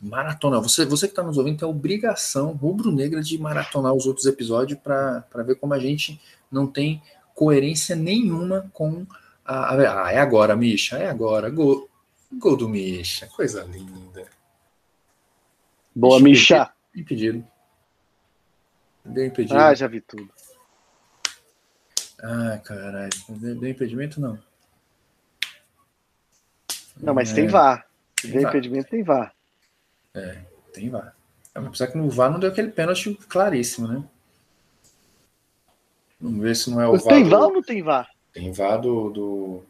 maratona. 0.00 0.60
Você, 0.60 0.84
você 0.84 1.06
que 1.06 1.12
está 1.12 1.22
nos 1.22 1.38
ouvindo 1.38 1.58
tem 1.58 1.66
a 1.66 1.70
obrigação 1.70 2.52
rubro-negra 2.52 3.22
de 3.22 3.38
maratonar 3.38 3.92
os 3.92 4.06
outros 4.06 4.26
episódios 4.26 4.78
para 4.78 5.42
ver 5.44 5.56
como 5.56 5.74
a 5.74 5.78
gente 5.78 6.20
não 6.50 6.66
tem 6.66 7.02
coerência 7.34 7.96
nenhuma 7.96 8.70
com 8.72 9.06
a. 9.44 9.74
a 9.74 10.06
ah, 10.06 10.12
é 10.12 10.18
agora, 10.18 10.56
Misha, 10.56 10.96
é 10.96 11.08
agora. 11.08 11.50
Gol, 11.50 11.88
gol 12.32 12.56
do 12.56 12.68
Misha, 12.68 13.26
coisa 13.28 13.62
linda. 13.64 14.26
Boa, 15.94 16.20
Misha. 16.20 16.70
Impedido. 16.94 17.44
Deu 19.04 19.26
impedido. 19.26 19.58
Ah, 19.58 19.74
já 19.74 19.86
vi 19.86 20.00
tudo. 20.00 20.30
Ah, 22.22 22.60
caralho. 22.64 23.10
Deu 23.28 23.68
impedimento, 23.68 24.20
não. 24.20 24.38
Não, 27.02 27.12
mas 27.12 27.32
é, 27.32 27.34
tem 27.34 27.48
VAR. 27.48 27.86
Se 28.20 28.30
tem 28.30 28.42
impedimento, 28.42 28.88
tem 28.88 29.02
VAR. 29.02 29.34
É, 30.14 30.38
tem 30.72 30.88
VAR. 30.88 31.14
Apesar 31.52 31.88
que 31.88 31.98
no 31.98 32.08
VAR 32.08 32.30
não 32.30 32.38
deu 32.38 32.48
aquele 32.48 32.70
pênalti 32.70 33.14
claríssimo, 33.28 33.88
né? 33.88 34.04
Vamos 36.20 36.40
ver 36.40 36.54
se 36.54 36.70
não 36.70 36.80
é 36.80 36.88
o 36.88 36.92
VAR. 36.92 37.14
Tem 37.14 37.24
VAR 37.24 37.40
do... 37.40 37.46
ou 37.46 37.52
não 37.54 37.62
tem 37.62 37.82
VAR? 37.82 38.10
Tem 38.32 38.52
VAR 38.52 38.80
do. 38.80 39.10
do... 39.10 39.62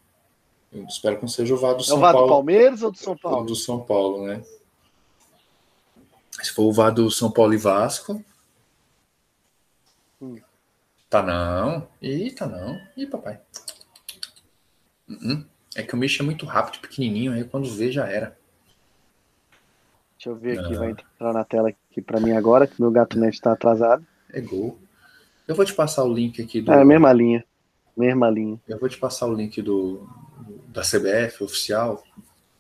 Eu 0.71 0.85
espero 0.85 1.17
que 1.17 1.23
não 1.23 1.29
seja 1.29 1.55
o 1.55 1.57
VAR 1.57 1.75
do 1.75 1.81
é 1.81 1.85
São 1.85 1.99
Paulo. 1.99 2.07
É 2.07 2.11
o 2.11 2.13
VAR 2.13 2.13
Paulo. 2.13 2.27
do 2.27 2.33
Palmeiras 2.33 2.83
ou 2.83 2.93
do 2.93 2.99
São 2.99 3.17
Paulo? 3.17 3.39
Ou 3.39 3.45
do 3.47 3.57
São 3.57 3.81
Paulo, 3.81 4.27
né? 4.27 4.43
Se 6.43 6.53
for 6.53 6.65
o 6.65 6.73
VAR 6.73 6.93
do 6.93 7.11
São 7.11 7.31
Paulo 7.31 7.55
e 7.55 7.57
Vasco. 7.57 8.23
Hum. 10.21 10.39
Tá 11.09 11.23
não. 11.23 11.89
Eita, 12.01 12.47
não. 12.47 12.79
Ih, 12.97 13.07
papai. 13.07 13.41
Uh 15.09 15.15
-uh. 15.15 15.52
É 15.75 15.83
que 15.83 15.95
o 15.95 15.97
Mish 15.97 16.21
é 16.21 16.23
muito 16.23 16.45
rápido, 16.45 16.81
pequenininho, 16.81 17.33
aí 17.33 17.45
quando 17.45 17.71
vê 17.71 17.91
já 17.91 18.07
era. 18.07 18.37
Deixa 20.17 20.31
eu 20.31 20.37
ver 20.37 20.59
aqui, 20.59 20.75
vai 20.75 20.91
entrar 20.91 21.33
na 21.33 21.45
tela 21.45 21.71
aqui 21.71 22.01
para 22.01 22.21
mim 22.21 22.33
agora, 22.33 22.67
que 22.67 22.81
meu 22.81 22.91
gato 22.91 23.19
net 23.19 23.35
está 23.35 23.53
atrasado. 23.53 24.07
É 24.33 24.41
gol. 24.41 24.79
Eu 25.49 25.55
vou 25.55 25.65
te 25.65 25.75
passar 25.75 26.05
o 26.05 26.13
link 26.13 26.41
aqui 26.41 26.61
do. 26.61 26.71
É 26.71 26.81
a 26.81 26.85
mesma 26.85 27.13
linha. 27.13 27.45
Mesma 27.97 28.31
linha. 28.31 28.61
Eu 28.69 28.79
vou 28.79 28.89
te 28.89 28.97
passar 28.99 29.27
o 29.27 29.35
link 29.35 29.61
do 29.61 30.09
da 30.69 30.83
CBF 30.83 31.43
oficial. 31.43 32.03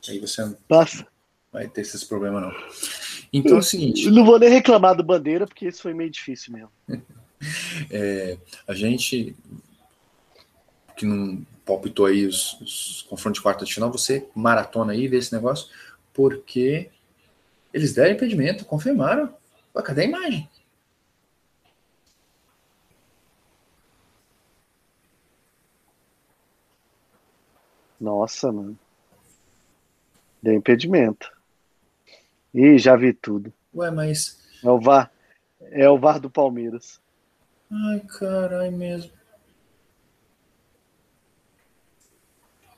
Aí 0.09 0.19
você 0.19 0.55
Passa. 0.69 1.07
vai 1.53 1.69
ter 1.69 1.83
esses 1.83 2.03
problemas, 2.05 2.43
não. 2.43 2.53
Então 3.33 3.57
é 3.57 3.61
o 3.61 3.63
seguinte. 3.63 4.11
não 4.11 4.25
vou 4.25 4.39
nem 4.39 4.51
reclamar 4.51 4.97
do 4.97 5.05
bandeira, 5.05 5.47
porque 5.47 5.67
isso 5.67 5.83
foi 5.83 5.95
meio 5.95 6.11
difícil 6.11 6.53
mesmo. 6.53 6.71
é, 7.91 8.37
a 8.67 8.75
gente 8.75 9.37
que 10.97 11.07
não 11.07 11.45
palpitou 11.65 12.07
aí 12.07 12.27
os, 12.27 12.61
os 12.61 13.03
confrontos 13.03 13.39
de 13.39 13.43
quarta 13.43 13.65
de 13.65 13.75
final, 13.75 13.91
você 13.91 14.29
maratona 14.35 14.93
aí, 14.93 15.09
vê 15.09 15.19
esse 15.19 15.33
negócio, 15.33 15.69
porque 16.13 16.91
eles 17.73 17.95
deram 17.95 18.15
impedimento, 18.15 18.65
confirmaram. 18.65 19.35
Cadê 19.85 20.03
a 20.03 20.05
imagem? 20.05 20.49
Nossa, 27.99 28.51
mano. 28.51 28.79
Deu 30.43 30.55
impedimento. 30.55 31.31
Ih, 32.53 32.77
já 32.77 32.97
vi 32.97 33.13
tudo. 33.13 33.53
Ué, 33.75 33.91
mas. 33.91 34.39
É 34.63 34.69
o 34.69 34.81
VAR. 34.81 35.11
É 35.61 35.89
o 35.89 35.99
VAR 35.99 36.19
do 36.19 36.29
Palmeiras. 36.29 37.01
Ai, 37.71 38.01
caralho 38.01 38.73
mesmo. 38.73 39.13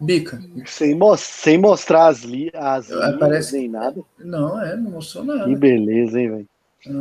Bica. 0.00 0.42
Sem, 0.66 0.94
mo 0.94 1.16
sem 1.16 1.58
mostrar 1.58 2.08
as, 2.08 2.22
li 2.22 2.50
as 2.54 2.88
linhas 2.88 3.18
Parece... 3.18 3.56
nem 3.56 3.68
nada. 3.68 4.02
Não, 4.18 4.60
é, 4.60 4.76
não 4.76 4.90
mostrou 4.90 5.24
nada. 5.24 5.44
Que 5.44 5.56
beleza, 5.56 6.20
hein, 6.20 6.30
velho. 6.30 6.48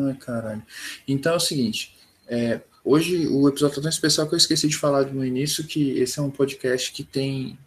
Ai, 0.07 0.13
caralho. 0.15 0.63
Então 1.07 1.33
é 1.33 1.35
o 1.35 1.39
seguinte. 1.39 1.95
É, 2.27 2.61
hoje 2.83 3.27
o 3.27 3.49
episódio 3.49 3.75
tá 3.75 3.81
tão 3.81 3.89
especial 3.89 4.27
que 4.27 4.33
eu 4.33 4.37
esqueci 4.37 4.67
de 4.67 4.77
falar 4.77 5.05
no 5.05 5.25
início 5.25 5.65
que 5.65 5.99
esse 5.99 6.19
é 6.19 6.21
um 6.21 6.29
podcast 6.29 6.91
que 6.91 7.03
tem 7.03 7.57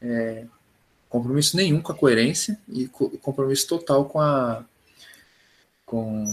é, 0.00 0.44
compromisso 1.08 1.56
nenhum 1.56 1.80
com 1.80 1.92
a 1.92 1.94
coerência 1.94 2.58
e 2.68 2.88
compromisso 2.88 3.68
total 3.68 4.06
com 4.06 4.20
a 4.20 4.64
com 5.84 6.24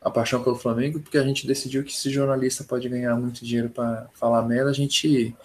a 0.00 0.10
paixão 0.10 0.42
pelo 0.42 0.56
Flamengo, 0.56 0.98
porque 0.98 1.18
a 1.18 1.22
gente 1.22 1.46
decidiu 1.46 1.84
que 1.84 1.94
se 1.94 2.10
jornalista 2.10 2.64
pode 2.64 2.88
ganhar 2.88 3.14
muito 3.16 3.44
dinheiro 3.44 3.68
para 3.68 4.08
falar 4.14 4.42
merda, 4.42 4.70
a 4.70 4.74
gente 4.74 5.36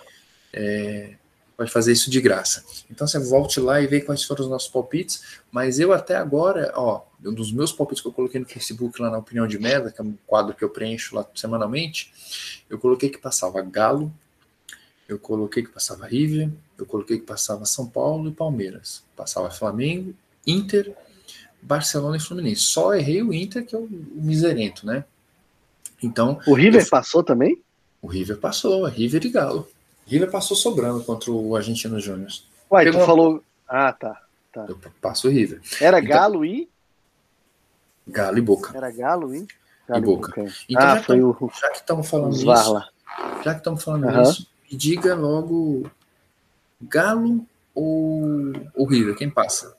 é, 0.51 1.15
pode 1.55 1.71
fazer 1.71 1.91
isso 1.91 2.09
de 2.09 2.19
graça. 2.19 2.63
Então 2.89 3.05
você 3.07 3.19
volte 3.19 3.59
lá 3.59 3.81
e 3.81 3.87
vê 3.87 4.01
quais 4.01 4.23
foram 4.23 4.43
os 4.43 4.49
nossos 4.49 4.69
palpites. 4.69 5.41
Mas 5.51 5.79
eu 5.79 5.93
até 5.93 6.15
agora, 6.15 6.71
ó, 6.75 7.03
um 7.23 7.33
dos 7.33 7.51
meus 7.51 7.71
palpites 7.71 8.01
que 8.01 8.07
eu 8.07 8.13
coloquei 8.13 8.39
no 8.39 8.47
Facebook 8.47 9.01
lá 9.01 9.09
na 9.09 9.17
Opinião 9.17 9.47
de 9.47 9.59
Merda, 9.59 9.91
que 9.91 10.01
é 10.01 10.03
um 10.03 10.15
quadro 10.25 10.55
que 10.55 10.63
eu 10.63 10.69
preencho 10.69 11.15
lá 11.15 11.25
semanalmente, 11.35 12.11
eu 12.69 12.77
coloquei 12.79 13.09
que 13.09 13.17
passava 13.17 13.61
Galo, 13.61 14.11
eu 15.07 15.19
coloquei 15.19 15.63
que 15.63 15.69
passava 15.69 16.07
River, 16.07 16.49
eu 16.77 16.85
coloquei 16.85 17.19
que 17.19 17.25
passava 17.25 17.65
São 17.65 17.87
Paulo 17.87 18.29
e 18.29 18.33
Palmeiras. 18.33 19.03
Passava 19.15 19.51
Flamengo, 19.51 20.13
Inter, 20.45 20.93
Barcelona 21.61 22.17
e 22.17 22.19
Fluminense. 22.19 22.61
Só 22.61 22.93
errei 22.93 23.21
o 23.21 23.33
Inter, 23.33 23.65
que 23.65 23.75
é 23.75 23.79
o 23.79 23.87
miserento, 23.89 24.85
né? 24.85 25.05
Então. 26.01 26.39
O 26.45 26.53
River 26.53 26.81
eu... 26.81 26.89
passou 26.89 27.23
também? 27.23 27.61
O 28.01 28.07
River 28.07 28.37
passou, 28.37 28.85
River 28.85 29.25
e 29.25 29.29
Galo. 29.29 29.67
River 30.05 30.29
passou 30.29 30.55
sobrando 30.55 31.03
contra 31.03 31.31
o 31.31 31.55
Argentino 31.55 31.99
Júnior. 31.99 32.31
Uai, 32.69 32.85
Pegou... 32.85 33.01
tu 33.01 33.05
falou. 33.05 33.43
Ah, 33.67 33.93
tá. 33.93 34.21
tá. 34.51 34.65
Eu 34.67 34.77
passo 35.01 35.27
o 35.27 35.31
River. 35.31 35.61
Era 35.79 35.99
então... 35.99 36.09
Galo 36.09 36.45
e. 36.45 36.69
Galo 38.07 38.37
e 38.37 38.41
Boca. 38.41 38.77
Era 38.77 38.91
Galo 38.91 39.33
e. 39.33 39.47
Galo 39.87 40.03
e 40.03 40.05
Boca. 40.05 40.41
Boca. 40.41 40.53
Então, 40.69 40.83
ah, 40.83 40.95
já, 40.95 41.03
foi 41.03 41.19
tamo, 41.19 41.37
o... 41.39 41.49
já 41.49 41.69
que 41.69 41.77
estamos 41.77 42.09
falando 42.09 42.35
isso. 42.35 42.45
Já 43.43 43.53
que 43.53 43.59
estamos 43.59 43.83
falando 43.83 44.05
uhum. 44.05 44.21
isso, 44.23 44.47
me 44.69 44.77
diga 44.77 45.15
logo 45.15 45.89
Galo 46.81 47.45
ou 47.73 48.53
o 48.75 48.85
River? 48.85 49.15
Quem 49.15 49.29
passa? 49.29 49.75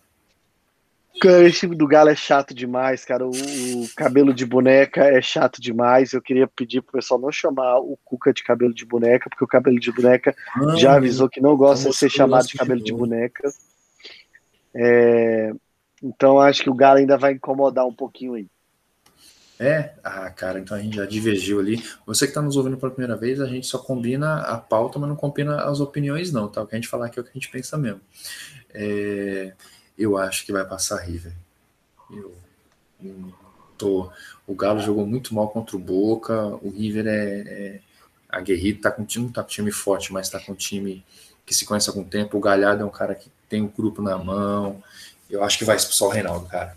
Esse 1.23 1.61
time 1.61 1.77
do 1.77 1.87
Galo 1.87 2.11
é 2.11 2.17
chato 2.17 2.53
demais, 2.53 3.05
cara. 3.05 3.27
O, 3.27 3.31
o, 3.31 3.89
cabelo 3.97 4.35
de 4.35 4.45
boneca 4.45 5.05
é 5.05 5.23
chato 5.23 5.61
demais. 5.61 6.13
Eu 6.13 6.21
queria 6.21 6.47
pedir 6.47 6.83
pro 6.83 6.95
pessoal 6.95 7.21
não 7.21 7.31
chamar 7.31 7.79
o 7.79 7.97
Cuca 8.05 8.33
de 8.33 8.43
cabelo 8.43 8.75
de 8.75 8.85
boneca, 8.85 9.31
porque 9.31 9.45
o 9.45 9.49
cabelo 9.49 9.79
de 9.79 9.93
boneca 9.93 10.35
já 10.77 10.95
avisou 10.97 11.29
que 11.29 11.41
não 11.41 11.57
gosta 11.57 11.91
de 11.91 11.97
ser 11.97 12.11
chamado 12.11 12.47
de 12.47 12.59
cabelo 12.59 12.83
de 12.83 12.93
boneca. 12.93 13.49
É, 14.75 15.53
então 16.03 16.41
acho 16.41 16.63
que 16.63 16.71
o 16.71 16.75
Galo 16.75 16.99
ainda 16.99 17.17
vai 17.17 17.33
incomodar 17.33 17.87
um 17.87 17.95
pouquinho 17.95 18.35
aí. 18.35 18.49
É? 19.59 19.93
Ah, 20.03 20.29
cara, 20.31 20.59
então 20.59 20.77
a 20.77 20.81
gente 20.81 20.97
já 20.97 21.07
divergiu 21.07 21.61
ali. 21.61 21.83
Você 22.05 22.27
que 22.27 22.33
está 22.33 22.43
nos 22.43 22.57
ouvindo 22.57 22.77
pela 22.77 22.91
primeira 22.91 23.17
vez, 23.17 23.41
a 23.41 23.47
gente 23.47 23.67
só 23.67 23.79
combina 23.79 24.41
a 24.41 24.59
pauta, 24.59 24.99
mas 24.99 25.09
não 25.09 25.17
combina 25.17 25.63
as 25.65 25.79
opiniões, 25.79 26.33
não, 26.33 26.49
tá? 26.49 26.63
O 26.63 26.67
que 26.67 26.75
a 26.75 26.79
gente 26.79 26.89
falar 26.89 27.07
aqui 27.07 27.21
é 27.21 27.23
o 27.23 27.25
que 27.25 27.31
a 27.31 27.35
gente 27.35 27.51
pensa 27.51 27.79
mesmo. 27.79 28.01
É, 28.75 29.53
eu 29.99 30.17
acho 30.17 30.45
que 30.45 30.53
vai 30.53 30.65
passar 30.65 30.99
River. 30.99 31.33
Eu, 32.11 32.35
tô, 33.77 34.11
o 34.47 34.55
Galo 34.55 34.81
jogou 34.81 35.07
muito 35.07 35.35
mal 35.35 35.49
contra 35.49 35.77
o 35.77 35.81
Boca, 35.81 36.47
o 36.63 36.71
River 36.71 37.07
é, 37.07 37.41
é 37.41 37.81
aguerrido, 38.29 38.81
tá 38.81 38.91
com 38.91 39.05
time, 39.05 39.31
tá 39.31 39.43
com 39.43 39.49
time 39.49 39.73
forte, 39.73 40.13
mas 40.13 40.29
tá 40.29 40.41
com 40.41 40.55
time 40.55 41.05
que 41.45 41.55
se 41.55 41.65
conhece 41.65 41.89
há 41.89 41.93
algum 41.93 42.05
tempo. 42.05 42.37
O 42.37 42.41
Galhardo 42.41 42.83
é 42.83 42.87
um 42.87 42.91
cara 42.91 43.15
que 43.15 43.31
tem 43.49 43.61
o 43.61 43.67
um 43.67 43.69
grupo 43.69 44.01
na 44.01 44.17
mão. 44.17 44.83
Eu 45.29 45.43
acho 45.45 45.59
que 45.59 45.65
vai 45.65 45.77
expulsar 45.77 46.09
o 46.09 46.11
Reinaldo, 46.11 46.47
cara 46.47 46.77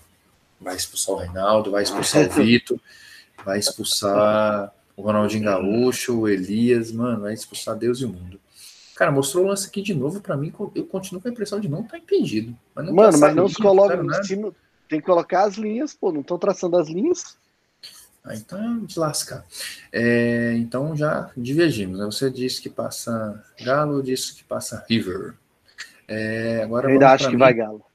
vai 0.59 0.75
expulsar 0.75 1.15
o 1.15 1.17
Reinaldo, 1.19 1.71
vai 1.71 1.83
expulsar 1.83 2.27
o 2.27 2.29
Vitor, 2.33 2.79
vai 3.45 3.59
expulsar 3.59 4.73
o 4.95 5.01
Ronaldinho 5.01 5.45
Gaúcho, 5.45 6.21
o 6.21 6.27
Elias, 6.27 6.91
mano, 6.91 7.21
vai 7.21 7.33
expulsar 7.33 7.75
Deus 7.75 7.99
e 7.99 8.05
o 8.05 8.09
mundo. 8.09 8.39
Cara, 8.97 9.11
mostrou 9.11 9.45
o 9.45 9.47
lance 9.47 9.67
aqui 9.67 9.79
de 9.83 9.93
novo 9.93 10.19
para 10.19 10.35
mim, 10.35 10.51
eu 10.73 10.83
continuo 10.87 11.21
com 11.21 11.27
a 11.27 11.31
impressão 11.31 11.59
de 11.59 11.69
não 11.69 11.81
estar 11.81 11.91
tá 11.91 11.97
impedido. 11.99 12.57
Mas 12.73 12.83
não 12.83 12.95
mano, 12.95 13.19
mas 13.19 13.35
não 13.35 13.47
se 13.47 13.61
coloca 13.61 13.95
no 13.95 14.21
time, 14.21 14.51
tem 14.89 14.99
que 14.99 15.05
colocar 15.05 15.43
as 15.43 15.53
linhas, 15.53 15.93
pô, 15.93 16.11
não 16.11 16.21
estão 16.21 16.39
traçando 16.39 16.77
as 16.77 16.89
linhas. 16.89 17.37
Ah, 18.23 18.33
então 18.33 18.83
de 18.85 18.97
lascar. 18.97 19.45
É, 19.93 20.55
então 20.57 20.97
já 20.97 21.29
divergimos. 21.37 21.99
Né? 21.99 22.05
Você 22.05 22.31
disse 22.31 22.59
que 22.59 22.71
passa 22.71 23.45
Galo, 23.63 24.01
disse 24.01 24.33
que 24.33 24.43
passa 24.43 24.83
River. 24.89 25.35
É, 26.07 26.63
agora 26.63 26.87
eu 26.87 26.93
ainda 26.93 27.11
acho 27.11 27.25
que 27.25 27.33
mim. 27.33 27.37
vai 27.37 27.53
Galo. 27.53 27.85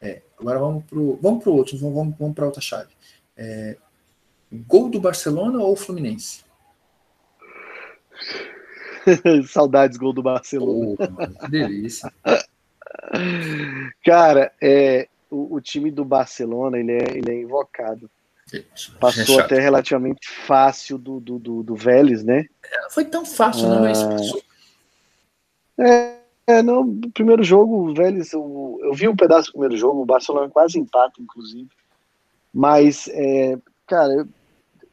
É, 0.00 0.22
agora 0.38 0.60
vamos 0.60 0.84
para 0.84 0.96
vamos 1.20 1.42
pro 1.42 1.52
outro, 1.54 1.76
vamos, 1.76 2.16
vamos 2.16 2.34
para 2.36 2.46
outra 2.46 2.60
chave. 2.60 2.90
É, 3.36 3.76
gol 4.52 4.88
do 4.88 5.00
Barcelona 5.00 5.58
ou 5.58 5.74
Fluminense? 5.74 6.44
Saudades 9.48 9.96
gol 9.96 10.12
do 10.12 10.22
Barcelona. 10.22 10.96
Oh, 10.98 11.10
mano, 11.10 11.34
que 11.34 11.50
delícia. 11.50 12.12
Cara, 14.04 14.52
é, 14.60 15.08
o, 15.30 15.56
o, 15.56 15.60
time 15.60 15.90
do 15.90 16.04
Barcelona 16.04 16.78
ele 16.78 16.92
é, 16.92 17.16
ele 17.16 17.30
é 17.30 17.40
invocado. 17.40 18.10
Passou 18.98 19.40
é 19.40 19.44
até 19.44 19.60
relativamente 19.60 20.28
fácil 20.28 20.98
do, 20.98 21.20
do, 21.20 21.38
do, 21.38 21.62
do 21.62 21.74
Vélez, 21.76 22.24
né? 22.24 22.46
É, 22.64 22.90
foi 22.90 23.04
tão 23.04 23.24
fácil, 23.24 23.66
ah, 23.66 23.74
não, 23.76 23.80
mas 23.82 24.02
passou. 24.02 24.42
É, 25.78 26.16
é, 26.46 26.62
não, 26.62 26.84
no 26.84 27.10
primeiro 27.12 27.44
jogo, 27.44 27.90
o 27.90 27.94
Vélez, 27.94 28.32
eu, 28.32 28.80
eu, 28.82 28.92
vi 28.92 29.06
um 29.06 29.14
pedaço 29.14 29.48
do 29.48 29.52
primeiro 29.52 29.76
jogo, 29.76 30.02
o 30.02 30.06
Barcelona 30.06 30.50
quase 30.50 30.78
empata, 30.78 31.20
inclusive. 31.20 31.68
Mas, 32.52 33.08
é, 33.12 33.56
cara, 33.86 34.12
eu, 34.12 34.28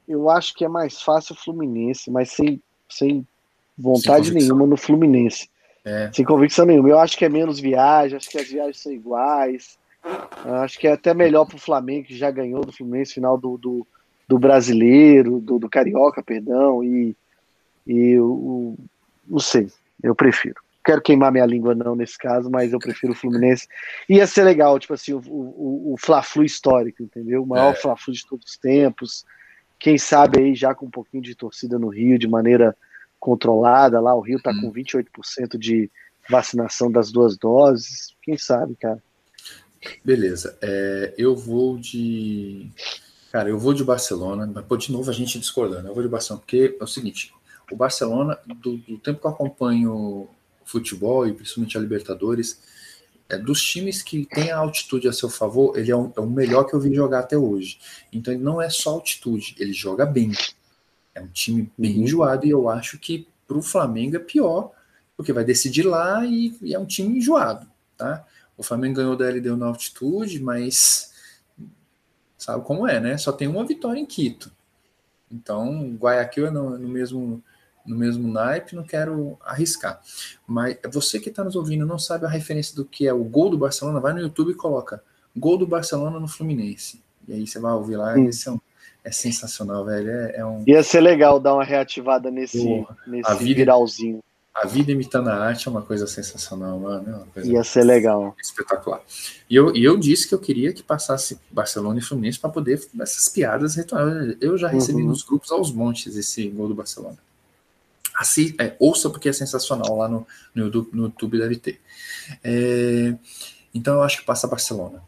eu, 0.07 0.29
acho 0.29 0.53
que 0.53 0.63
é 0.63 0.67
mais 0.67 1.01
fácil 1.01 1.33
o 1.33 1.37
Fluminense, 1.37 2.11
mas 2.11 2.31
sem, 2.31 2.61
sem 2.87 3.27
vontade 3.77 4.33
nenhuma 4.33 4.65
no 4.65 4.77
Fluminense. 4.77 5.49
É. 5.85 6.09
Sem 6.13 6.25
convicção 6.25 6.65
nenhuma. 6.65 6.89
Eu 6.89 6.99
acho 6.99 7.17
que 7.17 7.25
é 7.25 7.29
menos 7.29 7.59
viagem, 7.59 8.17
acho 8.17 8.29
que 8.29 8.37
as 8.37 8.47
viagens 8.47 8.79
são 8.79 8.91
iguais. 8.91 9.77
Acho 10.63 10.79
que 10.79 10.87
é 10.87 10.93
até 10.93 11.13
melhor 11.13 11.45
para 11.45 11.57
o 11.57 11.59
Flamengo, 11.59 12.07
que 12.07 12.17
já 12.17 12.31
ganhou 12.31 12.63
do 12.63 12.71
Fluminense 12.71 13.13
final 13.13 13.37
do, 13.37 13.57
do, 13.57 13.87
do 14.27 14.39
brasileiro, 14.39 15.39
do, 15.39 15.59
do 15.59 15.69
Carioca, 15.69 16.23
perdão, 16.23 16.83
e, 16.83 17.15
e 17.85 18.17
o, 18.17 18.75
não 19.27 19.39
sei, 19.39 19.67
eu 20.01 20.15
prefiro 20.15 20.61
quero 20.87 21.01
queimar 21.01 21.33
minha 21.33 21.45
língua 21.45 21.75
não 21.75 21.97
nesse 21.97 22.17
caso, 22.17 22.49
mas 22.49 22.71
eu 22.71 22.79
prefiro 22.79 23.11
o 23.11 23.15
Fluminense. 23.15 23.67
Ia 24.07 24.25
ser 24.25 24.45
legal, 24.45 24.79
tipo 24.79 24.93
assim, 24.93 25.11
o, 25.11 25.19
o, 25.27 25.93
o 25.93 25.95
Fla-Flu 25.99 26.45
histórico, 26.45 27.03
entendeu? 27.03 27.43
O 27.43 27.45
maior 27.45 27.73
é. 27.73 27.75
Fla-Flu 27.75 28.13
de 28.13 28.25
todos 28.25 28.51
os 28.51 28.57
tempos. 28.57 29.25
Quem 29.77 29.97
sabe 29.97 30.39
aí 30.39 30.55
já 30.55 30.73
com 30.73 30.85
um 30.85 30.89
pouquinho 30.89 31.21
de 31.21 31.35
torcida 31.35 31.77
no 31.77 31.89
Rio, 31.89 32.17
de 32.17 32.25
maneira 32.25 32.73
controlada. 33.19 33.99
Lá 33.99 34.15
o 34.15 34.21
Rio 34.21 34.41
tá 34.41 34.51
hum. 34.51 34.61
com 34.61 34.73
28% 34.73 35.57
de 35.57 35.89
vacinação 36.29 36.91
das 36.91 37.11
duas 37.11 37.37
doses. 37.37 38.15
Quem 38.21 38.37
sabe, 38.37 38.75
cara? 38.75 39.01
Beleza. 40.03 40.57
É, 40.61 41.13
eu 41.17 41.35
vou 41.35 41.77
de. 41.77 42.69
Cara, 43.31 43.49
eu 43.49 43.59
vou 43.59 43.73
de 43.73 43.83
Barcelona, 43.83 44.49
mas 44.53 44.65
pô, 44.65 44.77
de 44.77 44.91
novo 44.91 45.09
a 45.09 45.13
gente 45.13 45.39
discordando. 45.39 45.87
Eu 45.87 45.93
vou 45.93 46.03
de 46.03 46.09
Barcelona, 46.09 46.41
porque 46.41 46.77
é 46.79 46.83
o 46.83 46.87
seguinte: 46.87 47.33
o 47.71 47.75
Barcelona, 47.75 48.37
do, 48.45 48.77
do 48.77 48.97
tempo 48.97 49.19
que 49.19 49.25
eu 49.25 49.31
acompanho 49.31 50.29
futebol 50.65 51.27
e 51.27 51.33
principalmente 51.33 51.77
a 51.77 51.81
Libertadores, 51.81 52.59
é, 53.29 53.37
dos 53.37 53.61
times 53.61 54.01
que 54.01 54.25
tem 54.25 54.51
a 54.51 54.57
altitude 54.57 55.07
a 55.07 55.13
seu 55.13 55.29
favor, 55.29 55.77
ele 55.77 55.91
é, 55.91 55.95
um, 55.95 56.11
é, 56.15 56.19
o 56.19 56.27
melhor 56.27 56.63
que 56.65 56.73
eu 56.73 56.79
vi 56.79 56.93
jogar 56.93 57.19
até 57.19 57.37
hoje. 57.37 57.77
Então 58.11 58.33
ele 58.33 58.43
não 58.43 58.61
é 58.61 58.69
só 58.69 58.91
altitude, 58.91 59.55
ele 59.59 59.73
joga 59.73 60.05
bem. 60.05 60.31
É 61.17 61.21
um 61.21 61.27
time 61.27 61.71
bem 61.77 61.95
uhum. 61.95 62.03
enjoado 62.03 62.45
e 62.45 62.49
eu 62.49 62.69
acho 62.69 62.99
que 62.99 63.27
para 63.47 63.57
o 63.57 63.61
Flamengo 63.61 64.15
é 64.15 64.19
pior, 64.19 64.71
porque 65.15 65.33
vai 65.33 65.43
decidir 65.43 65.83
lá 65.83 66.25
e, 66.25 66.55
e, 66.61 66.75
é 66.75 66.79
um 66.79 66.85
time 66.85 67.17
enjoado, 67.17 67.67
tá? 67.97 68.25
O 68.55 68.63
Flamengo 68.63 68.97
ganhou 68.97 69.15
da 69.15 69.29
LDU 69.29 69.57
na 69.57 69.67
altitude, 69.67 70.41
mas 70.41 71.13
sabe 72.37 72.63
como 72.63 72.87
é, 72.87 72.99
né? 72.99 73.17
Só 73.17 73.31
tem 73.31 73.47
uma 73.47 73.65
vitória 73.65 73.99
em 73.99 74.05
Quito. 74.05 74.51
Então, 75.31 75.95
Guayaquil 75.99 76.47
é 76.47 76.51
no, 76.51 76.77
no 76.77 76.87
mesmo 76.87 77.43
no 77.85 77.95
mesmo 77.95 78.29
naipe, 78.29 78.75
não 78.75 78.83
quero 78.83 79.37
arriscar. 79.41 80.01
Mas 80.45 80.77
você 80.91 81.21
que 81.21 81.29
está 81.29 81.41
nos 81.41 81.55
ouvindo 81.55 81.85
não 81.85 81.97
sabe 81.97 82.25
a 82.25 82.29
referência 82.29 82.75
do 82.75 82.83
que 82.83 83.07
é 83.07 83.13
o 83.13 83.23
gol 83.23 83.49
do 83.49 83.57
Barcelona, 83.57 84.01
vai 84.01 84.13
no 84.13 84.19
YouTube 84.19 84.51
e 84.51 84.55
coloca 84.55 85.01
gol 85.33 85.57
do 85.57 85.65
Barcelona 85.65 86.19
no 86.19 86.27
Fluminense. 86.27 87.01
E 87.27 87.33
aí 87.33 87.47
você 87.47 87.59
vai 87.59 87.71
ouvir 87.71 87.95
lá, 87.95 88.13
hum. 88.13 88.27
esse 88.27 88.49
é, 88.49 88.51
um, 88.51 88.59
é 89.07 89.11
sensacional, 89.11 89.85
velho. 89.85 90.09
É, 90.09 90.35
é, 90.37 90.45
um... 90.45 90.63
Ia 90.67 90.83
ser 90.83 90.99
legal 90.99 91.39
dar 91.39 91.53
uma 91.53 91.63
reativada 91.63 92.29
nesse, 92.29 92.61
Porra, 92.61 92.97
nesse 93.07 93.31
a 93.31 93.33
vida, 93.35 93.55
viralzinho. 93.55 94.21
A 94.53 94.67
vida 94.67 94.91
imitando 94.91 95.29
a 95.29 95.35
arte 95.35 95.67
é 95.67 95.71
uma 95.71 95.81
coisa 95.81 96.05
sensacional, 96.07 96.77
mano. 96.77 97.25
É 97.37 97.45
Ia 97.45 97.63
ser 97.63 97.85
legal. 97.85 98.35
Espetacular. 98.41 99.01
E 99.49 99.55
eu, 99.55 99.73
e 99.73 99.81
eu 99.81 99.95
disse 99.97 100.27
que 100.27 100.35
eu 100.35 100.39
queria 100.39 100.73
que 100.73 100.83
passasse 100.83 101.39
Barcelona 101.49 101.99
e 101.99 102.01
Fluminense 102.01 102.37
para 102.37 102.49
poder 102.49 102.85
essas 102.99 103.29
piadas 103.29 103.75
retornar. 103.75 104.35
Eu 104.41 104.57
já 104.57 104.67
recebi 104.67 105.01
uhum. 105.01 105.07
nos 105.09 105.23
grupos 105.23 105.51
aos 105.51 105.71
montes 105.71 106.17
esse 106.17 106.49
gol 106.49 106.67
do 106.67 106.75
Barcelona. 106.75 107.17
Assi, 108.13 108.55
é, 108.59 108.75
ouça 108.77 109.09
porque 109.09 109.29
é 109.29 109.33
sensacional 109.33 109.95
lá 109.95 110.09
no, 110.09 110.27
no, 110.53 110.65
YouTube, 110.65 110.89
no 110.91 111.03
YouTube 111.03 111.37
deve 111.37 111.55
ter. 111.55 111.79
É, 112.43 113.15
então 113.73 113.93
eu 113.93 114.01
acho 114.01 114.17
que 114.17 114.25
passa 114.25 114.47
Barcelona. 114.47 115.01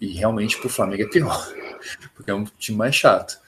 E 0.00 0.08
realmente 0.08 0.58
pro 0.58 0.68
Flamengo 0.68 1.02
é 1.02 1.06
pior, 1.06 1.52
porque 2.14 2.30
é 2.30 2.34
um 2.34 2.44
time 2.58 2.78
mais 2.78 2.94
chato. 2.94 3.38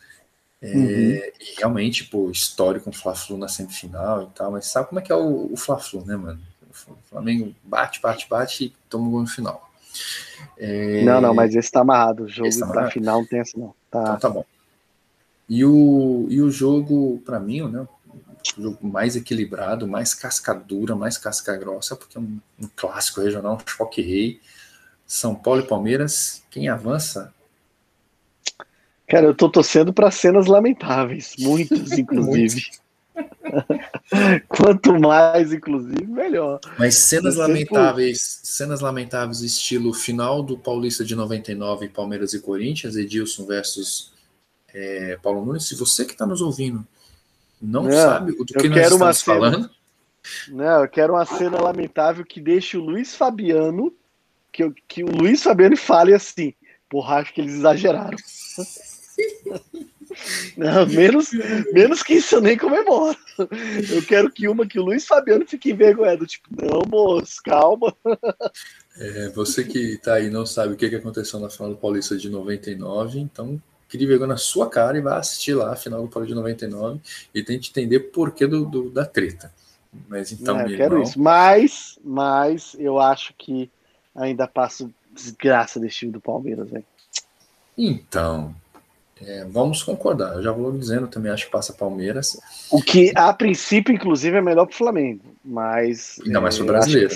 É, 0.61 0.75
uhum. 0.75 0.85
E 0.85 1.55
realmente, 1.59 2.05
pô, 2.05 2.31
histórico 2.31 2.85
com 2.85 2.91
o 2.91 2.95
Fla-Flu 2.95 3.37
na 3.37 3.49
semifinal 3.49 4.23
e 4.23 4.27
tal, 4.35 4.53
mas 4.53 4.67
sabe 4.67 4.89
como 4.89 5.01
é 5.01 5.03
que 5.03 5.11
é 5.11 5.17
o, 5.17 5.53
o 5.53 5.57
Fla-Flu, 5.57 6.05
né, 6.05 6.17
mano? 6.17 6.41
O 6.71 6.97
Flamengo 7.09 7.55
bate, 7.65 8.01
bate, 8.01 8.29
bate 8.29 8.65
e 8.65 8.73
toma 8.89 9.09
um 9.09 9.11
gol 9.11 9.21
no 9.23 9.27
final. 9.27 9.71
É... 10.57 11.03
Não, 11.03 11.21
não, 11.21 11.35
mas 11.35 11.55
esse 11.55 11.71
tá 11.71 11.81
amarrado. 11.81 12.25
O 12.25 12.29
jogo 12.29 12.49
tá 12.59 12.67
da 12.67 12.91
final 12.91 13.21
não 13.21 13.27
tem 13.27 13.41
essa, 13.41 13.59
não. 13.59 13.75
Tá... 13.91 14.03
Então 14.03 14.19
tá 14.19 14.31
bom. 14.31 14.45
E 15.49 15.65
o, 15.65 16.27
e 16.31 16.41
o 16.41 16.51
jogo, 16.51 17.21
para 17.27 17.39
mim, 17.39 17.69
né, 17.69 17.87
jogo 18.57 18.87
mais 18.87 19.17
equilibrado, 19.17 19.87
mais 19.87 20.15
cascadura, 20.15 20.97
mais 20.97 21.19
casca 21.19 21.57
grossa, 21.57 21.95
porque 21.95 22.19
é 22.19 22.21
um, 22.21 22.41
um 22.61 22.69
clássico 22.75 23.21
regional, 23.21 23.57
um 23.57 23.69
choque 23.69 24.03
rei. 24.03 24.41
São 25.13 25.35
Paulo 25.35 25.61
e 25.61 25.67
Palmeiras, 25.67 26.43
quem 26.51 26.71
avança? 26.71 27.35
Cara, 29.07 29.27
eu 29.27 29.35
tô 29.35 29.47
torcendo 29.47 29.93
para 29.93 30.11
cenas 30.11 30.47
lamentáveis, 30.47 31.35
muitas, 31.39 31.93
inclusive. 32.01 32.63
Quanto 34.49 34.99
mais, 34.99 35.53
inclusive, 35.53 36.07
melhor. 36.07 36.61
Mas 36.79 36.95
cenas 36.95 37.37
lamentáveis, 37.37 38.41
cenas 38.43 38.81
lamentáveis, 38.81 39.43
estilo 39.43 39.93
final 39.93 40.43
do 40.43 40.57
Paulista 40.57 41.05
de 41.05 41.15
99, 41.15 41.91
Palmeiras 41.91 42.33
e 42.33 42.41
Corinthians, 42.41 42.97
Edilson 42.97 43.45
versus 43.45 44.15
é, 44.73 45.19
Paulo 45.23 45.45
Nunes. 45.45 45.69
Se 45.69 45.75
você 45.75 46.07
que 46.07 46.13
está 46.13 46.25
nos 46.25 46.41
ouvindo 46.41 46.87
não, 47.61 47.83
não 47.83 47.93
sabe 47.93 48.33
do 48.33 48.47
que 48.47 48.67
nós 48.67 48.79
estamos 48.79 49.19
cena, 49.19 49.37
falando. 49.37 49.71
Não, 50.49 50.81
eu 50.81 50.89
quero 50.89 51.13
uma 51.13 51.27
cena 51.27 51.61
lamentável 51.61 52.25
que 52.25 52.41
deixe 52.41 52.79
o 52.79 52.81
Luiz 52.81 53.15
Fabiano, 53.15 53.93
que, 54.53 54.71
que 54.87 55.03
o 55.03 55.11
Luiz 55.11 55.43
Fabiano 55.43 55.77
fale 55.77 56.15
assim, 56.15 56.55
porra, 56.89 57.17
acho 57.17 57.33
que 57.33 57.41
eles 57.41 57.55
exageraram. 57.55 58.17
Não, 60.57 60.87
menos, 60.87 61.31
menos 61.73 62.03
que 62.03 62.15
isso 62.15 62.35
eu 62.35 62.41
nem 62.41 62.57
comemoro. 62.57 63.17
Eu 63.91 64.03
quero 64.07 64.31
que 64.31 64.47
uma 64.47 64.67
que 64.67 64.79
o 64.79 64.83
Luiz 64.83 65.07
Fabiano 65.07 65.47
fique 65.47 65.71
envergonhado. 65.71 66.27
Tipo, 66.27 66.49
não, 66.51 66.83
moço, 66.87 67.41
calma. 67.43 67.95
É, 68.99 69.29
você 69.31 69.65
que 69.65 69.97
tá 69.97 70.15
aí 70.15 70.29
não 70.29 70.45
sabe 70.45 70.75
o 70.75 70.77
que, 70.77 70.89
que 70.89 70.97
aconteceu 70.97 71.41
na 71.41 71.49
final 71.49 71.71
do 71.71 71.77
Paulista 71.77 72.17
de 72.17 72.29
99, 72.29 73.19
então 73.21 73.61
crie 73.89 74.07
vergonha 74.07 74.29
na 74.29 74.37
sua 74.37 74.69
cara 74.69 74.97
e 74.97 75.03
vá 75.03 75.19
assistir 75.19 75.55
lá 75.55 75.73
a 75.73 75.77
final 75.77 76.03
do 76.03 76.09
Paulista 76.09 76.35
de 76.35 76.41
99 76.41 77.01
e 77.35 77.43
tente 77.43 77.71
entender 77.71 78.01
por 78.01 78.33
que 78.33 78.47
do, 78.47 78.65
do 78.65 78.91
da 78.91 79.05
treta. 79.05 79.53
Mas 80.09 80.33
então, 80.33 80.61
é, 80.61 80.65
eu 80.65 80.77
quero 80.77 80.95
irmão... 80.95 81.03
isso. 81.03 81.21
Mas, 81.21 81.99
mas 82.03 82.77
eu 82.79 82.99
acho 82.99 83.35
que 83.37 83.71
ainda 84.15 84.47
passo 84.47 84.93
desgraça 85.11 85.79
desse 85.79 85.97
time 85.97 86.13
do 86.13 86.21
Palmeiras, 86.21 86.71
velho. 86.71 86.85
Então, 87.77 88.55
é, 89.21 89.45
vamos 89.45 89.83
concordar. 89.83 90.35
Eu 90.35 90.43
já 90.43 90.53
vou 90.53 90.77
dizendo, 90.77 91.07
também 91.07 91.31
acho 91.31 91.47
que 91.47 91.53
passa 91.53 91.73
Palmeiras. 91.73 92.41
O 92.71 92.83
que, 92.83 93.13
a 93.15 93.33
princípio, 93.33 93.95
inclusive, 93.95 94.37
é 94.37 94.43
melhor 94.43 94.67
pro 94.67 94.77
Flamengo. 94.77 95.25
Mas. 95.45 96.21
Ainda 96.25 96.41
mais 96.41 96.57
pro 96.57 96.67
brasileiro. 96.67 97.15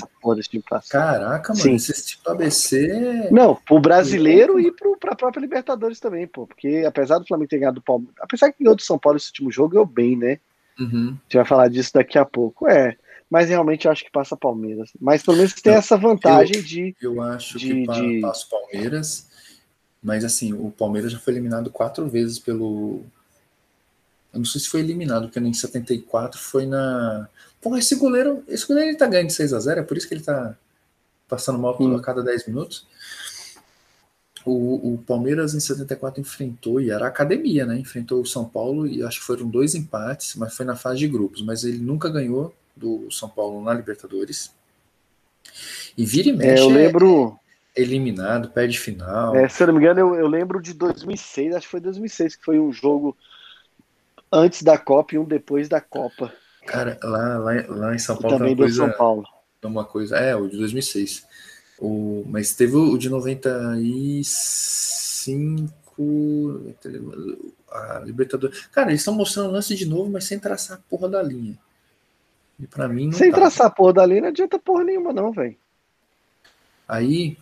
Caraca, 0.91 1.53
mano, 1.53 1.63
Sim. 1.63 1.75
esse 1.75 2.07
tipo 2.07 2.31
ABC. 2.31 3.29
Não, 3.31 3.55
pro 3.55 3.81
brasileiro 3.81 4.61
e 4.61 4.71
pro, 4.71 4.97
pra 4.99 5.17
própria 5.17 5.41
Libertadores 5.41 5.99
também, 5.99 6.27
pô. 6.27 6.47
Porque 6.47 6.85
apesar 6.87 7.19
do 7.19 7.27
Flamengo 7.27 7.49
ter 7.49 7.59
ganhado 7.59 7.77
do 7.77 7.83
Palmeiras. 7.83 8.15
Apesar 8.21 8.53
que 8.53 8.63
ganhou 8.63 8.77
do 8.77 8.83
São 8.83 8.99
Paulo 8.99 9.17
esse 9.17 9.29
último 9.29 9.51
jogo, 9.51 9.71
ganhou 9.71 9.87
bem, 9.87 10.17
né? 10.17 10.39
Uhum. 10.79 11.09
A 11.09 11.23
gente 11.23 11.37
vai 11.37 11.45
falar 11.45 11.69
disso 11.69 11.93
daqui 11.95 12.19
a 12.19 12.25
pouco. 12.25 12.69
É. 12.69 12.97
Mas 13.29 13.49
realmente 13.49 13.87
eu 13.87 13.93
acho 13.93 14.05
que 14.05 14.11
passa 14.11 14.37
Palmeiras. 14.37 14.91
Mas 15.01 15.23
pelo 15.23 15.37
menos 15.37 15.53
tem 15.55 15.75
essa 15.75 15.97
vantagem 15.97 16.57
eu, 16.57 16.63
de. 16.63 16.97
Eu 17.01 17.21
acho 17.21 17.59
de, 17.59 17.69
que 17.69 17.87
de... 17.87 18.21
passa 18.21 18.47
Palmeiras. 18.49 19.27
Mas 20.03 20.25
assim, 20.25 20.53
o 20.53 20.71
Palmeiras 20.71 21.11
já 21.11 21.19
foi 21.19 21.33
eliminado 21.33 21.71
quatro 21.71 22.09
vezes 22.09 22.39
pelo. 22.39 23.03
Eu 24.33 24.39
não 24.39 24.45
sei 24.45 24.61
se 24.61 24.69
foi 24.69 24.81
eliminado, 24.81 25.25
porque 25.25 25.41
em 25.41 25.53
74 25.53 26.39
foi 26.41 26.67
na. 26.67 27.29
Pô, 27.61 27.77
esse 27.77 27.97
goleiro. 27.97 28.45
Esse 28.47 28.67
goleiro 28.67 28.91
ele 28.91 28.99
tá 28.99 29.07
ganhando 29.07 29.29
de 29.29 29.35
6 29.35 29.53
a 29.53 29.59
0 29.59 29.81
é 29.81 29.83
por 29.83 29.97
isso 29.97 30.07
que 30.07 30.15
ele 30.15 30.23
tá 30.23 30.57
passando 31.29 31.59
mal 31.59 31.77
a 31.97 32.03
cada 32.03 32.23
10 32.23 32.47
minutos. 32.47 32.87
O, 34.45 34.95
o, 34.95 34.99
Palmeiras 34.99 35.57
em 35.57 35.61
74 35.61 36.21
enfrentou, 36.21 36.81
e 36.81 36.89
era 36.89 37.09
academia, 37.09 37.67
né? 37.67 37.77
Enfrentou 37.77 38.21
o 38.21 38.27
São 38.27 38.45
Paulo 38.45 38.87
e 38.87 39.03
acho 39.03 39.19
que 39.19 39.27
foram 39.27 39.49
dois 39.49 39.75
empates, 39.75 40.37
mas 40.37 40.55
foi 40.55 40.65
na 40.65 40.77
fase 40.77 41.01
de 41.01 41.09
grupos. 41.09 41.43
Mas 41.43 41.65
ele 41.65 41.79
nunca 41.79 42.09
ganhou 42.09 42.55
do 42.77 43.11
São 43.11 43.29
Paulo 43.29 43.63
na 43.63 43.73
Libertadores. 43.73 44.55
E 45.97 46.05
vira 46.05 46.29
e 46.29 46.33
mexe. 46.33 46.63
É, 46.63 46.65
eu 46.65 46.69
lembro 46.69 47.39
eliminado, 47.75 48.51
perde 48.51 48.79
final. 48.79 49.35
É, 49.37 49.49
se 49.49 49.63
eu 49.63 49.69
não 49.69 49.75
me 49.75 49.81
engano, 49.81 50.01
eu, 50.01 50.15
eu, 50.15 50.27
lembro 50.27 50.61
de 50.61 50.73
2006, 50.73 51.55
acho 51.55 51.67
que 51.67 51.71
foi 51.71 51.81
2006, 51.81 52.37
que 52.37 52.45
foi 52.45 52.59
um 52.59 52.73
jogo 52.73 53.17
antes 54.33 54.63
da 54.63 54.79
Copa 54.79 55.15
e 55.15 55.19
um 55.19 55.25
depois 55.25 55.69
da 55.69 55.81
Copa. 55.81 56.33
Cara, 56.67 56.99
lá, 57.03 57.39
lá, 57.39 57.53
lá 57.69 57.95
em 57.95 57.99
São 57.99 58.17
Paulo. 58.17 58.39
também 58.39 58.57
deu 58.57 58.65
coisa, 58.65 58.87
São 58.87 58.93
Paulo. 58.93 59.25
Uma 59.63 59.85
coisa, 59.85 60.17
é, 60.17 60.35
o 60.37 60.49
de 60.49 60.57
2006. 60.57 61.27
O, 61.79 62.25
mas 62.27 62.55
teve 62.55 62.75
o 62.77 62.97
de 62.97 63.11
95. 63.11 65.73
A 67.71 68.01
Libertadores. 68.05 68.67
Cara, 68.67 68.91
eles 68.91 69.01
estão 69.01 69.15
mostrando 69.15 69.49
o 69.49 69.53
lance 69.53 69.75
de 69.75 69.87
novo, 69.87 70.11
mas 70.11 70.25
sem 70.25 70.39
traçar 70.39 70.79
a 70.79 70.81
porra 70.89 71.09
da 71.09 71.23
linha. 71.23 71.59
E 72.59 72.67
pra 72.67 72.89
mim 72.89 73.13
Sem 73.13 73.31
tá. 73.31 73.37
traçar 73.37 73.67
a 73.67 73.71
porra 73.71 73.93
da 73.95 74.07
linha 74.07 74.23
não 74.23 74.29
adianta 74.29 74.59
porra 74.59 74.85
nenhuma, 74.85 75.13
não, 75.13 75.31
velho. 75.31 75.57
Aí, 76.89 77.37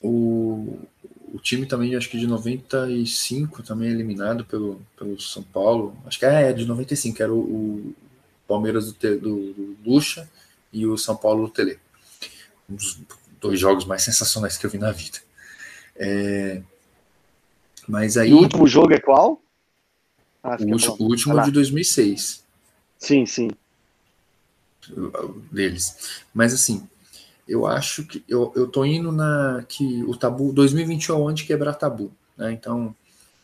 o, 0.00 0.78
o 1.32 1.38
time 1.38 1.66
também, 1.66 1.96
acho 1.96 2.08
que 2.08 2.18
de 2.18 2.26
95, 2.26 3.62
também 3.62 3.90
eliminado 3.90 4.44
pelo, 4.44 4.80
pelo 4.96 5.20
São 5.20 5.42
Paulo. 5.42 5.96
Acho 6.06 6.18
que 6.18 6.26
é, 6.26 6.50
é 6.50 6.52
de 6.52 6.66
95, 6.66 7.22
era 7.22 7.32
o, 7.32 7.38
o 7.38 7.94
Palmeiras 8.46 8.92
do, 8.92 9.18
do, 9.18 9.52
do 9.52 9.76
Lucha 9.84 10.28
e 10.72 10.86
o 10.86 10.96
São 10.96 11.16
Paulo 11.16 11.46
do 11.46 11.52
Tele. 11.52 11.78
Um 12.68 12.76
dos 12.76 13.00
dois 13.40 13.58
jogos 13.58 13.84
mais 13.84 14.02
sensacionais 14.02 14.56
que 14.56 14.66
eu 14.66 14.70
vi 14.70 14.78
na 14.78 14.92
vida. 14.92 15.18
É, 15.96 16.62
mas 17.88 18.16
aí. 18.16 18.30
E 18.30 18.34
o 18.34 18.38
último 18.38 18.66
jogo 18.66 18.92
é 18.92 19.00
qual? 19.00 19.40
Ah, 20.42 20.56
o, 20.60 20.72
último, 20.72 20.96
o 20.98 21.04
último 21.04 21.42
de 21.42 21.50
2006. 21.50 22.44
Sim, 22.98 23.26
sim. 23.26 23.48
Deles. 25.50 26.22
Mas 26.32 26.52
assim, 26.52 26.86
eu 27.46 27.66
acho 27.66 28.04
que 28.04 28.24
eu, 28.28 28.52
eu 28.56 28.66
tô 28.66 28.84
indo 28.84 29.12
na 29.12 29.64
que 29.68 30.02
o 30.04 30.16
tabu 30.16 30.52
2021 30.52 31.14
é 31.14 31.18
onde 31.18 31.44
quebrar 31.44 31.74
tabu, 31.74 32.10
né? 32.36 32.52
Então 32.52 32.94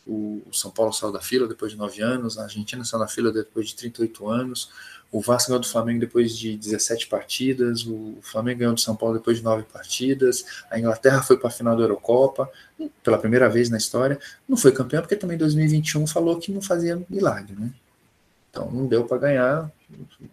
o, 0.05 0.41
o, 0.47 0.53
São 0.53 0.71
Paulo 0.71 0.91
saiu 0.91 1.11
da 1.11 1.21
fila 1.21 1.47
depois 1.47 1.71
de 1.71 1.77
nove 1.77 2.01
anos, 2.01 2.37
a 2.37 2.43
Argentina 2.43 2.83
saiu 2.83 2.99
da 2.99 3.07
fila 3.07 3.31
depois 3.31 3.67
de 3.67 3.75
38 3.75 4.27
anos, 4.27 4.69
o 5.11 5.21
Vasco 5.21 5.49
ganhou 5.49 5.61
do 5.61 5.67
Flamengo 5.67 5.99
depois 5.99 6.35
de 6.35 6.57
17 6.57 7.07
partidas, 7.07 7.85
o 7.85 8.17
Flamengo 8.21 8.59
ganhou 8.59 8.73
do 8.73 8.81
São 8.81 8.95
Paulo 8.95 9.17
depois 9.17 9.37
de 9.37 9.43
nove 9.43 9.63
partidas, 9.63 10.43
a 10.71 10.79
Inglaterra 10.79 11.21
foi 11.21 11.37
para 11.37 11.49
a 11.49 11.51
final 11.51 11.75
da 11.75 11.83
Eurocopa 11.83 12.49
pela 13.03 13.17
primeira 13.17 13.47
vez 13.49 13.69
na 13.69 13.77
história, 13.77 14.19
não 14.47 14.57
foi 14.57 14.71
campeão 14.71 15.01
porque 15.01 15.15
também 15.15 15.37
2021 15.37 16.07
falou 16.07 16.39
que 16.39 16.51
não 16.51 16.61
fazia 16.61 16.99
milagre, 17.09 17.55
né? 17.55 17.71
Então 18.51 18.69
não 18.69 18.85
deu 18.85 19.05
para 19.05 19.17
ganhar, 19.17 19.71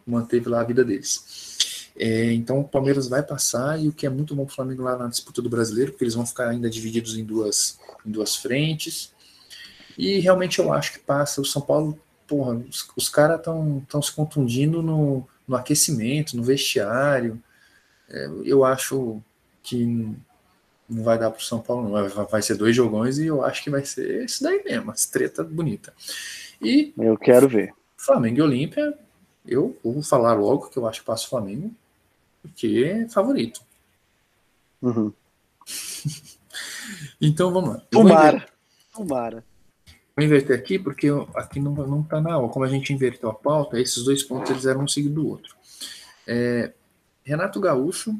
manteve 0.07 0.49
lá 0.49 0.61
a 0.61 0.65
vida 0.65 0.85
deles. 0.85 1.89
É, 1.97 2.33
então 2.33 2.61
o 2.61 2.69
Palmeiras 2.69 3.09
vai 3.09 3.23
passar 3.23 3.81
e 3.81 3.89
o 3.89 3.93
que 3.93 4.07
é 4.07 4.11
muito 4.11 4.35
bom 4.35 4.45
para 4.45 4.53
o 4.53 4.55
Flamengo 4.55 4.83
lá 4.83 4.97
na 4.97 5.09
disputa 5.09 5.41
do 5.41 5.49
brasileiro, 5.49 5.93
porque 5.93 6.05
eles 6.05 6.15
vão 6.15 6.27
ficar 6.27 6.49
ainda 6.49 6.69
divididos 6.69 7.17
em 7.17 7.25
duas, 7.25 7.79
em 8.05 8.11
duas 8.11 8.37
frentes. 8.37 9.13
E 9.97 10.19
realmente 10.19 10.59
eu 10.59 10.73
acho 10.73 10.93
que 10.93 10.99
passa. 11.01 11.41
O 11.41 11.45
São 11.45 11.63
Paulo, 11.63 11.99
porra, 12.27 12.55
os, 12.55 12.89
os 12.97 13.09
caras 13.09 13.39
estão 13.39 14.03
se 14.03 14.13
contundindo 14.13 14.83
no, 14.83 15.27
no 15.47 15.57
aquecimento, 15.57 16.37
no 16.37 16.43
vestiário. 16.43 17.43
É, 18.09 18.29
eu 18.45 18.65
acho 18.65 19.21
que 19.63 19.85
não 20.89 21.03
vai 21.03 21.19
dar 21.19 21.31
para 21.31 21.41
o 21.41 21.45
São 21.45 21.61
Paulo, 21.61 21.89
não. 21.89 22.27
Vai, 22.27 22.43
ser 22.43 22.57
dois 22.57 22.75
jogões 22.75 23.19
e 23.19 23.27
eu 23.27 23.45
acho 23.45 23.63
que 23.63 23.71
vai 23.71 23.85
ser 23.85 24.25
isso 24.25 24.43
daí 24.43 24.63
mesmo, 24.65 24.91
as 24.91 25.05
treta 25.05 25.43
bonita. 25.43 25.93
E 26.63 26.93
eu 26.97 27.17
quero 27.17 27.49
ver. 27.49 27.75
Flamengo 27.99 28.39
e 28.39 28.43
Olímpia, 28.43 28.97
eu 29.45 29.77
vou 29.83 30.03
falar 30.03 30.35
logo 30.35 30.69
que 30.69 30.79
eu 30.79 30.87
acho 30.87 31.01
que 31.01 31.07
passa 31.07 31.27
o 31.27 31.29
Flamengo 31.29 31.75
porque 32.41 32.85
é 32.87 33.09
favorito. 33.09 33.61
Uhum. 34.81 35.13
então 37.21 37.53
vamos 37.53 37.71
lá. 37.71 37.83
Tomara. 37.91 38.47
Tomara. 38.95 39.45
Vou 40.17 40.25
inverter 40.25 40.57
aqui 40.59 40.79
porque 40.79 41.09
aqui 41.35 41.61
não, 41.61 41.73
não 41.75 42.03
tá 42.03 42.21
na 42.21 42.35
aula. 42.35 42.49
Como 42.49 42.65
a 42.65 42.69
gente 42.69 42.93
inverteu 42.93 43.31
a 43.31 43.35
pauta, 43.35 43.81
esses 43.81 44.05
dois 44.05 44.23
pontos 44.23 44.51
eles 44.51 44.67
eram 44.67 44.85
um 44.85 44.89
seguido 44.89 45.17
do 45.17 45.29
outro. 45.29 45.57
É, 46.27 46.73
Renato 47.25 47.61
Gaúcho. 47.61 48.15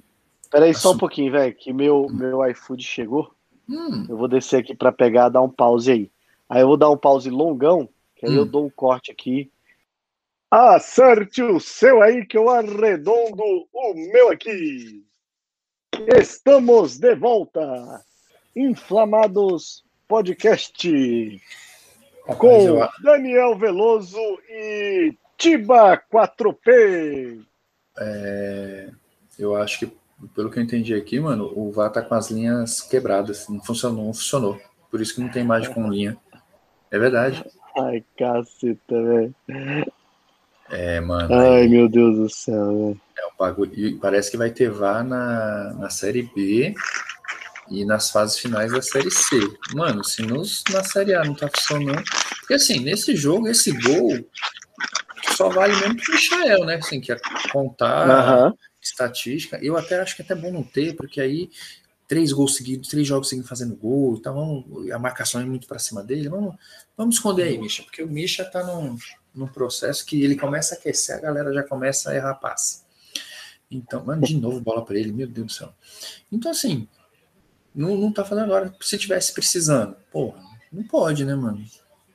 Peraí, 0.51 0.75
só 0.75 0.93
um 0.93 0.99
pouquinho, 0.99 1.31
velho, 1.31 1.55
que 1.55 1.73
meu, 1.73 2.07
hum. 2.07 2.13
meu 2.13 2.45
iFood 2.51 2.83
chegou. 2.83 3.33
Hum. 3.69 4.07
Eu 4.09 4.17
vou 4.17 4.29
descer 4.29 4.61
aqui 4.61 4.75
para 4.75 4.91
pegar, 4.91 5.29
dar 5.29 5.43
um 5.43 5.51
pause 5.51 5.93
aí. 5.93 6.11
Aí 6.49 6.63
eu 6.63 6.67
vou 6.67 6.77
dar 6.77 6.91
um 6.91 6.97
pause 6.97 7.31
longão, 7.31 7.89
que 8.17 8.27
aí 8.27 8.33
hum. 8.33 8.39
eu 8.39 8.47
dou 8.47 8.67
um 8.67 8.71
corte 8.71 9.13
aqui 9.13 9.51
Acerte 10.51 11.43
o 11.43 11.61
seu 11.61 12.01
aí 12.01 12.25
que 12.25 12.39
eu 12.39 12.49
arredondo 12.49 13.43
o 13.71 13.95
meu 13.95 14.31
aqui. 14.31 15.05
Estamos 16.19 16.99
de 16.99 17.15
volta. 17.15 17.61
Inflamados 18.57 19.85
Podcast. 20.07 20.89
com 22.39 22.61
eu... 22.67 22.89
Daniel 23.03 23.59
Veloso 23.59 24.19
e 24.49 25.15
Tiba 25.37 26.03
4P. 26.11 27.45
É... 27.99 28.91
Eu 29.39 29.55
acho 29.55 29.81
que, 29.81 29.93
pelo 30.35 30.51
que 30.51 30.59
eu 30.59 30.63
entendi 30.63 30.95
aqui, 30.95 31.21
mano, 31.21 31.53
o 31.55 31.71
VAR 31.71 31.93
tá 31.93 32.01
com 32.01 32.15
as 32.15 32.31
linhas 32.31 32.81
quebradas. 32.81 33.47
Não 33.51 33.61
funcionou, 33.61 34.07
não 34.07 34.15
funcionou. 34.15 34.59
Por 34.91 35.03
isso 35.03 35.15
que 35.15 35.21
não 35.21 35.29
tem 35.29 35.43
imagem 35.43 35.75
com 35.75 35.91
linha. 35.91 36.17
É 36.91 36.99
verdade. 36.99 37.45
Ai, 37.77 38.03
caceta, 38.17 39.03
velho. 39.03 39.35
É, 40.71 41.01
mano. 41.01 41.35
Ai, 41.35 41.67
meu 41.67 41.89
Deus 41.89 42.17
do 42.17 42.29
céu. 42.29 42.97
É 43.17 43.27
um 43.27 43.31
bagulho. 43.39 43.73
E 43.75 43.97
parece 43.97 44.31
que 44.31 44.37
vai 44.37 44.51
ter 44.51 44.71
VAR 44.71 45.05
na, 45.05 45.73
na 45.75 45.91
Série 45.91 46.23
B 46.35 46.75
e 47.71 47.85
nas 47.85 48.11
fases 48.11 48.39
finais 48.39 48.73
da 48.73 48.83
Série 48.83 49.11
C. 49.11 49.39
Mano, 49.75 50.05
se 50.05 50.23
nos, 50.23 50.63
na 50.71 50.85
Série 50.85 51.15
A 51.15 51.25
não 51.25 51.35
tá 51.35 51.49
funcionando. 51.49 52.03
Porque 52.41 52.55
assim, 52.55 52.81
nesse 52.81 53.17
jogo, 53.17 53.49
esse 53.49 53.73
gol 53.73 54.25
só 55.37 55.49
vale 55.49 55.75
mesmo 55.77 55.97
pro 55.97 56.15
Michael, 56.15 56.65
né? 56.65 56.77
Assim, 56.77 57.01
que 57.01 57.13
é 57.13 57.17
contar 57.53 58.47
uhum. 58.47 58.55
estatística. 58.83 59.59
Eu 59.63 59.77
até 59.77 60.01
acho 60.01 60.17
que 60.17 60.23
é 60.23 60.25
até 60.25 60.35
bom 60.35 60.53
não 60.53 60.63
ter, 60.63 60.95
porque 60.97 61.21
aí 61.21 61.51
três 62.07 62.33
gols 62.33 62.57
seguidos, 62.57 62.89
três 62.89 63.07
jogos 63.07 63.29
seguidos 63.29 63.49
fazendo 63.49 63.77
gol, 63.77 64.17
então 64.19 64.65
a 64.93 64.99
marcação 64.99 65.41
é 65.43 65.45
muito 65.45 65.69
para 65.69 65.79
cima 65.79 66.03
dele. 66.03 66.29
Vamos, 66.29 66.55
vamos 66.97 67.17
esconder 67.17 67.43
aí, 67.43 67.59
Misha, 67.59 67.83
porque 67.83 68.03
o 68.03 68.09
Misha 68.09 68.45
tá 68.47 68.65
num, 68.65 68.97
num 69.35 69.47
processo 69.47 70.05
que 70.05 70.23
ele 70.23 70.37
começa 70.37 70.75
a 70.75 70.79
aquecer, 70.79 71.17
a 71.17 71.21
galera 71.21 71.53
já 71.53 71.63
começa 71.63 72.11
a 72.11 72.15
errar 72.15 72.35
passe. 72.35 72.83
Então, 73.71 74.05
mano, 74.05 74.23
de 74.23 74.37
novo 74.37 74.61
bola 74.61 74.85
para 74.85 74.99
ele, 74.99 75.13
meu 75.13 75.27
Deus 75.27 75.47
do 75.47 75.53
céu. 75.53 75.73
Então, 76.33 76.51
assim, 76.51 76.89
não, 77.75 77.97
não 77.97 78.13
tá 78.13 78.25
fazendo 78.25 78.45
agora. 78.45 78.75
Se 78.81 78.97
tivesse 78.97 79.33
precisando, 79.33 79.95
porra, 80.11 80.41
não 80.73 80.83
pode, 80.83 81.25
né, 81.25 81.35
mano? 81.35 81.63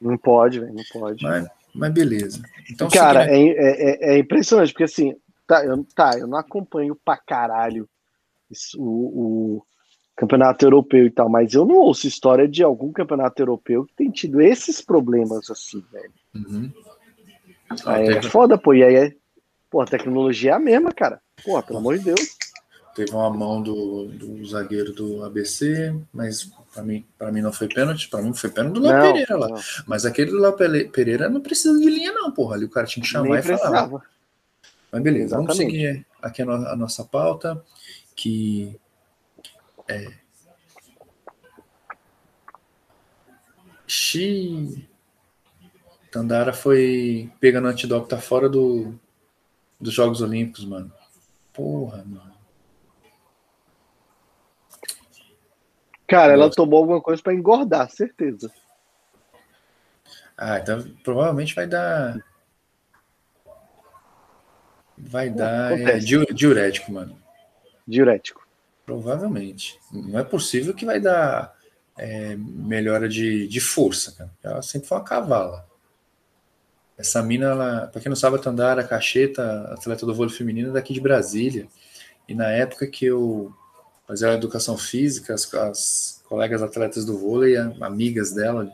Não 0.01 0.17
pode, 0.17 0.59
velho, 0.59 0.73
não 0.73 0.83
pode. 0.91 1.23
Mas, 1.23 1.47
mas 1.73 1.93
beleza. 1.93 2.41
Então, 2.69 2.89
Cara, 2.89 3.25
é, 3.27 3.37
é, 3.37 4.15
é, 4.15 4.17
impressionante, 4.17 4.73
porque 4.73 4.83
assim, 4.83 5.15
tá 5.47 5.63
eu, 5.63 5.85
tá, 5.95 6.17
eu 6.17 6.27
não 6.27 6.37
acompanho 6.37 6.95
pra 7.05 7.17
caralho 7.17 7.87
isso, 8.49 8.79
o, 8.79 9.57
o, 9.57 9.65
campeonato 10.15 10.65
europeu 10.65 11.05
e 11.05 11.11
tal, 11.11 11.29
mas 11.29 11.53
eu 11.53 11.65
não 11.65 11.75
ouço 11.75 12.07
história 12.07 12.47
de 12.47 12.63
algum 12.63 12.91
campeonato 12.91 13.41
europeu 13.41 13.85
que 13.85 13.95
tem 13.95 14.11
tido 14.11 14.41
esses 14.41 14.81
problemas 14.81 15.49
assim, 15.49 15.83
velho. 15.91 16.13
Uhum. 16.35 16.71
Aí 17.85 18.07
é 18.07 18.21
foda, 18.21 18.57
pô, 18.57 18.73
e 18.73 18.83
aí 18.83 18.95
é. 18.95 19.15
Pô, 19.69 19.81
a 19.81 19.85
tecnologia 19.85 20.51
é 20.51 20.53
a 20.53 20.59
mesma, 20.59 20.91
cara. 20.91 21.19
Pô, 21.43 21.61
pelo 21.63 21.79
amor 21.79 21.97
de 21.97 22.05
Deus. 22.05 22.37
Teve 22.95 23.09
uma 23.11 23.29
mão 23.31 23.59
do, 23.61 24.05
do 24.05 24.45
zagueiro 24.45 24.93
do 24.93 25.23
ABC, 25.25 25.95
mas 26.13 26.43
para 26.71 26.83
mim, 26.83 27.03
para 27.17 27.31
mim 27.31 27.41
não 27.41 27.51
foi 27.51 27.67
pênalti. 27.67 28.07
Para 28.07 28.21
mim 28.21 28.33
foi 28.35 28.51
pênalti 28.51 28.75
do 28.75 28.81
Léo 28.81 29.01
Pereira 29.01 29.35
lá. 29.35 29.47
Não. 29.49 29.59
Mas 29.87 30.05
aquele 30.05 30.29
do 30.29 30.39
Léo 30.39 30.53
Pereira 30.91 31.27
não 31.27 31.41
precisa 31.41 31.79
de 31.79 31.89
linha, 31.89 32.11
não, 32.11 32.31
porra. 32.31 32.55
Ali 32.55 32.65
o 32.65 32.69
cara 32.69 32.85
tinha 32.85 33.03
que 33.03 33.09
chamar 33.09 33.29
Nem 33.29 33.39
e 33.39 33.41
precisava. 33.41 33.89
falar. 33.89 34.03
Mas 34.91 35.01
beleza, 35.01 35.25
Exatamente. 35.25 35.47
vamos 35.47 35.57
seguir 35.57 36.05
aqui 36.21 36.41
a, 36.43 36.45
no, 36.45 36.53
a 36.53 36.75
nossa 36.75 37.03
pauta, 37.03 37.63
que 38.15 38.79
é, 39.87 40.13
Xi 43.87 44.87
Tandara 46.13 46.53
foi 46.53 47.31
pegando 47.39 47.67
antidoping, 47.67 48.07
tá 48.07 48.19
fora 48.19 48.47
do, 48.47 48.93
dos 49.81 49.91
Jogos 49.91 50.21
Olímpicos, 50.21 50.63
mano. 50.63 50.93
Porra, 51.51 52.03
mano. 52.05 52.31
Cara, 56.07 56.33
ela 56.33 56.51
tomou 56.51 56.81
alguma 56.81 57.01
coisa 57.01 57.19
para 57.19 57.33
engordar, 57.33 57.89
certeza. 57.89 58.51
Ah, 60.37 60.59
então 60.59 60.83
provavelmente 61.03 61.55
vai 61.55 61.65
dar. 61.65 62.23
Vai 64.95 65.31
dar 65.31 65.71
é, 65.79 65.97
diurético, 65.97 66.91
mano. 66.91 67.17
Diurético. 67.87 68.47
Provavelmente. 68.85 69.79
Não 69.91 70.19
é 70.19 70.23
possível 70.23 70.75
que 70.75 70.85
vai 70.85 70.99
dar 70.99 71.57
é, 71.97 72.35
melhora 72.35 73.09
de, 73.09 73.47
de 73.47 73.59
força, 73.59 74.11
cara. 74.11 74.31
Ela 74.43 74.61
sempre 74.61 74.87
foi 74.87 74.99
uma 74.99 75.03
cavala. 75.03 75.72
Essa 76.97 77.23
mina, 77.23 77.47
ela, 77.47 77.87
pra 77.87 78.01
quem 78.01 78.09
não 78.09 78.15
sabe, 78.15 78.35
a 78.35 78.39
Tandara 78.39 78.83
Cacheta, 78.83 79.63
atleta 79.73 80.05
do 80.05 80.13
vôlei 80.13 80.33
feminino, 80.33 80.69
é 80.69 80.73
daqui 80.73 80.93
de 80.93 81.01
Brasília. 81.01 81.67
E 82.27 82.35
na 82.35 82.49
época 82.49 82.87
que 82.87 83.05
eu 83.05 83.53
fazia 84.07 84.29
a 84.29 84.33
educação 84.33 84.77
física, 84.77 85.33
as, 85.33 85.51
as 85.53 86.23
colegas 86.27 86.61
atletas 86.61 87.05
do 87.05 87.17
vôlei, 87.17 87.57
amigas 87.57 88.31
dela, 88.31 88.71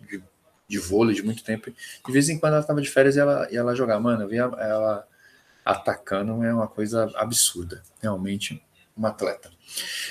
de, 0.00 0.22
de 0.68 0.78
vôlei 0.78 1.14
de 1.14 1.22
muito 1.22 1.42
tempo, 1.42 1.70
de 1.70 2.12
vez 2.12 2.28
em 2.28 2.38
quando 2.38 2.52
ela 2.52 2.60
estava 2.60 2.80
de 2.80 2.90
férias 2.90 3.16
e 3.16 3.20
ela, 3.20 3.48
e 3.50 3.56
ela 3.56 3.74
jogava. 3.74 4.00
Mano, 4.00 4.22
eu 4.22 4.28
via 4.28 4.42
ela 4.42 5.06
atacando, 5.64 6.44
é 6.44 6.52
uma 6.52 6.68
coisa 6.68 7.10
absurda. 7.16 7.82
Realmente, 8.00 8.62
uma 8.96 9.08
atleta. 9.08 9.50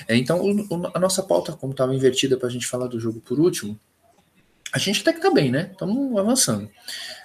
É, 0.08 0.16
então, 0.16 0.42
o, 0.42 0.92
a 0.94 1.00
nossa 1.00 1.24
pauta, 1.24 1.54
como 1.54 1.72
estava 1.72 1.96
invertida 1.96 2.38
para 2.38 2.48
a 2.48 2.52
gente 2.52 2.68
falar 2.68 2.88
do 2.88 3.00
jogo 3.00 3.22
por 3.22 3.40
último, 3.40 3.80
a 4.76 4.78
gente 4.78 5.00
até 5.00 5.14
que 5.14 5.22
tá 5.22 5.32
bem, 5.32 5.50
né? 5.50 5.70
Estamos 5.72 6.20
avançando. 6.20 6.70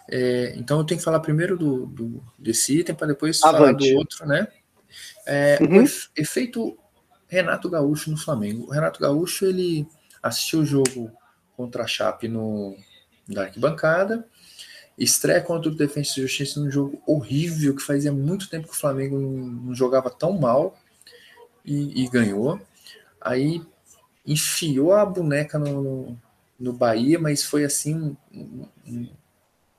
É, 0.08 0.54
então 0.56 0.78
eu 0.78 0.84
tenho 0.84 0.98
que 0.98 1.04
falar 1.04 1.18
primeiro 1.18 1.58
do, 1.58 1.86
do 1.86 2.22
desse 2.38 2.78
item 2.78 2.94
para 2.94 3.08
depois 3.08 3.42
Avante. 3.42 3.58
falar 3.58 3.72
do 3.72 3.98
outro, 3.98 4.24
né? 4.24 4.46
É, 5.26 5.58
uhum. 5.60 5.82
O 5.82 5.86
efeito 6.16 6.78
Renato 7.26 7.68
Gaúcho 7.68 8.08
no 8.08 8.16
Flamengo. 8.16 8.68
O 8.68 8.70
Renato 8.70 9.00
Gaúcho 9.00 9.46
ele 9.46 9.84
assistiu 10.22 10.60
o 10.60 10.64
jogo 10.64 11.10
contra 11.56 11.82
a 11.82 11.88
Chape 11.88 12.28
no 12.28 12.76
da 13.26 13.42
arquibancada, 13.42 14.24
estreia 14.96 15.40
contra 15.40 15.72
o 15.72 15.74
Defensa 15.74 16.12
e 16.16 16.22
Justiça 16.22 16.60
num 16.60 16.70
jogo 16.70 17.02
horrível 17.04 17.74
que 17.74 17.82
fazia 17.82 18.12
muito 18.12 18.48
tempo 18.48 18.68
que 18.68 18.74
o 18.74 18.78
Flamengo 18.78 19.18
não, 19.18 19.30
não 19.30 19.74
jogava 19.74 20.08
tão 20.08 20.38
mal 20.38 20.78
e, 21.64 22.04
e, 22.04 22.08
ganhou. 22.08 22.60
Aí 23.20 23.60
enfiou 24.24 24.92
a 24.92 25.04
boneca 25.04 25.58
no, 25.58 26.16
no, 26.60 26.72
Bahia, 26.72 27.18
mas 27.18 27.42
foi 27.42 27.64
assim 27.64 28.16
um, 28.32 28.66
um, 28.86 29.08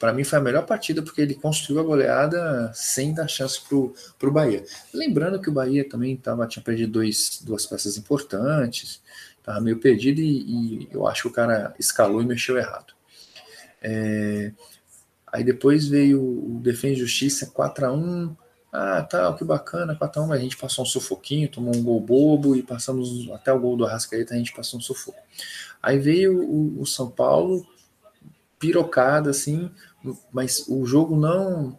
para 0.02 0.14
mim 0.14 0.24
foi 0.24 0.40
a 0.40 0.42
melhor 0.42 0.66
partida 0.66 1.04
porque 1.04 1.22
ele 1.22 1.36
construiu 1.36 1.80
a 1.80 1.84
goleada 1.84 2.72
sem 2.74 3.14
dar 3.14 3.28
chance 3.28 3.62
para 3.62 4.28
o 4.28 4.32
Bahia. 4.32 4.66
Lembrando 4.92 5.40
que 5.40 5.50
o 5.50 5.54
Bahia 5.54 5.88
também 5.88 6.18
tava, 6.18 6.48
tinha 6.48 6.64
perdido 6.64 6.94
dois, 6.94 7.40
duas 7.44 7.68
peças 7.68 7.98
importantes, 7.98 9.00
estava 9.38 9.62
meio 9.62 9.78
perdido 9.78 10.20
e, 10.20 10.86
e, 10.86 10.90
eu 10.92 11.08
acho 11.08 11.24
que 11.24 11.28
o 11.28 11.32
cara 11.32 11.76
escalou 11.78 12.22
e 12.22 12.26
mexeu 12.26 12.58
errado. 12.58 12.94
É, 13.80 14.52
aí 15.28 15.44
depois 15.44 15.88
veio 15.88 16.20
o 16.20 16.60
Defesa 16.64 16.96
Justiça 16.96 17.46
4 17.48 17.86
a 17.86 17.92
1 17.92 18.36
ah, 18.72 19.01
tal, 19.03 19.36
que 19.36 19.43
bacana, 19.43 19.95
4x1, 19.95 20.28
mas 20.28 20.39
a 20.39 20.43
gente 20.43 20.57
passou 20.57 20.84
um 20.84 20.88
sufoquinho, 20.88 21.49
tomou 21.49 21.76
um 21.76 21.84
gol 21.84 21.99
bobo 21.99 22.55
e 22.55 22.63
passamos 22.63 23.30
até 23.32 23.51
o 23.51 23.59
gol 23.59 23.76
do 23.76 23.86
Arrascaeta, 23.86 24.34
a 24.34 24.38
gente 24.38 24.53
passou 24.53 24.80
um 24.80 24.82
sufoco. 24.82 25.19
Aí 25.84 25.99
veio 25.99 26.41
o, 26.41 26.82
o 26.82 26.86
São 26.86 27.09
Paulo, 27.09 27.67
pirocada, 28.57 29.30
assim, 29.30 29.69
mas 30.32 30.65
o 30.69 30.86
jogo 30.86 31.19
não. 31.19 31.78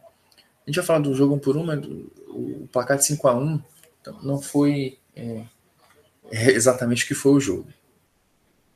A 0.66 0.70
gente 0.70 0.76
vai 0.76 0.84
falar 0.84 0.99
do 0.99 1.14
jogo 1.14 1.34
um 1.34 1.38
por 1.38 1.57
um, 1.57 1.64
mas 1.64 1.84
o 2.28 2.68
placar 2.70 2.99
de 2.99 3.07
5 3.07 3.28
a 3.28 3.34
1 3.36 3.62
então, 4.01 4.20
não 4.22 4.43
foi 4.43 4.99
é, 5.14 5.45
é 6.30 6.51
exatamente 6.51 7.05
o 7.05 7.07
que 7.07 7.14
foi 7.14 7.32
o 7.32 7.40
jogo. 7.40 7.68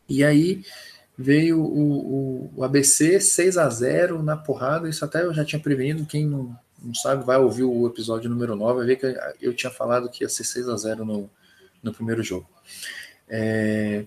E 0.08 0.24
aí 0.24 0.64
veio 1.18 1.60
o, 1.60 2.46
o, 2.46 2.52
o, 2.56 2.64
ABC 2.64 3.20
6 3.20 3.58
a 3.58 3.68
0 3.68 4.22
na 4.22 4.36
porrada, 4.36 4.88
isso 4.88 5.04
até 5.04 5.22
eu 5.22 5.34
já 5.34 5.44
tinha 5.44 5.60
prevenido, 5.60 6.06
quem 6.06 6.26
não, 6.26 6.56
não 6.82 6.94
sabe 6.94 7.24
vai 7.24 7.38
ouvir 7.38 7.64
o 7.64 7.86
episódio 7.86 8.30
número 8.30 8.54
9, 8.54 8.78
vai 8.78 8.86
ver 8.86 8.96
que 8.96 9.44
eu 9.44 9.54
tinha 9.54 9.70
falado 9.70 10.08
que 10.08 10.24
ia 10.24 10.28
ser 10.28 10.44
6 10.44 10.68
a 10.68 10.76
0 10.76 11.04
no, 11.04 11.30
no 11.82 11.92
primeiro 11.92 12.22
jogo. 12.22 12.48
É, 13.28 14.06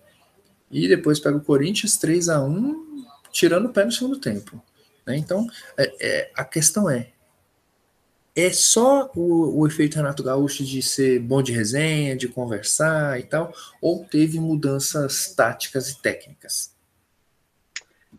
e 0.72 0.88
depois 0.88 1.20
pega 1.20 1.38
o 1.38 1.44
Corinthians 1.44 1.98
3 1.98 2.30
a 2.30 2.42
1 2.42 3.06
tirando 3.32 3.66
o 3.66 3.74
pé 3.74 3.86
no 3.86 3.92
segundo 3.92 4.20
tempo. 4.20 4.62
Né? 5.06 5.18
Então, 5.18 5.48
é, 5.78 5.92
é, 6.00 6.32
a 6.36 6.44
questão 6.46 6.90
é: 6.90 7.10
é 8.36 8.52
só 8.52 9.10
o, 9.16 9.60
o, 9.60 9.68
efeito 9.68 9.96
Renato 9.96 10.24
Gaúcho 10.24 10.64
de 10.64 10.82
ser 10.82 11.20
bom 11.20 11.42
de 11.42 11.52
resenha, 11.52 12.16
de 12.16 12.28
conversar 12.28 13.20
e 13.20 13.24
tal, 13.24 13.54
ou 13.82 14.06
teve 14.06 14.40
mudanças 14.40 15.34
táticas 15.34 15.90
e 15.90 16.02
técnicas? 16.02 16.74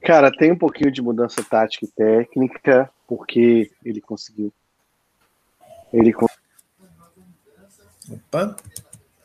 Cara, 0.02 0.30
tem 0.30 0.50
um 0.52 0.58
pouquinho 0.58 0.90
de 0.90 1.02
mudança 1.02 1.44
tática 1.44 1.84
e 1.84 1.88
técnica, 1.88 2.90
porque 3.10 3.68
ele 3.84 4.00
conseguiu. 4.00 4.52
Ele 5.92 6.14
Opa, 8.08 8.56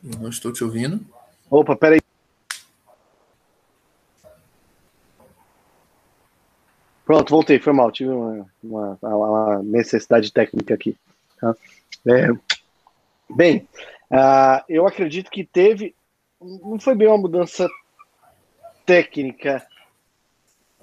não 0.01 0.29
estou 0.29 0.51
te 0.51 0.63
ouvindo. 0.63 1.05
Opa, 1.51 1.75
peraí. 1.75 2.01
Pronto, 7.05 7.29
voltei, 7.29 7.59
foi 7.59 7.73
mal, 7.73 7.91
tive 7.91 8.09
uma, 8.09 8.47
uma, 8.63 8.97
uma 9.03 9.61
necessidade 9.61 10.33
técnica 10.33 10.73
aqui. 10.73 10.97
Tá? 11.39 11.55
É, 12.07 12.29
bem, 13.35 13.69
uh, 14.09 14.65
eu 14.67 14.87
acredito 14.87 15.29
que 15.29 15.43
teve, 15.43 15.93
não 16.41 16.79
foi 16.79 16.95
bem 16.95 17.07
uma 17.07 17.19
mudança 17.19 17.69
técnica 18.83 19.63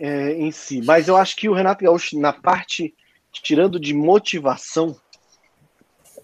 é, 0.03 0.33
em 0.35 0.51
si, 0.51 0.83
mas 0.83 1.09
eu 1.09 1.17
acho 1.17 1.37
que 1.37 1.49
o 1.49 1.55
Renato 1.55 1.85
Gaúcho, 1.85 2.19
na 2.19 2.33
parte, 2.33 2.95
tirando 3.31 3.79
de 3.79 3.95
motivação, 3.95 4.97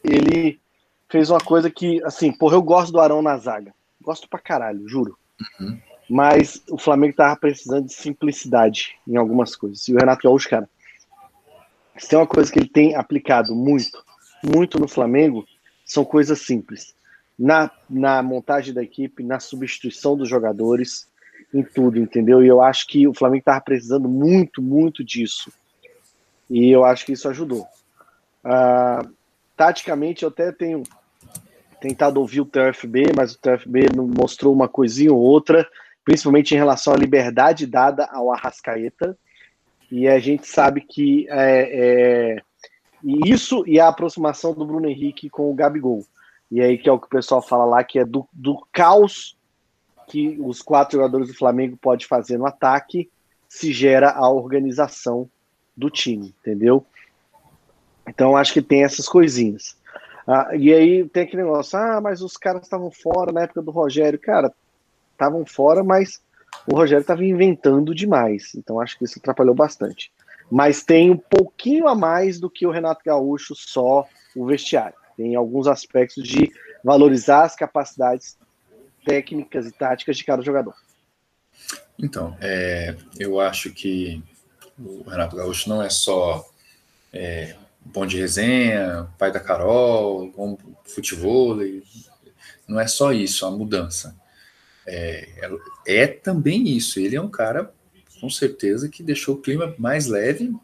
ele 0.03 0.61
fez 1.09 1.31
uma 1.31 1.41
coisa 1.41 1.71
que, 1.71 2.03
assim, 2.05 2.33
porra, 2.33 2.57
eu 2.57 2.63
gosto 2.63 2.93
do 2.93 3.01
Arão 3.01 3.23
na 3.23 3.37
zaga. 3.39 3.75
Gosto 4.01 4.29
pra 4.29 4.39
caralho, 4.39 4.89
juro. 4.89 5.17
Uhum 5.61 5.79
mas 6.09 6.63
o 6.71 6.79
Flamengo 6.79 7.11
estava 7.11 7.37
precisando 7.37 7.87
de 7.87 7.93
simplicidade 7.93 8.97
em 9.07 9.17
algumas 9.17 9.55
coisas. 9.55 9.87
E 9.87 9.93
o 9.93 9.99
Renato 9.99 10.23
Gaúcho, 10.27 10.49
cara, 10.49 10.69
se 11.99 12.09
tem 12.09 12.19
uma 12.19 12.27
coisa 12.27 12.51
que 12.51 12.59
ele 12.59 12.69
tem 12.69 12.95
aplicado 12.95 13.55
muito, 13.55 14.03
muito 14.43 14.79
no 14.79 14.89
Flamengo, 14.89 15.47
são 15.85 16.05
coisas 16.05 16.41
simples. 16.41 16.95
Na, 17.39 17.71
na 17.89 18.23
montagem 18.23 18.73
da 18.73 18.83
equipe, 18.83 19.23
na 19.23 19.39
substituição 19.39 20.17
dos 20.17 20.29
jogadores, 20.29 21.07
em 21.53 21.63
tudo, 21.63 21.99
entendeu? 21.99 22.43
E 22.43 22.49
eu 22.49 22.61
acho 22.61 22.87
que 22.87 23.07
o 23.07 23.15
Flamengo 23.15 23.41
estava 23.41 23.61
precisando 23.61 24.09
muito, 24.09 24.61
muito 24.61 25.03
disso. 25.03 25.51
E 26.51 26.71
eu 26.71 26.85
acho 26.85 27.07
que 27.07 27.13
isso 27.13 27.29
ajudou. 27.29 27.67
Uh, 28.45 29.09
taticamente, 29.57 30.23
eu 30.23 30.29
até 30.29 30.53
tenho 30.53 30.83
tentado 31.81 32.21
ouvir 32.21 32.41
o 32.41 32.47
TFB, 32.47 33.13
mas 33.17 33.35
o 33.35 33.41
TFB 33.41 33.87
mostrou 33.97 34.53
uma 34.53 34.69
coisinha 34.69 35.13
ou 35.13 35.21
outra, 35.21 35.67
principalmente 36.05 36.55
em 36.55 36.59
relação 36.59 36.93
à 36.93 36.97
liberdade 36.97 37.67
dada 37.67 38.07
ao 38.07 38.33
Arrascaeta. 38.33 39.17
E 39.91 40.07
a 40.09 40.19
gente 40.19 40.47
sabe 40.47 40.83
que 40.83 41.27
é, 41.31 42.37
é, 42.37 42.43
isso 43.25 43.65
e 43.67 43.81
a 43.81 43.89
aproximação 43.89 44.53
do 44.53 44.67
Bruno 44.67 44.89
Henrique 44.89 45.31
com 45.31 45.51
o 45.51 45.55
Gabigol. 45.55 46.05
E 46.51 46.61
aí 46.61 46.77
que 46.79 46.89
é 46.89 46.93
o 46.93 46.99
que 46.99 47.07
o 47.07 47.11
pessoal 47.11 47.41
fala 47.41 47.65
lá, 47.65 47.85
que 47.85 47.99
é 47.99 48.05
do, 48.05 48.27
do 48.33 48.67
caos 48.73 49.38
que 50.09 50.39
os 50.41 50.63
quatro 50.63 50.97
jogadores 50.99 51.29
do 51.29 51.35
Flamengo 51.35 51.77
pode 51.77 52.07
fazer 52.07 52.39
no 52.39 52.47
ataque, 52.47 53.11
se 53.49 53.73
gera 53.73 54.11
a 54.11 54.29
organização 54.31 55.29
do 55.77 55.91
time, 55.91 56.35
entendeu? 56.41 56.85
Então 58.09 58.37
acho 58.37 58.53
que 58.53 58.63
tem 58.63 58.85
essas 58.85 59.07
coisinhas. 59.07 59.77
Ah, 60.27 60.51
e 60.57 60.73
aí 60.73 61.09
tem 61.09 61.23
aquele 61.23 61.43
negócio, 61.43 61.79
ah, 61.79 62.01
mas 62.01 62.21
os 62.21 62.37
caras 62.37 62.63
estavam 62.63 62.91
fora 62.91 63.33
na 63.33 63.43
época 63.43 63.63
do 63.63 63.71
Rogério. 63.71 64.19
Cara, 64.19 64.53
estavam 65.13 65.45
fora, 65.47 65.85
mas 65.85 66.21
o 66.67 66.75
Rogério 66.75 67.03
estava 67.03 67.25
inventando 67.25 67.95
demais. 67.95 68.55
Então 68.55 68.81
acho 68.81 68.99
que 68.99 69.05
isso 69.05 69.19
atrapalhou 69.19 69.55
bastante. 69.55 70.11
Mas 70.51 70.83
tem 70.83 71.11
um 71.11 71.17
pouquinho 71.17 71.87
a 71.87 71.95
mais 71.95 72.41
do 72.41 72.51
que 72.51 72.67
o 72.67 72.71
Renato 72.71 73.03
Gaúcho, 73.05 73.55
só 73.55 74.07
o 74.35 74.47
vestiário. 74.47 74.97
Tem 75.17 75.35
alguns 75.35 75.67
aspectos 75.67 76.25
de 76.25 76.53
valorizar 76.83 77.45
as 77.45 77.55
capacidades 77.55 78.39
técnicas 79.09 79.67
e 79.67 79.73
táticas 79.73 80.19
de 80.19 80.25
cada 80.25 80.43
jogador. 80.43 80.75
Então, 81.99 82.37
é, 82.41 82.95
eu 83.19 83.41
acho 83.41 83.73
que 83.73 84.23
o 84.79 85.03
Renato 85.09 85.35
Gaúcho 85.35 85.69
não 85.71 85.83
é 85.83 85.89
só 85.89 86.47
é, 87.11 87.57
bom 87.81 88.05
de 88.05 88.19
resenha, 88.19 89.09
pai 89.19 89.33
da 89.33 89.41
Carol, 89.41 90.31
bom 90.31 90.59
futebol, 90.85 91.57
não 92.69 92.79
é 92.79 92.87
só 92.87 93.13
isso, 93.13 93.47
a 93.47 93.51
mudança. 93.51 94.15
É, 94.87 95.29
é, 95.87 96.03
é, 96.03 96.07
também 96.07 96.69
isso. 96.69 97.01
Ele 97.01 97.17
é 97.17 97.21
um 97.21 97.31
cara, 97.31 97.73
com 98.21 98.29
certeza, 98.29 98.89
que 98.91 99.03
deixou 99.03 99.37
o 99.37 99.41
clima 99.41 99.75
mais 99.79 100.07
leve, 100.07 100.55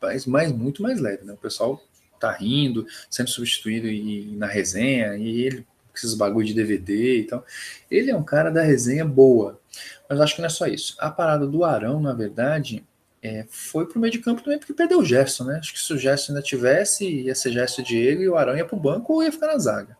mas 0.00 0.26
mais, 0.26 0.52
muito 0.52 0.82
mais 0.82 1.00
leve. 1.00 1.24
Né? 1.24 1.32
O 1.32 1.38
pessoal 1.38 1.82
tá 2.20 2.30
rindo, 2.30 2.86
sendo 3.10 3.30
substituído 3.30 3.88
e, 3.88 4.36
na 4.36 4.46
resenha, 4.46 5.16
e 5.16 5.40
ele 5.40 5.66
com 5.94 5.98
esses 5.98 6.14
bagulho 6.14 6.46
de 6.46 6.54
DVD 6.54 7.20
e 7.20 7.24
tal. 7.24 7.46
Ele 7.88 8.10
é 8.10 8.16
um 8.16 8.24
cara 8.24 8.50
da 8.50 8.62
resenha 8.62 9.04
boa. 9.04 9.60
Mas 10.08 10.20
acho 10.20 10.34
que 10.34 10.40
não 10.40 10.46
é 10.46 10.50
só 10.50 10.66
isso. 10.66 10.96
A 10.98 11.10
parada 11.10 11.46
do 11.46 11.64
Arão, 11.64 12.00
na 12.00 12.12
verdade, 12.12 12.84
é, 13.22 13.46
foi 13.48 13.86
pro 13.86 14.00
meio 14.00 14.12
de 14.12 14.18
campo 14.18 14.42
também 14.42 14.58
porque 14.58 14.74
perdeu 14.74 14.98
o 14.98 15.04
Gerson, 15.04 15.44
né? 15.44 15.58
Acho 15.58 15.72
que 15.72 15.80
se 15.80 15.92
o 15.92 15.98
Gerson 15.98 16.32
ainda 16.32 16.42
tivesse, 16.42 17.08
ia 17.08 17.34
ser 17.34 17.52
Gerson 17.52 17.82
e 17.82 17.84
Diego 17.84 18.22
e 18.22 18.28
o 18.28 18.36
Arão 18.36 18.56
ia 18.56 18.64
pro 18.64 18.76
banco 18.76 19.14
ou 19.14 19.22
ia 19.22 19.32
ficar 19.32 19.46
na 19.46 19.58
zaga. 19.58 19.96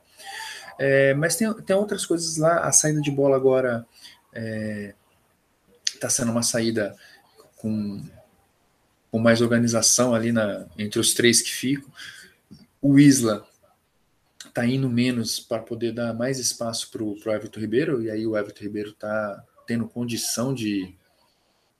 É, 0.78 1.14
mas 1.14 1.36
tem, 1.36 1.52
tem 1.62 1.76
outras 1.76 2.04
coisas 2.04 2.36
lá. 2.36 2.58
A 2.58 2.72
saída 2.72 3.00
de 3.00 3.10
bola 3.10 3.36
agora 3.36 3.86
é, 4.32 4.94
tá 6.00 6.10
sendo 6.10 6.32
uma 6.32 6.42
saída 6.42 6.94
com, 7.56 8.02
com 9.10 9.18
mais 9.18 9.40
organização 9.40 10.14
ali 10.14 10.32
na, 10.32 10.66
entre 10.76 10.98
os 10.98 11.14
três 11.14 11.40
que 11.40 11.50
ficam. 11.50 11.90
O 12.82 12.98
Isla 12.98 13.46
tá 14.52 14.66
indo 14.66 14.88
menos 14.88 15.40
para 15.40 15.62
poder 15.62 15.92
dar 15.92 16.14
mais 16.14 16.38
espaço 16.38 16.90
para 16.90 17.02
o 17.02 17.16
Everton 17.26 17.60
Ribeiro, 17.60 18.02
e 18.02 18.10
aí 18.10 18.26
o 18.26 18.36
Everton 18.36 18.64
Ribeiro 18.64 18.92
tá 18.92 19.44
tendo 19.66 19.88
condição 19.88 20.52
de, 20.52 20.94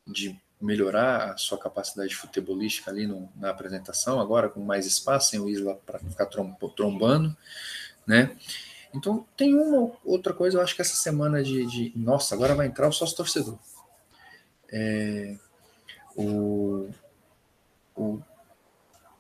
de 0.07 0.39
melhorar 0.61 1.33
a 1.33 1.37
sua 1.37 1.59
capacidade 1.59 2.15
futebolística 2.15 2.91
ali 2.91 3.07
no, 3.07 3.31
na 3.37 3.51
apresentação, 3.51 4.21
agora 4.21 4.49
com 4.49 4.61
mais 4.61 4.87
espaço, 4.87 5.31
sem 5.31 5.41
o 5.41 5.49
Isla 5.49 5.77
para 5.85 5.99
ficar 5.99 6.27
trombando, 6.27 7.37
né? 8.07 8.37
Então 8.95 9.27
tem 9.37 9.55
uma 9.55 9.93
outra 10.05 10.33
coisa, 10.33 10.57
eu 10.57 10.63
acho 10.63 10.75
que 10.75 10.81
essa 10.81 10.95
semana 10.95 11.43
de, 11.43 11.67
de 11.67 11.93
nossa, 11.97 12.35
agora 12.35 12.55
vai 12.55 12.67
entrar 12.67 12.89
o 12.89 12.93
sócio 12.93 13.17
torcedor. 13.17 13.59
É, 14.73 15.37
o, 16.17 16.89
o 17.95 18.21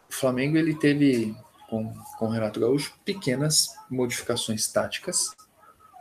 Flamengo 0.08 0.56
ele 0.56 0.74
teve 0.74 1.36
com, 1.74 1.92
com 2.18 2.26
o 2.26 2.30
Renato 2.30 2.60
Gaúcho 2.60 2.94
pequenas 3.04 3.74
modificações 3.90 4.68
táticas 4.68 5.34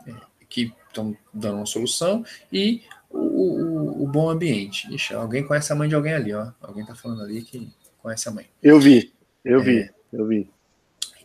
é, 0.06 0.12
que 0.48 0.72
estão 0.86 1.16
dando 1.32 1.56
uma 1.56 1.66
solução 1.66 2.24
e 2.52 2.82
o, 3.10 3.18
o, 3.18 4.04
o, 4.04 4.06
bom 4.06 4.30
ambiente. 4.30 4.92
Ixi, 4.94 5.14
alguém 5.14 5.44
conhece 5.44 5.72
a 5.72 5.76
mãe 5.76 5.88
de 5.88 5.94
alguém 5.94 6.14
ali, 6.14 6.32
ó. 6.32 6.52
Alguém 6.62 6.84
tá 6.84 6.94
falando 6.94 7.22
ali 7.22 7.42
que 7.42 7.68
conhece 8.00 8.28
a 8.28 8.32
mãe. 8.32 8.46
Eu 8.62 8.78
vi, 8.78 9.12
eu 9.44 9.60
é, 9.60 9.64
vi, 9.64 9.90
eu 10.12 10.26
vi. 10.26 10.50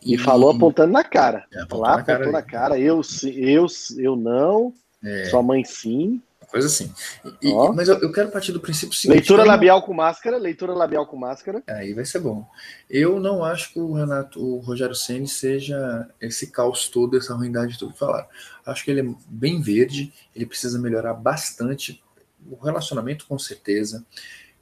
E, 0.02 0.14
e, 0.14 0.18
falou 0.18 0.50
apontando 0.50 0.92
na 0.92 1.04
cara. 1.04 1.46
É, 1.52 1.60
apontando 1.60 1.82
Lá 1.82 1.96
na 1.98 2.02
cara 2.02 2.18
apontou 2.18 2.32
na 2.32 2.42
cara. 2.42 2.78
Eu, 2.78 3.00
eu, 3.36 3.66
eu 3.98 4.16
não. 4.16 4.74
É. 5.02 5.26
Sua 5.26 5.42
mãe 5.42 5.64
sim 5.64 6.20
coisa 6.50 6.66
assim. 6.66 6.92
E, 7.40 7.48
oh. 7.48 7.72
Mas 7.72 7.88
eu, 7.88 7.98
eu, 7.98 8.12
quero 8.12 8.30
partir 8.30 8.52
do 8.52 8.60
princípio 8.60 8.94
seguinte. 8.94 9.18
Leitura 9.18 9.44
labial 9.44 9.82
com 9.82 9.94
máscara, 9.94 10.36
leitura 10.36 10.74
labial 10.74 11.06
com 11.06 11.16
máscara. 11.16 11.62
Aí 11.68 11.94
vai 11.94 12.04
ser 12.04 12.18
bom. 12.18 12.46
Eu 12.88 13.20
não 13.20 13.44
acho 13.44 13.72
que 13.72 13.78
o 13.78 13.92
Renato, 13.92 14.44
o 14.44 14.58
Rogério 14.58 14.94
Ceni 14.94 15.28
seja 15.28 16.08
esse 16.20 16.48
caos 16.48 16.88
todo, 16.88 17.16
essa 17.16 17.34
ruindade 17.34 17.78
tudo 17.78 17.92
que 17.92 17.98
falaram. 17.98 18.26
Acho 18.66 18.84
que 18.84 18.90
ele 18.90 19.00
é 19.00 19.14
bem 19.28 19.60
verde, 19.60 20.12
ele 20.34 20.46
precisa 20.46 20.78
melhorar 20.78 21.14
bastante 21.14 22.02
o 22.50 22.56
relacionamento 22.56 23.26
com 23.26 23.38
certeza. 23.38 24.04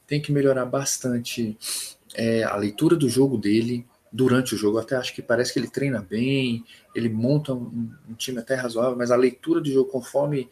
Tem 0.07 0.20
que 0.20 0.32
melhorar 0.32 0.66
bastante 0.66 1.57
é, 2.14 2.45
a 2.45 2.57
leitura 2.57 2.97
do 2.97 3.09
jogo 3.09 3.36
dele 3.36 3.86
durante 4.12 4.55
o 4.55 4.59
jogo. 4.59 4.78
Até 4.78 4.97
acho 4.97 5.14
que 5.14 5.22
parece 5.22 5.53
que 5.53 5.59
ele 5.59 5.68
treina 5.68 6.01
bem, 6.01 6.64
ele 6.95 7.09
monta 7.09 7.53
um, 7.53 7.91
um 8.09 8.14
time 8.14 8.39
até 8.39 8.55
razoável, 8.55 8.97
mas 8.97 9.11
a 9.11 9.16
leitura 9.16 9.61
do 9.61 9.70
jogo 9.70 9.91
conforme 9.91 10.49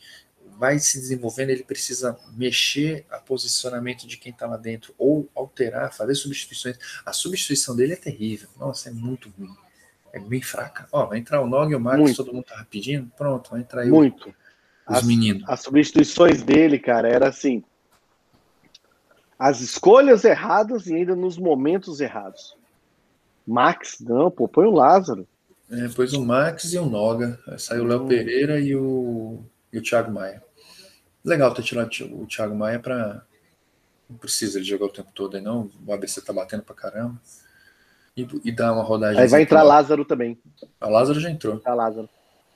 vai 0.59 0.79
se 0.79 0.99
desenvolvendo, 0.99 1.51
ele 1.51 1.63
precisa 1.63 2.19
mexer 2.35 3.05
a 3.11 3.19
posicionamento 3.19 4.07
de 4.07 4.17
quem 4.17 4.33
está 4.33 4.47
lá 4.47 4.57
dentro, 4.57 4.95
ou 4.99 5.29
alterar, 5.35 5.93
fazer 5.93 6.15
substituições. 6.15 6.79
A 7.05 7.13
substituição 7.13 7.77
dele 7.77 7.93
é 7.93 7.97
terrível. 7.97 8.49
Nossa, 8.59 8.89
é 8.89 8.93
muito 8.93 9.33
ruim. 9.39 9.55
É 10.13 10.19
bem 10.19 10.41
fraca. 10.41 10.89
Ó, 10.91 11.07
vai 11.07 11.19
entrar 11.19 11.43
o 11.43 11.47
Nog 11.47 11.71
e 11.71 11.75
o 11.75 11.81
Marcos, 11.81 12.17
todo 12.17 12.33
mundo 12.33 12.45
tá 12.45 12.67
pedindo. 12.71 13.11
Pronto, 13.17 13.51
vai 13.51 13.61
entrar 13.61 13.83
aí 13.83 13.91
muito. 13.91 14.29
os 14.89 14.97
as, 14.97 15.05
meninos. 15.05 15.45
As 15.47 15.61
substituições 15.61 16.43
dele, 16.43 16.79
cara, 16.79 17.09
era 17.09 17.29
assim. 17.29 17.63
As 19.39 19.61
escolhas 19.61 20.25
erradas 20.25 20.87
e 20.87 20.95
ainda 20.95 21.15
nos 21.15 21.37
momentos 21.37 22.01
errados. 22.01 22.57
Max, 23.47 23.99
não, 24.01 24.31
pô, 24.31 24.49
põe 24.49 24.67
o 24.67 24.71
Lázaro. 24.71 25.29
É, 25.71 25.89
pôs 25.89 26.13
o 26.15 26.25
Max 26.25 26.73
e 26.73 26.79
o 26.79 26.87
Noga. 26.87 27.39
Saiu 27.59 27.85
o 27.85 27.87
Léo 27.87 28.03
hum. 28.03 28.09
Pereira 28.09 28.59
e 28.59 28.75
o, 28.75 29.45
e 29.73 29.79
o 29.79 29.83
Thiago 29.83 30.11
Maia. 30.11 30.43
Legal 31.27 31.53
ter 31.53 31.63
tirado 31.65 31.91
o 32.13 32.25
Thiago 32.25 32.55
Maia 32.55 32.79
para. 32.79 33.23
Não 34.09 34.17
precisa 34.17 34.59
ele 34.59 34.65
jogar 34.65 34.87
o 34.87 34.93
tempo 34.93 35.11
todo 35.13 35.37
aí, 35.37 35.43
não. 35.43 35.69
O 35.85 35.93
ABC 35.93 36.23
tá 36.23 36.33
batendo 36.33 36.63
pra 36.63 36.77
caramba. 36.77 37.21
E, 38.17 38.27
e 38.45 38.53
dar 38.53 38.73
uma 38.73 38.85
rodagem. 38.85 39.21
Aí 39.21 39.27
vai 39.27 39.43
entrar 39.43 39.65
Lázaro 39.65 40.05
também. 40.05 40.39
A 40.81 40.89
Lázaro 40.89 41.19
já 41.19 41.29
entrou. 41.29 41.59
Tá, 41.59 41.75
Lázaro. 41.75 42.09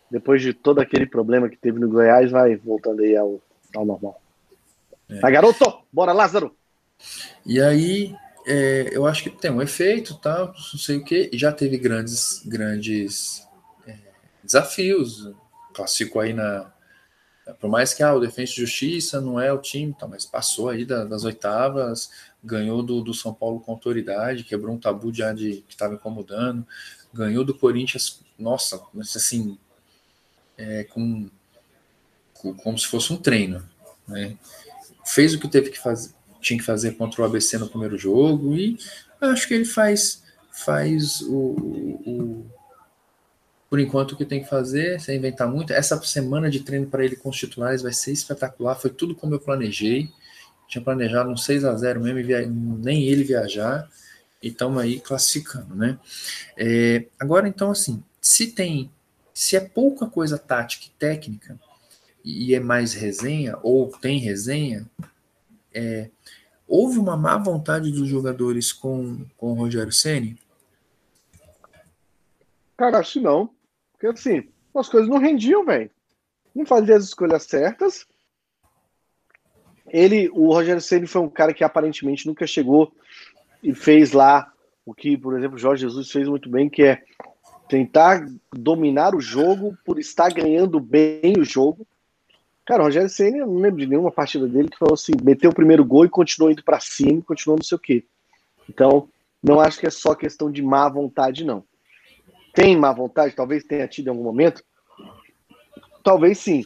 Depois 0.09 0.41
de 0.41 0.55
todo 0.55 0.81
aquele 0.81 1.05
problema 1.05 1.49
que 1.49 1.57
teve 1.57 1.81
no 1.81 1.89
Goiás, 1.89 2.31
vai 2.31 2.55
voltando 2.57 3.03
aí 3.03 3.16
ao, 3.16 3.41
ao 3.75 3.85
normal. 3.85 4.23
É. 5.09 5.18
Tá, 5.18 5.29
garoto! 5.29 5.83
Bora, 5.93 6.12
Lázaro! 6.12 6.55
E 7.45 7.61
aí, 7.61 8.14
é, 8.47 8.89
eu 8.93 9.05
acho 9.05 9.25
que 9.25 9.31
tem 9.31 9.51
um 9.51 9.61
efeito, 9.61 10.14
tal, 10.21 10.49
tá, 10.49 10.53
não 10.53 10.79
sei 10.79 10.99
o 10.99 11.05
que. 11.05 11.29
Já 11.33 11.51
teve 11.51 11.77
grandes, 11.77 12.43
grandes 12.47 13.47
é, 13.85 13.99
desafios. 14.45 15.33
Classificou 15.75 16.23
aí 16.23 16.33
na, 16.33 16.73
por 17.59 17.70
mais 17.70 17.94
que 17.94 18.03
ah, 18.03 18.14
o 18.14 18.20
Defensa 18.20 18.53
de 18.53 18.61
Justiça 18.61 19.20
não 19.20 19.40
é 19.40 19.53
o 19.53 19.59
time, 19.59 19.94
tá, 19.98 20.07
mas 20.07 20.26
passou 20.26 20.68
aí 20.68 20.84
das, 20.84 21.24
oitavas, 21.24 22.11
ganhou 22.42 22.82
do, 22.82 23.01
do, 23.01 23.14
São 23.14 23.32
Paulo 23.32 23.61
com 23.61 23.72
autoridade, 23.72 24.44
quebrou 24.44 24.74
um 24.74 24.78
tabu 24.78 25.12
já 25.12 25.32
de 25.32 25.64
que 25.66 25.74
estava 25.74 25.94
incomodando, 25.94 26.66
ganhou 27.12 27.44
do 27.44 27.55
Corinthians, 27.55 28.20
nossa, 28.38 28.80
assim, 29.01 29.59
é, 30.57 30.84
com, 30.84 31.28
com, 32.34 32.55
como 32.55 32.78
se 32.78 32.86
fosse 32.86 33.12
um 33.12 33.16
treino, 33.16 33.66
né? 34.07 34.36
Fez 35.05 35.34
o 35.34 35.40
que 35.40 35.48
teve 35.48 35.70
que 35.70 35.78
fazer, 35.78 36.12
tinha 36.40 36.59
que 36.59 36.64
fazer 36.64 36.92
contra 36.92 37.22
o 37.22 37.24
ABC 37.24 37.59
no 37.59 37.68
primeiro 37.68 37.98
jogo 37.98 38.55
e 38.55 38.78
acho 39.20 39.48
que 39.48 39.55
ele 39.55 39.64
faz 39.64 40.22
faz 40.53 41.20
o, 41.22 41.34
o 41.34 42.51
por 43.71 43.79
enquanto, 43.79 44.12
o 44.12 44.16
que 44.16 44.25
tem 44.25 44.43
que 44.43 44.49
fazer, 44.49 45.01
sem 45.01 45.16
inventar 45.16 45.49
muito, 45.49 45.73
essa 45.73 45.97
semana 46.03 46.51
de 46.51 46.59
treino 46.59 46.89
para 46.89 47.05
ele 47.05 47.14
com 47.14 47.29
os 47.29 47.37
titulares 47.37 47.83
vai 47.83 47.93
ser 47.93 48.11
espetacular. 48.11 48.75
Foi 48.75 48.91
tudo 48.91 49.14
como 49.14 49.33
eu 49.33 49.39
planejei. 49.39 50.11
Tinha 50.66 50.83
planejado 50.83 51.31
um 51.31 51.37
6 51.37 51.64
a 51.64 51.77
0 51.77 52.01
mesmo, 52.01 52.79
nem 52.79 53.05
ele 53.05 53.23
viajar. 53.23 53.89
E 54.43 54.49
estamos 54.49 54.83
aí 54.83 54.99
classificando, 54.99 55.77
né? 55.77 56.01
É, 56.57 57.05
agora, 57.16 57.47
então, 57.47 57.71
assim, 57.71 58.03
se 58.21 58.49
tem, 58.49 58.91
se 59.33 59.55
é 59.55 59.61
pouca 59.61 60.05
coisa 60.07 60.37
tática 60.37 60.87
e 60.87 60.99
técnica, 60.99 61.57
e 62.25 62.53
é 62.57 62.59
mais 62.59 62.93
resenha, 62.93 63.57
ou 63.62 63.89
tem 63.89 64.18
resenha, 64.18 64.85
é, 65.73 66.11
houve 66.66 66.99
uma 66.99 67.16
má 67.16 67.39
vontade 67.39 67.93
dos 67.93 68.09
jogadores 68.09 68.73
com, 68.73 69.25
com 69.37 69.53
o 69.53 69.55
Rogério 69.55 69.93
Ceni? 69.93 70.37
Cara, 72.77 72.99
acho 72.99 73.21
não. 73.21 73.59
Porque 74.01 74.18
assim, 74.18 74.48
as 74.74 74.88
coisas 74.88 75.11
não 75.11 75.18
rendiam, 75.18 75.62
velho. 75.62 75.90
Não 76.55 76.64
fazia 76.64 76.96
as 76.96 77.05
escolhas 77.05 77.42
certas. 77.42 78.07
Ele, 79.86 80.30
o 80.30 80.51
Rogério 80.53 80.80
Ceni 80.80 81.07
foi 81.07 81.20
um 81.20 81.28
cara 81.28 81.53
que 81.53 81.62
aparentemente 81.62 82.26
nunca 82.26 82.46
chegou 82.46 82.90
e 83.62 83.74
fez 83.74 84.12
lá 84.12 84.51
o 84.86 84.94
que, 84.94 85.18
por 85.18 85.36
exemplo, 85.36 85.59
Jorge 85.59 85.82
Jesus 85.82 86.11
fez 86.11 86.26
muito 86.26 86.48
bem, 86.48 86.70
que 86.70 86.82
é 86.82 87.03
tentar 87.68 88.26
dominar 88.51 89.14
o 89.14 89.20
jogo 89.20 89.76
por 89.84 89.98
estar 89.98 90.32
ganhando 90.32 90.80
bem 90.80 91.34
o 91.38 91.44
jogo. 91.44 91.86
Cara, 92.64 92.82
o 92.82 92.86
Rogério 92.86 93.11
Senna, 93.11 93.38
eu 93.38 93.46
não 93.46 93.59
lembro 93.59 93.80
de 93.80 93.86
nenhuma 93.86 94.11
partida 94.11 94.48
dele 94.48 94.70
que 94.70 94.78
falou 94.78 94.94
assim, 94.94 95.12
meteu 95.22 95.51
o 95.51 95.55
primeiro 95.55 95.84
gol 95.84 96.07
e 96.07 96.09
continuou 96.09 96.51
indo 96.51 96.64
para 96.64 96.80
cima, 96.80 97.20
continuou 97.20 97.59
não 97.59 97.64
sei 97.64 97.76
o 97.76 97.80
quê. 97.80 98.05
Então, 98.66 99.09
não 99.42 99.61
acho 99.61 99.78
que 99.78 99.86
é 99.86 99.90
só 99.90 100.14
questão 100.14 100.51
de 100.51 100.62
má 100.62 100.88
vontade, 100.88 101.44
não. 101.44 101.64
Tem 102.53 102.76
má 102.76 102.92
vontade, 102.92 103.34
talvez 103.34 103.64
tenha 103.64 103.86
tido 103.86 104.09
em 104.09 104.11
algum 104.11 104.24
momento? 104.24 104.62
Talvez 106.03 106.38
sim. 106.38 106.64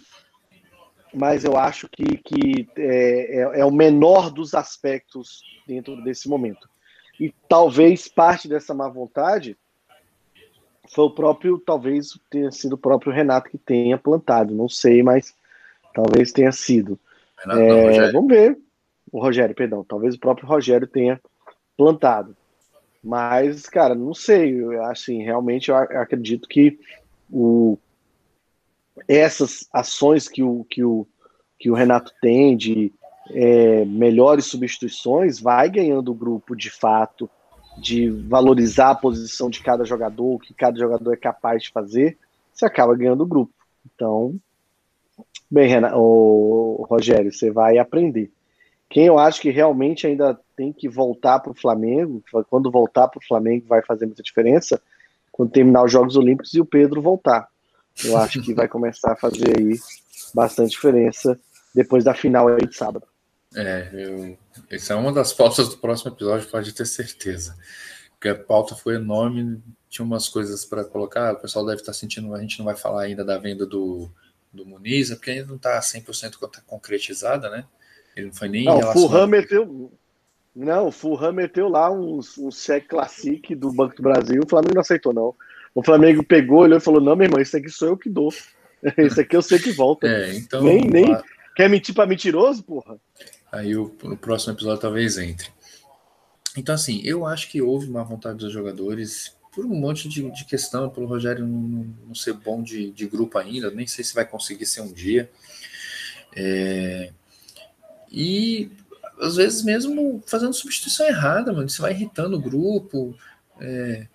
Mas 1.12 1.44
eu 1.44 1.56
acho 1.56 1.88
que, 1.88 2.16
que 2.18 2.68
é, 2.76 3.40
é, 3.40 3.60
é 3.60 3.64
o 3.64 3.70
menor 3.70 4.30
dos 4.30 4.54
aspectos 4.54 5.42
dentro 5.66 6.02
desse 6.02 6.28
momento. 6.28 6.68
E 7.20 7.32
talvez 7.48 8.08
parte 8.08 8.48
dessa 8.48 8.74
má 8.74 8.88
vontade 8.88 9.56
foi 10.92 11.04
o 11.04 11.10
próprio, 11.10 11.58
talvez 11.58 12.18
tenha 12.30 12.50
sido 12.50 12.74
o 12.74 12.78
próprio 12.78 13.12
Renato 13.12 13.50
que 13.50 13.58
tenha 13.58 13.96
plantado, 13.96 14.54
não 14.54 14.68
sei, 14.68 15.02
mas 15.02 15.34
talvez 15.94 16.32
tenha 16.32 16.52
sido. 16.52 16.98
Renato, 17.38 17.60
é, 17.60 18.00
não, 18.06 18.12
vamos 18.12 18.28
ver. 18.28 18.58
O 19.12 19.20
Rogério, 19.20 19.54
perdão, 19.54 19.84
talvez 19.84 20.14
o 20.14 20.18
próprio 20.18 20.48
Rogério 20.48 20.86
tenha 20.86 21.20
plantado. 21.76 22.36
Mas, 23.04 23.66
cara, 23.66 23.94
não 23.94 24.14
sei. 24.14 24.58
Assim, 24.86 25.22
realmente 25.22 25.70
eu 25.70 25.76
acredito 25.76 26.48
que 26.48 26.78
o, 27.30 27.76
essas 29.06 29.68
ações 29.70 30.26
que 30.26 30.42
o, 30.42 30.64
que 30.64 30.82
o, 30.82 31.06
que 31.58 31.70
o 31.70 31.74
Renato 31.74 32.12
tem 32.22 32.56
de 32.56 32.90
é, 33.30 33.84
melhores 33.84 34.46
substituições 34.46 35.38
vai 35.38 35.68
ganhando 35.68 36.10
o 36.10 36.14
grupo 36.14 36.56
de 36.56 36.70
fato 36.70 37.28
de 37.76 38.08
valorizar 38.08 38.90
a 38.90 38.94
posição 38.94 39.50
de 39.50 39.60
cada 39.60 39.84
jogador, 39.84 40.34
o 40.34 40.38
que 40.38 40.54
cada 40.54 40.78
jogador 40.78 41.12
é 41.12 41.16
capaz 41.16 41.64
de 41.64 41.72
fazer, 41.72 42.16
você 42.52 42.64
acaba 42.64 42.94
ganhando 42.94 43.24
o 43.24 43.26
grupo. 43.26 43.52
Então, 43.84 44.36
bem, 45.50 45.68
Renan, 45.68 45.92
o 45.96 46.86
Rogério, 46.88 47.32
você 47.32 47.50
vai 47.50 47.76
aprender. 47.78 48.30
Quem 48.94 49.06
eu 49.06 49.18
acho 49.18 49.40
que 49.40 49.50
realmente 49.50 50.06
ainda 50.06 50.38
tem 50.56 50.72
que 50.72 50.88
voltar 50.88 51.40
para 51.40 51.50
o 51.50 51.54
Flamengo, 51.54 52.22
quando 52.48 52.70
voltar 52.70 53.08
para 53.08 53.18
o 53.18 53.26
Flamengo 53.26 53.66
vai 53.66 53.82
fazer 53.82 54.06
muita 54.06 54.22
diferença, 54.22 54.80
quando 55.32 55.50
terminar 55.50 55.82
os 55.82 55.90
Jogos 55.90 56.14
Olímpicos 56.14 56.54
e 56.54 56.60
o 56.60 56.64
Pedro 56.64 57.02
voltar. 57.02 57.48
Eu 58.04 58.16
acho 58.16 58.40
que 58.40 58.54
vai 58.54 58.68
começar 58.68 59.10
a 59.10 59.16
fazer 59.16 59.58
aí 59.58 59.76
bastante 60.32 60.70
diferença 60.70 61.36
depois 61.74 62.04
da 62.04 62.14
final 62.14 62.46
aí 62.46 62.64
de 62.68 62.76
sábado. 62.76 63.04
É, 63.56 63.90
eu, 63.92 64.38
essa 64.70 64.92
é 64.92 64.96
uma 64.96 65.12
das 65.12 65.32
pautas 65.32 65.68
do 65.68 65.78
próximo 65.78 66.12
episódio, 66.12 66.48
pode 66.48 66.72
ter 66.72 66.86
certeza. 66.86 67.56
Porque 68.10 68.28
a 68.28 68.36
pauta 68.36 68.76
foi 68.76 68.94
enorme, 68.94 69.60
tinha 69.88 70.06
umas 70.06 70.28
coisas 70.28 70.64
para 70.64 70.84
colocar, 70.84 71.34
o 71.34 71.40
pessoal 71.40 71.66
deve 71.66 71.80
estar 71.80 71.94
sentindo, 71.94 72.32
a 72.32 72.40
gente 72.40 72.60
não 72.60 72.66
vai 72.66 72.76
falar 72.76 73.02
ainda 73.02 73.24
da 73.24 73.38
venda 73.38 73.66
do, 73.66 74.08
do 74.52 74.64
Muniz, 74.64 75.10
é 75.10 75.16
porque 75.16 75.32
ainda 75.32 75.48
não 75.48 75.56
está 75.56 75.80
100% 75.80 76.38
concretizada, 76.64 77.50
né? 77.50 77.64
Ele 78.16 78.26
não 78.26 78.34
foi 78.34 78.48
nem 78.48 78.64
não, 78.64 78.78
o 78.78 78.92
Fulham 78.92 79.26
meteu, 79.26 79.92
Não, 80.54 80.88
o 80.88 80.92
Fulham 80.92 81.32
meteu 81.32 81.68
lá 81.68 81.90
um, 81.90 82.20
um 82.38 82.50
cheque 82.50 82.88
classique 82.88 83.54
do 83.54 83.72
Banco 83.72 83.96
do 83.96 84.02
Brasil, 84.02 84.42
o 84.44 84.48
Flamengo 84.48 84.74
não 84.74 84.80
aceitou, 84.80 85.12
não. 85.12 85.34
O 85.74 85.82
Flamengo 85.82 86.22
pegou, 86.22 86.60
olhou 86.60 86.78
e 86.78 86.80
falou: 86.80 87.00
Não, 87.00 87.16
meu 87.16 87.26
irmão, 87.26 87.40
isso 87.40 87.56
aqui 87.56 87.68
sou 87.68 87.88
eu 87.88 87.96
que 87.96 88.08
dou. 88.08 88.32
Isso 88.98 89.18
aqui 89.18 89.34
eu 89.34 89.40
sei 89.40 89.58
que 89.58 89.72
volta. 89.72 90.06
É, 90.06 90.36
então, 90.36 90.62
nem, 90.62 90.82
nem... 90.82 91.16
Quer 91.56 91.70
mentir 91.70 91.94
para 91.94 92.06
mentiroso, 92.06 92.62
porra? 92.62 92.98
Aí 93.50 93.74
o, 93.74 93.84
o 94.02 94.16
próximo 94.16 94.52
episódio 94.52 94.82
talvez 94.82 95.16
entre. 95.16 95.48
Então, 96.56 96.74
assim, 96.74 97.00
eu 97.02 97.24
acho 97.24 97.50
que 97.50 97.62
houve 97.62 97.88
uma 97.88 98.04
vontade 98.04 98.36
dos 98.36 98.52
jogadores 98.52 99.34
por 99.52 99.64
um 99.64 99.74
monte 99.74 100.08
de, 100.08 100.28
de 100.30 100.44
questão, 100.44 100.90
pelo 100.90 101.06
Rogério 101.06 101.46
não, 101.46 101.86
não 102.08 102.14
ser 102.14 102.32
bom 102.32 102.62
de, 102.62 102.90
de, 102.90 103.06
grupo 103.06 103.38
ainda, 103.38 103.70
nem 103.70 103.86
sei 103.86 104.04
se 104.04 104.14
vai 104.14 104.26
conseguir 104.26 104.66
ser 104.66 104.80
um 104.80 104.92
dia. 104.92 105.30
É, 106.34 107.12
e 108.14 108.70
às 109.20 109.34
vezes 109.34 109.64
mesmo 109.64 110.22
fazendo 110.24 110.54
substituição 110.54 111.06
errada, 111.06 111.52
mano, 111.52 111.68
você 111.68 111.82
vai 111.82 111.92
irritando 111.92 112.36
o 112.36 112.40
grupo, 112.40 113.16
é, 113.60 114.06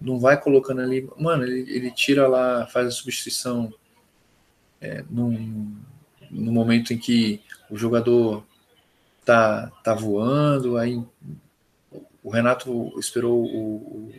não 0.00 0.18
vai 0.18 0.40
colocando 0.40 0.80
ali. 0.80 1.06
Mano, 1.18 1.44
ele, 1.44 1.70
ele, 1.70 1.90
tira 1.90 2.26
lá, 2.26 2.66
faz 2.66 2.86
a 2.88 2.90
substituição 2.90 3.72
é, 4.80 5.04
num, 5.10 5.76
no 6.30 6.50
momento 6.50 6.94
em 6.94 6.98
que 6.98 7.42
o 7.70 7.76
jogador 7.76 8.42
tá, 9.24 9.70
tá 9.82 9.94
voando, 9.94 10.78
aí 10.78 11.02
o 12.22 12.30
Renato 12.30 12.98
esperou 12.98 13.44
o, 13.44 13.74
o, 13.76 14.12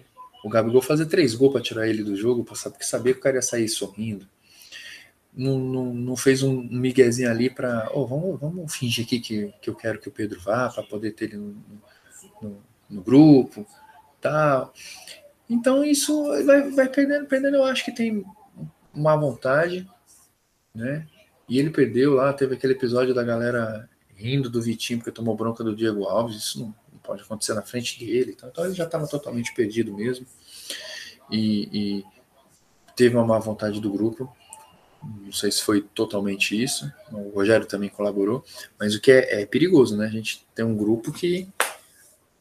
o 0.43 0.49
Gabigol 0.49 0.81
fazer 0.81 1.07
três 1.07 1.33
gols 1.33 1.53
para 1.53 1.61
tirar 1.61 1.87
ele 1.87 2.03
do 2.03 2.15
jogo, 2.15 2.43
porque 2.43 2.83
sabia 2.83 3.13
que 3.13 3.19
o 3.19 3.23
cara 3.23 3.37
ia 3.37 3.41
sair 3.41 3.67
sorrindo. 3.67 4.27
Não, 5.35 5.59
não, 5.59 5.93
não 5.93 6.15
fez 6.15 6.41
um 6.41 6.61
miguezinho 6.63 7.29
ali 7.29 7.49
para, 7.49 7.89
oh, 7.93 8.05
vamos, 8.07 8.39
vamos 8.39 8.75
fingir 8.75 9.05
aqui 9.05 9.19
que, 9.19 9.53
que 9.61 9.69
eu 9.69 9.75
quero 9.75 9.99
que 9.99 10.07
o 10.07 10.11
Pedro 10.11 10.39
vá 10.39 10.69
para 10.69 10.83
poder 10.83 11.11
ter 11.11 11.25
ele 11.25 11.37
no, 11.37 11.55
no, 12.41 12.63
no, 12.89 13.01
grupo, 13.01 13.67
tal. 14.21 14.73
Então 15.49 15.83
isso 15.83 16.23
vai, 16.45 16.69
vai 16.71 16.89
perdendo, 16.89 17.25
perdendo. 17.25 17.57
Eu 17.57 17.65
acho 17.65 17.83
que 17.83 17.91
tem 17.91 18.23
uma 18.93 19.17
vontade, 19.17 19.87
né? 20.73 21.05
E 21.47 21.59
ele 21.59 21.69
perdeu 21.69 22.13
lá, 22.13 22.33
teve 22.33 22.55
aquele 22.55 22.73
episódio 22.73 23.13
da 23.13 23.23
galera 23.23 23.89
rindo 24.15 24.49
do 24.49 24.61
Vitinho 24.61 24.99
porque 24.99 25.11
tomou 25.11 25.35
bronca 25.35 25.63
do 25.63 25.75
Diego 25.75 26.05
Alves. 26.05 26.37
Isso 26.37 26.59
não, 26.59 26.67
não 26.91 26.99
pode 26.99 27.21
acontecer 27.21 27.53
na 27.53 27.61
frente 27.61 27.99
dele. 27.99 28.33
Então, 28.35 28.49
então 28.49 28.65
ele 28.65 28.73
já 28.73 28.85
estava 28.85 29.07
totalmente 29.07 29.53
perdido 29.53 29.93
mesmo. 29.93 30.25
E, 31.29 31.69
e, 31.99 32.05
teve 32.95 33.15
uma 33.15 33.25
má 33.25 33.37
vontade 33.39 33.79
do 33.81 33.91
grupo. 33.91 34.33
Não 35.23 35.31
sei 35.31 35.51
se 35.51 35.61
foi 35.61 35.81
totalmente 35.81 36.61
isso. 36.61 36.91
O 37.11 37.29
Rogério 37.29 37.65
também 37.65 37.89
colaborou. 37.89 38.43
Mas 38.79 38.95
o 38.95 39.01
que 39.01 39.11
é, 39.11 39.41
é 39.41 39.45
perigoso, 39.45 39.97
né? 39.97 40.05
A 40.05 40.09
gente 40.09 40.45
tem 40.55 40.65
um 40.65 40.75
grupo 40.75 41.11
que 41.11 41.47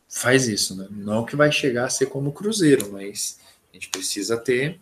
faz 0.09 0.49
isso, 0.49 0.77
né? 0.77 0.87
Não 0.91 1.25
que 1.25 1.37
vai 1.37 1.51
chegar 1.51 1.87
a 1.87 1.91
ser 1.91 2.07
como 2.07 2.31
o 2.31 2.33
Cruzeiro, 2.33 2.93
mas 2.93 3.39
a 3.71 3.75
gente 3.75 3.89
precisa 3.91 4.37
ter 4.37 4.81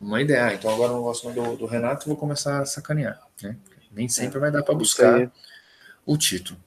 uma 0.00 0.20
ideia. 0.20 0.46
Ah, 0.46 0.54
então 0.54 0.72
agora 0.72 0.92
no 0.92 1.02
gosto 1.02 1.30
do, 1.30 1.56
do 1.56 1.66
Renato, 1.66 2.06
vou 2.06 2.16
começar 2.16 2.60
a 2.60 2.66
sacanear. 2.66 3.20
Né? 3.42 3.56
Nem 3.90 4.08
sempre 4.08 4.38
é. 4.38 4.40
vai 4.40 4.50
dar 4.50 4.62
para 4.62 4.74
buscar 4.74 5.30
o 6.06 6.16
título. 6.16 6.58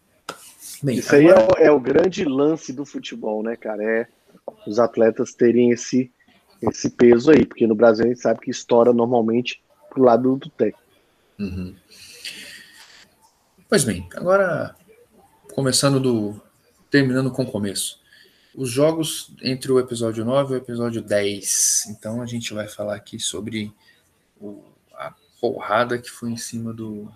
Bem, 0.81 0.97
Isso 0.97 1.15
agora... 1.15 1.47
aí 1.57 1.63
é, 1.63 1.67
é, 1.67 1.71
o 1.71 1.79
grande 1.79 2.25
lance 2.25 2.73
do 2.73 2.85
futebol, 2.85 3.41
né, 3.41 3.55
cara? 3.55 3.83
É 3.83 4.07
os 4.65 4.79
atletas 4.79 5.33
terem 5.33 5.71
esse, 5.71 6.11
esse 6.61 6.89
peso 6.89 7.31
aí, 7.31 7.45
porque 7.45 7.67
no 7.67 7.75
Brasil 7.75 8.05
a 8.05 8.07
gente 8.09 8.21
sabe 8.21 8.39
que 8.39 8.51
estoura 8.51 8.93
normalmente 8.93 9.61
pro 9.93 10.03
lado 10.03 10.35
do 10.35 10.49
técnico. 10.49 10.81
Uhum. 11.39 11.75
Pois 13.69 13.83
bem, 13.83 14.07
agora 14.15 14.75
começando 15.53 15.99
do. 15.99 16.41
terminando 16.89 17.31
com 17.31 17.43
o 17.43 17.51
começo 17.51 18.03
os 18.55 18.69
jogos 18.69 19.31
entre 19.41 19.71
o 19.71 19.79
episódio 19.79 20.23
9 20.23 20.53
e 20.53 20.57
o 20.57 20.61
episódio 20.61 21.01
10. 21.01 21.87
Então 21.89 22.21
a 22.21 22.25
gente 22.25 22.53
vai 22.53 22.67
falar 22.67 22.95
aqui 22.95 23.19
sobre 23.19 23.73
o, 24.39 24.63
a 24.93 25.13
porrada 25.41 25.97
que 25.97 26.09
foi 26.09 26.31
em 26.31 26.37
cima 26.37 26.71
do 26.71 27.11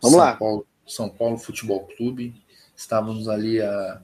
Vamos 0.00 0.16
São 0.16 0.18
lá. 0.18 0.36
Paulo, 0.36 0.66
São 0.86 1.08
Paulo 1.08 1.38
Futebol 1.38 1.86
Clube. 1.96 2.34
Estávamos 2.76 3.28
ali 3.28 3.60
há 3.60 4.00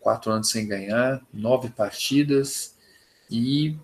quatro 0.00 0.32
anos 0.32 0.50
sem 0.50 0.66
ganhar, 0.66 1.20
nove 1.32 1.70
partidas 1.70 2.76
e 3.30 3.76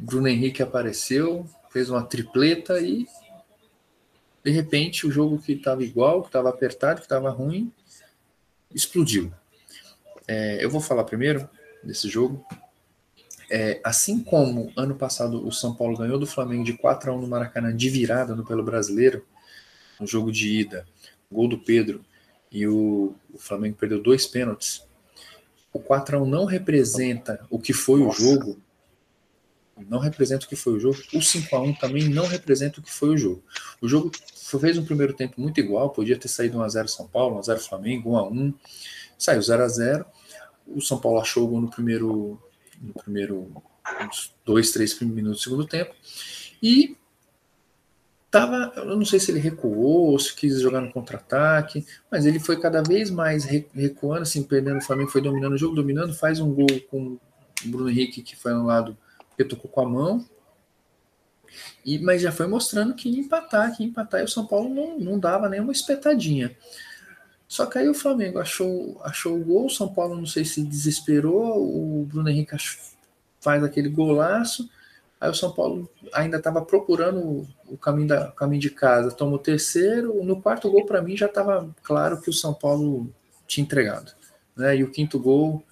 Bruno 0.00 0.28
Henrique 0.28 0.62
apareceu, 0.62 1.46
fez 1.70 1.90
uma 1.90 2.02
tripleta 2.02 2.80
e 2.80 3.06
de 4.42 4.50
repente 4.50 5.06
o 5.06 5.10
jogo 5.10 5.38
que 5.38 5.52
estava 5.52 5.84
igual, 5.84 6.22
que 6.22 6.28
estava 6.28 6.48
apertado, 6.48 7.00
que 7.00 7.06
estava 7.06 7.30
ruim, 7.30 7.70
explodiu. 8.74 9.32
É, 10.26 10.64
eu 10.64 10.70
vou 10.70 10.80
falar 10.80 11.04
primeiro 11.04 11.48
desse 11.84 12.08
jogo. 12.08 12.44
É, 13.50 13.80
assim 13.84 14.22
como 14.22 14.72
ano 14.76 14.94
passado 14.94 15.46
o 15.46 15.52
São 15.52 15.74
Paulo 15.74 15.98
ganhou 15.98 16.18
do 16.18 16.26
Flamengo 16.26 16.64
de 16.64 16.72
4 16.72 17.10
a 17.10 17.14
1 17.14 17.20
no 17.20 17.28
Maracanã 17.28 17.76
de 17.76 17.90
virada 17.90 18.34
no 18.34 18.44
pelo 18.44 18.62
Brasileiro, 18.62 19.26
no 19.98 20.06
jogo 20.06 20.32
de 20.32 20.48
ida, 20.60 20.86
gol 21.30 21.48
do 21.48 21.58
Pedro 21.58 22.04
e 22.50 22.66
o, 22.66 23.14
o 23.32 23.38
Flamengo 23.38 23.76
perdeu 23.76 24.02
dois 24.02 24.26
pênaltis. 24.26 24.82
O 25.72 25.78
4 25.78 26.16
a 26.16 26.22
1 26.22 26.26
não 26.26 26.44
representa 26.46 27.46
o 27.50 27.58
que 27.58 27.72
foi 27.72 28.00
Nossa. 28.00 28.22
o 28.22 28.24
jogo. 28.24 28.58
Não 29.88 29.98
representa 29.98 30.44
o 30.44 30.48
que 30.48 30.56
foi 30.56 30.74
o 30.74 30.80
jogo. 30.80 30.98
O 31.14 31.22
5 31.22 31.56
a 31.56 31.60
1 31.60 31.74
também 31.74 32.08
não 32.08 32.26
representa 32.26 32.80
o 32.80 32.82
que 32.82 32.92
foi 32.92 33.10
o 33.10 33.16
jogo. 33.16 33.42
O 33.80 33.88
jogo 33.88 34.10
fez 34.60 34.76
um 34.76 34.84
primeiro 34.84 35.14
tempo 35.14 35.40
muito 35.40 35.58
igual, 35.58 35.90
podia 35.90 36.18
ter 36.18 36.28
saído 36.28 36.58
1x0 36.58 36.88
São 36.88 37.06
Paulo, 37.06 37.40
1x0 37.40 37.58
Flamengo, 37.60 38.10
1x1, 38.10 38.54
saiu 39.18 39.40
0x0. 39.40 40.04
O 40.66 40.80
São 40.80 40.98
Paulo 40.98 41.20
achou 41.20 41.44
o 41.44 41.48
gol 41.48 41.60
no 41.62 41.70
primeiro, 41.70 42.40
no 42.80 42.94
primeiro 42.94 43.50
uns 44.02 44.34
dois, 44.44 44.70
três 44.70 44.98
minutos 45.00 45.40
do 45.40 45.42
segundo 45.42 45.66
tempo. 45.66 45.94
E 46.62 46.96
tava, 48.30 48.72
eu 48.76 48.96
não 48.96 49.04
sei 49.04 49.18
se 49.18 49.30
ele 49.30 49.40
recuou, 49.40 50.18
se 50.18 50.34
quis 50.34 50.60
jogar 50.60 50.80
no 50.80 50.92
contra-ataque, 50.92 51.84
mas 52.10 52.26
ele 52.26 52.38
foi 52.38 52.60
cada 52.60 52.82
vez 52.82 53.10
mais 53.10 53.44
recuando, 53.44 54.22
assim, 54.22 54.42
perdendo 54.42 54.78
o 54.78 54.82
Flamengo, 54.82 55.10
foi 55.10 55.20
dominando 55.20 55.54
o 55.54 55.58
jogo, 55.58 55.74
dominando, 55.74 56.14
faz 56.14 56.38
um 56.38 56.52
gol 56.52 56.68
com 56.88 57.18
o 57.64 57.68
Bruno 57.68 57.90
Henrique, 57.90 58.22
que 58.22 58.36
foi 58.36 58.52
anulado, 58.52 58.96
porque 59.30 59.44
tocou 59.44 59.70
com 59.70 59.80
a 59.80 59.88
mão, 59.88 60.26
e, 61.84 61.98
mas 61.98 62.22
já 62.22 62.30
foi 62.30 62.46
mostrando 62.46 62.94
que 62.94 63.08
ia 63.08 63.20
empatar, 63.20 63.76
que 63.76 63.82
ia 63.82 63.88
empatar, 63.88 64.20
e 64.20 64.24
o 64.24 64.28
São 64.28 64.46
Paulo 64.46 64.68
não, 64.68 64.98
não 64.98 65.18
dava 65.18 65.48
nenhuma 65.48 65.72
espetadinha. 65.72 66.56
Só 67.48 67.66
que 67.66 67.78
aí 67.78 67.88
o 67.88 67.94
Flamengo 67.94 68.38
achou, 68.38 69.00
achou 69.02 69.36
o 69.36 69.44
gol, 69.44 69.66
o 69.66 69.70
São 69.70 69.92
Paulo 69.92 70.14
não 70.14 70.26
sei 70.26 70.44
se 70.44 70.62
desesperou, 70.62 71.58
o 71.58 72.04
Bruno 72.04 72.28
Henrique 72.28 72.56
faz 73.40 73.64
aquele 73.64 73.88
golaço, 73.88 74.70
Aí 75.20 75.28
o 75.28 75.34
São 75.34 75.52
Paulo 75.52 75.88
ainda 76.14 76.38
estava 76.38 76.64
procurando 76.64 77.46
o 77.68 77.76
caminho, 77.76 78.08
da, 78.08 78.30
o 78.30 78.32
caminho 78.32 78.62
de 78.62 78.70
casa, 78.70 79.12
toma 79.12 79.36
o 79.36 79.38
terceiro. 79.38 80.24
No 80.24 80.40
quarto 80.40 80.70
gol, 80.70 80.86
para 80.86 81.02
mim, 81.02 81.14
já 81.14 81.26
estava 81.26 81.68
claro 81.82 82.22
que 82.22 82.30
o 82.30 82.32
São 82.32 82.54
Paulo 82.54 83.12
tinha 83.46 83.62
entregado. 83.62 84.12
Né? 84.56 84.78
E 84.78 84.82
o 84.82 84.90
quinto 84.90 85.20
gol 85.20 85.62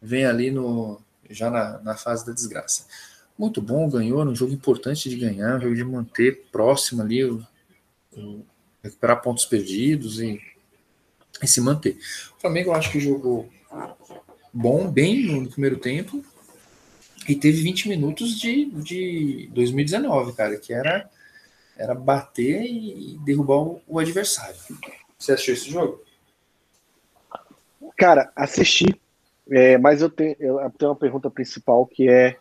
vem 0.00 0.24
ali 0.24 0.52
no 0.52 1.00
já 1.30 1.50
na, 1.50 1.78
na 1.78 1.96
fase 1.96 2.26
da 2.26 2.32
desgraça. 2.32 2.86
Muito 3.38 3.60
bom, 3.60 3.88
ganhou, 3.88 4.24
um 4.24 4.34
jogo 4.34 4.52
importante 4.52 5.10
de 5.10 5.16
ganhar, 5.16 5.56
um 5.56 5.60
jogo 5.60 5.74
de 5.74 5.84
manter 5.84 6.46
próximo 6.50 7.02
ali, 7.02 7.24
o, 7.24 7.46
o, 8.16 8.44
recuperar 8.82 9.20
pontos 9.20 9.44
perdidos 9.44 10.20
e, 10.20 10.40
e 11.42 11.46
se 11.46 11.60
manter. 11.60 11.98
O 12.36 12.40
Flamengo 12.40 12.70
eu 12.70 12.74
acho 12.74 12.90
que 12.90 13.00
jogou 13.00 13.50
bom, 14.52 14.90
bem 14.90 15.40
no 15.42 15.50
primeiro 15.50 15.78
tempo, 15.78 16.24
e 17.28 17.34
teve 17.34 17.60
20 17.62 17.88
minutos 17.88 18.38
de, 18.38 18.66
de 18.66 19.50
2019, 19.52 20.32
cara, 20.32 20.56
que 20.56 20.72
era, 20.72 21.10
era 21.76 21.94
bater 21.94 22.62
e 22.64 23.18
derrubar 23.24 23.58
o, 23.58 23.82
o 23.86 23.98
adversário. 23.98 24.56
Você 25.18 25.32
assistiu 25.32 25.54
esse 25.54 25.70
jogo? 25.70 26.02
Cara, 27.96 28.30
assisti, 28.36 29.00
é, 29.50 29.78
mas 29.78 30.02
eu 30.02 30.10
tenho, 30.10 30.36
eu 30.40 30.70
tenho 30.76 30.90
uma 30.90 30.96
pergunta 30.96 31.30
principal 31.30 31.86
que 31.86 32.08
é 32.08 32.36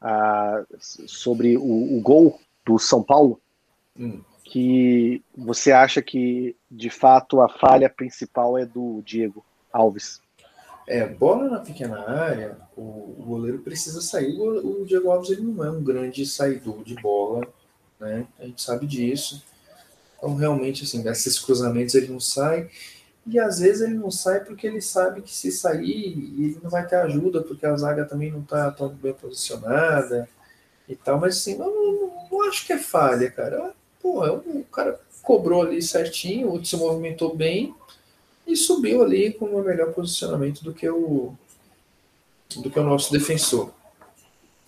a, 0.00 0.64
sobre 0.78 1.56
o, 1.56 1.98
o, 1.98 2.00
gol 2.00 2.40
do 2.64 2.78
São 2.78 3.02
Paulo. 3.02 3.40
Hum. 3.98 4.20
Que 4.42 5.22
você 5.36 5.70
acha 5.70 6.02
que 6.02 6.56
de 6.68 6.90
fato 6.90 7.40
a 7.40 7.48
falha 7.48 7.88
principal 7.88 8.58
é 8.58 8.66
do 8.66 9.00
Diego 9.04 9.44
Alves? 9.72 10.20
É, 10.88 11.06
bola 11.06 11.48
na 11.48 11.60
pequena 11.60 12.00
área, 12.10 12.58
o, 12.76 13.14
o 13.16 13.24
goleiro 13.24 13.60
precisa 13.60 14.00
sair. 14.00 14.36
O, 14.40 14.82
o, 14.82 14.86
Diego 14.86 15.08
Alves 15.08 15.30
ele 15.30 15.42
não 15.42 15.64
é 15.64 15.70
um 15.70 15.84
grande 15.84 16.26
saidor 16.26 16.82
de 16.82 16.94
bola, 16.96 17.46
né? 18.00 18.26
A 18.40 18.46
gente 18.46 18.60
sabe 18.60 18.88
disso. 18.88 19.44
Então, 20.18 20.34
realmente, 20.34 20.82
assim, 20.82 21.06
esses 21.08 21.38
cruzamentos 21.38 21.94
ele 21.94 22.08
não 22.08 22.18
sai. 22.18 22.68
E 23.30 23.38
às 23.38 23.60
vezes 23.60 23.82
ele 23.82 23.94
não 23.94 24.10
sai 24.10 24.44
porque 24.44 24.66
ele 24.66 24.80
sabe 24.80 25.22
que 25.22 25.32
se 25.32 25.52
sair, 25.52 26.34
ele 26.36 26.58
não 26.62 26.68
vai 26.68 26.84
ter 26.84 26.96
ajuda, 26.96 27.40
porque 27.40 27.64
a 27.64 27.76
zaga 27.76 28.04
também 28.04 28.30
não 28.32 28.40
está 28.40 28.70
tão 28.72 28.88
bem 28.88 29.12
posicionada 29.12 30.28
e 30.88 30.96
tal. 30.96 31.20
Mas 31.20 31.36
assim, 31.36 31.56
não, 31.56 31.70
não, 31.72 32.12
não 32.30 32.42
acho 32.48 32.66
que 32.66 32.72
é 32.72 32.78
falha, 32.78 33.30
cara. 33.30 33.72
Pô, 34.02 34.26
é 34.26 34.32
o 34.32 34.64
cara 34.72 34.98
cobrou 35.22 35.62
ali 35.62 35.80
certinho, 35.80 36.64
se 36.64 36.76
movimentou 36.76 37.36
bem 37.36 37.72
e 38.46 38.56
subiu 38.56 39.02
ali 39.02 39.32
com 39.32 39.46
um 39.46 39.62
melhor 39.62 39.92
posicionamento 39.92 40.64
do 40.64 40.74
que 40.74 40.88
o 40.88 41.32
do 42.56 42.68
que 42.68 42.80
o 42.80 42.82
nosso 42.82 43.12
defensor. 43.12 43.72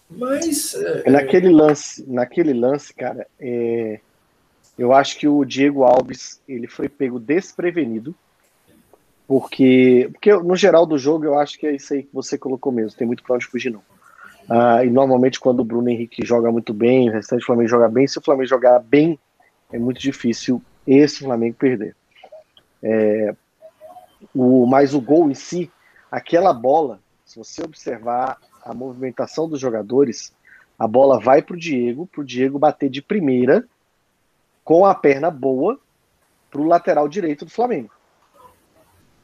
Mas 0.09 0.75
é, 0.75 1.11
naquele 1.11 1.49
lance, 1.49 2.05
naquele 2.07 2.53
lance, 2.53 2.95
cara, 2.95 3.27
é, 3.41 3.99
eu 4.79 4.93
acho 4.93 5.19
que 5.19 5.27
o 5.27 5.45
Diego 5.45 5.83
Alves 5.83 6.41
ele 6.47 6.69
foi 6.69 6.89
pego 6.89 7.19
desprevenido, 7.19 8.15
porque 9.27 10.11
porque 10.13 10.33
no 10.33 10.57
geral 10.57 10.85
do 10.87 10.99
jogo 10.99 11.25
eu 11.25 11.39
acho 11.39 11.59
que 11.59 11.67
é 11.67 11.75
isso 11.75 11.95
aí 11.95 12.03
que 12.03 12.15
você 12.15 12.37
colocou 12.37 12.73
mesmo. 12.73 12.97
Tem 12.97 13.07
muito 13.07 13.23
para 13.23 13.37
onde 13.37 13.47
fugir 13.47 13.71
não. 13.71 13.83
Ah, 14.49 14.85
e 14.85 14.91
normalmente 14.91 15.39
quando 15.39 15.61
o 15.61 15.65
Bruno 15.65 15.89
Henrique 15.89 16.25
joga 16.25 16.51
muito 16.51 16.75
bem, 16.75 17.09
o 17.09 17.13
restante 17.13 17.41
do 17.41 17.47
Flamengo 17.47 17.69
joga 17.69 17.89
bem, 17.89 18.07
se 18.07 18.19
o 18.19 18.23
Flamengo 18.23 18.49
jogar 18.49 18.79
bem, 18.81 19.19
é 19.73 19.79
muito 19.79 20.01
difícil 20.01 20.61
esse 20.87 21.21
Flamengo 21.21 21.57
perder. 21.57 21.95
É, 22.83 23.35
o, 24.35 24.67
mas 24.67 24.95
o 24.95 25.01
gol 25.01 25.31
em 25.31 25.35
si, 25.35 25.71
aquela 26.11 26.53
bola, 26.53 27.01
se 27.25 27.39
você 27.39 27.63
observar 27.63 28.39
a 28.65 28.75
movimentação 28.75 29.49
dos 29.49 29.61
jogadores, 29.61 30.33
a 30.79 30.87
bola 30.87 31.21
vai 31.21 31.43
para 31.43 31.55
o 31.55 31.59
Diego, 31.59 32.07
para 32.07 32.21
o 32.21 32.25
Diego 32.25 32.59
bater 32.59 32.91
de 32.91 33.01
primeira, 33.01 33.65
com 34.65 34.85
a 34.85 34.95
perna 34.95 35.31
boa, 35.31 35.79
para 36.51 36.61
o 36.61 36.67
lateral 36.67 37.09
direito 37.09 37.45
do 37.45 37.51
Flamengo. 37.51 37.91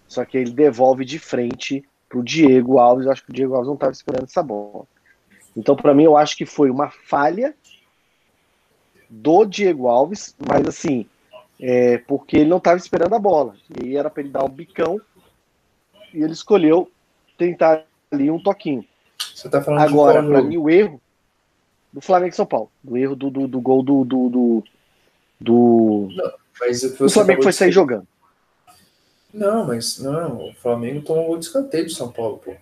Só 0.09 0.25
que 0.25 0.39
ele 0.39 0.51
devolve 0.51 1.05
de 1.05 1.19
frente 1.19 1.85
para 2.09 2.19
o 2.19 2.25
Diego 2.25 2.79
Alves. 2.79 3.07
Eu 3.07 3.13
acho 3.13 3.25
que 3.25 3.31
o 3.31 3.35
Diego 3.35 3.55
Alves 3.55 3.69
não 3.69 3.75
estava 3.75 3.93
esperando 3.93 4.25
essa 4.25 4.43
bola. 4.43 4.87
Então, 5.55 5.77
para 5.77 5.95
mim, 5.95 6.05
eu 6.05 6.17
acho 6.17 6.37
que 6.37 6.47
foi 6.47 6.71
uma 6.71 6.91
falha 6.91 7.55
do 9.09 9.45
Diego 9.45 9.89
Alves, 9.89 10.35
mas 10.47 10.67
assim, 10.67 11.07
é, 11.61 11.99
porque 11.99 12.39
ele 12.39 12.51
não 12.51 12.59
estava 12.59 12.79
esperando 12.79 13.15
a 13.15 13.19
bola. 13.19 13.55
E 13.83 13.97
era 13.97 14.09
para 14.09 14.23
ele 14.23 14.31
dar 14.31 14.45
um 14.45 14.49
bicão 14.49 15.01
e 16.13 16.23
ele 16.23 16.33
escolheu 16.33 16.91
tentar 17.37 17.85
ali 18.11 18.31
um 18.31 18.43
toquinho. 18.43 18.85
Você 19.35 19.49
tá 19.49 19.61
falando 19.61 19.83
Agora, 19.83 20.23
para 20.23 20.43
mim, 20.43 20.57
o 20.57 20.71
erro 20.71 21.01
do 21.93 22.01
Flamengo 22.01 22.33
e 22.33 22.37
São 22.37 22.47
Paulo. 22.47 22.71
Do 22.83 22.97
erro 22.97 23.15
do, 23.15 23.31
do, 23.31 23.49
do 23.49 23.61
gol 23.61 23.83
do. 23.83 24.05
do, 24.05 24.29
do, 24.29 24.65
do... 25.41 26.09
Não, 26.11 26.33
mas 26.61 26.83
o, 26.83 27.05
o 27.05 27.11
Flamengo 27.11 27.43
foi 27.43 27.53
sair 27.53 27.73
jogando. 27.73 28.07
Não, 29.33 29.66
mas 29.66 29.99
não, 29.99 30.49
o 30.49 30.55
Flamengo 30.55 31.03
tomou 31.03 31.24
um 31.24 31.26
gol 31.29 31.39
de 31.39 31.45
escanteio 31.45 31.87
de 31.87 31.95
São 31.95 32.11
Paulo, 32.11 32.39
pô. 32.39 32.55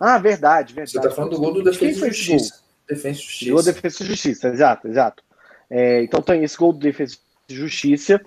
Ah, 0.00 0.18
verdade, 0.18 0.74
verdade. 0.74 0.92
Você 0.92 1.00
tá 1.00 1.10
falando 1.10 1.32
do 1.32 1.38
gol 1.38 1.52
do 1.52 1.62
Defesa 1.62 2.08
e 2.08 2.12
Justiça. 2.12 2.62
Defesa 2.88 3.18
e 3.18 3.22
Justiça. 3.22 3.50
Gol 3.52 3.62
Defesa 3.62 4.02
e 4.02 4.06
Justiça, 4.06 4.48
exato, 4.48 4.88
exato. 4.88 5.22
É, 5.70 6.02
então 6.02 6.22
tem 6.22 6.42
esse 6.44 6.56
gol 6.56 6.72
do 6.72 6.78
Defesa 6.78 7.16
justiça 7.48 8.20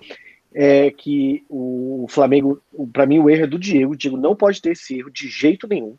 é 0.54 0.90
que 0.90 1.44
o 1.48 2.06
Flamengo, 2.08 2.60
para 2.92 3.06
mim, 3.06 3.18
o 3.18 3.28
erro 3.28 3.44
é 3.44 3.46
do 3.46 3.58
Diego. 3.58 3.92
O 3.92 3.96
Diego 3.96 4.16
não 4.16 4.34
pode 4.34 4.62
ter 4.62 4.72
esse 4.72 4.98
erro 4.98 5.10
de 5.10 5.28
jeito 5.28 5.68
nenhum. 5.68 5.96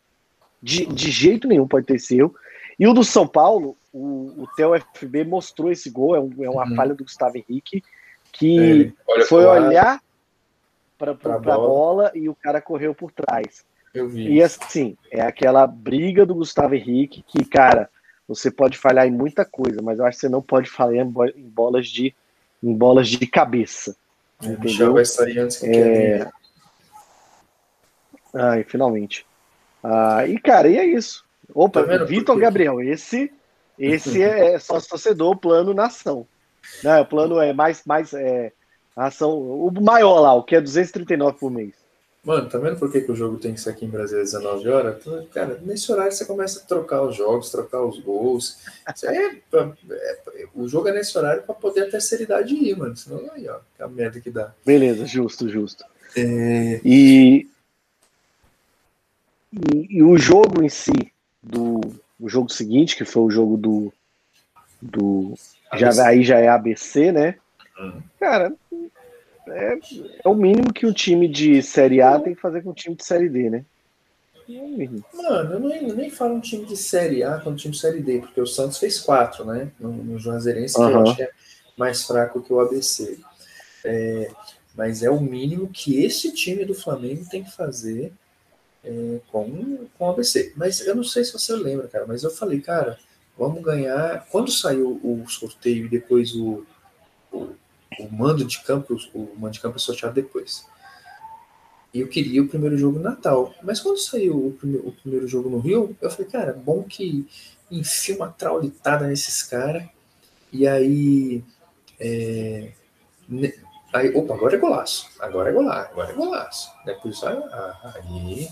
De, 0.62 0.84
de 0.86 1.10
jeito 1.10 1.48
nenhum 1.48 1.66
pode 1.66 1.86
ter 1.86 1.96
esse 1.96 2.18
erro. 2.18 2.34
E 2.78 2.86
o 2.86 2.92
do 2.92 3.04
São 3.04 3.26
Paulo, 3.26 3.76
o, 3.92 4.42
o 4.42 4.48
Theo 4.56 4.72
FB 4.94 5.24
mostrou 5.24 5.70
esse 5.70 5.88
gol, 5.90 6.16
é, 6.16 6.20
um, 6.20 6.30
é 6.40 6.50
uma 6.50 6.68
uhum. 6.68 6.74
falha 6.74 6.94
do 6.94 7.04
Gustavo 7.04 7.36
Henrique, 7.36 7.82
que 8.32 8.92
é, 9.08 9.22
foi 9.22 9.44
olhar 9.44 10.00
para 11.14 11.34
a 11.34 11.38
bola. 11.38 11.68
bola 11.68 12.12
e 12.14 12.28
o 12.28 12.34
cara 12.34 12.60
correu 12.60 12.94
por 12.94 13.10
trás. 13.10 13.64
E 14.14 14.40
assim, 14.42 14.96
é 15.10 15.20
aquela 15.20 15.66
briga 15.66 16.24
do 16.24 16.34
Gustavo 16.34 16.74
Henrique 16.74 17.24
que, 17.26 17.44
cara, 17.44 17.90
você 18.28 18.50
pode 18.50 18.78
falhar 18.78 19.06
em 19.06 19.10
muita 19.10 19.44
coisa, 19.44 19.82
mas 19.82 19.98
eu 19.98 20.04
acho 20.04 20.16
que 20.16 20.20
você 20.20 20.28
não 20.28 20.40
pode 20.40 20.70
falhar 20.70 21.04
em 21.04 21.48
bolas 21.48 21.88
de 21.88 22.14
em 22.62 22.74
bolas 22.74 23.08
de 23.08 23.26
cabeça. 23.26 23.96
O 24.40 24.44
entendeu? 24.44 24.60
Michel 24.62 24.92
vai 24.92 25.04
sair 25.04 25.38
antes 25.38 25.56
que 25.58 25.66
é... 25.66 26.30
Ai, 28.34 28.64
finalmente. 28.64 29.26
Ah, 29.82 30.26
e, 30.26 30.38
cara, 30.38 30.68
e 30.68 30.76
é 30.76 30.84
isso. 30.84 31.24
Opa, 31.54 31.82
tá 31.82 32.04
Vitor 32.04 32.38
Gabriel, 32.38 32.80
esse 32.80 33.32
esse 33.78 34.22
é, 34.22 34.54
é 34.54 34.58
só 34.58 34.80
torcedor, 34.80 35.36
plano 35.36 35.74
nação. 35.74 36.26
Não, 36.84 36.92
né, 36.92 37.00
o 37.00 37.06
plano 37.06 37.40
é 37.40 37.52
mais, 37.52 37.82
mais 37.84 38.12
é, 38.12 38.52
ação, 39.06 39.30
o 39.38 39.70
maior 39.80 40.20
lá, 40.20 40.34
o 40.34 40.42
que 40.42 40.56
é 40.56 40.60
239 40.60 41.38
por 41.38 41.50
mês. 41.50 41.72
Mano, 42.22 42.50
tá 42.50 42.58
vendo 42.58 42.78
por 42.78 42.92
que, 42.92 43.00
que 43.00 43.10
o 43.10 43.16
jogo 43.16 43.38
tem 43.38 43.54
que 43.54 43.60
ser 43.60 43.70
aqui 43.70 43.86
em 43.86 43.88
Brasília 43.88 44.22
às 44.22 44.32
19 44.32 44.68
horas? 44.68 45.02
Cara, 45.32 45.58
nesse 45.62 45.90
horário 45.90 46.12
você 46.12 46.26
começa 46.26 46.60
a 46.60 46.62
trocar 46.62 47.02
os 47.02 47.16
jogos, 47.16 47.50
trocar 47.50 47.82
os 47.82 47.98
gols. 47.98 48.58
É, 49.04 49.26
é, 49.26 50.46
o 50.54 50.68
jogo 50.68 50.88
é 50.88 50.92
nesse 50.92 51.16
horário 51.16 51.42
para 51.42 51.54
poder 51.54 51.84
a 51.84 51.90
terceira 51.90 52.24
idade 52.24 52.54
ir, 52.54 52.76
mano. 52.76 52.94
Senão 52.94 53.26
aí, 53.32 53.48
ó, 53.48 53.58
que 53.74 53.82
a 53.82 53.88
merda 53.88 54.20
que 54.20 54.30
dá. 54.30 54.52
Beleza, 54.66 55.06
justo, 55.06 55.48
justo. 55.48 55.82
É... 56.14 56.80
E, 56.84 57.48
e, 59.50 59.96
e, 59.96 60.02
o 60.02 60.18
jogo 60.18 60.62
em 60.62 60.68
si, 60.68 61.10
do 61.42 61.80
o 62.18 62.28
jogo 62.28 62.52
seguinte, 62.52 62.96
que 62.96 63.04
foi 63.06 63.22
o 63.22 63.30
jogo 63.30 63.56
do. 63.56 63.92
do 64.82 65.34
já, 65.74 66.06
aí 66.06 66.22
já 66.22 66.38
é 66.38 66.48
ABC, 66.48 67.12
né? 67.12 67.36
Cara, 68.18 68.54
é, 69.48 69.78
é 70.24 70.28
o 70.28 70.34
mínimo 70.34 70.72
que 70.72 70.86
um 70.86 70.92
time 70.92 71.28
de 71.28 71.62
Série 71.62 72.00
A 72.00 72.18
tem 72.18 72.34
que 72.34 72.40
fazer 72.40 72.62
com 72.62 72.70
um 72.70 72.74
time 72.74 72.94
de 72.94 73.04
Série 73.04 73.28
D, 73.28 73.50
né? 73.50 73.64
Mano, 75.14 75.54
eu 75.54 75.60
nem, 75.60 75.92
nem 75.92 76.10
falo 76.10 76.34
um 76.34 76.40
time 76.40 76.64
de 76.64 76.76
Série 76.76 77.22
A 77.22 77.38
com 77.38 77.50
um 77.50 77.56
time 77.56 77.72
de 77.72 77.80
Série 77.80 78.00
D, 78.00 78.18
porque 78.20 78.40
o 78.40 78.46
Santos 78.46 78.78
fez 78.78 78.98
quatro, 78.98 79.44
né? 79.44 79.70
No, 79.78 79.92
no 79.92 80.18
Juazeirense, 80.18 80.78
uhum. 80.78 80.88
que 80.88 80.92
eu 80.92 81.02
acho 81.02 81.16
que 81.16 81.22
é, 81.22 81.30
mais 81.76 82.04
fraco 82.04 82.42
que 82.42 82.52
o 82.52 82.60
ABC. 82.60 83.18
É, 83.84 84.30
mas 84.74 85.02
é 85.02 85.10
o 85.10 85.20
mínimo 85.20 85.68
que 85.68 86.04
esse 86.04 86.32
time 86.32 86.64
do 86.64 86.74
Flamengo 86.74 87.24
tem 87.30 87.44
que 87.44 87.54
fazer 87.54 88.12
é, 88.84 89.20
com, 89.30 89.86
com 89.96 90.06
o 90.06 90.10
ABC. 90.10 90.52
Mas 90.56 90.80
eu 90.80 90.94
não 90.94 91.04
sei 91.04 91.24
se 91.24 91.32
você 91.32 91.54
lembra, 91.54 91.88
cara, 91.88 92.06
mas 92.06 92.22
eu 92.22 92.30
falei, 92.30 92.60
cara, 92.60 92.98
vamos 93.38 93.62
ganhar. 93.62 94.26
Quando 94.30 94.50
saiu 94.50 95.00
o 95.02 95.24
sorteio 95.28 95.86
e 95.86 95.88
depois 95.88 96.34
o, 96.34 96.66
o, 97.32 97.48
o 97.98 98.12
mando 98.12 98.44
de 98.44 98.60
campo, 98.60 98.96
o 99.14 99.34
mando 99.36 99.54
de 99.54 99.60
campo 99.60 99.76
é 99.76 99.78
sorteado 99.78 100.14
depois. 100.14 100.66
E 101.92 102.00
eu 102.00 102.08
queria 102.08 102.42
o 102.42 102.48
primeiro 102.48 102.78
jogo 102.78 102.98
no 102.98 103.04
Natal. 103.04 103.52
Mas 103.62 103.80
quando 103.80 103.98
saiu 103.98 104.46
o 104.46 104.52
primeiro, 104.52 104.88
o 104.88 104.92
primeiro 104.92 105.26
jogo 105.26 105.50
no 105.50 105.58
Rio, 105.58 105.96
eu 106.00 106.10
falei, 106.10 106.30
cara, 106.30 106.52
bom 106.52 106.84
que 106.84 107.26
enfia 107.70 108.16
uma 108.16 108.28
traulitada 108.28 109.06
nesses 109.06 109.42
caras. 109.42 109.84
E 110.52 110.66
aí. 110.66 111.42
É, 111.98 112.72
aí, 113.92 114.14
opa, 114.14 114.34
agora 114.34 114.56
é 114.56 114.58
golaço. 114.58 115.08
Agora 115.18 115.50
é 115.50 115.52
golaço. 115.52 115.90
Agora 115.90 116.10
é 116.10 116.14
golaço. 116.14 116.70
Depois, 116.84 117.22
ah, 117.24 117.94
aí. 117.96 118.48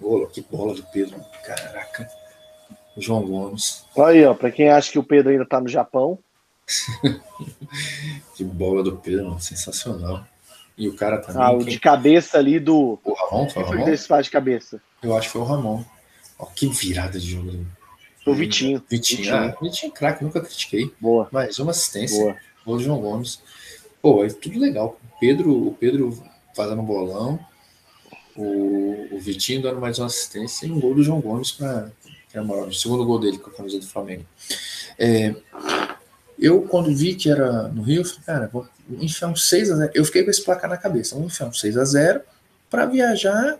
Golo, 0.00 0.28
que 0.28 0.40
bola 0.40 0.74
do 0.74 0.82
Pedro. 0.84 1.20
Caraca. 1.44 2.08
João 2.96 3.26
Gomes. 3.26 3.84
Aí, 3.96 4.24
ó, 4.24 4.34
pra 4.34 4.50
quem 4.50 4.70
acha 4.70 4.90
que 4.90 4.98
o 4.98 5.04
Pedro 5.04 5.30
ainda 5.30 5.46
tá 5.46 5.60
no 5.60 5.68
Japão. 5.68 6.18
que 8.34 8.44
bola 8.44 8.82
do 8.82 8.96
Pedro, 8.96 9.38
sensacional. 9.40 10.26
E 10.76 10.88
o 10.88 10.94
cara 10.94 11.18
também. 11.18 11.42
Ah, 11.42 11.50
o 11.50 11.64
de 11.64 11.80
cabeça 11.80 12.38
ali 12.38 12.60
do. 12.60 12.98
O 13.02 13.12
Ramon, 13.12 13.48
foi 13.48 13.62
o 13.62 13.66
Ramon? 13.66 13.84
Desse 13.84 14.06
faz 14.06 14.26
de 14.26 14.32
cabeça. 14.32 14.80
Eu 15.02 15.16
acho 15.16 15.26
que 15.26 15.32
foi 15.32 15.40
o 15.40 15.44
Ramon. 15.44 15.82
Ó, 16.38 16.46
que 16.46 16.68
virada 16.68 17.18
de 17.18 17.30
jogo. 17.30 17.66
Foi 18.24 18.32
o 18.32 18.36
Vitinho. 18.36 18.82
Vitinho, 18.88 19.22
Vitinho. 19.22 19.34
Ah, 19.34 19.56
Vitinho 19.60 19.92
é 19.92 19.94
craque, 19.96 20.22
nunca 20.22 20.40
critiquei. 20.40 20.92
Boa. 21.00 21.28
Mas 21.32 21.58
uma 21.58 21.72
assistência. 21.72 22.36
Boa. 22.64 22.76
O 22.76 22.78
João 22.78 23.00
Gomes. 23.00 23.42
Pô, 24.00 24.24
é 24.24 24.28
tudo 24.28 24.58
legal. 24.60 25.00
O 25.02 25.18
Pedro, 25.18 25.68
o 25.68 25.74
Pedro 25.74 26.22
fazendo 26.54 26.82
um 26.82 26.84
bolão. 26.84 27.40
O, 28.36 29.16
o 29.16 29.18
Vitinho 29.18 29.62
dando 29.62 29.80
mais 29.80 29.98
uma 29.98 30.06
assistência 30.06 30.66
e 30.66 30.70
um 30.70 30.78
gol 30.78 30.94
do 30.94 31.02
João 31.02 31.20
Gomes 31.20 31.50
para 31.50 31.90
que 32.30 32.36
é 32.36 32.40
moral, 32.42 32.66
o 32.66 32.74
segundo 32.74 33.04
gol 33.04 33.18
dele 33.18 33.38
com 33.38 33.50
a 33.50 33.52
camisa 33.54 33.78
do 33.78 33.86
Flamengo. 33.86 34.24
É, 34.98 35.34
eu, 36.38 36.62
quando 36.62 36.94
vi 36.94 37.14
que 37.14 37.30
era 37.30 37.64
no 37.68 37.82
Rio, 37.82 38.02
eu 38.02 38.04
falei, 38.04 38.22
cara, 38.24 38.46
vou 38.52 38.68
enfiar 39.00 39.28
um 39.28 39.36
6 39.36 39.70
a 39.72 39.76
0 39.76 39.92
Eu 39.94 40.04
fiquei 40.04 40.22
com 40.22 40.30
esse 40.30 40.44
placar 40.44 40.70
na 40.70 40.76
cabeça, 40.76 41.14
vamos 41.14 41.32
enfiar 41.32 41.48
um 41.48 41.52
6 41.52 41.76
a 41.76 41.84
0 41.84 42.20
para 42.70 42.86
viajar 42.86 43.58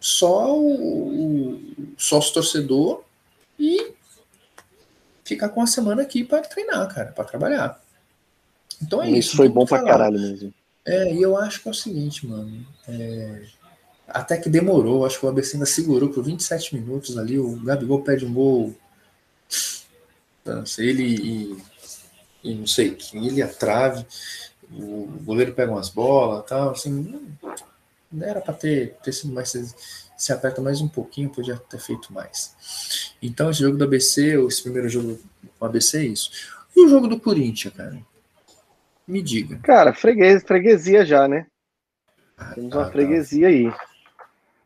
só 0.00 0.56
o, 0.56 1.54
o 1.54 1.60
sócio 1.96 2.34
torcedor 2.34 3.02
e 3.58 3.92
ficar 5.24 5.48
com 5.48 5.60
a 5.60 5.66
semana 5.66 6.02
aqui 6.02 6.22
para 6.22 6.42
treinar, 6.42 6.94
cara, 6.94 7.12
para 7.12 7.24
trabalhar. 7.24 7.80
Então 8.82 9.02
é 9.02 9.10
isso. 9.10 9.18
Isso 9.18 9.36
foi 9.36 9.48
bom 9.48 9.66
para 9.66 9.84
caralho 9.84 10.20
mesmo. 10.20 10.54
É, 10.86 11.12
e 11.12 11.20
eu 11.20 11.36
acho 11.36 11.62
que 11.62 11.68
é 11.68 11.70
o 11.70 11.74
seguinte, 11.74 12.26
mano. 12.26 12.66
É, 12.88 13.42
até 14.06 14.38
que 14.38 14.48
demorou, 14.48 15.04
acho 15.04 15.18
que 15.18 15.26
o 15.26 15.28
ABC 15.28 15.56
ainda 15.56 15.66
segurou 15.66 16.08
por 16.08 16.24
27 16.24 16.74
minutos 16.74 17.18
ali. 17.18 17.38
O 17.38 17.56
Gabigol 17.60 18.02
pede 18.02 18.24
um 18.24 18.32
gol. 18.32 18.74
Ele 20.78 21.02
e, 21.04 21.58
e 22.48 22.54
não 22.54 22.66
sei 22.66 22.94
quem, 22.94 23.26
ele 23.26 23.42
a 23.42 23.48
trave. 23.48 24.06
O 24.72 25.06
goleiro 25.22 25.52
pega 25.52 25.70
umas 25.72 25.88
bolas 25.88 26.44
tal. 26.46 26.70
Assim, 26.70 27.30
não 28.10 28.26
era 28.26 28.40
para 28.40 28.54
ter, 28.54 28.94
ter 29.02 29.12
sido 29.12 29.32
mais. 29.32 29.52
Se 30.16 30.32
aperta 30.32 30.60
mais 30.60 30.80
um 30.80 30.88
pouquinho, 30.88 31.30
podia 31.30 31.56
ter 31.56 31.78
feito 31.78 32.12
mais. 32.12 33.14
Então, 33.22 33.50
esse 33.50 33.60
jogo 33.60 33.76
do 33.76 33.84
ABC, 33.84 34.36
esse 34.46 34.62
primeiro 34.62 34.88
jogo 34.88 35.18
com 35.58 35.64
o 35.64 35.68
ABC 35.68 35.98
é 35.98 36.04
isso. 36.06 36.30
E 36.74 36.80
o 36.80 36.88
jogo 36.88 37.06
do 37.06 37.20
Corinthians, 37.20 37.74
cara? 37.74 37.98
Me 39.06 39.22
diga. 39.22 39.58
Cara, 39.58 39.92
fregues, 39.92 40.42
freguesia 40.42 41.04
já, 41.04 41.28
né? 41.28 41.46
Temos 42.54 42.72
uma 42.72 42.82
ah, 42.82 42.86
tá. 42.86 42.92
freguesia 42.92 43.48
tá. 43.48 43.48
aí. 43.48 43.72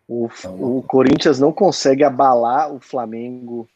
O, 0.09 0.29
o 0.59 0.83
Corinthians 0.83 1.39
não 1.39 1.53
consegue 1.53 2.05
abalar 2.05 2.73
o 2.73 2.81
Flamengo 2.81 3.69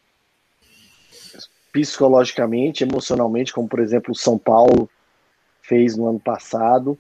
psicologicamente, 1.77 2.82
emocionalmente, 2.82 3.53
como 3.53 3.69
por 3.69 3.81
exemplo 3.81 4.12
o 4.12 4.16
São 4.16 4.39
Paulo 4.39 4.89
fez 5.61 5.94
no 5.94 6.09
ano 6.09 6.19
passado, 6.19 6.98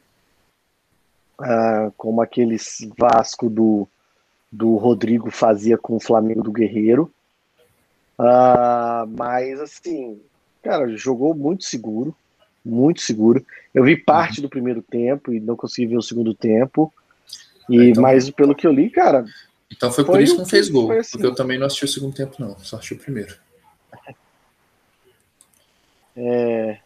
uh, 1.40 1.90
como 1.96 2.20
aqueles 2.20 2.86
Vasco 2.98 3.48
do, 3.48 3.88
do 4.52 4.76
Rodrigo 4.76 5.30
fazia 5.30 5.78
com 5.78 5.96
o 5.96 6.00
Flamengo 6.00 6.42
do 6.42 6.52
Guerreiro. 6.52 7.10
Uh, 8.18 9.06
mas 9.16 9.58
assim, 9.60 10.20
cara, 10.62 10.94
jogou 10.94 11.34
muito 11.34 11.64
seguro, 11.64 12.14
muito 12.62 13.00
seguro. 13.00 13.42
Eu 13.72 13.82
vi 13.82 13.96
parte 13.96 14.40
uhum. 14.40 14.42
do 14.42 14.50
primeiro 14.50 14.82
tempo 14.82 15.32
e 15.32 15.40
não 15.40 15.56
consegui 15.56 15.86
ver 15.86 15.96
o 15.96 16.02
segundo 16.02 16.34
tempo. 16.34 16.92
E, 17.70 17.90
então, 17.90 18.02
mas 18.02 18.28
pelo 18.28 18.54
que 18.54 18.66
eu 18.66 18.72
li, 18.72 18.90
cara. 18.90 19.24
Então 19.72 19.90
foi, 19.90 20.04
por 20.04 20.20
isso 20.20 20.34
que 20.34 20.40
não 20.40 20.46
fez 20.46 20.68
gol. 20.68 20.92
Assim. 20.92 21.12
Porque 21.12 21.26
eu 21.26 21.34
também 21.34 21.58
não 21.58 21.66
assisti 21.66 21.86
o 21.86 21.88
segundo 21.88 22.14
tempo, 22.14 22.36
não. 22.38 22.58
Só 22.58 22.76
assisti 22.76 22.92
o 22.92 22.98
primeiro. 22.98 23.45
É, 26.16 26.78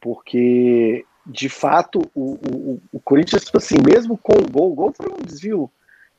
porque, 0.00 1.04
de 1.24 1.48
fato, 1.48 2.02
o, 2.14 2.32
o, 2.32 2.80
o 2.92 3.00
Corinthians, 3.00 3.44
tipo 3.44 3.58
assim, 3.58 3.76
mesmo 3.84 4.18
com 4.18 4.32
o 4.32 4.50
gol, 4.50 4.72
o 4.72 4.74
gol 4.74 4.92
foi 4.92 5.08
um 5.08 5.24
desvio 5.24 5.70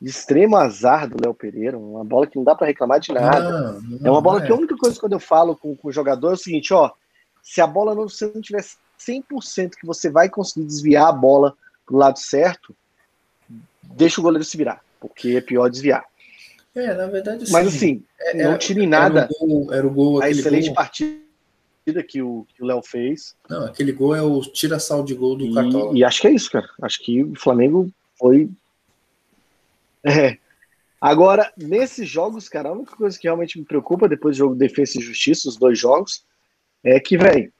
de 0.01 0.09
extremo 0.09 0.55
azar 0.55 1.07
do 1.07 1.21
Léo 1.21 1.33
Pereira, 1.33 1.77
uma 1.77 2.03
bola 2.03 2.27
que 2.27 2.37
não 2.37 2.43
dá 2.43 2.55
para 2.55 2.67
reclamar 2.67 2.99
de 2.99 3.11
nada. 3.11 3.73
Não, 3.73 3.81
não, 3.81 3.99
é 4.03 4.11
uma 4.11 4.21
bola 4.21 4.41
é. 4.41 4.45
que 4.45 4.51
a 4.51 4.55
única 4.55 4.75
coisa 4.77 4.99
quando 4.99 5.13
eu 5.13 5.19
falo 5.19 5.55
com, 5.55 5.75
com 5.75 5.87
o 5.87 5.91
jogador 5.91 6.31
é 6.31 6.33
o 6.33 6.37
seguinte, 6.37 6.73
ó, 6.73 6.91
se 7.41 7.61
a 7.61 7.67
bola 7.67 7.93
não, 7.93 8.07
você 8.07 8.31
não 8.33 8.41
tiver 8.41 8.63
100% 8.99 9.71
que 9.79 9.85
você 9.85 10.09
vai 10.09 10.29
conseguir 10.29 10.65
desviar 10.65 11.07
a 11.07 11.11
bola 11.11 11.55
pro 11.85 11.97
lado 11.97 12.19
certo, 12.19 12.75
deixa 13.81 14.19
o 14.19 14.23
goleiro 14.23 14.43
se 14.43 14.57
virar, 14.57 14.81
porque 14.99 15.35
é 15.37 15.41
pior 15.41 15.69
desviar. 15.69 16.05
É, 16.75 16.93
na 16.93 17.05
verdade, 17.05 17.45
sim. 17.45 17.51
Mas 17.51 17.67
assim, 17.67 18.03
é, 18.19 18.43
não 18.43 18.57
tire 18.57 18.87
nada. 18.87 19.21
Era 19.21 19.43
o 19.43 19.47
gol, 19.47 19.73
era 19.73 19.87
o 19.87 19.89
gol 19.89 20.21
a 20.23 20.29
excelente 20.29 20.67
gol. 20.67 20.75
partida 20.75 21.22
que 22.03 22.21
o 22.21 22.47
Léo 22.59 22.81
fez. 22.81 23.35
Não, 23.49 23.65
aquele 23.65 23.91
gol 23.91 24.15
é 24.15 24.21
o 24.21 24.41
tira-sal 24.41 25.03
de 25.03 25.13
gol 25.13 25.35
do 25.35 25.45
e, 25.45 25.53
Cartola. 25.53 25.97
E 25.97 26.03
acho 26.03 26.21
que 26.21 26.27
é 26.27 26.31
isso, 26.31 26.49
cara. 26.49 26.69
Acho 26.81 27.03
que 27.03 27.23
o 27.23 27.35
Flamengo 27.35 27.91
foi. 28.17 28.49
É. 30.05 30.37
Agora, 30.99 31.53
nesses 31.57 32.09
jogos, 32.09 32.49
cara, 32.49 32.67
a 32.67 32.73
única 32.73 32.93
coisa 32.93 33.17
que 33.17 33.25
realmente 33.25 33.57
me 33.57 33.63
preocupa 33.63 34.07
depois 34.09 34.35
do 34.35 34.39
jogo 34.39 34.55
Defesa 34.55 34.97
e 34.97 35.01
Justiça, 35.01 35.47
os 35.47 35.55
dois 35.55 35.79
jogos, 35.79 36.25
é 36.83 36.99
que, 36.99 37.17
velho, 37.17 37.53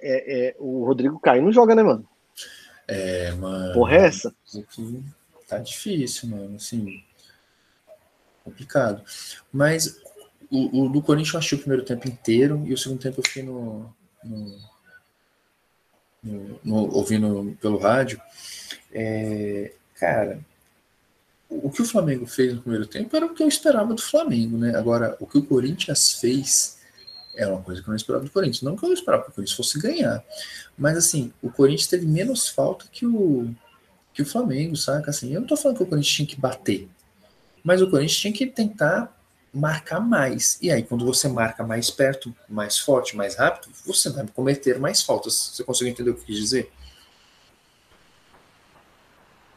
é, 0.00 0.48
é, 0.48 0.56
o 0.60 0.84
Rodrigo 0.84 1.18
Caio 1.18 1.42
não 1.42 1.52
joga, 1.52 1.74
né, 1.74 1.82
mano? 1.82 2.08
É, 2.86 3.32
mano. 3.32 3.74
Porra, 3.74 3.96
é 3.96 4.06
essa? 4.06 4.34
Tá 5.48 5.58
difícil, 5.58 6.28
mano. 6.28 6.56
Assim, 6.56 7.02
complicado. 8.44 9.02
Mas 9.52 10.00
o, 10.52 10.82
o 10.82 10.88
do 10.90 11.00
Corinthians 11.00 11.32
eu 11.32 11.38
achei 11.38 11.56
o 11.56 11.60
primeiro 11.60 11.84
tempo 11.84 12.06
inteiro 12.06 12.62
e 12.66 12.74
o 12.74 12.78
segundo 12.78 13.00
tempo 13.00 13.20
eu 13.20 13.24
fiquei 13.24 13.42
no, 13.42 13.90
no, 14.22 14.58
no, 16.22 16.60
no 16.62 16.76
ouvindo 16.94 17.56
pelo 17.58 17.78
rádio. 17.78 18.20
É, 18.92 19.72
cara, 19.94 20.38
o 21.48 21.70
que 21.70 21.80
o 21.80 21.86
Flamengo 21.86 22.26
fez 22.26 22.54
no 22.54 22.60
primeiro 22.60 22.86
tempo 22.86 23.16
era 23.16 23.24
o 23.24 23.34
que 23.34 23.42
eu 23.42 23.48
esperava 23.48 23.94
do 23.94 24.02
Flamengo, 24.02 24.58
né? 24.58 24.76
Agora, 24.76 25.16
o 25.18 25.26
que 25.26 25.38
o 25.38 25.42
Corinthians 25.42 26.20
fez 26.20 26.78
é 27.34 27.46
uma 27.46 27.62
coisa 27.62 27.80
que 27.80 27.88
eu 27.88 27.92
não 27.92 27.96
esperava 27.96 28.24
do 28.24 28.30
Corinthians. 28.30 28.60
Não 28.60 28.76
que 28.76 28.84
eu 28.84 28.92
esperava 28.92 29.24
que 29.24 29.30
o 29.30 29.32
Corinthians 29.32 29.56
fosse 29.56 29.78
ganhar. 29.80 30.22
Mas 30.76 30.98
assim, 30.98 31.32
o 31.40 31.50
Corinthians 31.50 31.88
teve 31.88 32.06
menos 32.06 32.48
falta 32.48 32.84
que 32.92 33.06
o, 33.06 33.50
que 34.12 34.20
o 34.20 34.26
Flamengo, 34.26 34.76
saca? 34.76 35.10
Assim, 35.10 35.32
eu 35.32 35.40
não 35.40 35.48
tô 35.48 35.56
falando 35.56 35.78
que 35.78 35.82
o 35.82 35.86
Corinthians 35.86 36.14
tinha 36.14 36.28
que 36.28 36.38
bater. 36.38 36.88
Mas 37.64 37.80
o 37.80 37.88
Corinthians 37.88 38.18
tinha 38.18 38.32
que 38.34 38.46
tentar 38.46 39.18
marcar 39.52 40.00
mais. 40.00 40.58
E 40.62 40.70
aí, 40.70 40.82
quando 40.82 41.04
você 41.04 41.28
marca 41.28 41.62
mais 41.64 41.90
perto, 41.90 42.34
mais 42.48 42.78
forte, 42.78 43.16
mais 43.16 43.36
rápido, 43.36 43.72
você 43.84 44.08
vai 44.10 44.26
cometer 44.26 44.78
mais 44.78 45.02
faltas. 45.02 45.52
Você 45.52 45.64
consegue 45.64 45.90
entender 45.90 46.10
o 46.10 46.14
que 46.14 46.20
eu 46.20 46.26
quis 46.26 46.36
dizer? 46.38 46.72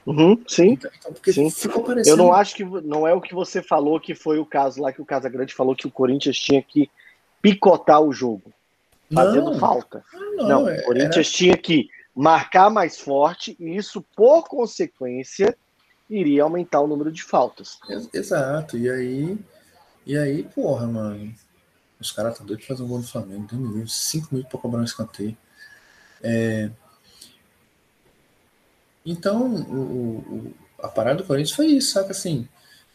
Uhum, 0.06 0.40
sim. 0.48 0.74
Então, 0.74 0.92
então 1.00 1.50
sim. 1.50 1.70
Parecendo... 1.70 2.10
Eu 2.10 2.18
não 2.18 2.34
acho 2.34 2.56
que 2.56 2.64
não 2.64 3.08
é 3.08 3.14
o 3.14 3.22
que 3.22 3.34
você 3.34 3.62
falou 3.62 4.00
que 4.00 4.14
foi 4.14 4.38
o 4.38 4.46
caso 4.46 4.82
lá 4.82 4.92
que 4.92 5.02
o 5.02 5.06
Casagrande 5.06 5.54
falou 5.54 5.76
que 5.76 5.88
o 5.88 5.92
Corinthians 5.92 6.38
tinha 6.38 6.62
que 6.62 6.90
picotar 7.42 8.02
o 8.02 8.12
jogo, 8.12 8.54
fazendo 9.12 9.52
não, 9.52 9.60
falta. 9.60 10.04
Não, 10.14 10.48
não 10.48 10.64
o 10.66 10.84
Corinthians 10.84 11.28
era... 11.28 11.38
tinha 11.38 11.58
que 11.58 11.90
marcar 12.16 12.70
mais 12.70 13.00
forte 13.00 13.56
e 13.60 13.76
isso, 13.76 14.04
por 14.16 14.44
consequência, 14.48 15.58
iria 16.10 16.44
aumentar 16.44 16.82
o 16.82 16.88
número 16.88 17.12
de 17.12 17.24
faltas. 17.24 17.80
Exato. 18.14 18.78
E 18.78 18.90
aí, 18.90 19.38
e 20.06 20.18
aí, 20.18 20.44
porra, 20.44 20.86
mano, 20.88 21.34
os 22.00 22.12
caras 22.12 22.34
estão 22.34 22.46
tá 22.46 22.48
doidos 22.48 22.66
pra 22.66 22.76
fazer 22.76 22.86
um 22.86 22.90
gol 22.90 23.00
do 23.00 23.08
Flamengo. 23.08 23.48
Tem 23.48 23.88
cinco 23.88 24.28
minutos 24.32 24.52
para 24.52 24.62
cobrar 24.62 24.82
um 24.82 24.86
escanteio. 24.86 25.38
É... 26.22 26.70
Então, 29.06 29.56
o, 29.56 29.78
o, 29.78 30.54
a 30.80 30.88
parada 30.88 31.18
do 31.18 31.24
Corinthians 31.24 31.56
foi 31.56 31.68
isso, 31.68 31.94
saca 31.94 32.12
assim. 32.12 32.48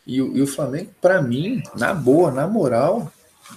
E 0.06 0.20
o, 0.20 0.36
e 0.36 0.42
o 0.42 0.46
Flamengo, 0.46 0.92
para 1.00 1.22
mim, 1.22 1.62
na 1.76 1.94
boa, 1.94 2.30
na 2.30 2.46
moral, 2.46 3.12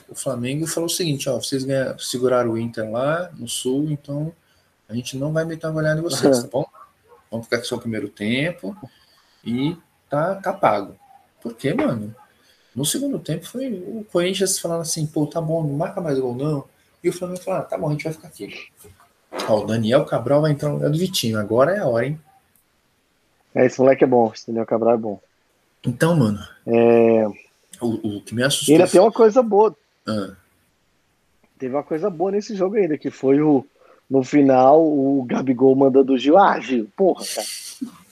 o 0.08 0.16
Flamengo 0.16 0.68
falou 0.68 0.88
o 0.88 0.92
seguinte, 0.92 1.30
ó, 1.30 1.40
vocês 1.40 1.64
ganham, 1.64 1.98
seguraram 2.00 2.52
o 2.52 2.58
Inter 2.58 2.90
lá 2.90 3.32
no 3.34 3.48
Sul, 3.48 3.90
então 3.90 4.34
a 4.88 4.94
gente 4.94 5.18
não 5.18 5.32
vai 5.32 5.46
meter 5.46 5.68
uma 5.68 5.74
goleada 5.74 6.00
em 6.00 6.04
vocês, 6.04 6.44
tá 6.44 6.50
bom? 6.52 6.66
Vamos 7.32 7.48
ficar 7.48 7.58
com 7.58 7.64
o 7.64 7.68
seu 7.68 7.80
primeiro 7.80 8.10
tempo 8.10 8.78
e 9.44 9.76
tá, 10.10 10.36
tá 10.36 10.54
pago. 10.54 10.96
Por 11.42 11.56
quê, 11.56 11.74
mano? 11.74 12.16
No 12.76 12.86
segundo 12.86 13.20
tempo 13.20 13.46
foi 13.46 13.68
o 13.72 14.06
Corinthians 14.12 14.58
falando 14.60 14.82
assim, 14.82 15.06
pô, 15.06 15.28
tá 15.28 15.40
bom, 15.40 15.62
não 15.64 15.74
marca 15.76 16.02
mais 16.02 16.18
gol 16.20 16.36
não. 16.36 16.66
E 17.04 17.10
o 17.10 17.14
Flamengo 17.14 17.42
falando, 17.42 17.62
ah, 17.62 17.66
tá 17.66 17.78
bom, 17.78 17.90
a 17.90 17.92
gente 17.92 18.04
vai 18.04 18.14
ficar 18.14 18.28
aqui. 18.30 18.68
Ó, 19.48 19.62
o 19.62 19.66
Daniel 19.66 20.06
Cabral 20.06 20.42
vai 20.42 20.52
entrar 20.52 20.70
no 20.70 20.76
lugar 20.76 20.90
do 20.90 20.98
Vitinho. 20.98 21.40
Agora 21.40 21.76
é 21.76 21.80
a 21.80 21.88
hora, 21.88 22.08
hein? 22.08 22.20
É, 23.54 23.66
esse 23.66 23.80
moleque 23.80 24.04
é 24.04 24.08
bom, 24.08 24.32
esse 24.34 24.48
Daniel 24.48 24.66
Cabral 24.66 24.96
é 24.96 24.98
bom. 24.98 25.20
Então, 25.86 26.16
mano, 26.16 26.40
É, 26.66 27.28
o, 27.82 28.18
o 28.18 28.22
que 28.22 28.34
me 28.34 28.42
assustou. 28.44 28.74
ainda 28.76 28.88
tem 28.88 29.02
uma 29.02 29.12
coisa 29.12 29.44
boa. 29.44 29.76
Ah, 30.08 30.32
Teve 31.60 31.76
uma 31.76 31.84
coisa 31.84 32.10
boa 32.10 32.32
nesse 32.32 32.56
jogo 32.56 32.76
ainda, 32.76 32.98
que 32.98 33.12
foi 33.12 33.42
o. 33.42 33.66
No 34.10 34.24
final, 34.24 34.82
o 34.84 35.24
Gabigol 35.24 35.76
mandando 35.76 36.14
o 36.14 36.18
Gil. 36.18 36.38
Ah, 36.38 36.60
Gil, 36.60 36.90
porra, 36.96 37.24
cara. 37.26 37.48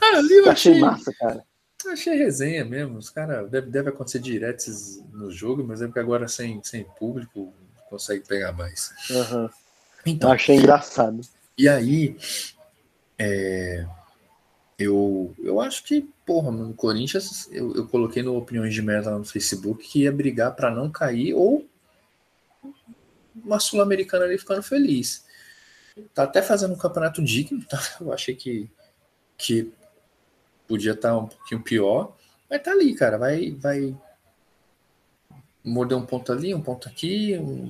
Ah, 0.00 0.18
ali 0.18 0.34
eu 0.34 0.50
achei, 0.50 0.78
massa, 0.78 1.12
cara. 1.12 1.44
Achei 1.88 2.16
resenha 2.16 2.64
mesmo. 2.64 2.98
Os 2.98 3.10
caras 3.10 3.50
deve, 3.50 3.70
deve 3.70 3.88
acontecer 3.90 4.18
direto 4.18 4.64
no 5.12 5.30
jogo, 5.30 5.64
mas 5.64 5.82
é 5.82 5.86
porque 5.86 6.00
agora 6.00 6.28
sem, 6.28 6.62
sem 6.62 6.84
público 6.84 7.52
consegue 7.88 8.26
pegar 8.26 8.52
mais. 8.52 8.92
Aham. 9.10 9.50
Então, 10.06 10.30
Achei 10.32 10.56
engraçado. 10.56 11.20
E 11.56 11.68
aí, 11.68 12.16
é, 13.18 13.84
eu, 14.78 15.34
eu 15.40 15.60
acho 15.60 15.82
que, 15.82 16.08
porra, 16.24 16.52
mano, 16.52 16.70
o 16.70 16.74
Corinthians, 16.74 17.48
eu, 17.50 17.74
eu 17.74 17.88
coloquei 17.88 18.22
no 18.22 18.36
Opiniões 18.36 18.72
de 18.72 18.80
Merda 18.80 19.10
lá 19.10 19.18
no 19.18 19.24
Facebook 19.24 19.86
que 19.86 20.02
ia 20.02 20.12
brigar 20.12 20.54
para 20.54 20.70
não 20.70 20.90
cair 20.90 21.34
ou 21.34 21.66
uma 23.34 23.58
Sul-Americana 23.58 24.24
ali 24.24 24.38
ficando 24.38 24.62
feliz. 24.62 25.24
Tá 26.14 26.22
até 26.22 26.40
fazendo 26.42 26.74
um 26.74 26.78
campeonato 26.78 27.22
digno, 27.22 27.64
tá? 27.66 27.80
Eu 28.00 28.12
achei 28.12 28.34
que, 28.34 28.70
que 29.36 29.72
podia 30.68 30.92
estar 30.92 31.16
um 31.16 31.26
pouquinho 31.26 31.62
pior, 31.62 32.14
mas 32.48 32.62
tá 32.62 32.70
ali, 32.70 32.94
cara, 32.94 33.16
vai, 33.16 33.50
vai 33.52 33.96
morder 35.64 35.96
um 35.96 36.06
ponto 36.06 36.30
ali, 36.32 36.54
um 36.54 36.60
ponto 36.60 36.88
aqui. 36.88 37.36
um 37.38 37.68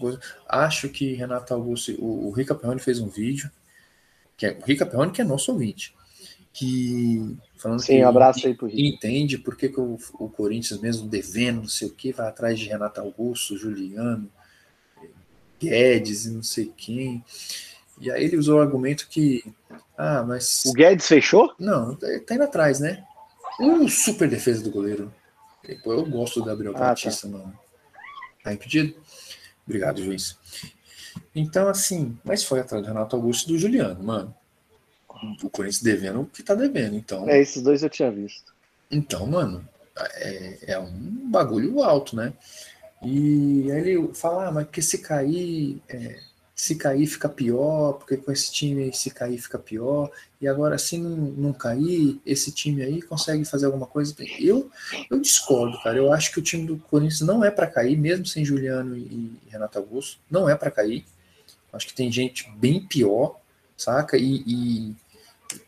Acho 0.48 0.88
que 0.88 1.14
Renato 1.14 1.54
Augusto, 1.54 1.92
o, 1.98 2.28
o 2.28 2.30
Rica 2.30 2.54
Perrone 2.54 2.80
fez 2.80 3.00
um 3.00 3.08
vídeo, 3.08 3.50
que 4.36 4.46
é, 4.46 4.58
o 4.60 4.64
Rica 4.64 4.84
Perrone 4.84 5.12
que 5.12 5.20
é 5.20 5.24
nosso 5.24 5.52
ouvinte, 5.52 5.94
que 6.52 7.36
falando 7.56 7.80
Sim, 7.80 7.98
que 7.98 8.04
um 8.04 8.08
abraço 8.08 8.46
aí 8.46 8.54
pro 8.54 8.66
Rico. 8.66 8.80
entende 8.80 9.38
por 9.38 9.56
que, 9.56 9.68
que 9.68 9.80
o, 9.80 9.98
o 10.14 10.28
Corinthians, 10.28 10.80
mesmo 10.80 11.08
devendo, 11.08 11.62
não 11.62 11.68
sei 11.68 11.88
o 11.88 11.94
que, 11.94 12.12
vai 12.12 12.28
atrás 12.28 12.58
de 12.58 12.68
Renato 12.68 13.00
Augusto, 13.00 13.56
Juliano, 13.56 14.30
Guedes 15.60 16.26
e 16.26 16.30
não 16.30 16.42
sei 16.42 16.72
quem. 16.76 17.24
E 18.00 18.10
aí 18.10 18.24
ele 18.24 18.36
usou 18.36 18.58
o 18.58 18.60
argumento 18.62 19.08
que, 19.08 19.44
ah, 19.96 20.22
mas 20.22 20.62
O 20.66 20.72
Guedes 20.72 21.06
fechou? 21.06 21.52
não, 21.58 21.94
tá 21.94 22.06
tá 22.26 22.34
indo 22.34 22.44
atrás, 22.44 22.80
né? 22.80 23.04
Um 23.60 23.88
super 23.88 24.28
defesa 24.28 24.62
do 24.62 24.70
goleiro. 24.70 25.12
Pô, 25.82 25.92
eu 25.92 26.06
gosto 26.06 26.40
do 26.40 26.46
Gabriel 26.46 26.72
Ah, 26.76 26.78
tá. 26.80 26.84
Batista, 26.90 27.26
mano. 27.28 27.52
Tá 28.42 28.52
impedido? 28.52 28.94
Obrigado, 29.66 30.02
juiz. 30.02 30.38
Então, 31.34 31.68
assim, 31.68 32.16
mas 32.24 32.44
foi 32.44 32.60
atrás 32.60 32.82
do 32.82 32.88
Renato 32.88 33.16
Augusto 33.16 33.48
e 33.48 33.52
do 33.52 33.58
Juliano, 33.58 34.02
mano. 34.02 34.34
O 35.42 35.50
Corinthians 35.50 35.82
devendo 35.82 36.20
o 36.20 36.26
que 36.26 36.42
tá 36.42 36.54
devendo. 36.54 36.94
Então, 36.94 37.28
É, 37.28 37.40
esses 37.40 37.60
dois 37.62 37.82
eu 37.82 37.90
tinha 37.90 38.10
visto. 38.10 38.54
então 38.90 39.26
mano, 39.26 39.68
é, 40.14 40.58
é 40.74 40.78
um 40.78 41.28
bagulho 41.30 41.82
alto, 41.82 42.14
né? 42.14 42.32
E 43.02 43.70
aí 43.70 43.80
ele 43.90 44.14
fala, 44.14 44.46
ah, 44.48 44.52
mas 44.52 44.64
porque 44.66 44.80
se 44.82 44.98
cair, 44.98 45.82
é, 45.88 46.20
se 46.58 46.74
cair 46.74 47.06
fica 47.06 47.28
pior, 47.28 47.92
porque 47.92 48.16
com 48.16 48.32
esse 48.32 48.50
time 48.50 48.92
se 48.92 49.10
cair 49.10 49.38
fica 49.38 49.60
pior, 49.60 50.10
e 50.40 50.48
agora 50.48 50.76
se 50.76 50.98
não, 50.98 51.10
não 51.16 51.52
cair, 51.52 52.20
esse 52.26 52.50
time 52.50 52.82
aí 52.82 53.00
consegue 53.00 53.44
fazer 53.44 53.66
alguma 53.66 53.86
coisa. 53.86 54.12
Eu, 54.40 54.68
eu 55.08 55.20
discordo, 55.20 55.80
cara. 55.80 55.96
Eu 55.96 56.12
acho 56.12 56.32
que 56.32 56.40
o 56.40 56.42
time 56.42 56.66
do 56.66 56.76
Corinthians 56.76 57.20
não 57.20 57.44
é 57.44 57.50
para 57.52 57.68
cair, 57.68 57.96
mesmo 57.96 58.26
sem 58.26 58.44
Juliano 58.44 58.96
e, 58.96 59.38
Renato 59.48 59.78
Augusto, 59.78 60.18
não 60.28 60.48
é 60.48 60.56
para 60.56 60.72
cair. 60.72 61.06
Acho 61.72 61.86
que 61.86 61.94
tem 61.94 62.10
gente 62.10 62.50
bem 62.56 62.84
pior, 62.84 63.38
saca? 63.76 64.16
E, 64.16 64.42
e, 64.44 64.96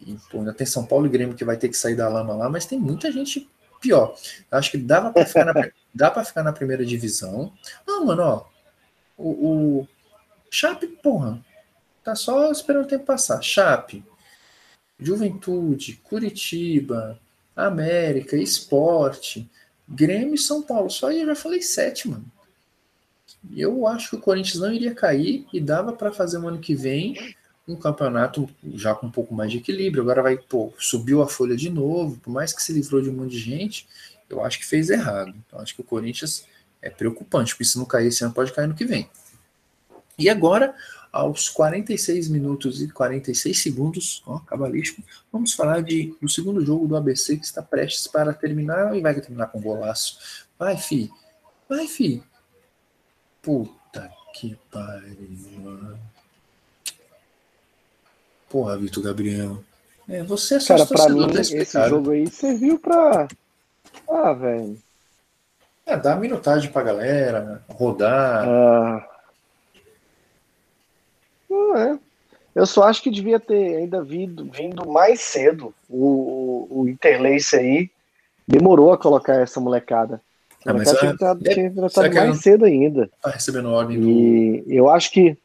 e 0.01 0.17
pô, 0.29 0.39
ainda 0.39 0.53
tem 0.53 0.67
São 0.67 0.85
Paulo 0.85 1.07
e 1.07 1.11
Grêmio 1.11 1.37
que 1.37 1.45
vai 1.45 1.57
ter 1.57 1.69
que 1.69 1.77
sair 1.77 1.95
da 1.95 2.09
lama 2.09 2.35
lá, 2.35 2.49
mas 2.49 2.67
tem 2.67 2.81
muita 2.81 3.13
gente 3.13 3.49
pior. 3.81 4.17
Acho 4.51 4.73
que 4.73 4.79
dava 4.79 5.13
para 5.13 5.25
ficar 5.25 5.55
dá 5.95 6.11
para 6.11 6.25
ficar 6.25 6.43
na 6.43 6.53
primeira 6.53 6.85
divisão. 6.85 7.53
Não, 7.87 8.05
mano, 8.07 8.23
ó, 8.23 8.45
o, 9.17 9.29
o 9.81 9.89
Chape, 10.51 10.87
porra, 10.89 11.41
tá 12.03 12.15
só 12.15 12.51
esperando 12.51 12.85
o 12.85 12.89
tempo 12.89 13.05
passar. 13.05 13.41
Chape, 13.41 14.05
Juventude, 14.99 16.01
Curitiba, 16.03 17.19
América, 17.55 18.37
Esporte, 18.37 19.49
Grêmio 19.89 20.35
e 20.35 20.39
São 20.39 20.63
Paulo. 20.63 20.91
Só 20.91 21.09
aí 21.09 21.21
eu 21.21 21.27
já 21.27 21.35
falei 21.35 21.63
sete, 21.63 22.09
mano. 22.09 22.25
Eu 23.57 23.87
acho 23.87 24.11
que 24.11 24.17
o 24.17 24.21
Corinthians 24.21 24.61
não 24.61 24.73
iria 24.73 24.95
cair 24.95 25.47
e 25.53 25.61
dava 25.61 25.93
para 25.93 26.13
fazer 26.13 26.39
o 26.39 26.47
ano 26.47 26.59
que 26.59 26.75
vem 26.75 27.35
um 27.67 27.77
campeonato 27.77 28.49
já 28.75 28.95
com 28.95 29.07
um 29.07 29.11
pouco 29.11 29.35
mais 29.35 29.51
de 29.51 29.59
equilíbrio. 29.59 30.03
Agora 30.03 30.23
vai, 30.23 30.37
pô, 30.37 30.73
subiu 30.79 31.23
a 31.23 31.29
folha 31.29 31.57
de 31.57 31.71
novo, 31.71 32.19
por 32.19 32.31
mais 32.31 32.53
que 32.53 32.63
se 32.63 32.73
livrou 32.73 33.01
de 33.01 33.09
um 33.09 33.13
monte 33.13 33.33
de 33.33 33.39
gente, 33.39 33.87
eu 34.29 34.45
acho 34.45 34.59
que 34.59 34.67
fez 34.67 34.91
errado. 34.91 35.33
Então 35.47 35.61
acho 35.61 35.75
que 35.75 35.81
o 35.81 35.85
Corinthians 35.85 36.45
é 36.83 36.91
preocupante, 36.91 37.55
porque 37.55 37.65
se 37.65 37.79
não 37.79 37.85
cair 37.85 38.09
esse 38.09 38.25
ano, 38.25 38.35
pode 38.35 38.53
cair 38.53 38.67
no 38.67 38.75
que 38.75 38.85
vem. 38.85 39.09
E 40.21 40.29
agora, 40.29 40.75
aos 41.11 41.49
46 41.49 42.29
minutos 42.29 42.83
e 42.83 42.89
46 42.89 43.63
segundos, 43.63 44.23
ó, 44.27 44.39
cabalístico, 44.41 45.03
vamos 45.33 45.55
falar 45.55 45.83
de, 45.83 46.15
do 46.21 46.29
segundo 46.29 46.65
jogo 46.65 46.87
do 46.87 46.95
ABC 46.95 47.39
que 47.39 47.45
está 47.45 47.63
prestes 47.63 48.07
para 48.07 48.35
terminar 48.35 48.95
e 48.95 49.01
vai 49.01 49.19
terminar 49.19 49.47
com 49.47 49.61
golaço. 49.63 50.47
Vai, 50.59 50.77
fi. 50.77 51.11
Vai, 51.67 51.89
fi. 51.89 52.23
Puta 53.41 54.11
que 54.35 54.59
pariu, 54.71 55.27
mano. 55.59 55.99
Porra, 58.51 58.77
Vitor 58.77 59.03
Gabriel. 59.03 59.65
É, 60.07 60.23
você 60.23 60.57
é 60.57 60.61
só 60.61 60.77
Cara, 60.77 60.87
pra 60.87 61.09
mim, 61.09 61.31
esse 61.33 61.89
jogo 61.89 62.11
aí 62.11 62.29
serviu 62.29 62.79
pra. 62.79 63.27
Ah, 64.07 64.33
velho. 64.35 64.77
É, 65.87 65.97
dar 65.97 66.21
minutagem 66.21 66.71
pra 66.71 66.83
galera, 66.83 67.65
rodar. 67.69 68.47
Ah. 68.47 69.10
É. 71.77 71.99
Eu 72.55 72.67
só 72.67 72.85
acho 72.85 73.03
que 73.03 73.11
devia 73.11 73.39
ter 73.39 73.77
ainda 73.77 74.03
vindo, 74.03 74.45
vindo 74.51 74.89
mais 74.89 75.21
cedo. 75.21 75.73
O, 75.89 76.67
o, 76.69 76.81
o 76.81 76.89
Interlace 76.89 77.57
aí 77.57 77.91
demorou 78.47 78.93
a 78.93 78.99
colocar 78.99 79.35
essa 79.35 79.61
molecada. 79.61 80.21
Ah, 80.67 80.75
mas 80.75 80.91
tinha 80.91 81.13
entrado, 81.13 81.47
é- 81.47 81.55
tinha 81.55 81.67
entrado 81.67 81.91
será 81.91 82.09
que 82.09 82.15
mais 82.17 82.41
cedo 82.41 82.65
ainda. 82.65 83.09
Tá 83.23 83.31
recebendo 83.31 83.71
ordem 83.71 84.01
do. 84.01 84.09
E 84.09 84.77
eu 84.77 84.91
acho 84.91 85.11
que. 85.11 85.37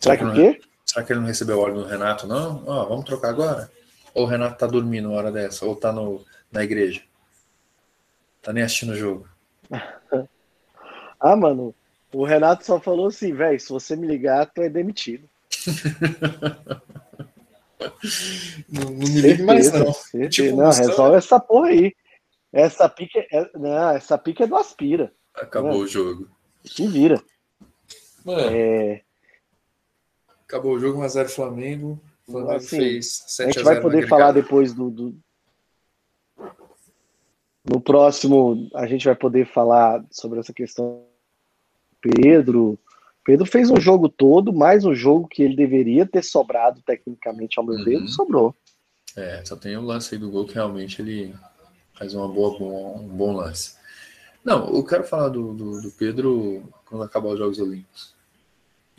Será 0.00 0.16
que 0.16 0.24
o 0.24 0.26
não- 0.26 0.34
quê? 0.34 0.60
Será 0.84 1.04
que 1.04 1.12
ele 1.12 1.20
não 1.20 1.26
recebeu 1.26 1.58
ordem 1.58 1.82
do 1.82 1.88
Renato, 1.88 2.26
não? 2.26 2.62
Ó, 2.66 2.84
vamos 2.86 3.04
trocar 3.04 3.28
agora? 3.30 3.70
Ou 4.14 4.24
o 4.24 4.26
Renato 4.26 4.58
tá 4.58 4.66
dormindo 4.66 5.08
uma 5.08 5.18
hora 5.18 5.30
dessa? 5.30 5.64
Ou 5.64 5.76
tá 5.76 5.92
no, 5.92 6.24
na 6.50 6.64
igreja? 6.64 7.02
Tá 8.42 8.52
nem 8.52 8.62
assistindo 8.64 8.92
o 8.92 8.96
jogo. 8.96 9.28
Ah, 11.20 11.34
mano, 11.34 11.74
o 12.12 12.24
Renato 12.24 12.64
só 12.64 12.80
falou 12.80 13.06
assim, 13.08 13.32
velho, 13.34 13.58
se 13.60 13.68
você 13.68 13.94
me 13.96 14.06
ligar, 14.06 14.46
tu 14.46 14.62
é 14.62 14.68
demitido. 14.68 15.28
Não, 18.68 18.90
não 18.90 18.90
me 19.08 19.20
ligue 19.20 19.42
mais, 19.42 19.70
não. 19.72 19.92
certeza. 19.92 20.28
Tipo, 20.28 20.56
não, 20.56 20.66
Gustavo- 20.66 20.88
resolve 20.88 21.16
essa 21.16 21.38
porra 21.40 21.68
aí. 21.68 21.94
Essa 22.52 22.88
pique 22.88 23.18
é, 23.32 23.50
não, 23.56 23.90
essa 23.90 24.18
pique 24.18 24.42
é 24.42 24.46
do 24.46 24.56
Aspira. 24.56 25.12
Acabou 25.34 25.70
É. 25.72 25.76
o 25.76 25.86
jogo. 25.86 26.28
Se 26.64 26.86
vira. 26.88 27.22
Mano, 28.24 28.40
É, 28.50 29.02
acabou 30.44 30.72
o 30.74 30.80
jogo, 30.80 31.00
1x0 31.00 31.28
Flamengo. 31.28 32.00
O 32.26 32.32
Flamengo 32.32 32.52
Assim, 32.54 32.78
fez 32.78 33.22
a 33.24 33.28
7 33.28 33.46
gente 33.46 33.60
a 33.60 33.64
vai 33.64 33.74
0 33.74 33.82
poder 33.82 34.08
falar 34.08 34.32
depois 34.32 34.72
do, 34.74 34.90
do- 34.90 35.16
No 37.64 37.80
próximo, 37.80 38.68
a 38.74 38.86
gente 38.86 39.04
vai 39.04 39.14
poder 39.14 39.46
falar 39.46 40.04
sobre 40.10 40.40
essa 40.40 40.52
questão. 40.52 41.06
Pedro. 42.00 42.78
Pedro 43.24 43.44
fez 43.44 43.70
um 43.70 43.80
jogo 43.80 44.08
todo, 44.08 44.52
mais 44.52 44.84
um 44.84 44.94
jogo 44.94 45.28
que 45.28 45.42
ele 45.42 45.54
deveria 45.54 46.06
ter 46.06 46.22
sobrado 46.24 46.80
tecnicamente, 46.82 47.58
ao 47.58 47.64
meu 47.64 47.82
ver, 47.84 47.96
Uhum. 47.96 48.00
não 48.02 48.08
sobrou. 48.08 48.54
É, 49.16 49.44
só 49.44 49.56
tem 49.56 49.76
o 49.76 49.82
lance 49.82 50.14
aí 50.14 50.20
do 50.20 50.30
gol 50.30 50.46
que 50.46 50.54
realmente 50.54 51.02
ele 51.02 51.34
faz 51.94 52.14
uma 52.14 52.28
boa, 52.28 52.58
bom- 52.58 53.00
um 53.00 53.08
bom 53.08 53.32
lance. 53.32 53.76
Não, 54.44 54.74
eu 54.74 54.84
quero 54.84 55.04
falar 55.04 55.28
do, 55.28 55.52
do, 55.52 55.82
do 55.82 55.90
Pedro 55.90 56.62
quando 56.86 57.02
acabar 57.02 57.28
os 57.30 57.38
Jogos 57.38 57.58
Olímpicos. 57.58 58.14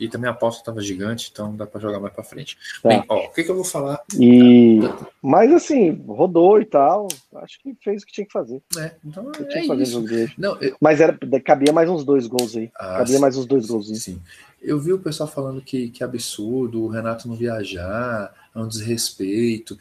E 0.00 0.08
também 0.08 0.30
a 0.30 0.32
aposta 0.32 0.62
estava 0.62 0.80
gigante, 0.80 1.28
então 1.30 1.54
dá 1.54 1.66
para 1.66 1.78
jogar 1.78 2.00
mais 2.00 2.14
para 2.14 2.24
frente. 2.24 2.56
Tá. 2.82 2.88
Bem, 2.88 3.04
ó, 3.06 3.26
o 3.26 3.28
que, 3.28 3.44
que 3.44 3.50
eu 3.50 3.54
vou 3.54 3.64
falar? 3.64 4.02
E... 4.18 4.80
Mas 5.20 5.52
assim, 5.52 6.02
rodou 6.08 6.58
e 6.58 6.64
tal. 6.64 7.06
Acho 7.36 7.60
que 7.62 7.76
fez 7.84 8.02
o 8.02 8.06
que 8.06 8.12
tinha 8.12 8.26
que 8.26 8.32
fazer. 8.32 8.62
É, 8.78 8.92
então 9.04 9.30
é 9.30 9.44
tinha 9.44 9.60
que 9.60 9.66
fazer 9.66 9.82
isso. 9.82 10.34
Não, 10.38 10.56
eu... 10.56 10.74
Mas 10.80 11.02
era, 11.02 11.18
cabia 11.44 11.70
mais 11.70 11.90
uns 11.90 12.02
dois 12.02 12.26
gols 12.26 12.56
aí. 12.56 12.70
Ah, 12.74 12.98
cabia 12.98 13.16
sim. 13.16 13.20
mais 13.20 13.36
uns 13.36 13.44
dois 13.44 13.66
gols. 13.66 13.88
Sim. 14.02 14.22
Eu 14.62 14.80
vi 14.80 14.92
o 14.94 14.98
pessoal 14.98 15.28
falando 15.28 15.60
que, 15.60 15.90
que 15.90 16.02
absurdo 16.02 16.82
o 16.82 16.88
Renato 16.88 17.28
não 17.28 17.36
viajar, 17.36 18.32
é 18.54 18.58
um 18.58 18.68
desrespeito. 18.68 19.78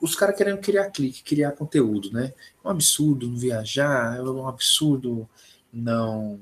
Os 0.00 0.16
caras 0.16 0.36
querendo 0.36 0.58
criar 0.58 0.90
clique, 0.90 1.22
criar 1.22 1.52
conteúdo, 1.52 2.12
né? 2.12 2.32
É 2.64 2.68
um 2.68 2.70
absurdo 2.72 3.28
não 3.28 3.36
viajar, 3.36 4.16
é 4.16 4.22
um 4.22 4.48
absurdo 4.48 5.28
não 5.72 6.40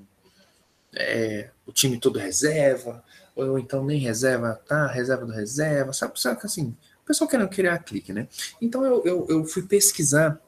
é, 0.94 1.50
o 1.66 1.72
time 1.72 1.98
todo 1.98 2.18
reserva, 2.18 3.04
ou 3.34 3.58
então 3.58 3.84
nem 3.84 3.98
reserva, 3.98 4.54
tá? 4.66 4.86
Reserva 4.86 5.26
do 5.26 5.32
reserva, 5.32 5.92
sabe? 5.92 6.18
Sabe 6.20 6.40
que 6.40 6.46
assim, 6.46 6.74
o 7.02 7.06
pessoal 7.06 7.28
querendo 7.28 7.48
criar 7.48 7.78
clique, 7.80 8.12
né? 8.12 8.28
Então 8.60 8.84
eu, 8.84 9.04
eu, 9.04 9.26
eu 9.28 9.44
fui 9.44 9.62
pesquisar, 9.62 10.40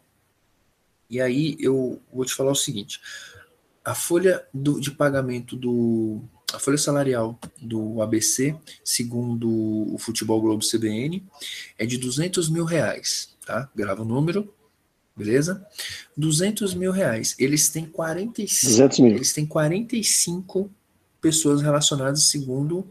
e 1.11 1.21
aí 1.21 1.57
eu 1.59 2.01
vou 2.13 2.25
te 2.25 2.35
falar 2.35 2.53
o 2.53 2.57
seguinte: 2.57 3.01
a 3.85 3.95
folha 3.95 4.47
do, 4.55 4.81
de 4.81 4.91
pagamento 4.91 5.57
do. 5.57 6.23
A 6.53 6.59
folha 6.59 6.79
salarial 6.79 7.39
do 7.61 8.01
ABC, 8.01 8.57
segundo 8.83 9.49
o 9.93 9.99
Futebol 9.99 10.41
Globo 10.41 10.65
CBN, 10.65 11.23
é 11.79 11.85
de 11.85 11.99
200 11.99 12.49
mil 12.49 12.65
reais, 12.65 13.37
tá? 13.45 13.69
Grava 13.77 14.01
o 14.01 14.05
número, 14.07 14.51
beleza? 15.15 15.67
200 16.17 16.73
mil 16.73 16.91
reais. 16.91 17.35
Eles 17.39 17.69
têm 17.69 17.85
45, 17.85 19.07
eles 19.09 19.33
têm 19.35 19.45
45 19.45 20.71
pessoas 21.21 21.63
relacionadas 21.63 22.25
segundo 22.25 22.89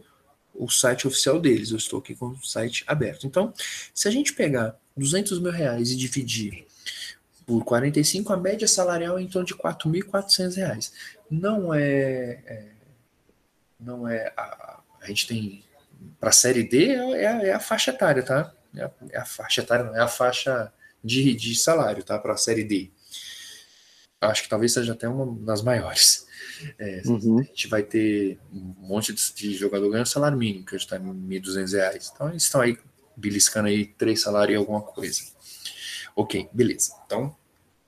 o 0.54 0.68
site 0.68 1.06
oficial 1.06 1.40
deles. 1.40 1.70
Eu 1.70 1.76
estou 1.76 2.00
aqui 2.00 2.14
com 2.14 2.26
o 2.28 2.44
site 2.44 2.84
aberto. 2.86 3.26
Então, 3.26 3.52
se 3.94 4.08
a 4.08 4.10
gente 4.10 4.32
pegar 4.32 4.76
200 4.96 5.38
mil 5.40 5.52
reais 5.52 5.90
e 5.90 5.96
dividir 5.96 6.66
por 7.46 7.64
45, 7.64 8.32
a 8.32 8.36
média 8.36 8.68
salarial 8.68 9.18
é 9.18 9.22
em 9.22 9.28
torno 9.28 9.46
de 9.46 9.54
4.400 9.54 10.56
reais. 10.56 10.92
Não 11.30 11.72
é, 11.72 12.42
é, 12.46 12.68
não 13.80 14.06
é 14.06 14.32
a, 14.36 14.80
a 15.00 15.06
gente 15.06 15.26
tem 15.26 15.64
para 16.20 16.30
a 16.30 16.32
série 16.32 16.62
D 16.62 16.90
é, 16.90 17.26
a, 17.26 17.42
é 17.46 17.52
a 17.52 17.60
faixa 17.60 17.90
etária, 17.90 18.22
tá? 18.22 18.52
É 18.74 18.82
a, 18.82 18.90
é 19.10 19.18
a 19.18 19.24
faixa 19.24 19.62
etária, 19.62 19.84
não 19.84 19.96
é 19.96 20.00
a 20.00 20.08
faixa 20.08 20.72
de, 21.02 21.34
de 21.34 21.54
salário, 21.54 22.02
tá? 22.02 22.18
Para 22.18 22.34
a 22.34 22.36
Série 22.36 22.64
D. 22.64 22.90
Acho 24.20 24.42
que 24.42 24.48
talvez 24.48 24.72
seja 24.72 24.92
até 24.92 25.08
uma 25.08 25.26
das 25.44 25.62
maiores. 25.62 26.26
É, 26.78 27.02
uhum. 27.06 27.38
A 27.38 27.42
gente 27.42 27.68
vai 27.68 27.82
ter 27.82 28.38
um 28.52 28.74
monte 28.80 29.12
de, 29.12 29.34
de 29.34 29.54
jogador 29.54 29.88
ganhando 29.90 30.06
salário 30.06 30.36
mínimo, 30.36 30.66
que 30.66 30.74
está 30.74 30.96
em 30.96 31.02
R$ 31.02 31.40
1.200. 31.40 32.10
Então, 32.14 32.28
eles 32.28 32.42
estão 32.42 32.60
aí 32.60 32.76
beliscando 33.16 33.68
aí 33.68 33.86
três 33.86 34.22
salários 34.22 34.54
e 34.54 34.56
alguma 34.56 34.82
coisa. 34.82 35.22
Ok, 36.16 36.48
beleza. 36.52 36.92
Então, 37.06 37.36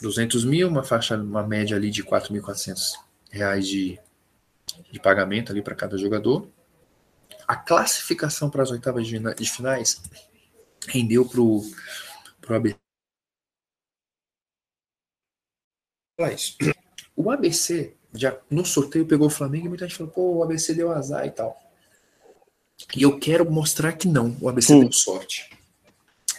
200 0.01 0.45
mil, 0.45 0.69
uma 0.69 0.85
faixa, 0.85 1.17
uma 1.17 1.47
média 1.47 1.77
ali 1.77 1.91
de 1.91 2.05
4.400 2.05 2.95
reais 3.31 3.67
de, 3.67 3.99
de 4.91 5.01
pagamento 5.01 5.51
ali 5.51 5.63
para 5.63 5.75
cada 5.75 5.99
jogador. 5.99 6.49
A 7.47 7.57
classificação 7.57 8.49
para 8.49 8.63
as 8.63 8.71
oitavas 8.71 9.07
de, 9.07 9.19
de 9.19 9.51
finais 9.51 10.01
rendeu 10.87 11.25
para 11.27 11.41
o 11.41 11.65
ABC 12.49 12.79
falar 16.21 16.33
isso. 16.35 16.57
O 17.17 17.31
ABC, 17.31 17.95
já 18.15 18.39
no 18.51 18.65
sorteio, 18.65 19.07
pegou 19.07 19.27
o 19.27 19.31
Flamengo 19.31 19.67
e 19.67 19.69
muita 19.71 19.89
gente 19.89 19.97
falou, 19.97 20.13
pô, 20.13 20.37
o 20.37 20.43
ABC 20.43 20.75
deu 20.75 20.93
azar 20.93 21.27
e 21.27 21.31
tal. 21.31 21.59
E 22.95 23.03
eu 23.03 23.19
quero 23.19 23.51
mostrar 23.51 23.93
que 23.95 24.07
não, 24.07 24.37
o 24.41 24.49
ABC 24.49 24.69
Sim. 24.69 24.81
deu 24.81 24.93
sorte. 24.93 25.51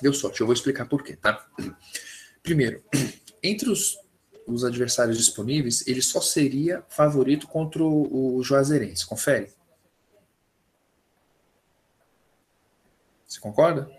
Deu 0.02 0.14
sorte, 0.14 0.42
eu 0.42 0.48
vou 0.48 0.54
explicar 0.54 0.88
por 0.88 1.04
quê, 1.04 1.16
tá? 1.16 1.46
Primeiro, 2.42 2.84
entre 3.44 3.70
os, 3.70 3.98
os 4.48 4.64
adversários 4.64 5.18
disponíveis, 5.18 5.86
ele 5.88 6.02
só 6.02 6.22
seria 6.22 6.84
favorito 6.90 7.48
contra 7.48 7.84
o, 7.84 8.38
o 8.38 8.44
Juazeirense. 8.44 9.06
Confere. 9.06 9.52
Você 13.28 13.40
concorda? 13.40 13.90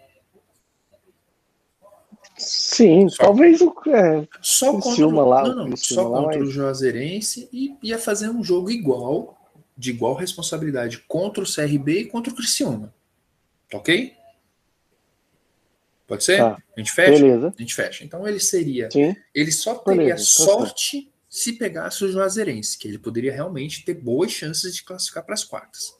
Sim, 2.43 3.09
só, 3.09 3.25
talvez 3.25 3.61
o 3.61 3.73
é, 3.89 4.27
só 4.41 4.79
contra, 4.81 5.07
lá, 5.07 5.43
não, 5.49 5.69
não, 5.69 5.77
só 5.77 6.09
lá, 6.09 6.23
contra 6.23 6.41
mas... 6.41 6.49
o 6.49 6.51
Juazeirense 6.51 7.49
e 7.53 7.77
ia 7.83 7.99
fazer 7.99 8.29
um 8.29 8.43
jogo 8.43 8.71
igual, 8.71 9.39
de 9.77 9.91
igual 9.91 10.15
responsabilidade 10.15 10.99
contra 11.07 11.43
o 11.43 11.47
CRB 11.47 12.01
e 12.01 12.05
contra 12.07 12.33
o 12.33 12.37
Criciúma. 12.37 12.93
Tá 13.71 13.79
ok? 13.79 14.15
Pode 16.07 16.25
ser? 16.25 16.39
Tá. 16.39 16.63
A 16.77 16.81
gente 16.81 16.93
fecha? 16.93 17.23
Beleza. 17.23 17.55
A 17.57 17.61
gente 17.61 17.75
fecha. 17.75 18.05
Então 18.05 18.27
ele 18.27 18.41
seria. 18.41 18.91
Sim. 18.91 19.15
Ele 19.35 19.53
só 19.53 19.77
teria 19.77 20.15
Beleza. 20.15 20.25
sorte 20.25 21.11
se 21.29 21.53
pegasse 21.55 22.05
o 22.05 22.11
Juazeirense, 22.11 22.77
que 22.77 22.89
ele 22.89 22.99
poderia 22.99 23.33
realmente 23.33 23.85
ter 23.85 23.95
boas 23.95 24.33
chances 24.33 24.75
de 24.75 24.83
classificar 24.83 25.25
para 25.25 25.35
as 25.35 25.45
quartas. 25.45 25.95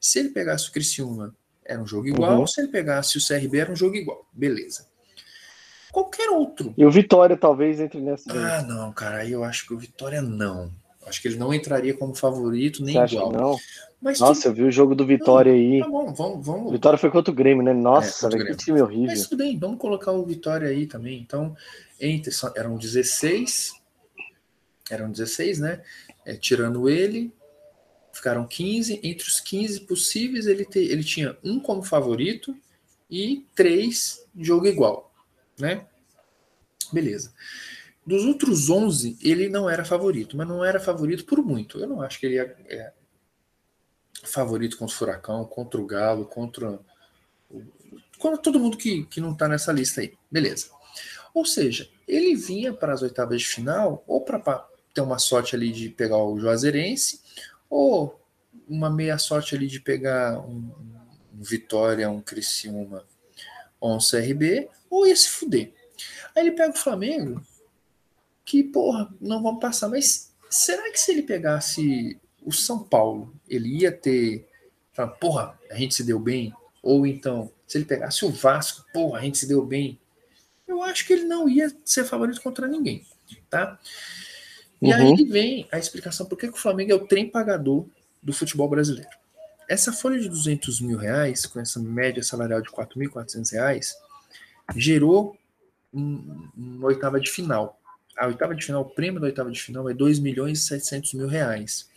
Se 0.00 0.18
ele 0.18 0.28
pegasse 0.28 0.68
o 0.68 0.72
Criciúma, 0.72 1.34
era 1.64 1.82
um 1.82 1.86
jogo 1.86 2.06
igual. 2.06 2.40
Uhum. 2.40 2.46
Se 2.46 2.60
ele 2.60 2.68
pegasse 2.68 3.18
o 3.18 3.26
CRB, 3.26 3.58
era 3.58 3.72
um 3.72 3.76
jogo 3.76 3.96
igual. 3.96 4.28
Beleza 4.32 4.86
qualquer 5.92 6.30
outro. 6.30 6.74
E 6.76 6.84
o 6.84 6.90
Vitória 6.90 7.36
talvez 7.36 7.80
entre 7.80 8.00
nessa. 8.00 8.32
Ah, 8.32 8.62
não, 8.62 8.92
cara, 8.92 9.18
aí 9.18 9.32
eu 9.32 9.44
acho 9.44 9.66
que 9.66 9.74
o 9.74 9.78
Vitória 9.78 10.22
não. 10.22 10.70
Acho 11.06 11.22
que 11.22 11.28
ele 11.28 11.36
não 11.36 11.54
entraria 11.54 11.94
como 11.94 12.14
favorito 12.14 12.84
nem 12.84 12.94
Você 12.94 13.14
igual. 13.14 13.32
não? 13.32 13.56
Mas 14.00 14.20
Nossa, 14.20 14.42
tu... 14.42 14.48
eu 14.48 14.54
vi 14.54 14.62
o 14.64 14.70
jogo 14.70 14.94
do 14.94 15.06
Vitória 15.06 15.52
não, 15.52 15.58
aí. 15.58 15.80
Tá 15.80 15.88
bom, 15.88 16.12
vamos, 16.12 16.46
vamos. 16.46 16.72
Vitória 16.72 16.98
foi 16.98 17.10
contra 17.10 17.32
o 17.32 17.34
Grêmio, 17.34 17.64
né? 17.64 17.72
Nossa, 17.72 18.28
é, 18.28 18.30
que 18.30 18.56
time 18.56 18.80
horrível. 18.80 19.06
Mas 19.06 19.26
tudo 19.26 19.38
bem, 19.38 19.58
vamos 19.58 19.78
colocar 19.78 20.12
o 20.12 20.24
Vitória 20.24 20.68
aí 20.68 20.86
também. 20.86 21.18
Então, 21.18 21.56
entre 22.00 22.32
eram 22.54 22.76
16, 22.76 23.72
eram 24.90 25.10
16, 25.10 25.58
né? 25.58 25.82
É, 26.24 26.34
tirando 26.34 26.88
ele, 26.88 27.32
ficaram 28.12 28.46
15. 28.46 29.00
Entre 29.02 29.26
os 29.26 29.40
15 29.40 29.80
possíveis, 29.80 30.46
ele, 30.46 30.64
te, 30.64 30.78
ele 30.78 31.02
tinha 31.02 31.36
um 31.42 31.58
como 31.58 31.82
favorito 31.82 32.54
e 33.10 33.46
três 33.56 34.24
jogo 34.36 34.66
igual 34.66 35.07
né? 35.58 35.86
Beleza. 36.92 37.32
Dos 38.06 38.24
outros 38.24 38.70
11, 38.70 39.18
ele 39.22 39.48
não 39.48 39.68
era 39.68 39.84
favorito, 39.84 40.36
mas 40.36 40.48
não 40.48 40.64
era 40.64 40.80
favorito 40.80 41.24
por 41.26 41.44
muito. 41.44 41.78
Eu 41.78 41.86
não 41.86 42.00
acho 42.00 42.18
que 42.18 42.26
ele 42.26 42.38
é, 42.38 42.56
é 42.68 42.92
favorito 44.24 44.78
contra 44.78 44.94
o 44.94 44.98
Furacão, 44.98 45.44
contra 45.44 45.80
o 45.80 45.86
Galo, 45.86 46.24
contra, 46.24 46.78
contra 48.18 48.38
todo 48.38 48.58
mundo 48.58 48.78
que, 48.78 49.04
que 49.04 49.20
não 49.20 49.32
está 49.32 49.46
nessa 49.46 49.72
lista 49.72 50.00
aí. 50.00 50.14
Beleza. 50.30 50.70
Ou 51.34 51.44
seja, 51.44 51.88
ele 52.06 52.34
vinha 52.34 52.72
para 52.72 52.94
as 52.94 53.02
oitavas 53.02 53.42
de 53.42 53.46
final, 53.46 54.02
ou 54.06 54.22
para 54.22 54.66
ter 54.94 55.02
uma 55.02 55.18
sorte 55.18 55.54
ali 55.54 55.70
de 55.70 55.90
pegar 55.90 56.16
o 56.16 56.40
Juazeirense, 56.40 57.20
ou 57.68 58.18
uma 58.66 58.90
meia 58.90 59.18
sorte 59.18 59.54
ali 59.54 59.66
de 59.66 59.80
pegar 59.80 60.40
um, 60.40 60.70
um 61.34 61.42
Vitória, 61.42 62.10
um 62.10 62.20
Criciúma 62.20 63.04
ou 63.80 63.96
um 63.96 63.98
CRB, 63.98 64.68
ou 64.90 65.06
ia 65.06 65.16
se 65.16 65.28
fuder. 65.28 65.72
Aí 66.34 66.46
ele 66.46 66.52
pega 66.52 66.70
o 66.70 66.78
Flamengo, 66.78 67.42
que, 68.44 68.62
porra, 68.62 69.12
não 69.20 69.42
vamos 69.42 69.60
passar. 69.60 69.88
Mas 69.88 70.32
será 70.48 70.90
que 70.90 71.00
se 71.00 71.12
ele 71.12 71.22
pegasse 71.22 72.18
o 72.44 72.52
São 72.52 72.82
Paulo, 72.82 73.34
ele 73.48 73.68
ia 73.80 73.92
ter. 73.92 74.46
Porra, 75.20 75.58
a 75.70 75.74
gente 75.74 75.94
se 75.94 76.02
deu 76.02 76.18
bem? 76.18 76.52
Ou 76.82 77.06
então, 77.06 77.52
se 77.66 77.78
ele 77.78 77.84
pegasse 77.84 78.24
o 78.24 78.30
Vasco, 78.30 78.84
porra, 78.92 79.18
a 79.18 79.22
gente 79.22 79.38
se 79.38 79.46
deu 79.46 79.64
bem. 79.64 80.00
Eu 80.66 80.82
acho 80.82 81.06
que 81.06 81.12
ele 81.12 81.24
não 81.24 81.48
ia 81.48 81.74
ser 81.84 82.04
favorito 82.04 82.40
contra 82.40 82.66
ninguém, 82.66 83.06
tá? 83.48 83.78
E 84.80 84.86
uhum. 84.86 85.16
aí 85.16 85.24
vem 85.24 85.68
a 85.70 85.78
explicação 85.78 86.26
por 86.26 86.36
que 86.36 86.46
o 86.46 86.56
Flamengo 86.56 86.92
é 86.92 86.94
o 86.94 87.06
trem 87.06 87.28
pagador 87.28 87.86
do 88.22 88.32
futebol 88.32 88.68
brasileiro. 88.68 89.17
Essa 89.68 89.92
folha 89.92 90.18
de 90.18 90.28
200 90.28 90.80
mil 90.80 90.96
reais, 90.96 91.44
com 91.44 91.60
essa 91.60 91.78
média 91.78 92.22
salarial 92.22 92.62
de 92.62 92.70
4.400 92.70 93.52
reais, 93.52 93.94
gerou 94.74 95.36
uma 95.92 96.50
um 96.56 96.84
oitava 96.84 97.20
de 97.20 97.30
final. 97.30 97.78
A 98.16 98.26
oitava 98.26 98.54
de 98.54 98.64
final, 98.64 98.82
o 98.82 98.90
prêmio 98.90 99.20
da 99.20 99.26
oitava 99.26 99.50
de 99.50 99.60
final 99.60 99.88
é 99.88 99.94
2 99.94 100.18
milhões 100.18 100.60
e 100.60 100.66
700 100.68 101.14
mil 101.14 101.28
reais, 101.28 101.88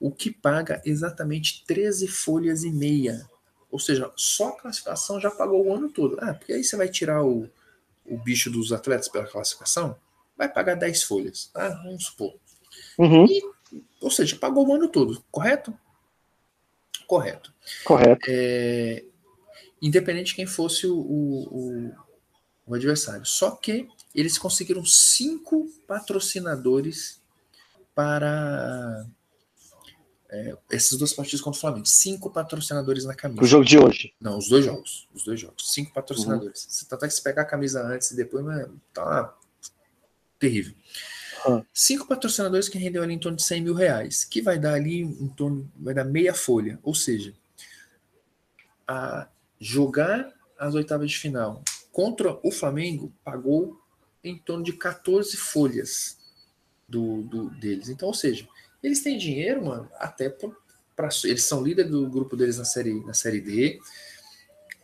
o 0.00 0.10
que 0.10 0.30
paga 0.30 0.80
exatamente 0.84 1.64
13 1.66 2.06
folhas 2.06 2.62
e 2.62 2.70
meia. 2.70 3.28
Ou 3.70 3.78
seja, 3.78 4.10
só 4.16 4.50
a 4.50 4.60
classificação 4.60 5.20
já 5.20 5.30
pagou 5.30 5.66
o 5.66 5.74
ano 5.74 5.90
todo. 5.90 6.16
Ah, 6.20 6.32
porque 6.32 6.52
aí 6.52 6.62
você 6.62 6.76
vai 6.76 6.88
tirar 6.88 7.24
o, 7.24 7.50
o 8.06 8.16
bicho 8.16 8.50
dos 8.50 8.72
atletas 8.72 9.08
pela 9.08 9.26
classificação, 9.26 9.96
vai 10.36 10.48
pagar 10.48 10.76
10 10.76 11.02
folhas, 11.02 11.50
tá? 11.52 11.68
Vamos 11.84 12.06
supor. 12.06 12.34
Uhum. 12.96 13.26
E, 13.26 13.42
ou 14.00 14.10
seja, 14.10 14.36
pagou 14.36 14.66
o 14.66 14.74
ano 14.74 14.88
todo, 14.88 15.22
correto? 15.30 15.76
Correto. 17.06 17.52
Correto. 17.84 18.24
É, 18.28 19.04
independente 19.80 20.28
de 20.28 20.34
quem 20.34 20.46
fosse 20.46 20.86
o, 20.86 20.96
o, 20.98 21.92
o 22.66 22.74
adversário. 22.74 23.24
Só 23.24 23.50
que 23.52 23.88
eles 24.14 24.38
conseguiram 24.38 24.84
cinco 24.84 25.68
patrocinadores 25.86 27.20
para 27.94 29.06
É, 30.28 30.56
essas 30.70 30.98
duas 30.98 31.12
partidas 31.12 31.40
contra 31.40 31.56
o 31.56 31.60
Flamengo. 31.60 31.86
Cinco 31.86 32.30
patrocinadores 32.30 33.04
na 33.04 33.14
camisa. 33.14 33.40
O 33.40 33.46
jogo 33.46 33.64
de 33.64 33.78
hoje. 33.78 34.12
Não, 34.20 34.36
os 34.38 34.48
dois 34.48 34.64
jogos. 34.64 35.08
Os 35.14 35.22
dois 35.22 35.38
jogos. 35.40 35.72
Cinco 35.72 35.92
patrocinadores. 35.92 36.64
Uhum. 36.64 36.70
Você 36.70 36.86
tá 36.86 36.96
até 36.96 37.06
que 37.06 37.14
se 37.14 37.22
pegar 37.22 37.42
a 37.42 37.44
camisa 37.44 37.80
antes 37.86 38.10
e 38.10 38.16
depois, 38.16 38.44
mas 38.44 38.68
tá 38.92 39.32
terrível. 40.38 40.74
Uhum. 41.44 41.64
Cinco 41.72 42.06
patrocinadores 42.06 42.68
que 42.68 42.78
rendeu 42.78 43.02
ali 43.02 43.14
em 43.14 43.18
torno 43.18 43.36
de 43.36 43.44
100 43.44 43.62
mil 43.62 43.74
reais, 43.74 44.24
que 44.24 44.40
vai 44.40 44.58
dar 44.58 44.74
ali 44.74 45.00
em 45.00 45.28
torno, 45.28 45.70
vai 45.76 45.92
dar 45.92 46.04
meia 46.04 46.34
folha. 46.34 46.78
Ou 46.82 46.94
seja, 46.94 47.34
a 48.86 49.28
jogar 49.60 50.32
as 50.58 50.74
oitavas 50.74 51.10
de 51.10 51.18
final 51.18 51.62
contra 51.92 52.38
o 52.42 52.50
Flamengo 52.50 53.12
pagou 53.24 53.80
em 54.22 54.36
torno 54.36 54.62
de 54.62 54.72
14 54.72 55.36
folhas 55.36 56.18
do, 56.88 57.22
do 57.22 57.50
deles. 57.50 57.88
Então, 57.88 58.08
ou 58.08 58.14
seja, 58.14 58.46
eles 58.82 59.02
têm 59.02 59.18
dinheiro, 59.18 59.64
mano, 59.64 59.88
até 59.98 60.28
para 60.28 61.08
eles 61.24 61.44
são 61.44 61.62
líder 61.62 61.84
do 61.84 62.08
grupo 62.08 62.36
deles 62.36 62.58
na 62.58 62.64
série 62.64 63.04
na 63.04 63.14
série 63.14 63.40
D. 63.40 63.80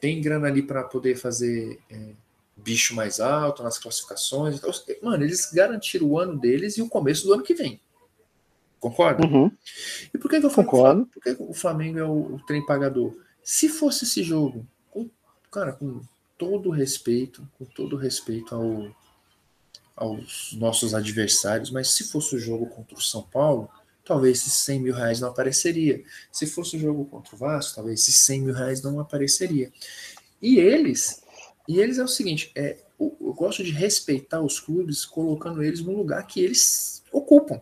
Tem 0.01 0.21
grana 0.21 0.49
ali 0.49 0.63
para 0.63 0.83
poder 0.85 1.17
fazer 1.17 1.79
é, 1.91 2.13
bicho 2.57 2.95
mais 2.95 3.21
alto 3.21 3.63
nas 3.63 3.79
classificações. 3.79 4.57
Então, 4.57 4.71
mano, 5.03 5.25
eles 5.25 5.51
garantiram 5.53 6.07
o 6.07 6.19
ano 6.19 6.39
deles 6.39 6.77
e 6.77 6.83
o 6.83 6.89
começo 6.89 7.27
do 7.27 7.33
ano 7.33 7.43
que 7.43 7.55
vem. 7.55 7.81
Concorda? 8.79 9.25
Uhum. 9.25 9.51
E 10.13 10.19
por 10.19 10.29
que, 10.29 10.41
que 10.41 10.47
eu 10.47 10.51
concordo? 10.51 11.07
Por 11.07 11.23
que 11.23 11.37
o 11.39 11.55
Flamengo 11.55 11.99
é 11.99 12.05
o, 12.05 12.35
o 12.35 12.41
trem 12.47 12.65
pagador? 12.67 13.15
Se 13.43 13.69
fosse 13.69 14.05
esse 14.05 14.23
jogo, 14.23 14.67
com, 14.91 15.09
cara, 15.51 15.73
com 15.73 16.01
todo 16.37 16.71
respeito, 16.71 17.49
com 17.57 17.65
todo 17.65 17.97
respeito 17.97 18.55
ao, 18.55 18.93
aos 19.95 20.53
nossos 20.55 20.95
adversários, 20.95 21.71
mas 21.71 21.91
se 21.91 22.05
fosse 22.05 22.35
o 22.35 22.39
jogo 22.41 22.67
contra 22.67 22.97
o 22.97 23.01
São 23.01 23.23
Paulo, 23.23 23.69
talvez 24.05 24.39
esses 24.39 24.55
100 24.55 24.81
mil 24.81 24.95
reais 24.95 25.21
não 25.21 25.29
apareceria. 25.29 26.03
Se 26.33 26.47
fosse 26.47 26.77
o 26.77 26.81
jogo 26.81 27.05
contra 27.05 27.35
o 27.35 27.39
Vasco, 27.39 27.77
talvez 27.77 28.01
esses 28.01 28.17
100 28.23 28.43
mil 28.43 28.55
reais 28.55 28.83
não 28.83 28.99
apareceria. 28.99 29.73
E 30.41 30.59
eles, 30.59 31.22
e 31.69 31.79
eles 31.79 31.99
é 31.99 32.05
o 32.05 32.09
seguinte, 32.09 32.51
é, 32.55 32.79
eu, 32.99 33.17
eu 33.21 33.33
gosto 33.33 33.63
de 33.63 33.71
respeitar 33.71 34.41
os 34.41 34.59
clubes, 34.59 35.05
colocando 35.05 35.63
eles 35.63 35.81
no 35.81 35.97
lugar 35.97 36.27
que 36.27 36.41
eles 36.41 37.03
ocupam. 37.13 37.61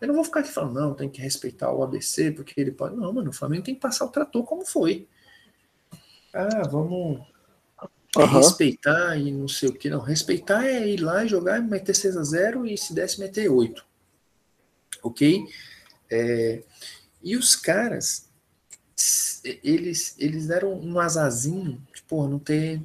Eu 0.00 0.08
não 0.08 0.14
vou 0.14 0.24
ficar 0.24 0.40
aqui 0.40 0.50
falando, 0.50 0.80
não, 0.80 0.94
tem 0.94 1.08
que 1.08 1.20
respeitar 1.20 1.72
o 1.72 1.82
ABC, 1.82 2.30
porque 2.32 2.58
ele 2.58 2.70
pode. 2.70 2.96
Não, 2.96 3.12
mano, 3.12 3.30
o 3.30 3.34
Flamengo 3.34 3.64
tem 3.64 3.74
que 3.74 3.80
passar 3.80 4.06
o 4.06 4.10
trator 4.10 4.44
como 4.44 4.64
foi. 4.64 5.06
Ah, 6.32 6.62
vamos 6.70 7.20
uhum. 8.16 8.26
respeitar 8.26 9.16
e 9.16 9.30
não 9.30 9.48
sei 9.48 9.68
o 9.68 9.72
que. 9.74 9.90
Não, 9.90 10.00
respeitar 10.00 10.66
é 10.66 10.88
ir 10.88 11.00
lá 11.00 11.24
e 11.24 11.28
jogar, 11.28 11.60
meter 11.60 11.94
6 11.94 12.16
a 12.16 12.22
0 12.22 12.66
e 12.66 12.78
se 12.78 12.94
desse 12.94 13.20
meter 13.20 13.50
8. 13.50 13.84
Ok? 15.02 15.44
É, 16.10 16.62
e 17.22 17.36
os 17.36 17.54
caras, 17.54 18.28
eles, 19.62 20.14
eles 20.18 20.46
deram 20.46 20.72
um 20.72 20.98
azazinho 20.98 21.82
de, 21.94 22.02
porra, 22.02 22.28
não 22.28 22.38
ter 22.38 22.82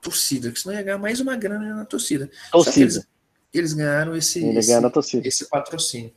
torcida, 0.00 0.48
porque 0.48 0.60
senão 0.60 0.74
ia 0.74 0.82
ganhar 0.82 0.98
mais 0.98 1.20
uma 1.20 1.36
grana 1.36 1.74
na 1.74 1.84
torcida. 1.84 2.30
Torcida. 2.50 2.80
Eles, 2.80 3.08
eles, 3.52 3.72
ganharam 3.72 4.16
esse, 4.16 4.44
esse, 4.44 5.18
esse 5.18 5.48
patrocínio. 5.48 6.12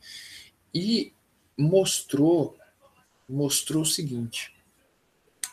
E 0.72 1.12
mostrou, 1.56 2.56
mostrou 3.28 3.82
o 3.82 3.86
seguinte: 3.86 4.54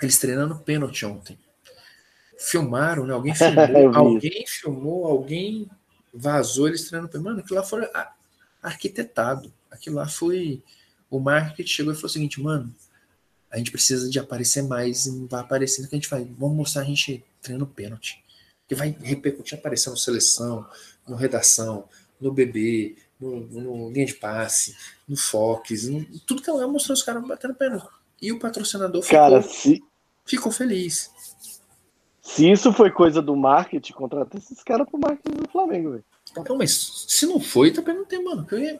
eles 0.01 0.17
treinando 0.17 0.59
pênalti 0.59 1.05
ontem. 1.05 1.37
Filmaram, 2.37 3.05
né? 3.05 3.13
Alguém 3.13 3.33
filmou, 3.35 3.95
alguém 3.95 4.45
filmou, 4.47 5.05
alguém 5.05 5.69
vazou 6.13 6.67
eles 6.67 6.87
treinando 6.87 7.11
pênalti. 7.11 7.25
Mano, 7.25 7.39
aquilo 7.41 7.59
lá 7.59 7.63
foi 7.63 7.87
arquitetado. 8.61 9.53
Aquilo 9.69 9.97
lá 9.97 10.07
foi 10.07 10.63
o 11.09 11.19
marketing 11.19 11.69
chegou 11.69 11.91
e 11.91 11.95
falou 11.95 12.07
o 12.07 12.13
seguinte, 12.13 12.41
mano, 12.41 12.73
a 13.51 13.57
gente 13.57 13.71
precisa 13.71 14.09
de 14.09 14.17
aparecer 14.17 14.63
mais 14.63 15.05
e 15.05 15.11
não 15.11 15.27
vai 15.27 15.41
aparecendo 15.41 15.87
que 15.87 15.95
a 15.95 15.97
gente 15.97 16.09
vai. 16.09 16.23
Vamos 16.23 16.55
mostrar 16.55 16.83
a 16.83 16.85
gente 16.85 17.23
treinando 17.41 17.67
pênalti. 17.67 18.23
Que 18.67 18.73
vai 18.73 18.95
repercutir 19.01 19.57
aparecendo 19.57 19.97
seleção, 19.97 20.65
no 21.05 21.17
redação, 21.17 21.83
no 22.19 22.31
BB, 22.31 22.95
no, 23.19 23.41
no 23.41 23.91
linha 23.91 24.05
de 24.05 24.13
passe, 24.13 24.75
no 25.07 25.17
Fox, 25.17 25.89
no, 25.89 26.05
tudo 26.25 26.41
que 26.41 26.49
é 26.49 26.53
lugar 26.53 26.67
mostrou 26.67 26.93
os 26.93 27.03
caras 27.03 27.27
batendo 27.27 27.53
pênalti. 27.53 27.85
E 28.21 28.31
o 28.31 28.39
patrocinador 28.39 29.05
Cara, 29.05 29.41
ficou, 29.41 29.53
se... 29.53 29.83
ficou 30.25 30.51
feliz. 30.51 31.11
Se 32.21 32.49
isso 32.49 32.71
foi 32.71 32.89
coisa 32.89 33.21
do 33.21 33.35
marketing, 33.35 33.93
contrata 33.93 34.37
esses 34.37 34.63
caras 34.63 34.87
pro 34.87 34.99
marketing 34.99 35.37
do 35.37 35.49
Flamengo, 35.49 35.91
velho. 35.91 36.05
Não, 36.47 36.57
mas 36.57 37.05
se 37.07 37.25
não 37.25 37.39
foi, 37.41 37.71
também 37.71 37.95
não 37.95 38.05
tem, 38.05 38.23
mano. 38.23 38.47
Eu 38.49 38.59
ia, 38.59 38.79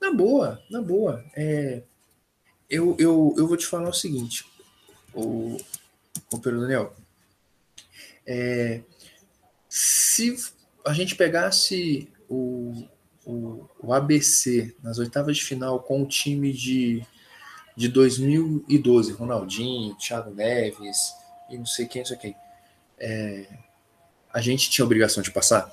na 0.00 0.12
boa, 0.12 0.62
na 0.70 0.80
boa. 0.80 1.24
É, 1.34 1.82
eu, 2.68 2.94
eu, 2.98 3.34
eu 3.36 3.46
vou 3.46 3.56
te 3.56 3.66
falar 3.66 3.88
o 3.88 3.94
seguinte, 3.94 4.44
o, 5.14 5.56
o 6.32 6.38
Pedro 6.38 6.60
Daniel. 6.60 6.94
É, 8.26 8.82
se 9.68 10.36
a 10.84 10.92
gente 10.92 11.14
pegasse 11.16 12.12
o, 12.28 12.86
o, 13.24 13.68
o, 13.80 13.92
ABC 13.92 14.74
nas 14.82 14.98
oitavas 14.98 15.38
de 15.38 15.44
final 15.44 15.80
com 15.80 16.02
o 16.02 16.06
time 16.06 16.52
de, 16.52 17.02
de 17.76 17.88
2012, 17.88 19.12
Ronaldinho, 19.12 19.94
Thiago 19.96 20.34
Neves 20.34 21.14
e 21.50 21.56
não 21.56 21.66
sei 21.66 21.86
quem, 21.86 22.02
não 22.02 22.06
sei 22.06 22.16
quem, 22.16 22.36
é, 22.98 23.46
a 24.32 24.40
gente 24.40 24.68
tinha 24.68 24.84
obrigação 24.84 25.22
de 25.22 25.30
passar? 25.30 25.70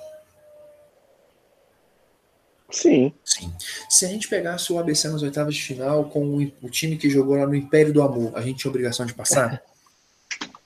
Sim. 2.69 3.13
Sim. 3.23 3.53
Se 3.89 4.05
a 4.05 4.09
gente 4.09 4.27
pegasse 4.27 4.71
o 4.71 4.79
ABC 4.79 5.07
nas 5.09 5.21
oitavas 5.21 5.55
de 5.55 5.61
final 5.61 6.05
com 6.05 6.25
o, 6.25 6.51
o 6.61 6.69
time 6.69 6.97
que 6.97 7.09
jogou 7.09 7.35
lá 7.35 7.45
no 7.45 7.55
Império 7.55 7.93
do 7.93 8.01
Amor, 8.01 8.31
a 8.35 8.41
gente 8.41 8.59
tinha 8.59 8.69
obrigação 8.69 9.05
de 9.05 9.13
passar? 9.13 9.61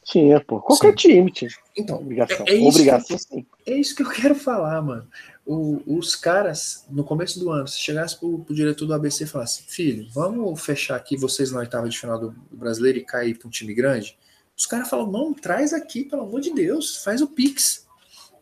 Tinha, 0.09 0.39
pô. 0.41 0.59
Qualquer 0.59 0.89
sim. 0.89 0.95
time 0.95 1.31
tinha. 1.31 1.51
Então, 1.77 1.97
obrigação. 1.97 2.43
É, 2.47 2.57
é 2.57 2.67
obrigação, 2.67 3.15
que, 3.15 3.23
sim. 3.23 3.45
É 3.63 3.75
isso 3.75 3.95
que 3.95 4.01
eu 4.01 4.09
quero 4.09 4.33
falar, 4.33 4.81
mano. 4.81 5.07
O, 5.45 5.83
os 5.85 6.15
caras, 6.15 6.83
no 6.89 7.03
começo 7.03 7.39
do 7.39 7.51
ano, 7.51 7.67
se 7.67 7.77
chegasse 7.77 8.17
pro, 8.17 8.39
pro 8.39 8.55
diretor 8.55 8.87
do 8.87 8.93
ABC 8.95 9.23
e 9.23 9.27
falasse, 9.27 9.61
filho, 9.67 10.07
vamos 10.11 10.59
fechar 10.65 10.95
aqui 10.95 11.15
vocês 11.15 11.51
na 11.51 11.59
oitava 11.59 11.87
de 11.87 11.99
final 11.99 12.19
do, 12.19 12.31
do 12.31 12.57
brasileiro 12.57 12.97
e 12.97 13.05
cair 13.05 13.37
para 13.37 13.47
um 13.47 13.51
time 13.51 13.71
grande? 13.71 14.17
Os 14.57 14.65
caras 14.65 14.89
falam, 14.89 15.11
não, 15.11 15.31
traz 15.31 15.73
aqui, 15.73 16.03
pelo 16.03 16.23
amor 16.23 16.41
de 16.41 16.53
Deus, 16.55 17.03
faz 17.03 17.21
o 17.21 17.27
Pix. 17.27 17.87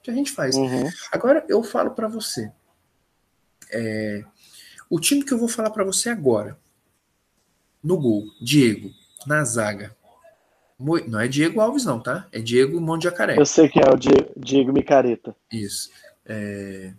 Que 0.01 0.09
a 0.09 0.13
gente 0.13 0.31
faz. 0.31 0.55
Uhum. 0.55 0.89
Agora 1.11 1.45
eu 1.49 1.61
falo 1.63 1.91
para 1.91 2.07
você, 2.07 2.49
é, 3.72 4.23
o 4.89 4.99
time 4.99 5.23
que 5.23 5.34
eu 5.34 5.38
vou 5.38 5.48
falar 5.48 5.69
para 5.69 5.84
você 5.84 6.10
agora, 6.10 6.57
no 7.84 7.98
gol, 7.98 8.26
Diego, 8.41 8.91
na 9.26 9.44
zaga. 9.44 9.95
Não 10.80 11.19
é 11.19 11.27
Diego 11.27 11.60
Alves, 11.60 11.85
não, 11.85 11.99
tá? 11.99 12.27
É 12.31 12.39
Diego 12.39 12.80
Monte 12.80 13.03
Jacaré. 13.03 13.38
Eu 13.38 13.45
sei 13.45 13.68
que 13.68 13.80
é 13.80 13.89
o 13.89 13.98
Diego, 13.98 14.31
Diego 14.38 14.72
Micareta. 14.72 15.35
Isso. 15.52 15.89
É... 16.26 16.94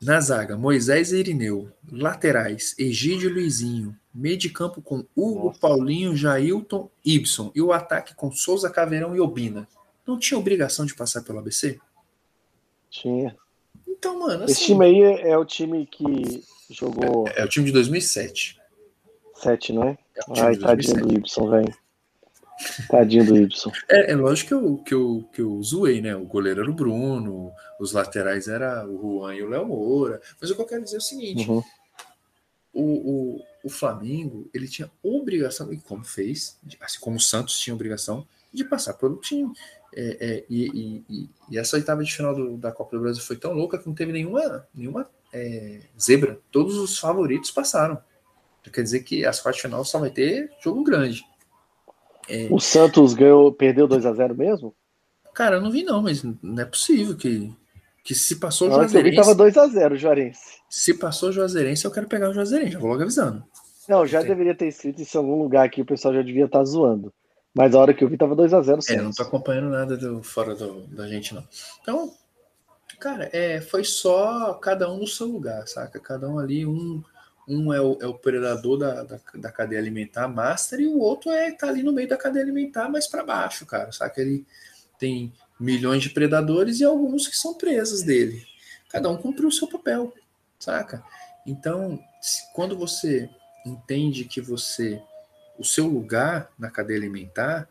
Na 0.00 0.20
zaga, 0.20 0.56
Moisés 0.56 1.12
e 1.12 1.18
Irineu. 1.18 1.70
Laterais, 1.90 2.74
Egídio 2.78 3.30
e 3.30 3.32
Luizinho. 3.32 3.96
Meio 4.14 4.36
de 4.36 4.48
campo 4.48 4.80
com 4.80 5.04
Hugo, 5.14 5.46
Nossa. 5.46 5.58
Paulinho, 5.60 6.16
Jailton, 6.16 6.90
Ibson. 7.04 7.52
E 7.54 7.60
o 7.60 7.72
ataque 7.72 8.14
com 8.14 8.30
Souza, 8.32 8.70
Caveirão 8.70 9.14
e 9.14 9.20
Obina. 9.20 9.68
Não 10.06 10.18
tinha 10.18 10.38
obrigação 10.38 10.86
de 10.86 10.94
passar 10.94 11.22
pelo 11.22 11.38
ABC? 11.38 11.78
Tinha. 12.90 13.36
Então, 14.04 14.18
mano. 14.18 14.44
Assim, 14.44 14.52
Esse 14.52 14.64
time 14.66 14.84
aí 14.84 15.00
é 15.02 15.38
o 15.38 15.46
time 15.46 15.86
que 15.86 16.44
jogou. 16.68 17.26
É, 17.28 17.40
é 17.40 17.44
o 17.44 17.48
time 17.48 17.64
de 17.64 17.72
2007. 17.72 18.60
7, 19.36 19.72
não 19.72 19.84
é? 19.84 19.98
é 20.36 20.40
Ai, 20.42 20.56
tadinho 20.56 21.06
do 21.06 21.14
Y, 21.14 21.50
velho. 21.50 21.76
Tadinho 22.90 23.24
do 23.24 23.36
Y. 23.38 23.72
É, 23.88 24.12
é, 24.12 24.14
lógico 24.14 24.48
que 24.48 24.54
eu, 24.54 24.76
que, 24.76 24.94
eu, 24.94 25.28
que 25.32 25.40
eu 25.40 25.62
zoei, 25.62 26.02
né? 26.02 26.14
O 26.14 26.26
goleiro 26.26 26.60
era 26.60 26.70
o 26.70 26.74
Bruno, 26.74 27.50
os 27.80 27.92
laterais 27.92 28.46
era 28.46 28.86
o 28.86 29.20
Juan 29.20 29.34
e 29.34 29.42
o 29.42 29.48
Léo 29.48 29.66
Moura. 29.66 30.20
Mas 30.38 30.50
o 30.50 30.54
que 30.54 30.60
eu 30.60 30.66
quero 30.66 30.84
dizer 30.84 30.96
é 30.96 30.98
o 30.98 31.02
seguinte: 31.02 31.48
uhum. 31.48 31.62
o, 32.74 32.82
o, 32.82 33.44
o 33.64 33.70
Flamengo 33.70 34.50
ele 34.52 34.68
tinha 34.68 34.90
obrigação, 35.02 35.72
e 35.72 35.78
como 35.78 36.04
fez, 36.04 36.58
assim 36.78 37.00
como 37.00 37.16
o 37.16 37.20
Santos 37.20 37.58
tinha 37.58 37.74
obrigação, 37.74 38.26
de 38.52 38.64
passar 38.64 38.92
pelo 38.94 39.16
time. 39.16 39.50
É, 39.96 40.16
é, 40.20 40.44
e, 40.50 41.04
e, 41.08 41.28
e, 41.48 41.58
essa 41.58 41.76
oitava 41.76 42.02
de 42.02 42.12
final 42.12 42.34
do, 42.34 42.56
da 42.56 42.72
Copa 42.72 42.96
do 42.96 43.02
Brasil 43.02 43.22
foi 43.22 43.36
tão 43.36 43.52
louca 43.52 43.78
que 43.78 43.86
não 43.86 43.94
teve 43.94 44.12
nenhuma, 44.12 44.66
nenhuma 44.74 45.08
é, 45.32 45.80
zebra. 46.00 46.40
Todos 46.50 46.76
os 46.76 46.98
favoritos 46.98 47.52
passaram. 47.52 47.98
Quer 48.72 48.82
dizer 48.82 49.00
que 49.00 49.24
as 49.24 49.40
quartas 49.40 49.62
de 49.62 49.68
final 49.68 49.84
só 49.84 49.98
vai 49.98 50.10
ter 50.10 50.50
jogo 50.60 50.82
grande. 50.82 51.24
É, 52.28 52.48
o 52.50 52.58
Santos 52.58 53.14
ganhou, 53.14 53.52
perdeu 53.52 53.86
2 53.86 54.04
a 54.06 54.12
0 54.12 54.34
mesmo? 54.34 54.74
Cara, 55.34 55.56
eu 55.56 55.60
não 55.60 55.70
vi 55.70 55.84
não, 55.84 56.02
mas 56.02 56.22
não 56.22 56.62
é 56.62 56.64
possível 56.64 57.16
que, 57.16 57.52
que 58.02 58.14
se 58.14 58.36
passou 58.36 58.68
o 58.68 58.70
Juazeirense... 58.72 59.16
Eu 59.16 59.22
vi 59.22 59.28
tava 59.28 59.34
2 59.34 59.56
a 59.58 59.66
0 59.66 59.96
Juarense. 59.96 60.58
Se 60.70 60.94
passou 60.94 61.28
o 61.28 61.32
Juazeirense, 61.32 61.84
eu 61.84 61.90
quero 61.90 62.08
pegar 62.08 62.30
o 62.30 62.34
Juazeirense, 62.34 62.72
já 62.72 62.78
vou 62.78 62.90
logo 62.90 63.02
avisando. 63.02 63.44
Não, 63.88 64.06
já 64.06 64.22
deveria 64.22 64.54
ter 64.54 64.68
escrito 64.68 65.02
isso 65.02 65.16
em 65.16 65.20
algum 65.20 65.42
lugar 65.42 65.66
aqui, 65.66 65.82
o 65.82 65.86
pessoal 65.86 66.14
já 66.14 66.22
devia 66.22 66.46
estar 66.46 66.60
tá 66.60 66.64
zoando. 66.64 67.12
Mas 67.54 67.74
a 67.74 67.78
hora 67.78 67.94
que 67.94 68.02
eu 68.02 68.08
vi 68.08 68.16
tava 68.16 68.34
2x0. 68.34 68.90
É, 68.90 69.00
não 69.00 69.12
tô 69.12 69.22
acompanhando 69.22 69.70
nada 69.70 69.96
do, 69.96 70.22
fora 70.22 70.56
do, 70.56 70.80
da 70.88 71.06
gente, 71.06 71.32
não. 71.32 71.46
Então, 71.80 72.12
cara, 72.98 73.30
é, 73.32 73.60
foi 73.60 73.84
só 73.84 74.54
cada 74.54 74.90
um 74.90 74.98
no 74.98 75.06
seu 75.06 75.28
lugar, 75.28 75.66
saca? 75.68 76.00
Cada 76.00 76.28
um 76.28 76.38
ali, 76.38 76.66
um, 76.66 77.02
Um 77.46 77.72
é 77.72 77.80
o, 77.80 77.98
é 78.00 78.06
o 78.06 78.14
predador 78.14 78.78
da, 78.78 79.04
da, 79.04 79.20
da, 79.34 79.52
cadeia 79.52 79.80
alimentar 79.80 80.26
master 80.26 80.80
e 80.80 80.86
o 80.88 80.98
outro 80.98 81.30
é 81.30 81.52
tá 81.52 81.68
ali 81.68 81.82
no 81.82 81.92
meio 81.92 82.08
da 82.08 82.16
cadeia 82.16 82.44
alimentar, 82.44 82.88
mais 82.88 83.06
para 83.06 83.22
baixo, 83.22 83.64
cara. 83.64 83.90
Que 84.10 84.20
ele 84.20 84.46
tem 84.98 85.32
milhões 85.60 86.02
de 86.02 86.10
predadores 86.10 86.80
e 86.80 86.84
alguns 86.84 87.28
que 87.28 87.36
são 87.36 87.54
presas 87.54 88.02
dele. 88.02 88.44
Cada 88.88 89.08
um 89.08 89.16
cumpriu 89.16 89.48
o 89.48 89.52
seu 89.52 89.68
papel, 89.68 90.12
saca? 90.58 91.04
Então, 91.46 91.98
quando 92.52 92.76
você 92.76 93.28
entende 93.64 94.24
que 94.24 94.40
você, 94.40 95.02
o 95.58 95.64
seu 95.64 95.86
lugar 95.86 96.50
na 96.58 96.70
cadeia 96.70 96.98
alimentar, 96.98 97.68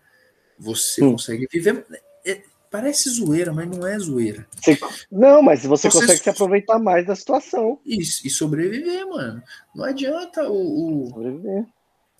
você 0.57 1.01
consegue 1.01 1.47
viver. 1.51 1.85
É, 2.25 2.41
parece 2.69 3.09
zoeira, 3.09 3.53
mas 3.53 3.67
não 3.67 3.85
é 3.85 3.97
zoeira. 3.99 4.47
Você, 4.55 4.77
não, 5.11 5.41
mas 5.41 5.63
você, 5.63 5.89
você, 5.89 5.99
consegue 5.99 6.23
se 6.23 6.29
aproveitar 6.29 6.79
mais 6.79 7.05
da 7.05 7.15
situação. 7.15 7.79
Isso, 7.85 8.25
e 8.25 8.29
sobreviver, 8.29 9.07
mano. 9.07 9.43
Não 9.75 9.85
adianta 9.85 10.49
o. 10.49 11.09
o. 11.09 11.67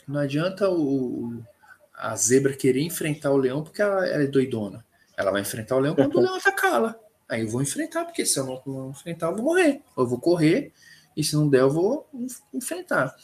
Não 0.07 0.19
adianta 0.19 0.69
o, 0.69 1.41
a 1.95 2.15
zebra 2.15 2.53
querer 2.53 2.81
enfrentar 2.81 3.31
o 3.31 3.37
leão 3.37 3.63
porque 3.63 3.81
ela, 3.81 4.05
ela 4.05 4.23
é 4.23 4.27
doidona. 4.27 4.85
Ela 5.17 5.31
vai 5.31 5.41
enfrentar 5.41 5.77
o 5.77 5.79
leão 5.79 5.95
quando 5.95 6.15
o 6.15 6.21
leão 6.21 6.35
atacá-la. 6.35 6.95
Aí 7.29 7.41
eu 7.41 7.47
vou 7.47 7.61
enfrentar, 7.61 8.03
porque 8.05 8.25
se 8.25 8.37
eu 8.37 8.45
não, 8.45 8.61
não 8.65 8.89
enfrentar, 8.91 9.27
eu 9.27 9.35
vou 9.35 9.45
morrer. 9.45 9.81
Eu 9.97 10.05
vou 10.05 10.19
correr, 10.19 10.73
e 11.15 11.23
se 11.23 11.35
não 11.35 11.47
der, 11.47 11.61
eu 11.61 11.69
vou 11.69 12.07
enfrentar. 12.53 13.15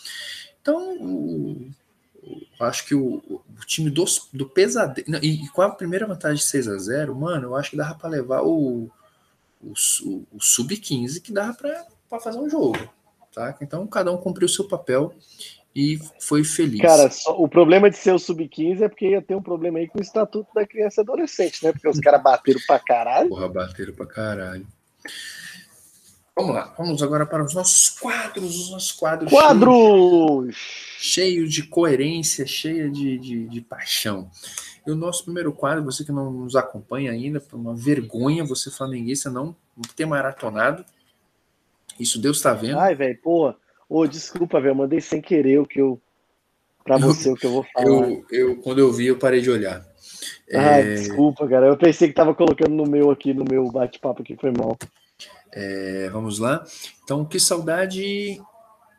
Então, 0.61 0.97
o, 1.01 1.69
eu 2.59 2.65
acho 2.65 2.85
que 2.85 2.95
o, 2.95 3.21
o 3.27 3.41
time 3.65 3.89
do, 3.89 4.05
do 4.33 4.47
pesadelo. 4.47 5.07
E, 5.21 5.45
e 5.45 5.49
com 5.49 5.61
a 5.61 5.69
primeira 5.69 6.05
vantagem 6.05 6.37
de 6.37 6.43
6 6.43 6.67
a 6.67 6.77
0 6.77 7.15
mano, 7.15 7.47
eu 7.47 7.55
acho 7.55 7.71
que 7.71 7.77
dava 7.77 7.95
para 7.95 8.09
levar 8.09 8.41
o, 8.43 8.89
o, 9.61 9.73
o 10.31 10.39
sub-15 10.41 11.21
que 11.21 11.31
dava 11.31 11.53
para 11.53 12.19
fazer 12.19 12.39
um 12.39 12.49
jogo. 12.49 12.77
Tá? 13.33 13.55
Então, 13.61 13.85
cada 13.87 14.11
um 14.11 14.17
cumpriu 14.17 14.45
o 14.45 14.49
seu 14.49 14.67
papel 14.67 15.13
e 15.75 15.99
foi 16.19 16.43
feliz. 16.43 16.81
Cara, 16.81 17.09
o 17.37 17.47
problema 17.47 17.89
de 17.89 17.97
ser 17.97 18.13
o 18.13 18.19
sub-15 18.19 18.81
é 18.81 18.89
porque 18.89 19.09
ia 19.09 19.21
ter 19.21 19.35
um 19.35 19.41
problema 19.41 19.79
aí 19.79 19.87
com 19.87 19.99
o 19.99 20.01
estatuto 20.01 20.49
da 20.53 20.65
criança 20.65 21.01
e 21.01 21.03
adolescente, 21.03 21.63
né? 21.63 21.71
Porque 21.71 21.87
os 21.87 21.99
caras 21.99 22.21
bateram 22.23 22.59
pra 22.65 22.79
caralho. 22.79 23.29
Porra, 23.29 23.47
bateram 23.47 23.93
pra 23.93 24.05
caralho. 24.05 24.67
Vamos 26.35 26.55
lá, 26.55 26.73
vamos 26.77 27.03
agora 27.03 27.25
para 27.25 27.43
os 27.43 27.53
nossos 27.53 27.89
quadros, 27.89 28.55
os 28.55 28.71
nossos 28.71 28.91
quadros. 28.91 29.29
Quadros! 29.29 30.55
Cheio, 30.97 31.47
de 31.47 31.63
coerência, 31.63 32.45
cheia 32.45 32.89
de, 32.89 33.17
de, 33.17 33.47
de, 33.47 33.61
paixão. 33.61 34.29
E 34.85 34.91
o 34.91 34.95
nosso 34.95 35.25
primeiro 35.25 35.51
quadro, 35.51 35.83
você 35.83 36.03
que 36.03 36.11
não 36.11 36.31
nos 36.31 36.55
acompanha 36.55 37.11
ainda, 37.11 37.39
por 37.39 37.57
uma 37.57 37.75
vergonha 37.75 38.45
você 38.45 38.71
flamenguista 38.71 39.29
não 39.29 39.55
ter 39.95 40.05
maratonado. 40.05 40.85
Isso 41.99 42.19
Deus 42.19 42.37
está 42.37 42.53
vendo. 42.53 42.79
Ai, 42.79 42.95
velho, 42.95 43.19
pô. 43.21 43.53
Ô, 43.89 44.07
desculpa, 44.07 44.61
velho, 44.61 44.75
mandei 44.75 45.01
sem 45.01 45.21
querer 45.21 45.59
o 45.59 45.65
que 45.65 45.81
eu. 45.81 45.99
Pra 46.83 46.97
você, 46.97 47.29
eu, 47.29 47.33
o 47.33 47.35
que 47.35 47.45
eu 47.45 47.51
vou 47.51 47.65
falar. 47.73 47.85
Eu, 47.85 48.25
eu, 48.31 48.55
quando 48.57 48.79
eu 48.79 48.91
vi, 48.91 49.07
eu 49.07 49.17
parei 49.17 49.41
de 49.41 49.49
olhar. 49.49 49.85
Ah, 50.53 50.79
é... 50.79 50.95
desculpa, 50.95 51.47
cara. 51.47 51.67
Eu 51.67 51.77
pensei 51.77 52.07
que 52.07 52.13
tava 52.13 52.33
colocando 52.33 52.73
no 52.73 52.85
meu 52.85 53.11
aqui, 53.11 53.33
no 53.33 53.43
meu 53.43 53.69
bate-papo 53.71 54.21
aqui, 54.21 54.35
foi 54.35 54.51
mal. 54.51 54.77
É, 55.51 56.09
vamos 56.09 56.39
lá. 56.39 56.63
Então, 57.03 57.25
que 57.25 57.39
saudade 57.39 58.41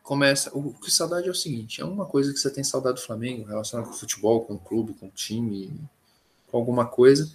começa. 0.03 0.51
O 0.53 0.73
que 0.73 0.91
saudade 0.91 1.27
é 1.27 1.31
o 1.31 1.35
seguinte: 1.35 1.81
é 1.81 1.85
uma 1.85 2.05
coisa 2.05 2.33
que 2.33 2.39
você 2.39 2.49
tem 2.51 2.63
saudade 2.63 2.95
do 2.95 3.05
Flamengo, 3.05 3.47
relacionado 3.47 3.87
com 3.87 3.93
o 3.93 3.97
futebol, 3.97 4.41
com 4.41 4.55
o 4.55 4.59
clube, 4.59 4.93
com 4.93 5.07
o 5.07 5.11
time, 5.11 5.73
com 6.47 6.57
alguma 6.57 6.85
coisa 6.85 7.31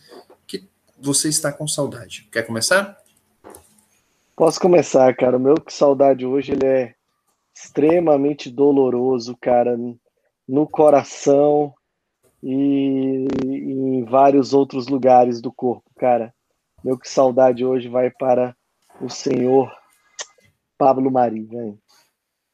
que 0.47 0.69
você 1.01 1.29
está 1.29 1.53
com 1.53 1.67
saudade. 1.67 2.29
Quer 2.31 2.43
começar? 2.43 2.99
Posso 4.37 4.61
começar, 4.61 5.15
cara. 5.17 5.39
O 5.39 5.41
meu 5.41 5.55
que 5.55 5.73
saudade 5.73 6.27
hoje 6.27 6.53
ele 6.53 6.67
é 6.67 6.95
extremamente 7.55 8.51
doloroso, 8.51 9.35
cara, 9.41 9.79
no 10.47 10.69
coração 10.69 11.73
e 12.43 13.27
em 13.43 14.05
vários 14.05 14.53
outros 14.53 14.89
lugares 14.89 15.41
do 15.41 15.51
corpo, 15.51 15.91
cara. 15.99 16.35
Meu 16.85 16.99
que 16.99 17.09
saudade 17.09 17.65
hoje 17.65 17.89
vai 17.89 18.11
para 18.11 18.55
o 19.01 19.09
senhor 19.09 19.71
Pablo 20.79 21.11
Mari, 21.11 21.43
velho. 21.43 21.79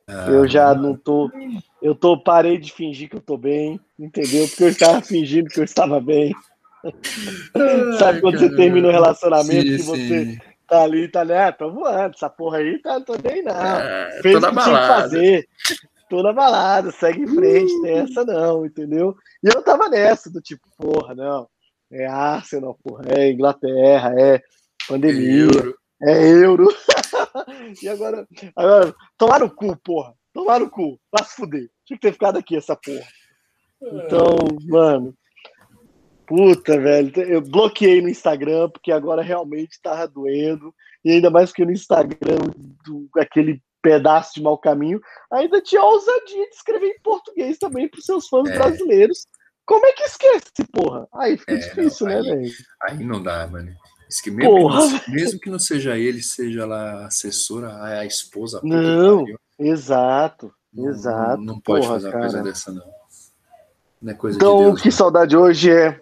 Ah, 0.08 0.26
eu 0.28 0.46
já 0.48 0.74
não 0.74 0.96
tô. 0.96 1.30
Eu 1.80 1.94
tô 1.94 2.18
parei 2.18 2.58
de 2.58 2.72
fingir 2.72 3.08
que 3.08 3.16
eu 3.16 3.20
tô 3.20 3.36
bem, 3.36 3.80
entendeu? 3.98 4.46
Porque 4.48 4.64
eu 4.64 4.68
estava 4.68 5.00
fingindo 5.00 5.48
que 5.48 5.60
eu 5.60 5.64
estava 5.64 6.00
bem. 6.00 6.34
Ai, 6.84 6.92
Sabe 7.98 8.20
quando 8.20 8.34
cara. 8.34 8.48
você 8.48 8.56
termina 8.56 8.88
um 8.88 8.92
relacionamento 8.92 9.70
sim, 9.70 9.76
que 9.76 9.82
você 9.82 10.24
sim. 10.24 10.38
tá 10.66 10.82
ali, 10.82 11.08
tá 11.08 11.24
né? 11.24 11.44
Ah, 11.44 11.52
tô 11.52 11.70
voando, 11.70 12.14
essa 12.14 12.28
porra 12.28 12.58
aí 12.58 12.78
tá, 12.80 13.00
tô 13.00 13.16
bem, 13.18 13.42
não. 13.42 13.52
É, 13.54 14.20
Fez 14.22 14.36
o 14.36 14.40
que 14.40 14.62
tinha 14.62 14.80
que 14.80 14.86
fazer. 14.86 15.48
Toda 16.10 16.32
balada, 16.32 16.90
segue 16.90 17.22
em 17.22 17.26
frente, 17.26 17.72
uh. 17.72 17.82
tem 17.82 17.98
essa 18.00 18.24
não, 18.24 18.66
entendeu? 18.66 19.16
E 19.42 19.48
eu 19.48 19.62
tava 19.62 19.88
nessa, 19.88 20.30
do 20.30 20.42
tipo, 20.42 20.68
porra, 20.76 21.14
não. 21.14 21.48
É 21.90 22.06
Arsenal, 22.06 22.78
porra, 22.82 23.04
é 23.08 23.30
Inglaterra, 23.30 24.12
é 24.18 24.42
pandemia. 24.88 25.46
É 25.46 25.81
é 26.02 26.44
euro. 26.44 26.68
e 27.82 27.88
agora, 27.88 28.26
agora, 28.56 28.94
tomar 29.16 29.40
no 29.40 29.50
cu, 29.50 29.76
porra. 29.76 30.14
Tomar 30.32 30.60
no 30.60 30.70
cu. 30.70 30.98
Vai 31.10 31.24
se 31.24 31.36
fuder. 31.36 31.68
Tinha 31.84 31.98
que 31.98 32.06
ter 32.06 32.12
ficado 32.12 32.38
aqui 32.38 32.56
essa 32.56 32.76
porra. 32.76 33.06
Então, 33.82 34.36
mano. 34.68 35.14
Puta, 36.26 36.80
velho. 36.80 37.12
Eu 37.22 37.40
bloqueei 37.42 38.00
no 38.00 38.08
Instagram 38.08 38.70
porque 38.70 38.90
agora 38.90 39.22
realmente 39.22 39.80
tava 39.82 40.08
doendo. 40.08 40.74
E 41.04 41.12
ainda 41.12 41.30
mais 41.30 41.52
que 41.52 41.64
no 41.64 41.72
Instagram, 41.72 42.38
do, 42.84 43.08
aquele 43.18 43.60
pedaço 43.82 44.34
de 44.34 44.42
mau 44.42 44.56
caminho, 44.56 45.00
ainda 45.30 45.60
tinha 45.60 45.80
a 45.80 45.84
ousadia 45.84 46.48
de 46.48 46.54
escrever 46.54 46.86
em 46.86 47.02
português 47.02 47.58
também 47.58 47.88
para 47.88 47.98
os 47.98 48.04
seus 48.04 48.28
fãs 48.28 48.48
é. 48.48 48.54
brasileiros. 48.54 49.26
Como 49.66 49.84
é 49.84 49.92
que 49.92 50.04
esquece, 50.04 50.64
porra? 50.72 51.06
Aí 51.14 51.36
fica 51.36 51.54
é, 51.54 51.56
difícil, 51.56 52.06
não, 52.06 52.14
né, 52.14 52.22
velho? 52.22 52.52
Aí 52.82 53.04
não 53.04 53.22
dá, 53.22 53.46
mano. 53.46 53.72
Que 54.20 54.30
mesmo, 54.30 54.56
que 54.56 54.76
não, 54.76 55.00
mesmo 55.08 55.40
que 55.40 55.50
não 55.50 55.58
seja 55.58 55.96
ele, 55.96 56.22
seja 56.22 56.66
lá 56.66 57.04
a 57.04 57.06
assessora, 57.06 57.82
a 57.82 58.04
esposa. 58.04 58.60
Não, 58.62 59.24
exato, 59.58 60.52
não, 60.72 60.88
exato. 60.88 61.38
Não, 61.38 61.54
não 61.54 61.60
pode 61.60 61.86
Porra, 61.86 61.94
fazer 61.94 62.06
uma 62.08 62.12
cara. 62.12 62.24
coisa 62.24 62.42
dessa, 62.42 62.72
não. 62.72 62.84
Não 64.02 64.12
é 64.12 64.14
coisa 64.14 64.36
então, 64.36 64.56
de 64.56 64.64
Deus, 64.64 64.82
que 64.82 64.90
saudade 64.90 65.36
hoje 65.36 65.70
é 65.70 66.00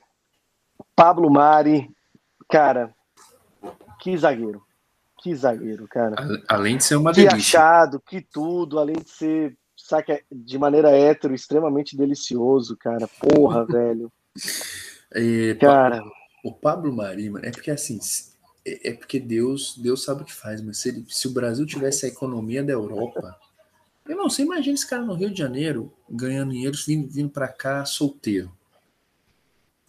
Pablo 0.97 1.31
Mari. 1.31 1.91
Cara, 2.51 2.93
que 4.01 4.17
zagueiro. 4.17 4.63
Que 5.23 5.35
zagueiro, 5.35 5.87
cara. 5.87 6.17
Além 6.49 6.79
de 6.79 6.85
ser 6.85 6.97
uma 6.97 7.13
que 7.13 7.27
delícia. 7.27 7.61
achado, 7.61 8.01
que 8.01 8.23
tudo, 8.23 8.79
além 8.79 8.97
de 8.97 9.11
ser, 9.11 9.57
saca, 9.77 10.19
de 10.33 10.59
maneira 10.59 10.91
hétero, 10.91 11.35
extremamente 11.35 11.95
delicioso, 11.95 12.77
cara. 12.77 13.07
Porra, 13.07 13.65
velho. 13.69 14.11
E, 15.15 15.57
cara. 15.61 16.03
O 16.43 16.53
Pablo 16.53 16.93
Mari, 16.93 17.29
mano, 17.31 17.45
é 17.45 17.51
porque 17.51 17.71
assim, 17.71 17.99
é, 18.65 18.91
é 18.91 18.93
porque 18.95 19.19
Deus, 19.19 19.77
Deus 19.77 20.05
sabe 20.05 20.23
o 20.23 20.25
que 20.25 20.33
faz, 20.33 20.61
mas 20.61 20.79
se, 20.79 20.89
ele, 20.89 21.05
se 21.09 21.29
o 21.29 21.33
Brasil 21.33 21.67
tivesse 21.67 22.07
a 22.07 22.09
economia 22.09 22.63
da 22.63 22.73
Europa, 22.73 23.39
eu 24.07 24.17
não 24.17 24.31
sei, 24.31 24.45
imagina 24.45 24.75
esse 24.75 24.89
cara 24.89 25.05
no 25.05 25.15
Rio 25.15 25.31
de 25.31 25.39
Janeiro 25.39 25.93
ganhando 26.09 26.53
dinheiro, 26.53 26.77
vindo, 26.87 27.09
vindo 27.09 27.31
para 27.31 27.49
cá 27.49 27.85
solteiro. 27.85 28.51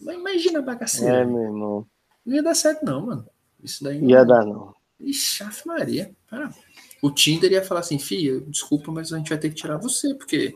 Mas 0.00 0.16
imagina 0.16 0.58
a 0.58 0.62
bagaceira. 0.62 1.18
É, 1.18 1.24
meu 1.24 1.42
irmão. 1.42 1.86
Não 2.24 2.36
ia 2.36 2.42
dar 2.42 2.54
certo, 2.54 2.84
não, 2.84 3.06
mano. 3.06 3.26
Isso 3.62 3.82
daí. 3.82 4.00
Não 4.00 4.10
ia 4.10 4.24
dar, 4.24 4.44
não. 4.44 4.74
Ixi, 5.00 5.44
Maria. 5.66 6.14
Para. 6.28 6.52
O 7.00 7.10
Tinder 7.10 7.50
ia 7.50 7.64
falar 7.64 7.80
assim, 7.80 7.98
filha, 7.98 8.40
desculpa, 8.42 8.92
mas 8.92 9.12
a 9.12 9.18
gente 9.18 9.28
vai 9.28 9.38
ter 9.38 9.48
que 9.48 9.56
tirar 9.56 9.76
você, 9.76 10.14
porque 10.14 10.54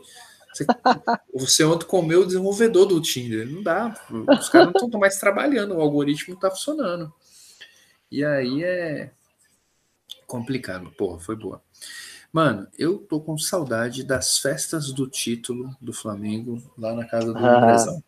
você, 0.65 1.19
você 1.33 1.63
ontem 1.63 1.85
comeu 1.85 2.21
o 2.21 2.25
desenvolvedor 2.25 2.85
do 2.85 3.01
Tinder. 3.01 3.47
Não 3.47 3.61
dá. 3.61 3.93
Os 4.39 4.49
caras 4.49 4.73
não 4.73 4.85
estão 4.85 4.99
mais 4.99 5.17
trabalhando, 5.19 5.75
o 5.75 5.81
algoritmo 5.81 6.33
não 6.33 6.37
está 6.37 6.49
funcionando. 6.49 7.13
E 8.11 8.23
aí 8.23 8.63
é 8.63 9.11
complicado. 10.25 10.91
Porra, 10.91 11.19
foi 11.19 11.35
boa. 11.35 11.61
Mano, 12.31 12.67
eu 12.77 12.99
tô 12.99 13.19
com 13.19 13.37
saudade 13.37 14.03
das 14.03 14.37
festas 14.37 14.91
do 14.91 15.07
título 15.07 15.75
do 15.81 15.93
Flamengo 15.93 16.61
lá 16.77 16.93
na 16.93 17.05
casa 17.05 17.33
do 17.33 17.39
ah. 17.39 17.57
Andrezão. 17.57 18.03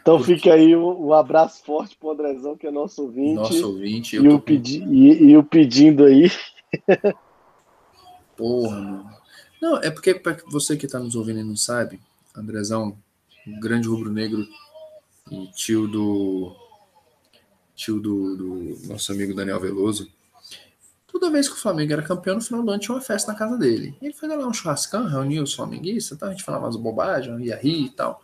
Então 0.00 0.16
Porque... 0.16 0.36
fica 0.36 0.54
aí 0.54 0.74
o, 0.74 1.08
um 1.08 1.12
abraço 1.12 1.62
forte 1.64 1.96
pro 1.96 2.10
Andrezão, 2.10 2.56
que 2.56 2.66
é 2.66 2.70
nosso 2.70 3.02
ouvinte. 3.02 3.34
Nosso 3.34 3.68
ouvinte. 3.68 4.16
E, 4.16 4.28
o, 4.28 4.40
pedi 4.40 4.82
e, 4.84 5.30
e 5.30 5.36
o 5.36 5.44
pedindo 5.44 6.04
aí. 6.04 6.30
Porra, 8.36 8.80
mano. 8.80 9.17
Não, 9.60 9.78
é 9.78 9.90
porque 9.90 10.14
para 10.14 10.36
você 10.46 10.76
que 10.76 10.86
está 10.86 10.98
nos 10.98 11.14
ouvindo 11.16 11.40
e 11.40 11.44
não 11.44 11.56
sabe, 11.56 12.00
Andrezão, 12.34 12.96
um 13.46 13.60
grande 13.60 13.88
rubro-negro 13.88 14.46
e 15.30 15.46
tio 15.52 15.86
do 15.86 16.54
tio 17.74 18.00
do, 18.00 18.36
do, 18.36 18.88
nosso 18.88 19.12
amigo 19.12 19.34
Daniel 19.34 19.60
Veloso. 19.60 20.10
Toda 21.06 21.30
vez 21.30 21.48
que 21.48 21.54
o 21.54 21.58
Flamengo 21.58 21.92
era 21.92 22.02
campeão, 22.02 22.36
no 22.36 22.42
final 22.42 22.62
do 22.62 22.70
ano 22.70 22.80
tinha 22.80 22.94
uma 22.94 23.00
festa 23.00 23.32
na 23.32 23.38
casa 23.38 23.56
dele. 23.56 23.96
Ele 24.02 24.12
fazia 24.12 24.36
lá 24.36 24.46
um 24.46 24.52
churrascão, 24.52 25.06
reunia 25.06 25.42
os 25.42 25.54
flamenguistas, 25.54 26.18
tá? 26.18 26.26
a 26.26 26.30
gente 26.30 26.42
falava 26.42 26.66
umas 26.66 26.76
bobagens, 26.76 27.40
ia 27.40 27.56
rir 27.56 27.86
e 27.86 27.90
tal. 27.90 28.22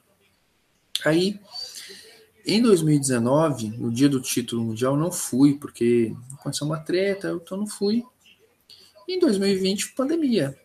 Aí, 1.04 1.40
em 2.44 2.60
2019, 2.60 3.68
no 3.78 3.92
dia 3.92 4.08
do 4.08 4.20
título 4.20 4.64
mundial, 4.64 4.96
não 4.96 5.10
fui, 5.10 5.54
porque 5.54 6.14
aconteceu 6.32 6.66
uma 6.66 6.78
treta, 6.78 7.30
então 7.30 7.58
não 7.58 7.66
fui. 7.66 8.04
Em 9.08 9.18
2020, 9.18 9.92
pandemia. 9.92 10.58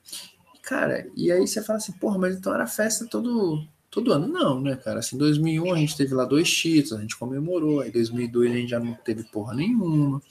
Cara, 0.69 1.09
e 1.15 1.31
aí 1.31 1.47
você 1.47 1.63
fala 1.63 1.77
assim, 1.77 1.93
porra, 1.93 2.19
mas 2.19 2.35
então 2.35 2.53
era 2.53 2.67
festa 2.67 3.07
todo, 3.07 3.65
todo 3.89 4.13
ano. 4.13 4.27
Não, 4.27 4.61
né, 4.61 4.75
cara? 4.75 4.99
Assim, 4.99 5.17
2001 5.17 5.73
a 5.73 5.77
gente 5.79 5.97
teve 5.97 6.13
lá 6.13 6.25
dois 6.25 6.47
títulos, 6.47 6.99
a 6.99 7.01
gente 7.01 7.17
comemorou. 7.17 7.79
Aí 7.81 7.89
2002 7.89 8.51
a 8.51 8.53
gente 8.53 8.69
já 8.69 8.79
não 8.79 8.93
teve 8.93 9.23
porra 9.23 9.55
nenhuma. 9.55 10.21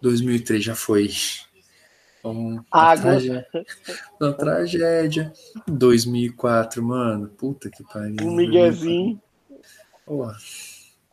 2003 0.00 0.62
já 0.62 0.76
foi 0.76 1.10
uma, 2.22 2.64
Água. 2.70 3.02
tragédia, 3.02 3.46
uma 4.20 4.32
tragédia. 4.32 5.32
2004, 5.66 6.80
mano, 6.80 7.28
puta 7.30 7.68
que 7.68 7.82
pariu. 7.82 8.18
Um 8.22 8.36
miguezinho. 8.36 9.20
Porra. 10.06 10.36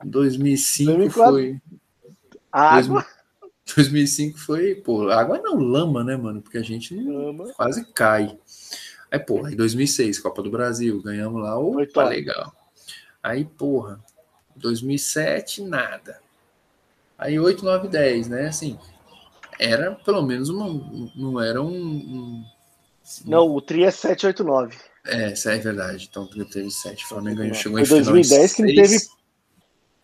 2005 0.05 0.91
2004. 0.91 1.33
foi. 1.33 1.61
Água. 2.51 3.03
2005 3.75 4.37
foi, 4.39 4.75
pô, 4.75 5.09
água 5.09 5.39
não, 5.39 5.57
lama, 5.59 6.03
né, 6.03 6.15
mano? 6.15 6.41
Porque 6.41 6.57
a 6.57 6.63
gente 6.63 6.95
não- 6.95 7.29
Ama. 7.29 7.53
quase 7.53 7.85
cai. 7.93 8.37
Aí, 9.11 9.19
porra, 9.19 9.51
em 9.51 9.55
2006, 9.55 10.19
Copa 10.19 10.41
do 10.43 10.49
Brasil, 10.51 11.01
ganhamos 11.01 11.41
lá, 11.41 11.55
Foi 11.55 11.83
opa, 11.83 11.93
top. 11.93 12.09
legal. 12.09 12.53
Aí, 13.23 13.45
porra, 13.45 13.99
2007, 14.55 15.61
nada. 15.63 16.19
Aí, 17.17 17.39
8, 17.39 17.63
9, 17.63 17.87
10, 17.87 18.27
né? 18.27 18.47
Assim, 18.47 18.77
era 19.59 19.91
pelo 19.95 20.21
menos 20.23 20.49
uma. 20.49 20.67
Não 21.15 21.41
era 21.41 21.61
um. 21.61 21.67
um- 21.73 22.45
Não, 23.25 23.47
o 23.49 23.61
Tri 23.61 23.83
é 23.83 23.91
789. 23.91 24.77
é, 25.05 25.31
isso 25.33 25.49
é 25.49 25.57
verdade. 25.57 26.07
Então, 26.09 26.27
teve 26.27 26.69
7. 26.69 27.05
O 27.05 27.07
Flamengo 27.07 27.37
ganhou, 27.37 27.55
chegou 27.55 27.73
Foi 27.73 27.81
em 27.83 27.85
final 27.85 28.01
em 28.01 28.03
2010 28.21 28.53
que 28.53 28.61
não 28.61 28.69
seis. 28.69 28.91
teve- 28.91 29.05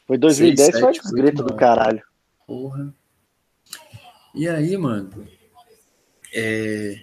Foi 0.07 0.17
2010, 0.17 0.65
Seis, 0.71 0.79
foi 0.79 0.89
a 0.89 0.93
sete, 0.93 1.03
desgreta 1.03 1.41
oito, 1.41 1.51
do 1.53 1.55
caralho. 1.57 2.01
Porra. 2.47 2.93
E 4.33 4.47
aí, 4.47 4.75
mano, 4.77 5.11
é, 6.33 6.99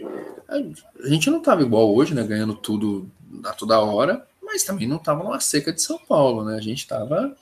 a 0.49 1.09
gente 1.09 1.31
não 1.31 1.41
tava 1.41 1.63
igual 1.63 1.95
hoje, 1.95 2.15
né? 2.15 2.25
Ganhando 2.25 2.55
tudo 2.55 3.09
a 3.45 3.53
toda 3.53 3.81
hora, 3.81 4.27
mas 4.43 4.65
também 4.65 4.89
não 4.89 4.99
tava 4.99 5.23
numa 5.23 5.39
seca 5.39 5.73
de 5.73 5.81
São 5.81 5.99
Paulo, 5.99 6.45
né? 6.45 6.57
A 6.57 6.61
gente 6.61 6.87
tava. 6.87 7.37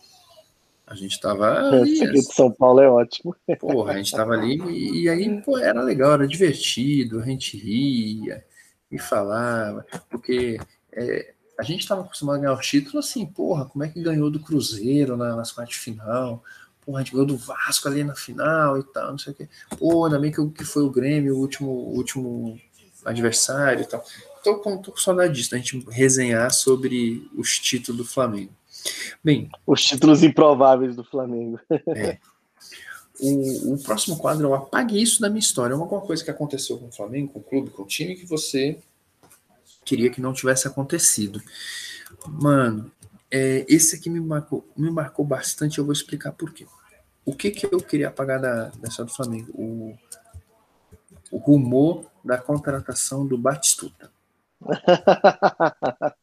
A 0.87 0.95
gente 0.95 1.21
tava 1.21 1.69
ali, 1.69 1.93
Esse 1.93 2.05
aqui 2.05 2.15
de 2.15 2.35
São 2.35 2.51
Paulo 2.51 2.81
é 2.81 2.89
ótimo. 2.89 3.37
porra, 3.61 3.93
a 3.93 3.97
gente 3.99 4.11
tava 4.11 4.33
ali 4.33 4.59
e, 4.71 5.03
e 5.03 5.09
aí, 5.09 5.43
pô, 5.43 5.59
era 5.59 5.83
legal, 5.83 6.13
era 6.13 6.27
divertido, 6.27 7.21
a 7.21 7.25
gente 7.25 7.59
ria 7.59 8.43
e 8.91 8.99
falava, 8.99 9.85
porque 10.09 10.59
é, 10.93 11.35
a 11.59 11.63
gente 11.63 11.87
tava 11.87 12.01
acostumado 12.01 12.37
a 12.37 12.39
ganhar 12.39 12.55
o 12.55 12.61
título 12.61 13.01
assim, 13.01 13.27
porra, 13.27 13.67
como 13.67 13.85
é 13.85 13.89
que 13.89 14.01
ganhou 14.01 14.31
do 14.31 14.41
Cruzeiro 14.41 15.15
na, 15.15 15.37
nas 15.37 15.53
quartas 15.53 15.75
de 15.75 15.81
final? 15.81 16.43
Porra, 16.89 17.01
a 17.01 17.03
gente 17.05 17.13
ganhou 17.13 17.27
do 17.27 17.37
Vasco 17.37 17.87
ali 17.87 18.03
na 18.03 18.15
final 18.15 18.79
e 18.79 18.83
tal, 18.83 19.11
não 19.11 19.19
sei 19.19 19.35
o 19.35 19.37
quê. 19.37 19.47
Pô, 19.79 20.07
ainda 20.07 20.19
bem 20.19 20.33
que, 20.33 20.41
o- 20.41 20.51
que 20.51 20.65
foi 20.65 20.83
o 20.83 20.91
Grêmio, 20.91 21.37
o 21.37 21.39
último, 21.39 21.69
o 21.71 21.95
último 21.95 22.59
adversário 23.05 23.83
e 23.83 23.87
tal. 23.87 24.03
Tô 24.43 24.57
com, 24.61 24.79
tô 24.81 24.93
com 24.93 24.97
saudade 24.97 25.35
disso, 25.35 25.51
da 25.51 25.59
gente 25.59 25.85
resenhar 25.91 26.51
sobre 26.51 27.29
os 27.37 27.59
títulos 27.59 27.99
do 27.99 28.07
Flamengo. 28.11 28.53
Bem, 29.23 29.51
Os 29.67 29.85
títulos 29.85 30.23
improváveis 30.23 30.97
do 30.97 31.05
Flamengo. 31.05 31.61
O, 33.21 33.75
o 33.75 33.83
próximo 33.83 34.17
quadro 34.17 34.47
é 34.47 34.49
o 34.49 34.55
Apague 34.55 34.99
Isso 35.03 35.21
da 35.21 35.29
Minha 35.29 35.41
História. 35.41 35.75
É 35.75 35.79
alguma 35.79 36.01
coisa 36.01 36.25
que 36.25 36.31
aconteceu 36.31 36.79
com 36.79 36.87
o 36.89 36.93
Flamengo, 36.93 37.35
com 37.35 37.41
o 37.41 37.43
clube, 37.43 37.69
com 37.69 37.83
o 37.83 37.87
time 37.87 38.17
que 38.17 38.25
você 38.25 38.79
queria 39.85 40.09
que 40.09 40.23
não 40.23 40.33
tivesse 40.33 40.67
acontecido. 40.67 41.43
Mano, 42.27 42.91
é, 43.31 43.67
esse 43.69 43.97
aqui 43.97 44.09
me 44.09 44.21
marcou, 44.21 44.67
me 44.75 44.91
marcou 44.91 45.23
bastante. 45.23 45.77
Eu 45.79 45.85
vou 45.85 45.93
explicar 45.93 46.33
por 46.33 46.51
quê. 46.55 46.65
O 47.29 47.35
que, 47.35 47.51
que 47.51 47.67
eu 47.67 47.79
queria 47.79 48.09
apagar 48.09 48.41
da, 48.41 48.71
história 48.85 49.05
do 49.11 49.15
Flamengo? 49.15 49.53
O, 49.55 49.95
o 51.31 51.37
rumor 51.37 52.07
da 52.25 52.39
contratação 52.39 53.27
do 53.27 53.37
Batistuta. 53.37 54.11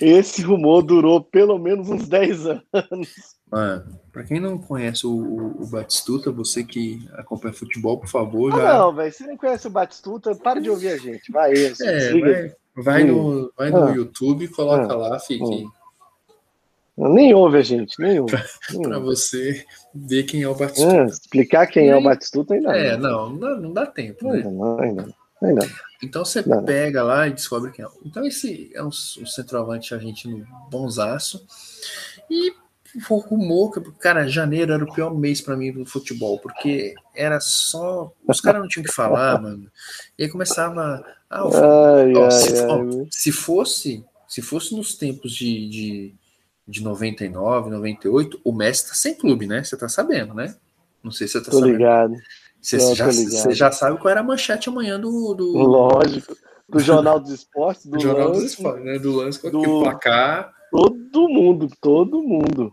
Esse 0.00 0.40
rumor 0.42 0.80
durou 0.82 1.22
pelo 1.22 1.58
menos 1.58 1.90
uns 1.90 2.08
10 2.08 2.46
anos. 2.46 3.36
Mano, 3.50 4.00
pra 4.10 4.24
quem 4.24 4.40
não 4.40 4.56
conhece 4.56 5.06
o, 5.06 5.10
o, 5.10 5.62
o 5.62 5.66
Batistuta, 5.66 6.32
você 6.32 6.64
que 6.64 7.06
acompanha 7.12 7.52
futebol, 7.52 7.98
por 7.98 8.08
favor, 8.08 8.50
Ah, 8.54 8.56
já. 8.62 8.78
não, 8.78 8.94
velho. 8.94 9.12
Se 9.12 9.26
não 9.26 9.36
conhece 9.36 9.66
o 9.66 9.70
Batistuta, 9.70 10.34
para 10.34 10.58
de 10.60 10.70
ouvir 10.70 10.88
a 10.88 10.96
gente. 10.96 11.30
Vai, 11.30 11.52
isso. 11.52 11.84
É, 11.84 12.18
vai, 12.18 12.54
vai 12.76 13.04
no, 13.04 13.52
vai 13.56 13.68
no 13.70 13.84
Ah. 13.84 13.90
YouTube, 13.90 14.48
coloca 14.48 14.90
Ah. 14.92 14.96
lá, 14.96 15.18
fique, 15.18 15.66
Nem 16.96 17.32
ouve 17.34 17.56
a 17.58 17.62
gente, 17.62 17.98
nem 17.98 18.20
ouve. 18.20 18.36
Ouve. 18.74 19.00
você 19.00 19.64
ver 19.94 20.24
quem 20.24 20.42
é 20.42 20.48
o 20.48 20.52
Ah, 20.52 20.56
Batistuta. 20.58 21.04
explicar 21.06 21.66
quem 21.66 21.88
é 21.88 21.96
o? 21.96 22.02
Batistuta 22.02 22.54
ainda 22.54 22.76
É, 22.76 22.96
não. 22.96 23.30
não, 23.30 23.30
não 23.30 23.38
dá, 23.38 23.60
não 23.60 23.72
dá 23.72 23.86
tempo, 23.86 24.28
Ainda 24.30 24.48
né? 24.50 24.54
não, 24.56 24.78
ainda 24.80 25.02
não. 25.06 25.14
Ainda. 25.48 25.66
Então 26.02 26.24
você 26.24 26.42
Não. 26.46 26.62
pega 26.64 27.02
lá 27.02 27.26
e 27.26 27.32
descobre 27.32 27.72
quem 27.72 27.84
é. 27.84 27.88
Então 28.04 28.24
esse 28.24 28.70
é 28.74 28.82
um, 28.82 28.88
um 28.88 29.26
centroavante 29.26 29.92
argentino 29.94 30.46
bonzaço. 30.70 31.44
E 32.30 32.52
o 33.10 33.16
rumor, 33.16 33.72
que, 33.72 33.80
cara, 33.98 34.28
janeiro 34.28 34.72
era 34.72 34.84
o 34.84 34.92
pior 34.92 35.12
mês 35.16 35.40
pra 35.40 35.56
mim 35.56 35.72
do 35.72 35.84
futebol, 35.86 36.38
porque 36.38 36.94
era 37.16 37.40
só. 37.40 38.12
Os 38.28 38.40
caras 38.40 38.60
não 38.60 38.68
tinham 38.68 38.84
o 38.84 38.86
que 38.88 38.94
falar, 38.94 39.40
mano. 39.42 39.68
E 40.18 40.24
aí 40.24 40.28
começava. 40.28 41.04
Ah, 41.28 41.44
o 41.44 41.50
Ai, 41.56 42.12
Ó, 42.14 42.24
ai, 42.26 42.30
se, 42.30 42.52
ai. 42.64 43.06
se 43.10 43.32
fosse 43.32 44.04
se 44.28 44.40
fosse 44.40 44.74
nos 44.76 44.94
tempos 44.94 45.32
de, 45.32 45.68
de, 45.68 46.14
de 46.66 46.82
99, 46.82 47.70
98, 47.70 48.40
o 48.44 48.52
Messi 48.52 48.88
tá 48.88 48.94
sem 48.94 49.14
clube, 49.14 49.46
né? 49.46 49.62
Você 49.64 49.76
tá 49.76 49.88
sabendo, 49.88 50.32
né? 50.34 50.54
Não 51.02 51.10
sei 51.10 51.26
se 51.26 51.34
você 51.34 51.44
tá 51.44 51.50
Tô 51.50 51.58
sabendo. 51.58 51.72
ligado. 51.76 52.14
Você, 52.60 52.78
Tô, 52.78 52.94
já, 52.94 53.06
você 53.10 53.52
já 53.52 53.72
sabe 53.72 53.98
qual 53.98 54.10
era 54.10 54.20
a 54.20 54.24
manchete 54.24 54.68
amanhã 54.68 54.98
do, 55.00 55.34
do, 55.34 55.52
Lógico. 55.58 56.36
Do 56.68 56.78
Jornal 56.80 57.18
dos 57.18 57.30
Esportes, 57.32 57.86
do 57.86 57.92
do 57.96 58.00
Jornal 58.00 58.30
dos 58.30 58.42
lance, 58.42 58.54
Esportes, 58.54 58.84
né? 58.84 58.98
Do 58.98 59.12
lance 59.16 59.40
com 59.40 59.50
do- 59.50 59.58
aquele 59.58 59.80
placar. 59.80 60.52
Todo 60.70 61.28
mundo, 61.28 61.68
todo 61.80 62.22
mundo. 62.22 62.72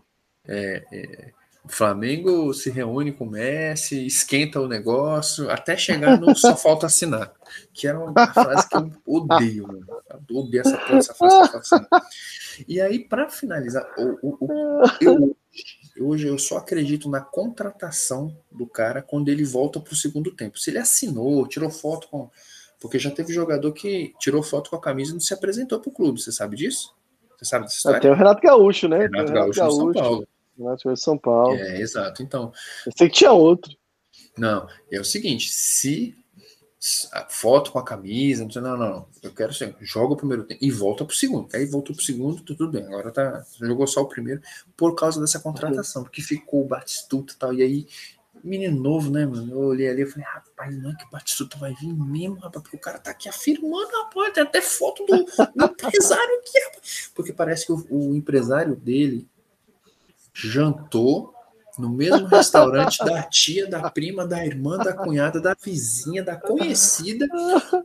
O 1.62 1.68
Flamengo 1.68 2.54
se 2.54 2.70
reúne 2.70 3.12
com 3.12 3.24
o 3.26 3.30
Messi, 3.30 4.06
esquenta 4.06 4.60
o 4.60 4.66
negócio, 4.66 5.50
até 5.50 5.76
chegar 5.76 6.18
no 6.18 6.34
só 6.34 6.56
falta 6.56 6.86
assinar. 6.86 7.32
Que 7.74 7.86
era 7.86 7.98
uma 7.98 8.26
frase 8.32 8.66
que 8.68 8.76
eu 8.76 8.90
odeio, 9.06 9.66
mano. 9.68 9.86
Eu 10.28 10.36
odeio 10.36 10.62
essa, 10.62 10.76
porra, 10.78 10.98
essa 10.98 11.14
frase 11.14 11.34
só 11.36 11.42
falta 11.42 11.58
assinar. 11.58 11.88
E 12.66 12.80
aí, 12.80 12.98
para 12.98 13.28
finalizar, 13.28 13.86
o, 13.98 14.18
o- 14.22 14.38
o- 14.40 14.82
eu, 15.02 15.36
hoje 16.00 16.26
eu 16.28 16.38
só 16.38 16.56
acredito 16.56 17.10
na 17.10 17.20
contratação 17.20 18.34
do 18.50 18.66
cara 18.66 19.02
quando 19.02 19.28
ele 19.28 19.44
volta 19.44 19.78
pro 19.80 19.94
segundo 19.94 20.30
tempo. 20.34 20.58
Se 20.58 20.70
ele 20.70 20.78
assinou, 20.78 21.46
tirou 21.46 21.70
foto 21.70 22.08
com. 22.08 22.30
Porque 22.80 22.98
já 22.98 23.10
teve 23.10 23.34
jogador 23.34 23.72
que 23.72 24.14
tirou 24.18 24.42
foto 24.42 24.70
com 24.70 24.76
a 24.76 24.80
camisa 24.80 25.10
e 25.10 25.14
não 25.14 25.20
se 25.20 25.34
apresentou 25.34 25.78
pro 25.78 25.90
clube. 25.90 26.20
Você 26.22 26.32
sabe 26.32 26.56
disso? 26.56 26.94
Você 27.38 27.44
sabe 27.44 27.64
dessa 27.66 27.76
história? 27.76 28.00
Tem 28.00 28.10
o 28.10 28.14
Renato 28.14 28.40
Gaúcho, 28.40 28.88
né? 28.88 28.96
Tem 29.00 29.08
o 29.08 29.10
Renato 29.12 29.32
Gaúcho 29.34 29.60
no 29.60 29.70
São 29.70 29.84
Paulo. 30.02 30.28
Gaúcho 30.64 30.92
de 30.92 31.00
São 31.00 31.18
Paulo. 31.18 31.54
É, 31.54 31.80
exato. 31.80 32.22
Então, 32.22 32.52
Eu 32.86 32.92
sei 32.96 33.08
que 33.08 33.16
tinha 33.16 33.32
outro. 33.32 33.72
Não, 34.36 34.66
é 34.90 35.00
o 35.00 35.04
seguinte, 35.04 35.50
se 35.50 36.14
foto 37.28 37.70
com 37.70 37.78
a 37.78 37.84
camisa, 37.84 38.42
não 38.42 38.50
sei, 38.50 38.62
não, 38.62 38.76
não, 38.76 39.08
eu 39.22 39.30
quero 39.34 39.52
ser, 39.52 39.76
joga 39.82 40.14
o 40.14 40.16
primeiro 40.16 40.44
tempo 40.44 40.64
e 40.64 40.70
volta 40.70 41.04
pro 41.04 41.14
segundo. 41.14 41.48
Aí 41.54 41.66
voltou 41.66 41.94
pro 41.94 42.04
segundo, 42.04 42.42
tudo 42.42 42.70
bem. 42.70 42.86
Agora 42.86 43.10
tá, 43.10 43.44
jogou 43.60 43.86
só 43.86 44.00
o 44.00 44.08
primeiro 44.08 44.40
por 44.76 44.94
causa 44.94 45.20
dessa 45.20 45.38
contratação, 45.38 46.02
porque 46.02 46.22
ficou 46.22 46.62
o 46.62 46.66
Batistuta 46.66 47.34
e 47.34 47.36
tal. 47.36 47.52
E 47.52 47.62
aí, 47.62 47.86
menino 48.42 48.80
novo, 48.80 49.10
né, 49.10 49.26
mano? 49.26 49.52
Eu 49.52 49.58
olhei 49.58 49.90
ali 49.90 50.02
e 50.02 50.06
falei, 50.06 50.26
rapaz, 50.26 50.82
não 50.82 50.90
é 50.90 50.94
que 50.94 51.04
o 51.04 51.10
Batistuta 51.10 51.58
vai 51.58 51.74
vir 51.74 51.92
mesmo, 51.92 52.36
rapaz, 52.36 52.62
porque 52.62 52.76
o 52.76 52.80
cara 52.80 52.98
tá 52.98 53.10
aqui 53.10 53.28
afirmando, 53.28 53.90
rapaz, 53.92 54.32
tem 54.32 54.42
até 54.42 54.62
foto 54.62 55.04
do, 55.04 55.16
do 55.16 55.64
empresário 55.66 56.38
aqui, 56.38 56.58
rapaz. 56.64 57.10
Porque 57.14 57.32
parece 57.34 57.66
que 57.66 57.72
o, 57.72 57.86
o 57.90 58.16
empresário 58.16 58.74
dele 58.74 59.28
jantou 60.48 61.34
no 61.78 61.88
mesmo 61.88 62.26
restaurante 62.26 63.02
da 63.04 63.22
tia, 63.22 63.66
da 63.66 63.90
prima, 63.90 64.26
da 64.26 64.44
irmã, 64.44 64.76
da 64.76 64.92
cunhada, 64.92 65.40
da 65.40 65.54
vizinha, 65.54 66.22
da 66.22 66.36
conhecida, 66.36 67.26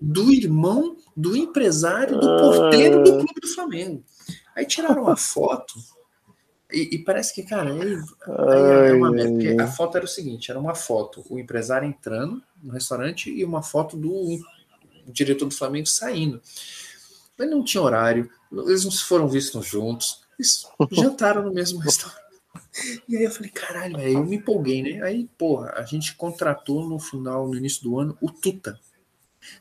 do 0.02 0.32
irmão, 0.32 0.98
do 1.15 1.36
empresário, 1.36 2.19
do 2.19 2.38
porteiro 2.38 3.03
do 3.03 3.11
clube 3.11 3.41
do 3.41 3.48
Flamengo. 3.48 4.03
Aí 4.56 4.65
tiraram 4.65 5.03
uma 5.03 5.15
foto 5.15 5.76
e, 6.72 6.95
e 6.95 6.99
parece 6.99 7.34
que, 7.34 7.44
cara, 7.44 7.72
aí, 7.72 7.95
aí 8.84 8.91
uma 8.94 9.11
merda, 9.11 9.64
a 9.64 9.68
foto 9.68 9.95
era 9.95 10.06
o 10.06 10.10
seguinte: 10.10 10.49
era 10.49 10.60
uma 10.60 10.76
foto, 10.76 11.23
o 11.30 11.40
empresário 11.40 11.88
entrando 11.88 12.41
no 12.61 12.73
restaurante 12.73 13.30
e 13.32 13.45
uma 13.45 13.61
foto 13.61 13.95
do 13.95 14.40
diretor 15.07 15.48
do 15.48 15.56
Flamengo 15.56 15.88
saindo. 15.88 16.41
Mas 17.38 17.49
não 17.49 17.64
tinha 17.64 17.82
horário, 17.82 18.30
eles 18.52 18.84
não 18.84 18.91
foram 18.91 19.27
vistos 19.27 19.65
juntos, 19.65 20.22
eles 20.40 20.68
jantaram 20.91 21.44
no 21.44 21.53
mesmo 21.53 21.80
restaurante. 21.80 22.25
E 23.07 23.18
aí 23.18 23.23
eu 23.23 23.32
falei, 23.32 23.49
caralho, 23.49 23.98
aí 23.98 24.14
eu 24.14 24.23
me 24.23 24.38
empolguei, 24.38 24.82
né? 24.82 25.02
Aí, 25.02 25.30
porra, 25.38 25.73
a 25.76 25.84
gente 25.84 26.15
contratou 26.15 26.88
no 26.88 26.99
final, 26.99 27.48
no 27.48 27.56
início 27.56 27.84
do 27.84 27.99
ano, 27.99 28.18
o 28.22 28.30
Tuta. 28.30 28.80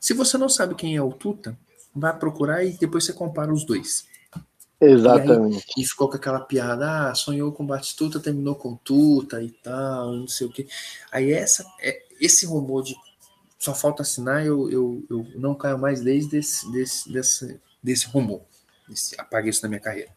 Se 0.01 0.15
você 0.15 0.39
não 0.39 0.49
sabe 0.49 0.75
quem 0.75 0.97
é 0.97 1.03
o 1.03 1.13
Tuta, 1.13 1.57
vai 1.95 2.17
procurar 2.19 2.65
e 2.65 2.73
depois 2.73 3.05
você 3.05 3.13
compara 3.13 3.53
os 3.53 3.65
dois. 3.65 4.07
Exatamente. 4.81 5.65
E 5.77 5.85
ficou 5.85 6.09
com 6.09 6.17
aquela 6.17 6.41
piada, 6.41 7.11
ah, 7.11 7.15
sonhou 7.15 7.53
com 7.53 7.67
Batistuta, 7.67 8.21
terminou 8.21 8.55
com 8.55 8.77
Tuta 8.77 9.43
e 9.43 9.51
tal, 9.51 10.13
não 10.15 10.29
sei 10.29 10.47
o 10.47 10.51
quê. 10.51 10.67
Aí 11.11 11.33
essa, 11.33 11.65
é, 11.81 12.03
esse 12.21 12.47
rumor 12.47 12.83
de 12.83 12.95
só 13.59 13.75
falta 13.75 14.03
assinar, 14.03 14.45
eu, 14.45 14.71
eu, 14.71 15.03
eu 15.09 15.27
não 15.37 15.55
caio 15.55 15.79
mais 15.79 16.03
desde 16.03 16.37
esse, 16.37 16.71
desse, 16.71 17.11
desse, 17.11 17.61
desse 17.83 18.07
rumor. 18.07 18.43
Esse, 18.91 19.19
apaguei 19.19 19.49
isso 19.49 19.63
da 19.63 19.69
minha 19.69 19.81
carreira. 19.81 20.11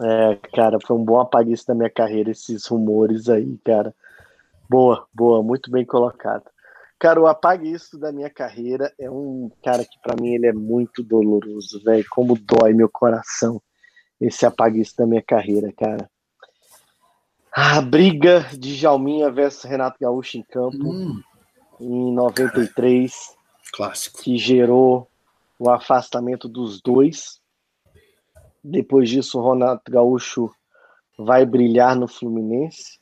É, 0.00 0.36
cara, 0.54 0.78
foi 0.84 0.96
um 0.96 1.04
bom 1.04 1.20
apaguiço 1.20 1.66
da 1.66 1.74
minha 1.74 1.90
carreira 1.90 2.30
esses 2.30 2.66
rumores 2.66 3.28
aí, 3.28 3.58
cara. 3.64 3.94
Boa, 4.68 5.06
boa, 5.14 5.42
muito 5.42 5.70
bem 5.70 5.84
colocado. 5.84 6.44
Cara, 6.98 7.20
o 7.20 7.26
apague 7.26 7.70
isso 7.70 7.98
da 7.98 8.10
minha 8.10 8.30
carreira 8.30 8.92
é 8.98 9.10
um 9.10 9.50
cara 9.62 9.84
que 9.84 9.98
para 10.02 10.16
mim 10.20 10.34
ele 10.34 10.46
é 10.46 10.52
muito 10.52 11.02
doloroso, 11.02 11.82
velho. 11.84 12.04
Como 12.10 12.38
dói 12.38 12.72
meu 12.72 12.88
coração 12.88 13.60
esse 14.20 14.46
apague 14.46 14.80
isso 14.80 14.96
da 14.96 15.06
minha 15.06 15.22
carreira, 15.22 15.72
cara. 15.72 16.10
A 17.52 17.80
briga 17.80 18.46
de 18.52 18.74
Jalminha 18.74 19.30
versus 19.30 19.64
Renato 19.64 19.98
Gaúcho 20.00 20.38
em 20.38 20.42
campo 20.42 20.90
hum, 20.90 21.22
em 21.80 22.12
93, 22.12 23.12
cara, 23.12 23.36
clássico, 23.72 24.22
que 24.22 24.36
gerou 24.36 25.08
o 25.58 25.70
afastamento 25.70 26.48
dos 26.48 26.80
dois. 26.80 27.40
Depois 28.70 29.08
disso, 29.08 29.38
o 29.38 29.52
Renato 29.52 29.90
Gaúcho 29.90 30.50
vai 31.18 31.46
brilhar 31.46 31.96
no 31.96 32.08
Fluminense 32.08 32.98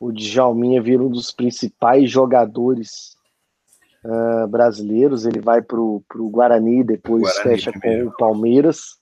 o 0.00 0.10
Djalminha 0.10 0.80
vira 0.80 1.02
um 1.02 1.10
dos 1.10 1.30
principais 1.30 2.10
jogadores 2.10 3.14
uh, 4.02 4.48
brasileiros. 4.48 5.26
Ele 5.26 5.40
vai 5.40 5.60
para 5.60 5.78
o 5.78 6.02
Guarani, 6.30 6.82
depois 6.82 7.22
Guarani, 7.22 7.42
fecha 7.42 7.70
com 7.70 8.06
o 8.06 8.16
Palmeiras. 8.16 8.98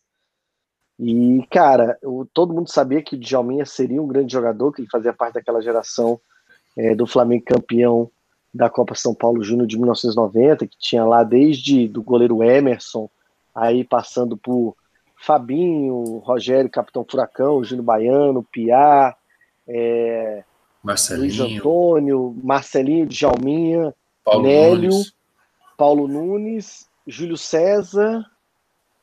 E, 0.98 1.47
cara, 1.52 1.97
eu, 2.02 2.28
todo 2.35 2.52
mundo 2.52 2.69
sabia 2.69 3.01
que 3.01 3.15
o 3.15 3.19
Djalminha 3.19 3.65
seria 3.65 4.02
um 4.02 4.09
grande 4.09 4.32
jogador, 4.32 4.73
que 4.73 4.81
ele 4.82 4.90
fazia 4.90 5.12
parte 5.12 5.35
daquela 5.35 5.62
geração 5.62 6.20
é, 6.77 6.97
do 6.97 7.06
Flamengo 7.06 7.44
campeão 7.44 8.10
da 8.52 8.69
Copa 8.69 8.97
São 8.97 9.15
Paulo 9.15 9.44
Júnior 9.44 9.69
de 9.69 9.77
1990, 9.77 10.66
que 10.66 10.77
tinha 10.81 11.05
lá 11.05 11.23
desde 11.23 11.86
do 11.86 12.02
goleiro 12.02 12.43
Emerson, 12.43 13.09
aí 13.55 13.85
passando 13.85 14.36
por 14.36 14.74
Fabinho, 15.20 16.19
Rogério, 16.19 16.70
Capitão 16.70 17.05
Furacão, 17.09 17.62
Júnior 17.62 17.85
Baiano, 17.85 18.43
Piá, 18.43 19.16
é, 19.66 20.45
Marcelinho. 20.82 21.23
Luiz 21.23 21.59
Antônio, 21.59 22.36
Marcelinho, 22.43 23.07
Djalminha, 23.07 23.95
Paulo 24.24 24.43
Nélio, 24.43 24.90
Nunes. 24.90 25.12
Paulo 25.77 26.09
Nunes, 26.09 26.89
Júlio 27.07 27.36
César. 27.36 28.24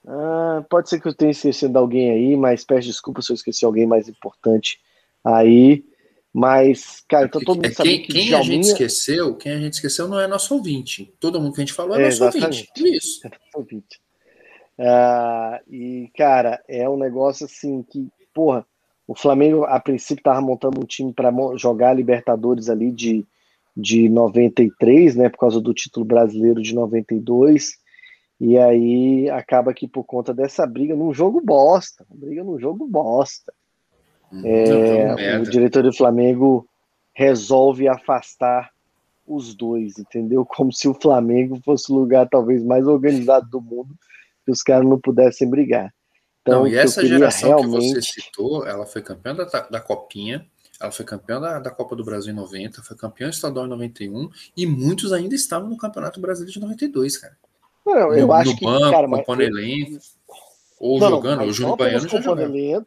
Ah, 0.07 0.63
pode 0.69 0.89
ser 0.89 0.99
que 0.99 1.07
eu 1.07 1.13
tenha 1.13 1.31
esquecido 1.31 1.77
alguém 1.77 2.11
aí, 2.11 2.37
mas 2.37 2.63
peço 2.63 2.87
desculpa 2.87 3.21
se 3.21 3.31
eu 3.31 3.35
esqueci 3.35 3.65
alguém 3.65 3.85
mais 3.85 4.07
importante 4.07 4.79
aí. 5.23 5.83
Mas, 6.33 7.01
cara, 7.07 7.27
então 7.27 7.41
todo 7.41 7.55
mundo 7.55 7.65
é, 7.67 7.71
sabe 7.71 7.99
que 7.99 8.11
quem 8.11 8.25
Djalminha... 8.25 8.39
a 8.39 8.43
gente 8.43 8.67
esqueceu, 8.67 9.35
quem 9.35 9.53
a 9.53 9.57
gente 9.57 9.73
esqueceu 9.73 10.07
não 10.07 10.19
é 10.19 10.27
nosso 10.27 10.53
ouvinte. 10.53 11.13
Todo 11.19 11.39
mundo 11.39 11.53
que 11.53 11.61
a 11.61 11.65
gente 11.65 11.73
falou 11.73 11.95
é, 11.95 12.01
é 12.01 12.05
nosso 12.05 12.23
exatamente. 12.23 12.69
ouvinte. 12.75 12.97
Isso. 12.97 13.25
É 13.25 13.29
nosso 13.29 13.57
ouvinte. 13.57 14.01
Ah, 14.77 15.61
e, 15.69 16.09
cara, 16.17 16.61
é 16.67 16.89
um 16.89 16.97
negócio 16.97 17.45
assim 17.45 17.83
que, 17.83 18.09
porra, 18.33 18.65
o 19.07 19.15
Flamengo, 19.15 19.63
a 19.63 19.79
princípio, 19.79 20.21
estava 20.21 20.41
montando 20.41 20.79
um 20.79 20.85
time 20.85 21.13
para 21.13 21.31
jogar 21.57 21.93
Libertadores 21.93 22.69
ali 22.69 22.91
de, 22.91 23.25
de 23.75 24.09
93, 24.09 25.15
né, 25.15 25.29
por 25.29 25.37
causa 25.37 25.61
do 25.61 25.73
título 25.73 26.05
brasileiro 26.05 26.61
de 26.61 26.73
92. 26.73 27.77
E 28.39 28.57
aí 28.57 29.29
acaba 29.29 29.73
que 29.73 29.87
por 29.87 30.03
conta 30.03 30.33
dessa 30.33 30.65
briga, 30.65 30.95
num 30.95 31.13
jogo 31.13 31.39
bosta, 31.39 32.05
briga 32.09 32.43
num 32.43 32.59
jogo 32.59 32.85
bosta. 32.85 33.53
Hum, 34.31 34.41
é, 34.43 35.39
o 35.39 35.43
diretor 35.43 35.83
do 35.83 35.93
Flamengo 35.93 36.67
resolve 37.13 37.87
afastar 37.87 38.71
os 39.25 39.55
dois, 39.55 39.97
entendeu? 39.97 40.45
Como 40.45 40.73
se 40.73 40.87
o 40.87 40.93
Flamengo 40.93 41.59
fosse 41.63 41.91
o 41.91 41.95
lugar 41.95 42.27
talvez 42.27 42.63
mais 42.63 42.85
organizado 42.85 43.49
do 43.49 43.61
mundo, 43.61 43.95
que 44.45 44.51
os 44.51 44.61
caras 44.61 44.87
não 44.87 44.99
pudessem 44.99 45.49
brigar. 45.49 45.93
Então, 46.41 46.59
não, 46.59 46.67
e 46.67 46.75
essa 46.75 47.05
geração 47.05 47.57
realmente... 47.57 47.95
que 47.95 48.01
você 48.01 48.21
citou, 48.21 48.67
ela 48.67 48.85
foi 48.85 49.01
campeã 49.01 49.33
da, 49.33 49.45
da 49.45 49.79
Copinha, 49.81 50.45
ela 50.79 50.91
foi 50.91 51.03
campeã 51.03 51.41
da, 51.41 51.59
da, 51.59 51.71
Copa 51.71 51.95
do 51.95 52.05
Brasil 52.05 52.31
em 52.31 52.35
90, 52.35 52.83
foi 52.83 52.95
campeã 52.95 53.29
estadual 53.29 53.65
em 53.65 53.69
91, 53.69 54.29
e 54.55 54.67
muitos 54.67 55.11
ainda 55.11 55.33
estavam 55.33 55.69
no 55.69 55.77
Campeonato 55.77 56.19
Brasileiro 56.19 56.53
de 56.53 56.59
92, 56.59 57.17
cara. 57.17 57.35
Não, 57.83 58.13
eu 58.13 58.27
no, 58.27 58.33
acho 58.33 58.51
no 58.51 58.57
que, 58.57 58.65
banco, 58.65 58.91
cara, 58.91 59.07
compondo 59.07 59.39
mas... 59.39 59.47
elenco, 59.47 59.99
ou 60.79 60.99
não, 60.99 61.09
jogando, 61.09 61.43
o 61.43 61.51
Júnior 61.51 61.77
Baiano 61.77 62.07
já 62.07 62.21
jogava. 62.21 62.85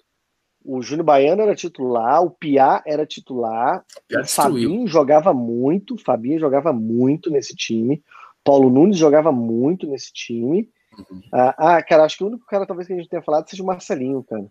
O 0.64 0.82
Júnior 0.82 1.05
Baiano 1.05 1.43
era 1.43 1.55
titular, 1.55 2.22
o 2.22 2.30
Piá 2.30 2.82
era 2.86 3.06
titular, 3.06 3.85
Piá 4.06 4.20
o 4.20 4.26
Fabinho 4.26 4.86
jogava 4.86 5.32
muito, 5.32 5.94
o 5.94 5.98
Fabinho 5.98 6.39
jogava 6.39 6.72
muito 6.72 7.30
nesse 7.30 7.56
time, 7.56 8.02
Paulo 8.44 8.68
Nunes 8.68 8.98
jogava 8.98 9.32
muito 9.32 9.86
nesse 9.86 10.12
time, 10.12 10.68
Uhum. 10.98 11.22
Ah, 11.32 11.54
ah, 11.76 11.82
cara, 11.82 12.04
acho 12.04 12.18
que 12.18 12.24
o 12.24 12.26
único 12.26 12.46
cara 12.46 12.66
talvez 12.66 12.86
que 12.86 12.92
a 12.92 12.96
gente 12.96 13.08
tenha 13.08 13.22
falado 13.22 13.48
seja 13.48 13.62
o 13.62 13.66
Marcelinho, 13.66 14.22
cara. 14.24 14.46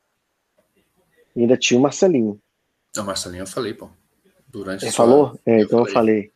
E 1.35 1.41
ainda 1.41 1.57
tinha 1.57 1.79
o 1.79 1.83
Marcelinho. 1.83 2.39
Não, 2.95 3.03
Marcelinho 3.03 3.43
eu 3.43 3.47
falei, 3.47 3.73
pô. 3.73 3.89
Durante 4.47 4.85
Ele 4.85 4.91
falou? 4.91 5.37
É, 5.45 5.61
então 5.61 5.79
eu 5.79 5.85
falei. 5.85 6.31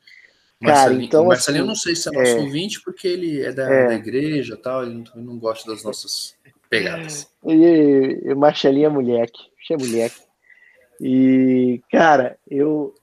Cara, 0.61 0.75
Marcelinho, 0.75 1.05
então, 1.05 1.25
Marcelinho 1.25 1.63
assim, 1.63 1.69
eu 1.69 1.73
não 1.73 1.75
sei 1.75 1.95
se 1.95 2.09
é 2.09 2.11
nosso 2.11 2.38
é, 2.38 2.41
ouvinte, 2.41 2.81
porque 2.81 3.07
ele 3.07 3.41
é 3.41 3.51
da, 3.51 3.63
é, 3.63 3.88
da 3.88 3.93
igreja 3.95 4.53
e 4.53 4.57
tal, 4.57 4.83
ele 4.83 5.03
não, 5.15 5.23
não, 5.23 5.39
gosta 5.39 5.71
das 5.71 5.83
nossas 5.83 6.35
pegadas. 6.69 7.27
E, 7.45 8.21
e 8.25 8.35
Marcelinho 8.35 8.88
é 8.88 8.89
moleque, 8.89 9.39
é 9.71 9.77
moleque. 9.77 10.21
E, 10.99 11.81
cara, 11.89 12.38
eu, 12.47 12.93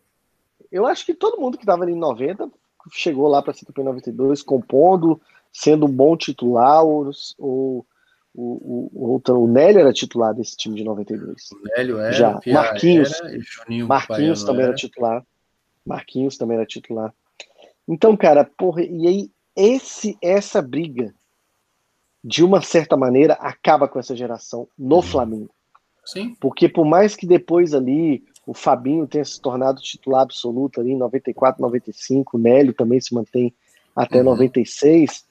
eu 0.70 0.86
acho 0.86 1.04
que 1.04 1.14
todo 1.14 1.40
mundo 1.40 1.58
que 1.58 1.66
tava 1.66 1.82
ali 1.82 1.92
em 1.92 1.98
90 1.98 2.48
chegou 2.92 3.26
lá 3.28 3.42
para 3.42 3.52
CTP 3.52 3.82
92 3.82 4.42
compondo, 4.42 5.20
sendo 5.52 5.86
um 5.86 5.92
bom 5.92 6.16
titular, 6.16 6.84
ou, 6.84 7.10
ou 7.38 7.86
o, 8.34 8.90
o, 8.94 9.16
o, 9.16 9.32
o 9.32 9.48
Nélio 9.48 9.80
era 9.80 9.92
titular 9.92 10.34
desse 10.34 10.56
time 10.56 10.76
de 10.76 10.84
92. 10.84 11.50
O 11.50 11.62
Nélio 11.76 11.98
era, 11.98 12.12
Já. 12.12 12.40
Marquinhos, 12.46 13.20
era, 13.20 13.86
Marquinhos 13.86 14.44
também 14.44 14.62
era. 14.62 14.70
era 14.70 14.76
titular. 14.76 15.26
Marquinhos 15.84 16.36
também 16.36 16.56
era 16.56 16.66
titular. 16.66 17.12
Então, 17.88 18.16
cara, 18.16 18.44
porra, 18.44 18.82
e 18.82 19.06
aí 19.06 19.30
esse, 19.56 20.16
essa 20.22 20.62
briga, 20.62 21.12
de 22.22 22.44
uma 22.44 22.62
certa 22.62 22.96
maneira, 22.96 23.34
acaba 23.34 23.88
com 23.88 23.98
essa 23.98 24.14
geração 24.14 24.68
no 24.78 24.96
uhum. 24.96 25.02
Flamengo. 25.02 25.50
Sim. 26.04 26.36
Porque 26.40 26.68
por 26.68 26.84
mais 26.86 27.16
que 27.16 27.26
depois 27.26 27.74
ali 27.74 28.24
o 28.46 28.54
Fabinho 28.54 29.06
tenha 29.06 29.24
se 29.24 29.40
tornado 29.40 29.80
titular 29.80 30.22
absoluto 30.22 30.80
ali 30.80 30.92
em 30.92 30.96
94, 30.96 31.60
95, 31.60 32.36
o 32.36 32.40
Nélio 32.40 32.72
também 32.72 33.00
se 33.00 33.12
mantém 33.12 33.52
até 33.96 34.18
uhum. 34.18 34.24
96, 34.24 35.26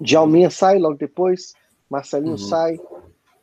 Djalminha 0.00 0.50
sai 0.50 0.78
logo 0.78 0.96
depois, 0.96 1.54
Marcelinho 1.88 2.32
uhum. 2.32 2.38
sai, 2.38 2.80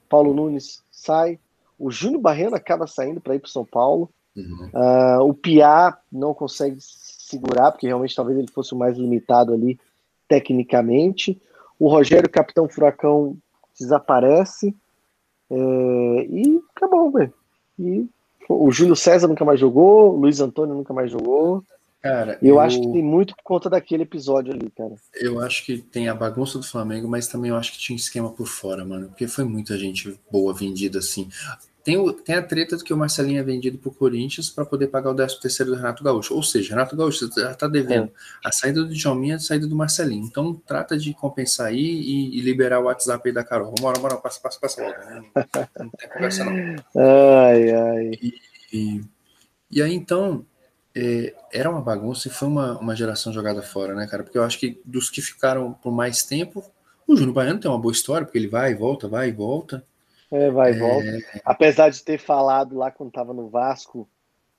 Paulo 0.10 0.34
Nunes 0.34 0.84
sai, 0.92 1.40
o 1.78 1.92
Júnior 1.92 2.22
Barreiro 2.22 2.56
acaba 2.56 2.88
saindo 2.88 3.22
para 3.22 3.36
ir 3.36 3.40
para 3.40 3.50
São 3.50 3.64
Paulo. 3.64 4.10
Uhum. 4.36 4.70
Uh, 4.74 5.24
o 5.24 5.34
Piá 5.34 5.98
não 6.12 6.34
consegue 6.34 6.78
segurar, 6.80 7.72
porque 7.72 7.88
realmente 7.88 8.16
talvez 8.16 8.38
ele 8.38 8.52
fosse 8.52 8.74
o 8.74 8.78
mais 8.78 8.98
limitado 8.98 9.54
ali 9.54 9.80
tecnicamente. 10.28 11.40
O 11.80 11.88
Rogério, 11.88 12.30
capitão 12.30 12.68
Furacão, 12.68 13.38
desaparece. 13.80 14.76
É, 15.50 15.56
e 15.56 16.62
acabou, 16.76 17.12
velho. 17.12 17.34
E 17.80 18.08
o 18.50 18.72
Júlio 18.72 18.96
César 18.96 19.28
nunca 19.28 19.46
mais 19.46 19.60
jogou, 19.60 20.14
o 20.14 20.18
Luiz 20.18 20.40
Antônio 20.40 20.76
nunca 20.76 20.94
mais 20.94 21.12
jogou. 21.12 21.64
Cara, 22.08 22.38
eu, 22.42 22.50
eu, 22.50 22.60
acho 22.60 22.80
que 22.80 22.90
tem 22.90 23.04
muito 23.04 23.36
por 23.36 23.44
conta 23.44 23.70
daquele 23.70 24.04
episódio 24.04 24.54
ali, 24.54 24.72
cara. 24.72 24.96
Eu 25.14 25.42
acho 25.42 25.66
que 25.66 25.78
tem 25.78 26.08
a 26.08 26.16
bagunça 26.16 26.58
do 26.58 26.64
Flamengo, 26.64 27.06
mas 27.06 27.28
também 27.28 27.50
eu 27.50 27.58
acho 27.58 27.74
que 27.74 27.80
tinha 27.80 27.94
um 27.96 28.00
esquema 28.00 28.32
por 28.32 28.48
fora, 28.48 28.86
mano. 28.86 29.08
Porque 29.08 29.28
foi 29.28 29.44
muita 29.44 29.78
gente 29.78 30.18
boa 30.32 30.54
vendida 30.54 31.00
assim. 31.00 31.28
Tem, 31.84 31.98
o, 31.98 32.14
tem 32.14 32.36
a 32.36 32.42
treta 32.42 32.78
de 32.78 32.84
que 32.84 32.94
o 32.94 32.98
Marcelinho 32.98 33.40
é 33.40 33.44
vendido 33.44 33.78
pro 33.78 33.92
Corinthians 33.92 34.50
para 34.50 34.66
poder 34.66 34.88
pagar 34.88 35.12
o 35.12 35.16
13 35.16 35.40
terceiro 35.42 35.72
do 35.72 35.78
Renato 35.78 36.02
Gaúcho. 36.02 36.34
Ou 36.34 36.44
seja, 36.44 36.70
Renato 36.70 36.96
Gaúcho 36.96 37.30
já 37.34 37.54
tá 37.54 37.68
devendo 37.68 38.08
é. 38.08 38.48
a 38.48 38.52
saída 38.54 38.84
do 38.84 38.94
Djalminha 38.94 39.34
e 39.34 39.36
a 39.36 39.40
saída 39.40 39.68
do 39.68 39.76
Marcelinho. 39.76 40.26
Então 40.26 40.54
trata 40.66 40.98
de 40.98 41.14
compensar 41.14 41.68
aí 41.68 41.78
e, 41.78 42.40
e, 42.40 42.42
liberar 42.42 42.80
o 42.80 42.86
WhatsApp 42.86 43.28
aí 43.28 43.34
da 43.34 43.44
Carol. 43.44 43.74
Bora, 43.80 44.00
bora, 44.00 44.16
passa, 44.16 44.40
passa, 44.40 44.60
passa 44.60 44.82
logo. 44.82 44.98
Né? 44.98 45.24
Não, 45.36 45.86
não 45.86 45.90
tem 45.92 46.10
conversa 46.10 46.46
não. 46.46 46.54
Ai, 46.96 47.72
ai. 47.72 48.12
E, 48.22 48.34
e, 48.74 49.02
e 49.72 49.82
aí 49.82 49.94
então 49.94 50.46
é, 50.98 51.36
era 51.54 51.70
uma 51.70 51.82
bagunça 51.82 52.28
e 52.28 52.32
foi 52.32 52.48
uma, 52.48 52.80
uma 52.80 52.96
geração 52.96 53.32
jogada 53.32 53.62
fora, 53.62 53.94
né, 53.94 54.08
cara? 54.08 54.24
Porque 54.24 54.38
eu 54.38 54.44
acho 54.44 54.58
que 54.58 54.82
dos 54.84 55.12
que 55.12 55.22
ficaram 55.22 55.74
por 55.74 55.92
mais 55.92 56.24
tempo, 56.24 56.64
o 57.06 57.16
Júnior 57.16 57.36
Baiano 57.36 57.60
tem 57.60 57.70
uma 57.70 57.80
boa 57.80 57.92
história, 57.92 58.26
porque 58.26 58.40
ele 58.40 58.48
vai 58.48 58.72
e 58.72 58.76
volta, 58.76 59.08
vai 59.08 59.30
e 59.30 59.32
volta. 59.32 59.86
É, 60.32 60.50
vai 60.50 60.74
e 60.74 60.76
é... 60.76 60.80
volta. 60.80 61.42
Apesar 61.46 61.90
de 61.90 62.04
ter 62.04 62.20
falado 62.20 62.76
lá 62.76 62.90
quando 62.90 63.12
tava 63.12 63.32
no 63.32 63.48
Vasco, 63.48 64.10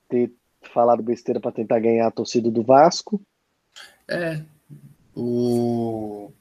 ter 0.07 0.31
falado 0.73 1.03
besteira 1.03 1.41
para 1.41 1.51
tentar 1.51 1.79
ganhar 1.79 2.07
a 2.07 2.11
torcida 2.11 2.49
do 2.49 2.63
Vasco. 2.63 3.21
É. 4.07 4.41
O. 5.13 6.31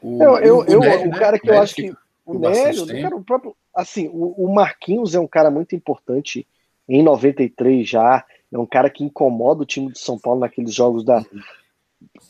O, 0.00 0.22
eu, 0.22 0.38
eu, 0.38 0.58
o, 0.58 0.64
eu, 0.64 0.80
Nélio, 0.80 1.06
o 1.08 1.10
né? 1.10 1.18
cara 1.18 1.38
que 1.40 1.50
eu 1.50 1.60
acho 1.60 1.74
que. 1.74 1.92
O 2.24 2.38
Nélio, 2.38 2.86
cara, 2.86 3.16
o 3.16 3.24
próprio. 3.24 3.56
Assim, 3.74 4.08
o, 4.08 4.44
o 4.44 4.54
Marquinhos 4.54 5.14
é 5.14 5.18
um 5.18 5.26
cara 5.26 5.50
muito 5.50 5.74
importante 5.74 6.46
em 6.92 7.02
93 7.02 7.88
já. 7.88 8.24
É 8.52 8.58
um 8.58 8.66
cara 8.66 8.90
que 8.90 9.02
incomoda 9.02 9.62
o 9.62 9.66
time 9.66 9.90
de 9.90 9.98
São 9.98 10.18
Paulo 10.18 10.40
naqueles 10.40 10.74
jogos 10.74 11.02
da, 11.02 11.24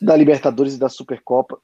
da 0.01 0.15
Libertadores 0.15 0.75
e 0.75 0.79
da 0.79 0.87
Supercopa. 0.87 1.59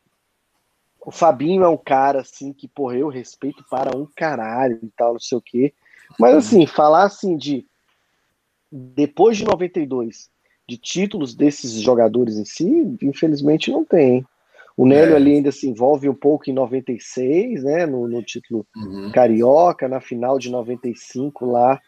O 0.99 1.11
Fabinho 1.11 1.63
é 1.63 1.69
um 1.69 1.77
cara, 1.77 2.19
assim, 2.19 2.51
que, 2.51 2.67
porra, 2.67 2.97
eu 2.97 3.07
respeito 3.07 3.63
para 3.69 3.97
um 3.97 4.05
caralho 4.05 4.77
e 4.83 4.89
tal, 4.97 5.13
não 5.13 5.19
sei 5.19 5.37
o 5.37 5.41
quê. 5.41 5.73
Mas, 6.19 6.35
assim, 6.35 6.67
falar 6.67 7.03
assim 7.03 7.37
de. 7.37 7.65
Depois 8.69 9.37
de 9.37 9.45
92, 9.45 10.29
de 10.67 10.77
títulos 10.77 11.33
desses 11.33 11.71
jogadores 11.71 12.35
em 12.35 12.45
si, 12.45 12.97
infelizmente 13.01 13.71
não 13.71 13.85
tem. 13.85 14.25
O 14.75 14.85
Nélio 14.85 15.13
é. 15.13 15.15
ali 15.15 15.35
ainda 15.35 15.51
se 15.51 15.67
envolve 15.67 16.07
um 16.07 16.13
pouco 16.13 16.49
em 16.49 16.53
96, 16.53 17.63
né? 17.63 17.85
No, 17.85 18.07
no 18.07 18.21
título 18.21 18.67
uhum. 18.75 19.11
carioca, 19.11 19.87
na 19.87 20.01
final 20.01 20.37
de 20.37 20.51
95 20.51 21.45
lá 21.45 21.79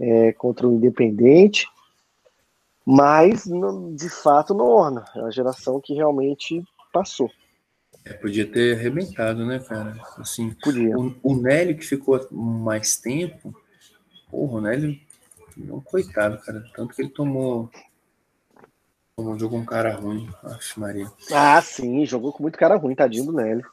é, 0.00 0.32
contra 0.32 0.66
o 0.66 0.74
Independente. 0.74 1.66
Mas, 2.84 3.44
de 3.96 4.08
fato, 4.10 4.52
não 4.52 4.66
orna. 4.66 5.04
É 5.14 5.20
uma 5.20 5.32
geração 5.32 5.80
que 5.80 5.94
realmente 5.94 6.62
passou. 6.92 7.30
É, 8.04 8.12
podia 8.12 8.46
ter 8.46 8.76
arrebentado, 8.76 9.46
né, 9.46 9.58
cara? 9.58 9.96
Assim, 10.18 10.50
podia. 10.62 10.96
O, 10.98 11.14
o 11.22 11.36
Nélio 11.36 11.76
que 11.76 11.86
ficou 11.86 12.20
mais 12.30 12.98
tempo, 12.98 13.54
porra, 14.30 14.58
o 14.58 14.60
Nélio, 14.60 15.00
não, 15.56 15.80
coitado, 15.80 16.38
cara. 16.38 16.62
Tanto 16.74 16.94
que 16.94 17.00
ele 17.00 17.08
tomou. 17.08 17.70
Tomou, 19.16 19.38
jogou 19.38 19.58
um 19.58 19.64
cara 19.64 19.94
ruim, 19.94 20.28
acho, 20.42 20.78
Maria. 20.78 21.10
Ah, 21.32 21.62
sim, 21.62 22.04
jogou 22.04 22.32
com 22.32 22.42
muito 22.42 22.58
cara 22.58 22.76
ruim, 22.76 22.94
tadinho 22.94 23.26
do 23.26 23.32
Nélio. 23.32 23.64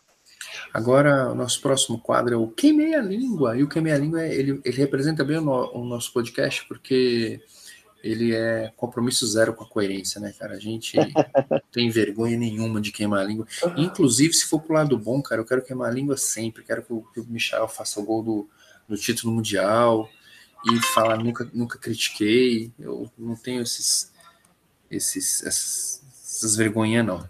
Agora, 0.73 1.31
o 1.31 1.35
nosso 1.35 1.61
próximo 1.61 1.99
quadro 1.99 2.33
é 2.33 2.37
o 2.37 2.47
Queimei 2.47 2.95
a 2.95 3.01
Língua. 3.01 3.57
E 3.57 3.63
o 3.63 3.67
Queimei 3.67 3.93
a 3.93 3.97
Língua, 3.97 4.25
ele, 4.25 4.61
ele 4.63 4.77
representa 4.77 5.23
bem 5.23 5.37
o, 5.37 5.41
no, 5.41 5.71
o 5.73 5.85
nosso 5.85 6.11
podcast, 6.13 6.65
porque 6.67 7.41
ele 8.03 8.33
é 8.33 8.71
compromisso 8.75 9.27
zero 9.27 9.53
com 9.53 9.63
a 9.63 9.67
coerência, 9.67 10.19
né, 10.19 10.33
cara? 10.37 10.55
A 10.55 10.59
gente 10.59 10.97
tem 11.71 11.89
vergonha 11.89 12.37
nenhuma 12.37 12.81
de 12.81 12.91
queimar 12.91 13.19
a 13.19 13.23
língua. 13.23 13.47
Inclusive, 13.77 14.33
se 14.33 14.45
for 14.45 14.59
pro 14.59 14.73
lado 14.73 14.97
bom, 14.97 15.21
cara, 15.21 15.41
eu 15.41 15.45
quero 15.45 15.63
queimar 15.63 15.89
a 15.89 15.93
língua 15.93 16.17
sempre. 16.17 16.63
Quero 16.63 16.83
que 16.83 16.93
o, 16.93 17.01
que 17.13 17.19
o 17.19 17.25
Michel 17.25 17.67
faça 17.67 17.99
o 17.99 18.03
gol 18.03 18.23
do, 18.23 18.49
do 18.87 18.97
título 18.97 19.33
mundial 19.33 20.09
e 20.65 20.79
falar 20.93 21.17
nunca, 21.17 21.49
nunca 21.53 21.77
critiquei. 21.77 22.71
Eu 22.79 23.09
não 23.17 23.35
tenho 23.35 23.61
esses, 23.61 24.11
esses, 24.89 25.43
essas, 25.43 26.03
essas 26.23 26.55
vergonhas, 26.55 27.05
não. 27.05 27.29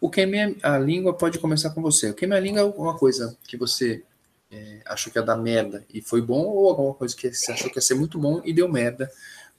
O 0.00 0.08
queimar 0.08 0.54
a 0.62 0.78
língua 0.78 1.12
pode 1.12 1.38
começar 1.38 1.70
com 1.70 1.82
você. 1.82 2.10
O 2.10 2.14
queimar 2.14 2.38
a 2.38 2.40
língua 2.40 2.60
é 2.60 2.64
uma 2.64 2.96
coisa 2.96 3.36
que 3.46 3.56
você 3.56 4.02
é, 4.50 4.80
achou 4.86 5.12
que 5.12 5.18
ia 5.18 5.24
dar 5.24 5.36
merda 5.36 5.84
e 5.92 6.00
foi 6.00 6.20
bom, 6.22 6.42
ou 6.46 6.68
alguma 6.70 6.94
coisa 6.94 7.14
que 7.14 7.32
você 7.32 7.52
achou 7.52 7.70
que 7.70 7.78
ia 7.78 7.82
ser 7.82 7.94
muito 7.94 8.18
bom 8.18 8.40
e 8.44 8.52
deu 8.52 8.68
merda 8.68 9.10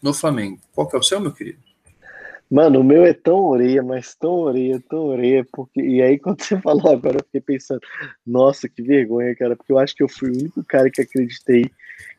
no 0.01 0.13
Flamengo. 0.13 0.59
Qual 0.73 0.88
que 0.88 0.95
é 0.95 0.99
o 0.99 1.03
seu, 1.03 1.19
meu 1.19 1.31
querido? 1.31 1.59
Mano, 2.49 2.81
o 2.81 2.84
meu 2.84 3.05
é 3.05 3.13
tão 3.13 3.45
orelha, 3.45 3.81
mas 3.81 4.13
tão 4.13 4.34
orelha, 4.34 4.84
tão 4.89 5.05
orelha, 5.05 5.47
porque. 5.53 5.81
E 5.81 6.01
aí, 6.01 6.19
quando 6.19 6.43
você 6.43 6.59
falou 6.59 6.91
agora, 6.91 7.18
eu 7.18 7.26
fiquei 7.26 7.39
pensando, 7.39 7.80
nossa, 8.27 8.68
que 8.68 8.81
vergonha, 8.81 9.34
cara, 9.35 9.55
porque 9.55 9.72
eu 9.72 9.80
acho 9.80 9.95
que 9.95 10.03
eu 10.03 10.09
fui 10.09 10.30
o 10.30 10.34
único 10.34 10.61
cara 10.65 10.91
que 10.91 11.01
acreditei 11.01 11.72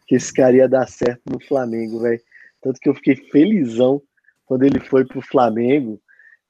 que 0.06 0.14
esse 0.14 0.32
cara 0.32 0.56
ia 0.56 0.68
dar 0.68 0.88
certo 0.88 1.20
no 1.30 1.38
Flamengo, 1.38 2.00
velho. 2.00 2.20
Tanto 2.62 2.80
que 2.80 2.88
eu 2.88 2.94
fiquei 2.94 3.16
felizão 3.16 4.00
quando 4.46 4.62
ele 4.62 4.80
foi 4.80 5.04
pro 5.04 5.20
Flamengo. 5.20 6.00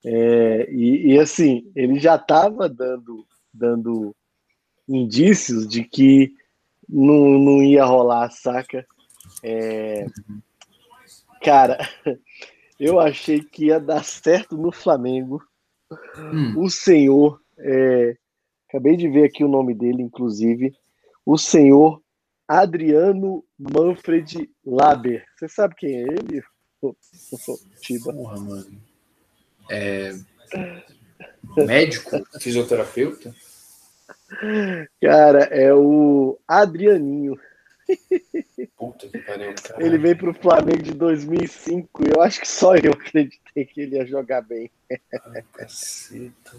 É, 0.04 0.68
e, 0.70 1.12
e, 1.12 1.18
assim, 1.18 1.70
ele 1.76 1.98
já 1.98 2.18
tava 2.18 2.68
dando, 2.68 3.26
dando 3.52 4.14
indícios 4.88 5.66
de 5.66 5.84
que 5.84 6.34
não, 6.88 7.38
não 7.38 7.62
ia 7.62 7.84
rolar, 7.84 8.30
saca? 8.30 8.84
É, 9.42 10.06
Cara, 11.42 11.78
eu 12.78 13.00
achei 13.00 13.42
que 13.42 13.66
ia 13.66 13.80
dar 13.80 14.04
certo 14.04 14.56
no 14.56 14.70
Flamengo. 14.70 15.42
Hum. 16.16 16.62
O 16.62 16.70
senhor, 16.70 17.40
é, 17.58 18.16
acabei 18.68 18.96
de 18.96 19.08
ver 19.08 19.24
aqui 19.24 19.44
o 19.44 19.48
nome 19.48 19.74
dele, 19.74 20.02
inclusive, 20.02 20.74
o 21.26 21.36
senhor 21.36 22.00
Adriano 22.46 23.44
Manfred 23.58 24.48
Laber. 24.64 25.24
Você 25.36 25.48
sabe 25.48 25.74
quem 25.74 25.96
é 25.96 26.02
ele? 26.02 26.42
Tiba. 27.82 28.12
Porra, 28.12 28.40
mano. 28.40 28.91
É... 29.70 30.14
Médico? 31.56 32.24
Fisioterapeuta? 32.40 33.34
Cara, 35.00 35.44
é 35.44 35.72
o 35.74 36.38
Adrianinho. 36.48 37.38
Puta 38.76 39.08
que 39.08 39.18
pariu, 39.18 39.54
cara. 39.62 39.84
Ele 39.84 39.98
veio 39.98 40.16
pro 40.16 40.34
Flamengo 40.34 40.82
de 40.82 40.94
2005 40.94 42.04
e 42.04 42.10
eu 42.16 42.22
acho 42.22 42.40
que 42.40 42.48
só 42.48 42.74
eu 42.76 42.92
acreditei 42.92 43.64
que 43.66 43.80
ele 43.82 43.96
ia 43.96 44.06
jogar 44.06 44.40
bem. 44.42 44.70
Ai, 44.90 45.44
caceta, 45.52 46.52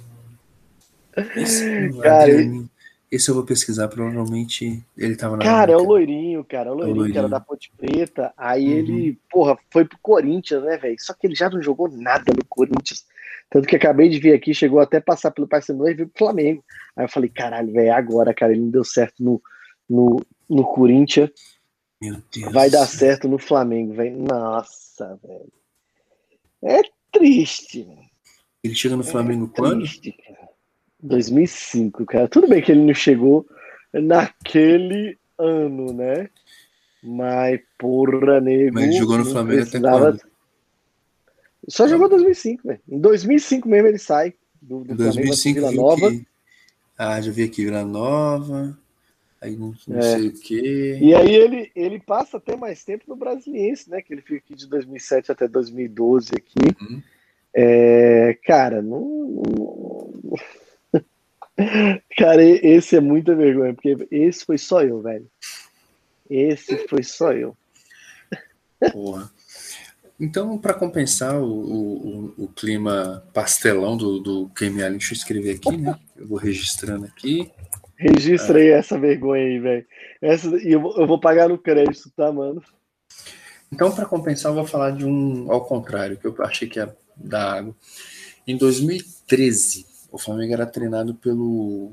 Esse, 1.36 1.92
cara, 2.02 2.30
ele... 2.30 2.68
esse 3.14 3.30
eu 3.30 3.36
vou 3.36 3.44
pesquisar, 3.44 3.88
provavelmente 3.88 4.84
ele 4.98 5.16
tava 5.16 5.38
na. 5.38 5.44
Cara, 5.44 5.72
é 5.72 5.78
o 5.78 5.84
loirinho, 5.84 6.44
cara. 6.44 6.70
É 6.70 6.72
o 6.72 6.76
loirinho, 6.76 6.90
é 6.90 6.94
o 6.94 6.98
loirinho. 6.98 7.14
que 7.14 7.20
era 7.20 7.30
da 7.30 7.40
Ponte 7.40 7.72
Preta. 7.78 8.34
Aí 8.36 8.66
uhum. 8.66 8.72
ele, 8.72 9.20
porra, 9.30 9.56
foi 9.72 9.86
pro 9.86 10.00
Corinthians, 10.02 10.64
né, 10.64 10.78
velho? 10.78 10.96
Só 11.00 11.14
que 11.14 11.28
ele 11.28 11.36
já 11.36 11.48
não 11.48 11.62
jogou 11.62 11.88
nada 11.88 12.34
no 12.36 12.44
Corinthians. 12.50 13.06
Tanto 13.52 13.68
que 13.68 13.76
acabei 13.76 14.10
de 14.10 14.18
vir 14.18 14.34
aqui, 14.34 14.52
chegou 14.52 14.80
até 14.80 15.00
passar 15.00 15.30
pelo 15.30 15.48
Paysandu 15.48 15.88
e 15.88 15.94
veio 15.94 16.10
pro 16.10 16.26
Flamengo. 16.26 16.66
Aí 16.96 17.06
eu 17.06 17.10
falei, 17.10 17.30
caralho, 17.30 17.72
velho, 17.72 17.94
agora, 17.94 18.34
cara, 18.34 18.52
ele 18.52 18.62
não 18.62 18.72
deu 18.72 18.84
certo 18.84 19.24
no, 19.24 19.40
no, 19.88 20.20
no 20.50 20.64
Corinthians. 20.64 21.30
Meu 22.02 22.18
Deus. 22.34 22.52
Vai 22.52 22.72
dar 22.72 22.88
certo 22.88 23.28
no 23.28 23.38
Flamengo, 23.38 23.94
velho. 23.94 24.18
Nossa, 24.18 25.20
velho. 25.24 25.54
É 26.64 26.82
triste. 27.12 27.88
Ele 28.64 28.74
chega 28.74 28.96
no 28.96 29.04
Flamengo 29.04 29.52
é 29.54 29.56
quando? 29.56 29.82
Triste, 29.82 30.12
cara. 30.14 30.50
2005, 31.04 32.06
cara. 32.06 32.28
Tudo 32.28 32.48
bem 32.48 32.62
que 32.62 32.72
ele 32.72 32.86
não 32.86 32.94
chegou 32.94 33.46
naquele 33.94 35.18
ano, 35.38 35.94
né? 35.94 36.30
Mas, 37.04 37.60
porra, 37.78 38.40
nego. 38.40 38.74
Mas 38.74 38.86
ele 38.86 38.94
jogou 38.94 39.18
no 39.18 39.26
Flamengo 39.26 39.62
precisava... 39.62 40.10
até 40.10 40.20
quando? 40.20 40.34
Só 41.68 41.88
jogou 41.88 42.08
em 42.08 42.12
2005, 42.12 42.68
velho. 42.68 42.80
Em 42.90 43.00
2005 43.00 43.70
mesmo 43.70 43.88
ele 43.88 43.98
sai 43.98 44.34
do, 44.62 44.84
do 44.84 44.96
2005 44.96 45.60
Flamengo 45.60 45.82
Vila 45.82 45.90
Nova. 45.90 46.12
Que... 46.12 46.28
Ah, 46.98 47.22
já 47.22 47.32
vi 47.32 47.44
aqui 47.44 47.66
Vila 47.66 47.86
Nova 47.86 48.78
aí 49.44 49.58
não, 49.58 49.74
não 49.88 50.00
é. 50.00 50.02
sei 50.02 50.28
o 50.28 50.34
quê. 50.34 50.98
E 51.02 51.14
aí 51.14 51.36
ele, 51.36 51.72
ele 51.76 52.00
passa 52.00 52.38
até 52.38 52.56
mais 52.56 52.84
tempo 52.84 53.04
no 53.08 53.16
Brasiliense, 53.16 53.90
né? 53.90 54.02
Que 54.02 54.14
ele 54.14 54.22
fica 54.22 54.38
aqui 54.38 54.56
de 54.56 54.68
2007 54.68 55.32
até 55.32 55.48
2012 55.48 56.32
aqui. 56.36 56.82
Uhum. 56.82 57.02
É, 57.54 58.38
cara, 58.46 58.82
não, 58.82 59.02
não... 59.02 59.93
cara, 62.18 62.44
esse 62.44 62.96
é 62.96 63.00
muita 63.00 63.36
vergonha, 63.36 63.74
porque 63.74 64.08
esse 64.12 64.46
foi 64.46 64.58
só 64.58 64.82
eu, 64.82 65.02
velho. 65.02 65.28
Esse 66.30 66.88
foi 66.88 67.04
só 67.04 67.32
eu. 67.32 67.56
Porra. 68.92 69.32
Então, 70.20 70.58
para 70.58 70.74
compensar 70.74 71.42
o, 71.42 71.46
o, 71.46 72.34
o, 72.38 72.48
clima 72.48 73.24
pastelão 73.34 73.98
do, 73.98 74.20
do 74.20 74.50
KML, 74.50 74.92
deixa 74.92 75.14
eu 75.14 75.18
escrever 75.18 75.56
aqui, 75.56 75.76
né? 75.76 76.00
Eu 76.16 76.28
vou 76.28 76.38
registrando 76.38 77.06
aqui. 77.06 77.52
Registra 77.98 78.60
aí 78.60 78.70
essa 78.70 78.98
vergonha 78.98 79.44
aí, 79.44 79.60
velho. 79.60 79.86
E 80.64 80.72
eu, 80.72 80.94
eu 80.98 81.08
vou 81.08 81.20
pagar 81.20 81.50
no 81.50 81.58
crédito, 81.58 82.12
tá, 82.16 82.32
mano? 82.32 82.64
Então, 83.72 83.92
para 83.92 84.06
compensar, 84.06 84.52
eu 84.52 84.56
vou 84.56 84.66
falar 84.66 84.92
de 84.92 85.06
um 85.06 85.52
ao 85.52 85.66
contrário, 85.66 86.18
que 86.18 86.28
eu 86.28 86.36
achei 86.40 86.68
que 86.68 86.80
ia 86.80 86.96
dar 87.16 87.58
água. 87.58 87.76
Em 88.46 88.56
2013, 88.56 89.86
o 90.14 90.18
Flamengo 90.20 90.54
era 90.54 90.68
treinado 90.68 91.16
pelo 91.16 91.92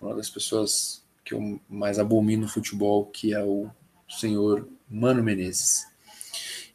uma 0.00 0.16
das 0.16 0.30
pessoas 0.30 1.04
que 1.22 1.34
eu 1.34 1.60
mais 1.68 1.98
abomino 1.98 2.42
no 2.42 2.48
futebol, 2.48 3.04
que 3.04 3.34
é 3.34 3.44
o 3.44 3.70
senhor 4.08 4.66
Mano 4.88 5.22
Menezes. 5.22 5.86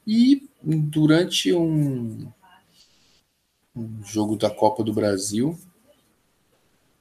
E 0.05 0.47
durante 0.63 1.51
um, 1.51 2.31
um 3.75 4.03
jogo 4.05 4.37
da 4.37 4.49
Copa 4.49 4.83
do 4.83 4.93
Brasil, 4.93 5.59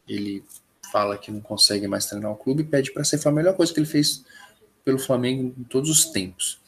ele 0.08 0.42
fala 0.90 1.18
que 1.18 1.30
não 1.30 1.40
consegue 1.40 1.86
mais 1.86 2.06
treinar 2.06 2.32
o 2.32 2.36
clube 2.36 2.62
e 2.62 2.66
pede 2.66 2.90
para 2.90 3.04
ser 3.04 3.20
a 3.28 3.30
melhor 3.30 3.54
coisa 3.54 3.72
que 3.72 3.78
ele 3.78 3.86
fez 3.86 4.24
pelo 4.82 4.98
Flamengo 4.98 5.54
em 5.58 5.64
todos 5.64 5.90
os 5.90 6.06
tempos. 6.06 6.58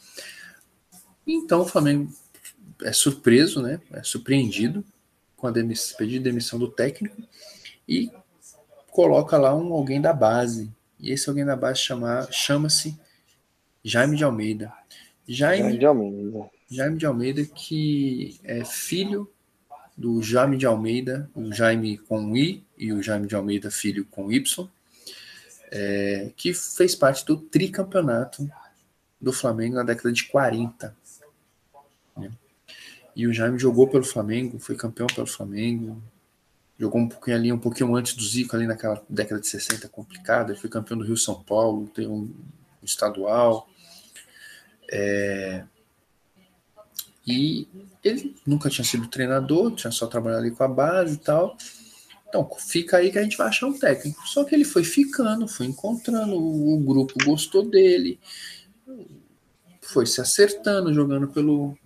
Então 1.25 1.61
o 1.61 1.67
Flamengo 1.67 2.13
é 2.83 2.93
surpreso, 2.93 3.59
né? 3.59 3.81
É 3.91 4.03
surpreendido 4.03 4.85
com 5.39 5.47
a 5.47 5.51
demiss 5.51 5.93
pedido 5.93 6.23
de 6.23 6.29
demissão 6.29 6.59
do 6.59 6.69
técnico 6.69 7.21
e 7.87 8.11
coloca 8.91 9.37
lá 9.37 9.55
um 9.55 9.73
alguém 9.73 10.01
da 10.01 10.13
base. 10.13 10.71
E 10.99 11.11
esse 11.11 11.29
alguém 11.29 11.45
da 11.45 11.55
base 11.55 11.81
chama-se 12.31 12.99
Jaime 13.83 14.17
de 14.17 14.23
Almeida. 14.23 14.71
Jaime, 15.27 15.63
Jaime 15.63 15.77
de 15.77 15.85
Almeida. 15.85 16.49
Jaime 16.69 16.97
de 16.97 17.05
Almeida, 17.05 17.45
que 17.45 18.39
é 18.43 18.63
filho 18.65 19.31
do 19.97 20.21
Jaime 20.21 20.57
de 20.57 20.65
Almeida, 20.65 21.29
o 21.35 21.51
Jaime 21.51 21.97
com 21.97 22.35
I 22.35 22.63
e 22.77 22.93
o 22.93 23.01
Jaime 23.01 23.27
de 23.27 23.35
Almeida 23.35 23.69
Filho 23.69 24.05
com 24.05 24.31
Y, 24.31 24.69
é, 25.71 26.31
que 26.35 26.53
fez 26.53 26.95
parte 26.95 27.25
do 27.25 27.37
tricampeonato 27.37 28.49
do 29.19 29.33
Flamengo 29.33 29.75
na 29.75 29.83
década 29.83 30.11
de 30.11 30.25
40. 30.25 30.95
E 33.19 33.27
o 33.27 33.33
Jaime 33.33 33.59
jogou 33.59 33.85
pelo 33.85 34.05
Flamengo, 34.05 34.57
foi 34.59 34.77
campeão 34.77 35.05
pelo 35.07 35.27
Flamengo, 35.27 36.01
jogou 36.77 37.01
um 37.01 37.09
pouquinho 37.09 37.35
ali, 37.35 37.51
um 37.51 37.59
pouquinho 37.59 37.93
antes 37.93 38.13
do 38.13 38.23
Zico, 38.23 38.55
ali 38.55 38.65
naquela 38.65 39.03
década 39.09 39.41
de 39.41 39.47
60 39.49 39.89
complicada, 39.89 40.53
ele 40.53 40.59
foi 40.61 40.69
campeão 40.69 40.97
do 40.97 41.03
Rio 41.03 41.17
São 41.17 41.43
Paulo, 41.43 41.91
tem 41.93 42.07
um 42.07 42.33
estadual. 42.81 43.67
É, 44.89 45.65
e 47.27 47.67
ele 48.01 48.33
nunca 48.47 48.69
tinha 48.69 48.85
sido 48.85 49.09
treinador, 49.09 49.75
tinha 49.75 49.91
só 49.91 50.07
trabalhado 50.07 50.43
ali 50.43 50.51
com 50.55 50.63
a 50.63 50.69
base 50.69 51.15
e 51.15 51.17
tal. 51.17 51.57
Então, 52.29 52.49
fica 52.57 52.95
aí 52.95 53.11
que 53.11 53.19
a 53.19 53.23
gente 53.23 53.35
vai 53.35 53.47
achar 53.47 53.67
um 53.67 53.77
técnico. 53.77 54.25
Só 54.25 54.45
que 54.45 54.55
ele 54.55 54.63
foi 54.63 54.85
ficando, 54.85 55.45
foi 55.45 55.65
encontrando, 55.65 56.37
o 56.37 56.79
grupo 56.79 57.15
gostou 57.25 57.69
dele, 57.69 58.17
foi 59.81 60.05
se 60.05 60.21
acertando, 60.21 60.93
jogando 60.93 61.27
pelo, 61.27 61.77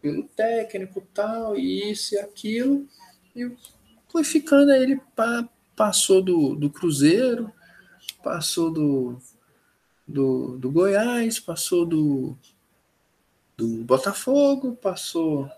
pelo 0.00 0.24
técnico 0.24 1.06
tal, 1.12 1.56
e 1.56 1.90
isso 1.90 2.14
e 2.14 2.18
aquilo. 2.18 2.86
E 3.34 3.50
foi 4.08 4.24
ficando, 4.24 4.72
aí 4.72 4.82
ele 4.82 5.00
passou 5.76 6.22
do, 6.22 6.54
do 6.54 6.70
Cruzeiro, 6.70 7.52
passou 8.22 8.70
do, 8.70 9.18
do, 10.06 10.58
do 10.58 10.70
Goiás, 10.70 11.38
passou 11.38 11.86
do, 11.86 12.36
do 13.56 13.84
Botafogo, 13.84 14.76
passou 14.76 15.50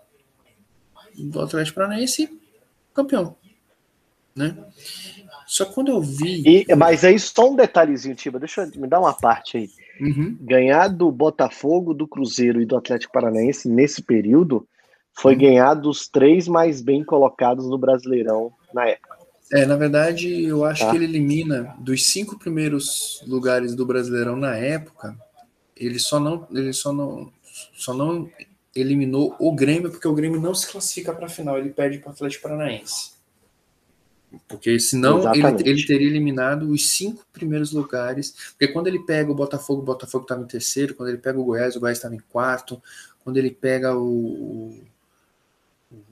do 1.15 1.41
Atlético 1.41 1.75
Paranaense 1.75 2.39
campeão. 2.93 3.35
Né? 4.35 4.57
Só 5.45 5.65
quando 5.65 5.89
eu 5.89 6.01
vi. 6.01 6.43
E, 6.45 6.75
mas 6.75 7.03
aí 7.03 7.19
só 7.19 7.51
um 7.51 7.55
detalhezinho, 7.55 8.15
Tiba, 8.15 8.39
deixa 8.39 8.63
eu 8.63 8.81
me 8.81 8.87
dar 8.87 8.99
uma 8.99 9.13
parte 9.13 9.57
aí. 9.57 9.69
Uhum. 9.99 10.37
Ganhar 10.41 10.87
do 10.87 11.11
Botafogo, 11.11 11.93
do 11.93 12.07
Cruzeiro 12.07 12.61
e 12.61 12.65
do 12.65 12.75
Atlético 12.75 13.13
Paranaense 13.13 13.69
nesse 13.69 14.01
período 14.01 14.67
foi 15.13 15.33
uhum. 15.33 15.39
ganhar 15.39 15.73
dos 15.75 16.07
três 16.07 16.47
mais 16.47 16.81
bem 16.81 17.03
colocados 17.03 17.67
no 17.69 17.77
Brasileirão 17.77 18.51
na 18.73 18.87
época. 18.87 19.17
É, 19.51 19.65
na 19.65 19.75
verdade, 19.75 20.43
eu 20.43 20.65
acho 20.65 20.83
tá. 20.83 20.89
que 20.89 20.97
ele 20.97 21.05
elimina 21.05 21.75
dos 21.79 22.07
cinco 22.07 22.39
primeiros 22.39 23.23
lugares 23.27 23.75
do 23.75 23.85
Brasileirão 23.85 24.35
na 24.35 24.55
época, 24.55 25.15
ele 25.77 25.99
só 25.99 26.19
não, 26.19 26.47
ele 26.51 26.73
só 26.73 26.91
não, 26.91 27.31
só 27.75 27.93
não 27.93 28.27
eliminou 28.75 29.35
o 29.39 29.51
Grêmio 29.53 29.91
porque 29.91 30.07
o 30.07 30.13
Grêmio 30.13 30.41
não 30.41 30.55
se 30.55 30.71
classifica 30.71 31.13
para 31.13 31.27
a 31.27 31.29
final, 31.29 31.59
ele 31.59 31.69
perde 31.69 31.99
para 31.99 32.09
o 32.09 32.13
Atlético 32.13 32.43
Paranaense. 32.43 33.12
Porque 34.47 34.79
senão 34.79 35.33
ele, 35.33 35.69
ele, 35.69 35.85
teria 35.85 36.07
eliminado 36.07 36.69
os 36.69 36.89
cinco 36.89 37.25
primeiros 37.31 37.71
lugares. 37.71 38.33
Porque 38.51 38.67
quando 38.67 38.87
ele 38.87 38.99
pega 38.99 39.31
o 39.31 39.35
Botafogo, 39.35 39.81
o 39.81 39.85
Botafogo 39.85 40.23
estava 40.23 40.41
em 40.41 40.47
terceiro. 40.47 40.95
Quando 40.95 41.09
ele 41.09 41.17
pega 41.17 41.39
o 41.39 41.43
Goiás, 41.43 41.75
o 41.75 41.79
Goiás 41.79 41.97
estava 41.97 42.15
em 42.15 42.19
quarto. 42.19 42.81
Quando 43.23 43.37
ele 43.37 43.51
pega 43.51 43.95
o, 43.95 44.83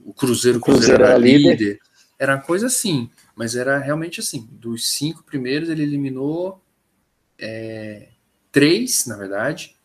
o 0.04 0.12
Cruzeiro, 0.14 0.58
o 0.58 0.60
Cruzeiro, 0.60 1.02
era 1.02 1.18
líder. 1.18 1.50
líder. 1.58 1.80
Era 2.18 2.36
uma 2.36 2.42
coisa 2.42 2.66
assim. 2.66 3.10
Mas 3.34 3.56
era 3.56 3.78
realmente 3.78 4.20
assim. 4.20 4.48
Dos 4.52 4.90
cinco 4.90 5.24
primeiros, 5.24 5.68
ele 5.68 5.82
eliminou 5.82 6.62
é, 7.38 8.08
três, 8.50 9.06
na 9.06 9.16
verdade. 9.16 9.76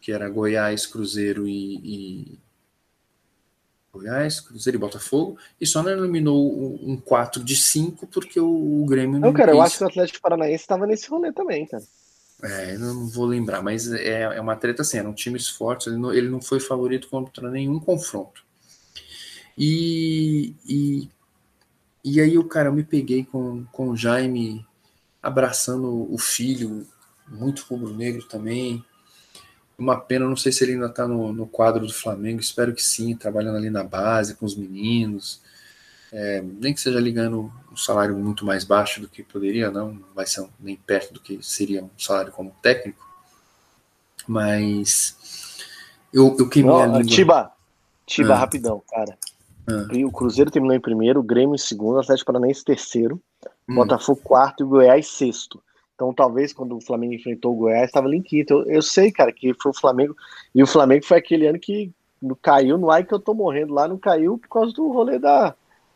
Que 0.00 0.12
era 0.12 0.28
Goiás, 0.28 0.86
Cruzeiro 0.86 1.46
e, 1.46 1.80
e 1.84 2.38
Goiás, 3.92 4.40
Cruzeiro 4.40 4.78
e 4.78 4.80
Botafogo, 4.80 5.36
e 5.60 5.66
só 5.66 5.82
não 5.82 5.90
eliminou 5.90 6.78
um 6.82 6.96
4 6.96 7.42
de 7.42 7.56
5 7.56 8.06
porque 8.06 8.38
o, 8.38 8.84
Grêmio 8.88 9.18
não. 9.18 9.28
Não, 9.28 9.32
cara, 9.32 9.52
eu 9.52 9.60
acho 9.60 9.78
que 9.78 9.84
o 9.84 9.86
Atlético 9.88 10.20
Paranaense 10.20 10.62
estava 10.62 10.86
nesse 10.86 11.08
rolê 11.08 11.32
também, 11.32 11.66
cara. 11.66 11.82
É, 12.42 12.78
não 12.78 13.06
vou 13.08 13.26
lembrar, 13.26 13.62
mas 13.62 13.92
é, 13.92 14.22
é 14.22 14.40
uma 14.40 14.56
treta 14.56 14.82
assim, 14.82 14.96
eram 14.96 15.12
times 15.12 15.48
fortes, 15.48 15.88
ele 15.88 15.96
não, 15.96 16.12
ele 16.12 16.28
não 16.28 16.40
foi 16.40 16.58
favorito 16.58 17.08
contra 17.08 17.50
nenhum 17.50 17.78
confronto. 17.78 18.44
E, 19.58 20.54
e, 20.66 21.10
e 22.02 22.20
aí 22.20 22.38
o 22.38 22.44
cara, 22.44 22.68
eu 22.68 22.72
me 22.72 22.84
peguei 22.84 23.24
com, 23.24 23.64
com 23.66 23.90
o 23.90 23.96
Jaime 23.96 24.64
abraçando 25.22 26.10
o 26.10 26.16
filho, 26.16 26.86
muito 27.28 27.66
rubro-negro 27.68 28.26
também, 28.26 28.82
uma 29.80 29.98
pena, 29.98 30.28
não 30.28 30.36
sei 30.36 30.52
se 30.52 30.62
ele 30.62 30.72
ainda 30.72 30.86
está 30.86 31.08
no, 31.08 31.32
no, 31.32 31.46
quadro 31.46 31.86
do 31.86 31.92
Flamengo, 31.92 32.40
espero 32.40 32.74
que 32.74 32.82
sim, 32.82 33.16
trabalhando 33.16 33.56
ali 33.56 33.70
na 33.70 33.82
base 33.82 34.34
com 34.34 34.44
os 34.44 34.54
meninos. 34.54 35.40
É, 36.12 36.42
nem 36.42 36.74
que 36.74 36.80
seja 36.80 36.98
ligando 37.00 37.52
um 37.70 37.76
salário 37.76 38.16
muito 38.16 38.44
mais 38.44 38.64
baixo 38.64 39.00
do 39.00 39.08
que 39.08 39.22
poderia, 39.22 39.70
não 39.70 39.98
vai 40.14 40.26
ser 40.26 40.46
nem 40.58 40.76
perto 40.76 41.14
do 41.14 41.20
que 41.20 41.38
seria 41.42 41.84
um 41.84 41.90
salário 41.96 42.32
como 42.32 42.54
técnico. 42.60 43.08
Mas 44.26 45.16
eu, 46.12 46.36
eu 46.38 46.48
queimei 46.48 46.72
não, 46.72 46.82
a 46.82 46.86
língua. 46.86 47.04
Tiba, 47.04 47.52
Tiba, 48.10 48.34
ah. 48.34 48.38
rapidão, 48.38 48.82
cara. 48.90 49.16
Ah. 49.68 49.86
O 50.04 50.10
Cruzeiro 50.10 50.50
terminou 50.50 50.76
em 50.76 50.80
primeiro, 50.80 51.20
o 51.20 51.22
Grêmio 51.22 51.54
em 51.54 51.58
segundo, 51.58 51.96
o 51.96 52.00
Atlético 52.00 52.32
Paranaense 52.32 52.64
terceiro, 52.64 53.20
hum. 53.68 53.76
Botafogo 53.76 54.20
quarto 54.22 54.60
e 54.60 54.64
o 54.64 54.68
Goiás 54.68 55.06
sexto. 55.06 55.62
Então, 56.00 56.14
talvez 56.14 56.50
quando 56.50 56.74
o 56.74 56.80
Flamengo 56.80 57.12
enfrentou 57.12 57.52
o 57.52 57.56
Goiás, 57.56 57.84
estava 57.84 58.06
ali 58.06 58.16
em 58.16 58.22
quinto. 58.22 58.54
Eu, 58.54 58.76
eu, 58.76 58.80
sei, 58.80 59.12
cara, 59.12 59.30
que 59.30 59.52
foi 59.60 59.70
o 59.70 59.78
Flamengo. 59.78 60.16
E 60.54 60.62
o 60.62 60.66
Flamengo 60.66 61.04
foi 61.04 61.18
aquele 61.18 61.46
ano 61.46 61.58
que 61.58 61.92
caiu 62.40 62.78
no 62.78 62.90
ar 62.90 63.04
que 63.04 63.12
eu 63.12 63.18
tô 63.20 63.34
morrendo 63.34 63.74
lá, 63.74 63.86
não 63.86 63.98
caiu 63.98 64.38
por 64.38 64.48
causa 64.48 64.72
do 64.72 64.90
rolê 64.90 65.18
da, 65.18 65.54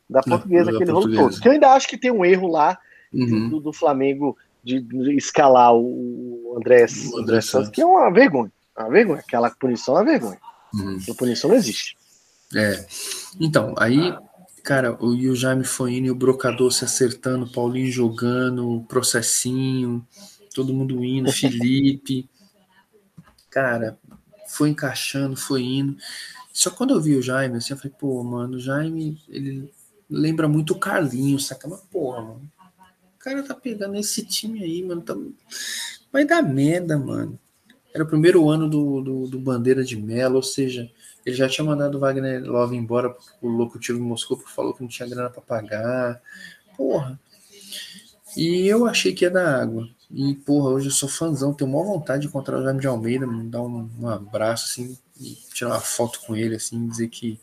da 0.08 0.22
portuguesa, 0.22 0.70
aquele 0.70 0.92
rolo 0.92 1.10
todo. 1.10 1.40
Que 1.40 1.48
eu 1.48 1.52
ainda 1.52 1.72
acho 1.72 1.88
que 1.88 1.96
tem 1.96 2.10
um 2.10 2.22
erro 2.22 2.48
lá 2.48 2.78
uhum. 3.14 3.48
do, 3.48 3.60
do, 3.60 3.72
Flamengo 3.72 4.36
de, 4.62 4.78
de, 4.78 5.16
escalar 5.16 5.74
o 5.74 6.54
André, 6.58 6.84
o 7.10 7.20
André 7.20 7.40
Santos, 7.40 7.70
que 7.70 7.80
é 7.80 7.86
uma 7.86 8.10
vergonha. 8.10 8.52
Uma 8.76 8.90
vergonha. 8.90 9.20
Aquela 9.20 9.50
punição 9.52 9.96
é 9.96 10.00
uma 10.00 10.04
vergonha. 10.04 10.38
Uhum. 10.74 10.98
A 11.10 11.14
punição 11.14 11.48
não 11.48 11.56
existe. 11.56 11.96
É. 12.54 12.84
Então, 13.40 13.74
aí 13.78 14.14
Cara, 14.64 14.96
o, 14.98 15.14
e 15.14 15.28
o 15.28 15.36
Jaime 15.36 15.62
foi 15.62 15.92
indo 15.92 16.06
e 16.06 16.10
o 16.10 16.14
Brocador 16.14 16.72
se 16.72 16.86
acertando, 16.86 17.52
Paulinho 17.52 17.92
jogando, 17.92 18.82
processinho, 18.88 20.04
todo 20.54 20.72
mundo 20.72 21.04
indo, 21.04 21.30
Felipe. 21.30 22.26
Cara, 23.50 23.98
foi 24.48 24.70
encaixando, 24.70 25.36
foi 25.36 25.62
indo. 25.62 25.98
Só 26.50 26.70
quando 26.70 26.94
eu 26.94 27.00
vi 27.00 27.14
o 27.14 27.22
Jaime, 27.22 27.58
assim, 27.58 27.74
eu 27.74 27.76
falei, 27.76 27.92
pô, 27.98 28.24
mano, 28.24 28.56
o 28.56 28.60
Jaime, 28.60 29.20
ele 29.28 29.70
lembra 30.08 30.48
muito 30.48 30.72
o 30.72 30.78
Carlinhos, 30.78 31.46
saca? 31.46 31.68
Mas, 31.68 31.82
porra, 31.82 32.22
mano, 32.22 32.50
o 33.16 33.18
cara 33.18 33.42
tá 33.42 33.54
pegando 33.54 33.96
esse 33.96 34.24
time 34.24 34.62
aí, 34.62 34.82
mano, 34.82 35.02
tá... 35.02 35.14
vai 36.10 36.24
dar 36.24 36.42
merda, 36.42 36.98
mano. 36.98 37.38
Era 37.92 38.02
o 38.02 38.08
primeiro 38.08 38.48
ano 38.48 38.68
do, 38.68 39.02
do, 39.02 39.26
do 39.26 39.38
Bandeira 39.38 39.84
de 39.84 39.94
Melo, 39.94 40.36
ou 40.36 40.42
seja, 40.42 40.90
ele 41.24 41.36
já 41.36 41.48
tinha 41.48 41.64
mandado 41.64 41.96
o 41.96 42.00
Wagner 42.00 42.42
Love 42.44 42.76
embora 42.76 43.14
o 43.40 43.48
locutivo 43.48 43.98
em 43.98 44.02
Moscou 44.02 44.36
porque 44.36 44.52
falou 44.52 44.74
que 44.74 44.82
não 44.82 44.88
tinha 44.88 45.08
grana 45.08 45.30
para 45.30 45.40
pagar. 45.40 46.20
Porra. 46.76 47.18
E 48.36 48.66
eu 48.66 48.86
achei 48.86 49.14
que 49.14 49.24
ia 49.24 49.30
dar 49.30 49.62
água. 49.62 49.88
E, 50.10 50.34
porra, 50.34 50.70
hoje 50.70 50.88
eu 50.88 50.92
sou 50.92 51.08
fãzão, 51.08 51.54
tenho 51.54 51.70
maior 51.70 51.84
vontade 51.84 52.22
de 52.22 52.28
encontrar 52.28 52.58
o 52.58 52.62
Jaime 52.62 52.80
de 52.80 52.86
Almeida, 52.86 53.26
dar 53.44 53.62
um, 53.62 53.88
um, 54.00 54.08
abraço, 54.08 54.66
assim, 54.66 54.98
e 55.20 55.36
tirar 55.52 55.70
uma 55.70 55.80
foto 55.80 56.20
com 56.26 56.36
ele, 56.36 56.54
assim, 56.56 56.86
dizer 56.86 57.08
que 57.08 57.38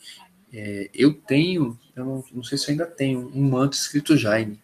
é, 0.53 0.90
eu 0.94 1.14
tenho, 1.14 1.78
eu 1.95 2.06
não, 2.06 2.24
não, 2.32 2.44
sei 2.44 2.58
se 2.58 2.68
eu 2.68 2.72
ainda 2.72 2.86
tenho, 2.86 3.32
um 3.34 3.49
manto 3.49 3.74
escrito 3.74 4.18
Jaime. 4.18 4.60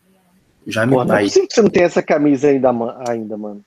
Jaime 0.65 0.94
Porra, 0.94 1.06
Pai. 1.06 1.26
É 1.26 1.30
que 1.30 1.53
você 1.53 1.61
não 1.61 1.69
tem 1.69 1.84
essa 1.84 2.03
camisa 2.03 2.48
ainda, 2.48 2.69
ainda 3.10 3.38
mano. 3.38 3.65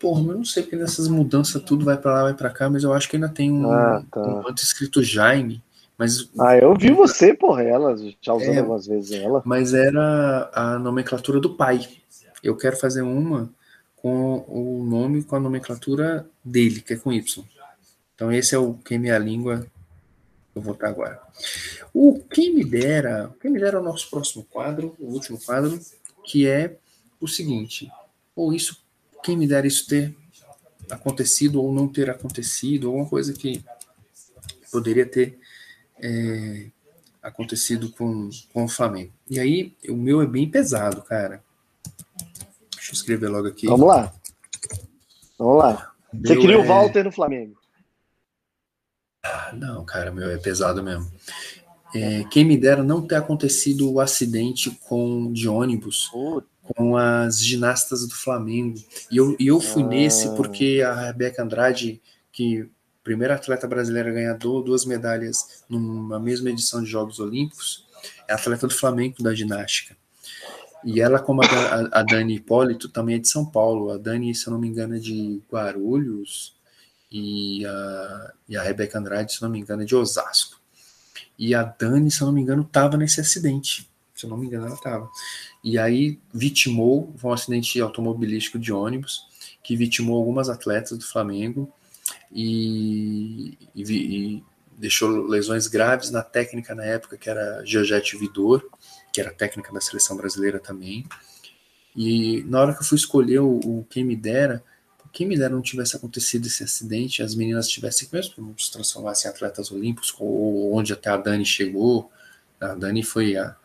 Porra, 0.00 0.20
eu 0.20 0.36
não 0.36 0.44
sei 0.44 0.62
porque 0.62 0.76
nessas 0.76 1.08
mudanças 1.08 1.62
tudo 1.62 1.84
vai 1.84 1.96
para 1.96 2.12
lá, 2.12 2.22
vai 2.24 2.34
para 2.34 2.50
cá, 2.50 2.70
mas 2.70 2.84
eu 2.84 2.92
acho 2.92 3.08
que 3.08 3.16
ainda 3.16 3.28
tem 3.28 3.50
um, 3.50 3.70
ah, 3.70 4.02
tá. 4.10 4.20
um 4.20 4.42
manto 4.42 4.62
escrito 4.62 5.02
Jaime. 5.02 5.62
Mas, 5.96 6.30
ah, 6.38 6.56
eu 6.56 6.76
vi 6.76 6.92
você, 6.92 7.34
porra, 7.34 7.62
ela, 7.64 7.96
já 8.20 8.32
usando 8.32 8.54
é, 8.54 8.58
algumas 8.58 8.86
vezes 8.86 9.10
ela. 9.12 9.42
Mas 9.44 9.74
era 9.74 10.48
a 10.54 10.78
nomenclatura 10.78 11.40
do 11.40 11.54
pai. 11.54 11.88
Eu 12.42 12.56
quero 12.56 12.76
fazer 12.76 13.02
uma 13.02 13.50
com 13.96 14.44
o 14.46 14.84
nome 14.84 15.24
com 15.24 15.34
a 15.34 15.40
nomenclatura 15.40 16.24
dele, 16.44 16.80
que 16.80 16.92
é 16.92 16.96
com 16.96 17.12
Y. 17.12 17.44
Então 18.14 18.32
esse 18.32 18.54
é 18.54 18.58
o 18.58 18.74
Quem 18.74 18.98
Minha 18.98 19.18
Língua 19.18 19.66
eu 20.54 20.62
vou 20.62 20.74
estar 20.74 20.88
agora. 20.88 21.20
O 21.94 22.20
Quem 22.30 22.54
Me 22.54 22.64
Dera, 22.64 23.32
quem 23.40 23.50
me 23.50 23.60
dera 23.60 23.78
é 23.78 23.80
o 23.80 23.84
nosso 23.84 24.10
próximo 24.10 24.44
quadro, 24.44 24.94
o 24.98 25.12
último 25.12 25.38
quadro, 25.40 25.78
que 26.24 26.46
é 26.46 26.76
o 27.20 27.26
seguinte, 27.26 27.90
ou 28.34 28.52
isso 28.52 28.84
quem 29.22 29.36
me 29.36 29.46
dera 29.46 29.66
isso 29.66 29.86
ter 29.86 30.16
acontecido 30.90 31.62
ou 31.62 31.72
não 31.72 31.88
ter 31.88 32.08
acontecido, 32.10 32.88
alguma 32.88 33.08
coisa 33.08 33.32
que 33.32 33.62
poderia 34.70 35.06
ter 35.06 35.38
é, 36.00 36.70
acontecido 37.22 37.90
com, 37.92 38.30
com 38.52 38.64
o 38.64 38.68
Flamengo. 38.68 39.12
E 39.28 39.38
aí, 39.38 39.76
o 39.88 39.96
meu 39.96 40.22
é 40.22 40.26
bem 40.26 40.50
pesado, 40.50 41.02
cara. 41.02 41.42
Deixa 42.74 42.92
eu 42.92 42.94
escrever 42.94 43.28
logo 43.28 43.48
aqui. 43.48 43.66
Vamos 43.66 43.88
lá. 43.88 44.14
Vamos 45.38 45.58
lá. 45.58 45.92
Você 46.12 46.36
queria 46.36 46.56
é... 46.56 46.58
o 46.58 46.66
Walter 46.66 47.04
no 47.04 47.12
Flamengo? 47.12 47.58
Ah, 49.22 49.52
não, 49.52 49.84
cara, 49.84 50.10
meu 50.10 50.30
é 50.30 50.38
pesado 50.38 50.82
mesmo. 50.82 51.10
É, 51.94 52.24
quem 52.24 52.44
me 52.44 52.56
dera 52.56 52.82
não 52.82 53.06
ter 53.06 53.16
acontecido 53.16 53.90
o 53.90 54.00
acidente 54.00 54.70
com 54.88 55.32
de 55.32 55.48
ônibus 55.48 56.10
com 56.74 56.96
as 56.96 57.38
ginastas 57.42 58.06
do 58.06 58.14
Flamengo. 58.14 58.78
E 59.10 59.16
eu, 59.16 59.36
e 59.38 59.46
eu 59.46 59.60
fui 59.60 59.82
ah. 59.82 59.86
nesse 59.86 60.34
porque 60.34 60.82
a 60.84 61.06
Rebeca 61.06 61.42
Andrade, 61.42 62.00
que 62.32 62.68
primeira 63.02 63.34
atleta 63.34 63.66
brasileira 63.66 64.10
a 64.10 64.12
ganhar 64.12 64.34
duas 64.34 64.84
medalhas 64.84 65.62
numa 65.68 66.20
mesma 66.20 66.50
edição 66.50 66.82
de 66.82 66.90
Jogos 66.90 67.18
Olímpicos, 67.18 67.86
é 68.28 68.34
atleta 68.34 68.66
do 68.66 68.74
Flamengo 68.74 69.22
da 69.22 69.34
ginástica. 69.34 69.96
E 70.84 71.00
ela, 71.00 71.18
como 71.18 71.42
a, 71.42 71.46
a 71.92 72.02
Dani 72.02 72.36
Hipólito, 72.36 72.88
também 72.88 73.16
é 73.16 73.18
de 73.18 73.28
São 73.28 73.44
Paulo. 73.44 73.90
A 73.90 73.98
Dani, 73.98 74.34
se 74.34 74.46
eu 74.46 74.52
não 74.52 74.60
me 74.60 74.68
engano, 74.68 74.94
é 74.94 74.98
de 74.98 75.42
Guarulhos 75.50 76.56
e 77.10 77.64
a, 77.66 78.32
e 78.48 78.56
a 78.56 78.62
Rebeca 78.62 78.98
Andrade, 78.98 79.32
se 79.32 79.42
eu 79.42 79.46
não 79.46 79.52
me 79.52 79.60
engano, 79.60 79.82
é 79.82 79.84
de 79.84 79.96
Osasco. 79.96 80.60
E 81.38 81.54
a 81.54 81.62
Dani, 81.62 82.10
se 82.10 82.20
eu 82.20 82.26
não 82.26 82.34
me 82.34 82.42
engano, 82.42 82.62
estava 82.62 82.96
nesse 82.96 83.20
acidente. 83.20 83.88
Se 84.18 84.26
eu 84.26 84.30
não 84.30 84.36
me 84.36 84.46
engano, 84.46 84.66
ela 84.66 84.74
estava. 84.74 85.08
E 85.62 85.78
aí 85.78 86.18
vitimou, 86.34 87.14
foi 87.16 87.30
um 87.30 87.34
acidente 87.34 87.80
automobilístico 87.80 88.58
de 88.58 88.72
ônibus, 88.72 89.20
que 89.62 89.76
vitimou 89.76 90.18
algumas 90.18 90.48
atletas 90.48 90.98
do 90.98 91.04
Flamengo 91.04 91.72
e, 92.32 93.56
e, 93.76 93.82
e 93.82 94.44
deixou 94.76 95.08
lesões 95.28 95.68
graves 95.68 96.10
na 96.10 96.22
técnica 96.22 96.74
na 96.74 96.84
época, 96.84 97.16
que 97.16 97.30
era 97.30 97.64
Georgette 97.64 98.16
Vidor, 98.16 98.68
que 99.12 99.20
era 99.20 99.32
técnica 99.32 99.72
da 99.72 99.80
seleção 99.80 100.16
brasileira 100.16 100.58
também. 100.58 101.06
E 101.94 102.42
na 102.48 102.60
hora 102.60 102.74
que 102.74 102.80
eu 102.80 102.86
fui 102.86 102.98
escolher 102.98 103.38
o, 103.38 103.60
o 103.60 103.86
quem 103.88 104.02
me 104.02 104.16
dera, 104.16 104.64
quem 105.12 105.28
me 105.28 105.38
dera 105.38 105.54
não 105.54 105.62
tivesse 105.62 105.94
acontecido 105.94 106.46
esse 106.46 106.64
acidente, 106.64 107.22
as 107.22 107.36
meninas 107.36 107.68
tivessem 107.68 108.08
mesmo 108.12 108.54
se 108.58 108.72
transformassem 108.72 109.30
em 109.30 109.32
atletas 109.32 109.70
olímpicos, 109.70 110.12
ou 110.18 110.74
onde 110.74 110.92
até 110.92 111.08
a 111.08 111.16
Dani 111.16 111.44
chegou. 111.44 112.10
A 112.60 112.74
Dani 112.74 113.04
foi 113.04 113.36
a, 113.36 113.56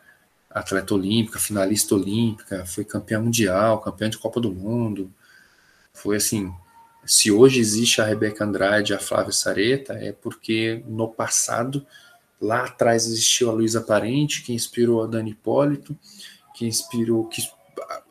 atleta 0.54 0.94
olímpica, 0.94 1.40
finalista 1.40 1.96
olímpica, 1.96 2.64
foi 2.64 2.84
campeã 2.84 3.20
mundial, 3.20 3.80
campeã 3.80 4.08
de 4.08 4.16
Copa 4.16 4.40
do 4.40 4.52
Mundo. 4.52 5.12
Foi 5.92 6.16
assim, 6.16 6.54
se 7.04 7.30
hoje 7.32 7.58
existe 7.58 8.00
a 8.00 8.04
Rebeca 8.04 8.44
Andrade 8.44 8.92
e 8.92 8.96
a 8.96 9.00
Flávia 9.00 9.32
Sareta, 9.32 9.94
é 9.94 10.12
porque 10.12 10.82
no 10.86 11.08
passado, 11.08 11.84
lá 12.40 12.64
atrás 12.64 13.06
existiu 13.06 13.50
a 13.50 13.52
Luísa 13.52 13.80
Parente, 13.80 14.42
que 14.42 14.52
inspirou 14.52 15.02
a 15.02 15.06
Dani 15.08 15.32
Hipólito, 15.32 15.98
que 16.54 16.66
inspirou, 16.66 17.26
que 17.26 17.42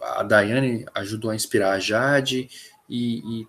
a 0.01 0.23
Daiane 0.23 0.85
ajudou 0.93 1.31
a 1.31 1.35
inspirar 1.35 1.71
a 1.71 1.79
Jade, 1.79 2.49
e, 2.89 3.41
e 3.41 3.47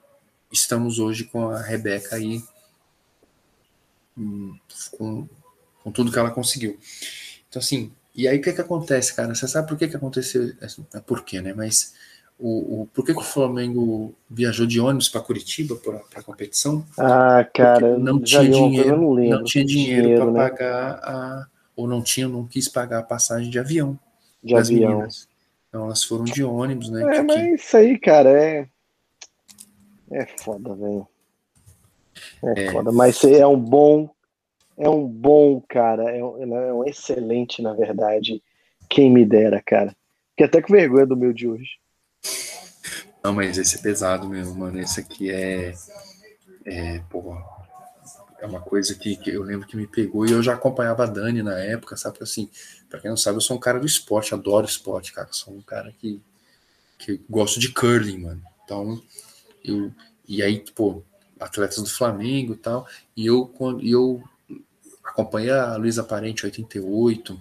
estamos 0.53 1.01
hoje 1.01 1.25
com 1.25 1.51
a 1.51 1.61
Rebeca 1.61 2.15
aí, 2.15 2.41
hum, 4.17 4.57
com, 4.93 5.29
com 5.83 5.91
tudo 5.91 6.13
que 6.13 6.19
ela 6.19 6.31
conseguiu. 6.31 6.79
Então, 7.49 7.61
assim, 7.61 7.93
e 8.15 8.29
aí 8.29 8.39
o 8.39 8.43
que 8.43 8.53
que 8.53 8.61
acontece, 8.61 9.15
cara? 9.15 9.35
Você 9.35 9.49
sabe 9.49 9.69
por 9.69 9.77
que 9.77 9.89
que 9.89 9.97
aconteceu? 9.97 10.53
É 10.95 11.01
por 11.01 11.25
quê, 11.25 11.41
né? 11.41 11.53
Mas 11.53 11.95
o, 12.39 12.83
o, 12.83 12.87
por 12.93 13.05
que, 13.05 13.13
que 13.13 13.21
o 13.21 13.25
Flamengo 13.25 14.15
viajou 14.29 14.67
de 14.67 14.81
ônibus 14.81 15.09
para 15.09 15.21
Curitiba 15.21 15.77
para 15.77 16.01
a 16.17 16.23
competição? 16.23 16.85
Ah, 16.99 17.47
cara, 17.53 17.99
não 17.99 18.21
tinha 18.21 18.49
dinheiro, 18.49 18.97
não, 18.97 19.39
não, 19.39 19.45
tinha 19.45 19.65
dinheiro, 19.65 20.03
dinheiro 20.03 20.23
para 20.23 20.33
né? 20.33 20.39
pagar 20.39 20.91
a 21.03 21.47
ou 21.77 21.89
não 21.89 22.01
tinha, 22.01 22.29
não 22.29 22.47
quis 22.47 22.69
pagar 22.69 23.01
a 23.01 23.03
passagem 23.03 23.51
de 23.51 23.59
avião 23.59 23.99
de 24.45 24.55
avião. 24.55 24.91
Meninas. 24.91 25.29
Então 25.69 25.87
elas 25.87 26.05
foram 26.05 26.25
de 26.25 26.45
ônibus, 26.45 26.91
né? 26.91 27.03
É, 27.17 27.23
mas 27.23 27.61
isso 27.61 27.77
aí, 27.77 27.99
cara, 27.99 28.31
é 28.31 28.69
é 30.11 30.27
foda, 30.39 30.75
velho. 30.75 31.09
É, 32.45 32.67
é, 32.67 32.71
foda, 32.71 32.93
mas 32.93 33.25
é 33.25 33.45
um 33.47 33.59
bom 33.59 34.14
é 34.77 34.89
um 34.89 35.07
bom 35.07 35.61
cara, 35.69 36.11
é 36.11 36.23
um, 36.23 36.57
é 36.57 36.73
um 36.73 36.85
excelente, 36.85 37.63
na 37.63 37.73
verdade. 37.73 38.43
Quem 38.89 39.11
me 39.11 39.25
dera, 39.25 39.63
cara. 39.65 39.95
Fiquei 40.31 40.47
até 40.47 40.61
com 40.61 40.73
vergonha 40.73 41.07
do 41.07 41.17
meu 41.17 41.33
de 41.33 41.49
hoje. 41.49 41.79
Não, 43.23 43.33
mas 43.33 43.57
esse 43.57 43.79
é 43.79 43.83
pesado 43.83 44.29
mesmo, 44.29 44.55
mano. 44.55 44.79
Esse 44.79 45.01
aqui 45.01 45.31
é. 45.31 45.75
É, 46.67 46.99
porra, 47.11 47.43
é 48.41 48.47
uma 48.47 48.61
coisa 48.61 48.95
que, 48.95 49.17
que, 49.17 49.31
eu 49.31 49.43
lembro 49.43 49.67
que 49.67 49.77
me 49.77 49.87
pegou 49.87 50.27
e 50.27 50.33
eu 50.33 50.43
já 50.43 50.55
acompanhava 50.55 51.05
a 51.05 51.07
Dani 51.07 51.43
na 51.43 51.59
época, 51.59 51.97
sabe? 51.97 52.19
Assim, 52.21 52.51
pra 52.89 53.01
quem 53.01 53.11
não 53.11 53.17
sabe, 53.17 53.37
eu 53.37 53.41
sou 53.41 53.57
um 53.57 53.61
cara 53.61 53.79
do 53.79 53.87
esporte, 53.87 54.35
adoro 54.35 54.67
esporte, 54.67 55.13
cara. 55.13 55.29
Sou 55.31 55.55
um 55.55 55.63
cara 55.63 55.93
que, 55.99 56.21
que 56.99 57.21
gosto 57.29 57.61
de 57.61 57.73
curling, 57.73 58.19
mano. 58.19 58.43
Então, 58.65 59.01
eu. 59.65 59.93
E 60.27 60.43
aí, 60.43 60.59
tipo, 60.59 61.05
atletas 61.39 61.79
do 61.79 61.89
Flamengo 61.89 62.55
e 62.55 62.57
tal. 62.57 62.87
E 63.17 63.27
eu, 63.27 63.47
quando, 63.47 63.83
eu 63.87 64.23
acompanhei 65.15 65.53
a 65.53 65.77
Luísa 65.77 66.03
Parente 66.03 66.45
88, 66.45 67.39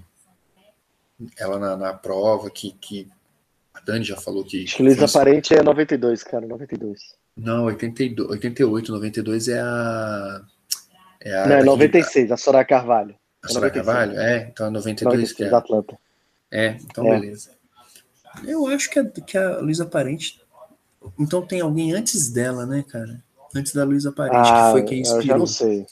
ela 1.37 1.57
na, 1.57 1.75
na 1.75 1.93
prova 1.93 2.49
que, 2.51 2.71
que 2.73 3.09
a 3.73 3.79
Dani 3.81 4.05
já 4.05 4.15
falou 4.15 4.45
que. 4.45 4.63
Acho 4.63 4.77
que 4.77 4.83
Luísa 4.83 5.07
Parente 5.07 5.55
é 5.55 5.63
92, 5.63 6.23
cara, 6.23 6.45
92. 6.45 7.15
Não, 7.35 7.65
82, 7.65 8.29
88, 8.29 8.91
92 8.91 9.47
é 9.47 9.59
a. 9.59 10.41
É 11.19 11.35
a 11.35 11.47
Não, 11.47 11.55
é 11.55 11.63
96, 11.63 12.31
a 12.31 12.37
Soraya 12.37 12.65
Carvalho. 12.65 13.15
A 13.43 13.47
Soraya 13.47 13.71
é 13.71 13.73
Carvalho? 13.73 14.19
É, 14.19 14.49
então 14.51 14.67
é 14.67 14.69
92, 14.69 15.03
92 15.03 15.33
que 15.33 15.43
é. 15.43 15.57
Atlanta. 15.57 15.99
É, 16.51 16.77
então 16.83 17.07
é. 17.07 17.19
beleza. 17.19 17.51
Eu 18.45 18.67
acho 18.67 18.89
que 18.89 18.99
a, 18.99 19.05
que 19.05 19.37
a 19.37 19.57
Luísa 19.57 19.85
Parente. 19.85 20.41
Então 21.19 21.45
tem 21.45 21.59
alguém 21.59 21.93
antes 21.93 22.31
dela, 22.31 22.65
né, 22.65 22.85
cara? 22.87 23.21
Antes 23.55 23.73
da 23.73 23.83
Luísa 23.83 24.11
Parente, 24.11 24.49
ah, 24.49 24.65
que 24.67 24.71
foi 24.71 24.83
quem 24.83 25.01
inspirou. 25.01 25.21
Eu 25.21 25.27
já 25.27 25.37
não 25.37 25.47
sei. 25.47 25.85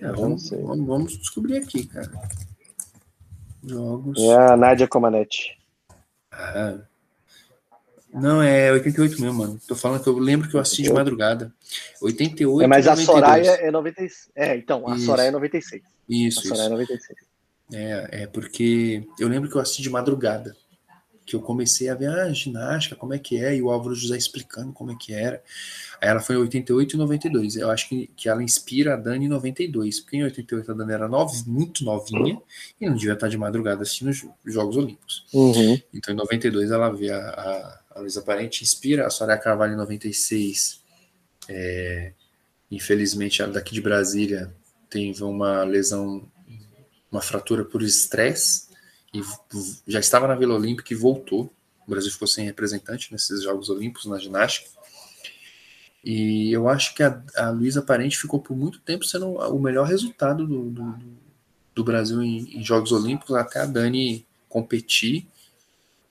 É, 0.00 0.12
vamos, 0.12 0.50
vamos, 0.50 0.86
vamos, 0.86 1.18
descobrir 1.18 1.58
aqui, 1.58 1.86
cara. 1.86 2.10
Jogos. 3.64 4.18
É 4.18 4.34
a 4.34 4.56
Nádia 4.56 4.86
Comaneci. 4.86 5.52
Ah. 6.30 6.78
Não, 8.12 8.42
é 8.42 8.72
88 8.72 9.20
mesmo, 9.20 9.38
mano. 9.38 9.60
Tô 9.66 9.74
falando 9.74 10.02
que 10.02 10.08
eu 10.08 10.18
lembro 10.18 10.48
que 10.48 10.56
eu 10.56 10.60
assisti 10.60 10.82
de 10.82 10.92
madrugada. 10.92 11.52
88 12.00 12.64
é, 12.64 12.66
Mas 12.66 12.86
a 12.86 12.96
Soraya 12.96 13.50
é 13.52 13.70
96. 13.70 14.30
É, 14.34 14.56
então, 14.56 14.88
a 14.88 14.96
isso. 14.96 15.06
Soraya 15.06 15.28
é 15.28 15.32
96. 15.32 15.82
Isso, 16.08 16.40
a 16.40 16.42
Soraya 16.42 16.64
isso. 16.64 16.66
é 16.66 16.70
96. 16.70 17.18
É, 17.72 18.22
é 18.22 18.26
porque 18.26 19.06
eu 19.18 19.28
lembro 19.28 19.50
que 19.50 19.56
eu 19.56 19.60
assisti 19.60 19.82
de 19.82 19.90
madrugada. 19.90 20.56
Que 21.26 21.34
eu 21.34 21.40
comecei 21.40 21.88
a 21.88 21.94
ver 21.94 22.08
a 22.08 22.24
ah, 22.24 22.32
ginástica, 22.32 22.94
como 22.94 23.12
é 23.12 23.18
que 23.18 23.36
é, 23.36 23.56
e 23.56 23.60
o 23.60 23.68
Álvaro 23.68 23.94
José 23.94 24.16
explicando 24.16 24.72
como 24.72 24.92
é 24.92 24.94
que 24.94 25.12
era. 25.12 25.42
Aí 26.00 26.08
ela 26.08 26.20
foi 26.20 26.36
em 26.36 26.38
88 26.38 26.94
e 26.94 26.98
92. 26.98 27.56
Eu 27.56 27.70
acho 27.70 27.88
que, 27.88 28.08
que 28.16 28.28
ela 28.28 28.42
inspira 28.42 28.94
a 28.94 28.96
Dani 28.96 29.26
em 29.26 29.28
92, 29.28 30.00
porque 30.00 30.16
em 30.16 30.22
88 30.22 30.70
a 30.70 30.74
Dani 30.74 30.92
era 30.92 31.08
nova, 31.08 31.32
muito 31.46 31.84
novinha 31.84 32.40
e 32.80 32.86
não 32.86 32.94
devia 32.94 33.14
estar 33.14 33.28
de 33.28 33.36
madrugada 33.36 33.82
assistindo 33.82 34.10
os 34.10 34.24
Jogos 34.44 34.76
Olímpicos. 34.76 35.24
Uhum. 35.32 35.80
Então 35.92 36.14
em 36.14 36.16
92 36.16 36.70
ela 36.70 36.90
vê 36.90 37.10
a, 37.10 37.18
a, 37.18 37.80
a 37.96 38.00
Luísa 38.00 38.22
Parente, 38.22 38.62
inspira 38.62 39.06
a 39.06 39.10
Soraya 39.10 39.40
Carvalho 39.40 39.72
em 39.72 39.76
96. 39.76 40.80
É, 41.48 42.12
infelizmente, 42.70 43.44
daqui 43.46 43.74
de 43.74 43.80
Brasília 43.80 44.54
teve 44.88 45.22
uma 45.24 45.64
lesão, 45.64 46.26
uma 47.10 47.20
fratura 47.20 47.64
por 47.64 47.82
estresse 47.82 48.65
e 49.20 49.90
já 49.90 50.00
estava 50.00 50.26
na 50.26 50.34
Vila 50.34 50.54
Olímpica 50.54 50.92
e 50.92 50.96
voltou. 50.96 51.52
O 51.86 51.90
Brasil 51.90 52.10
ficou 52.10 52.26
sem 52.26 52.44
representante 52.44 53.12
nesses 53.12 53.42
Jogos 53.42 53.70
Olímpicos 53.70 54.06
na 54.06 54.18
ginástica. 54.18 54.68
E 56.04 56.52
eu 56.52 56.68
acho 56.68 56.94
que 56.94 57.02
a, 57.02 57.20
a 57.36 57.50
Luísa 57.50 57.82
Parente 57.82 58.16
ficou 58.16 58.40
por 58.40 58.56
muito 58.56 58.78
tempo 58.78 59.04
sendo 59.04 59.26
o 59.32 59.58
melhor 59.58 59.88
resultado 59.88 60.46
do, 60.46 60.70
do, 60.70 60.98
do 61.74 61.84
Brasil 61.84 62.22
em, 62.22 62.58
em, 62.58 62.64
Jogos 62.64 62.92
Olímpicos, 62.92 63.34
até 63.34 63.60
a 63.60 63.66
Dani 63.66 64.24
competir, 64.48 65.26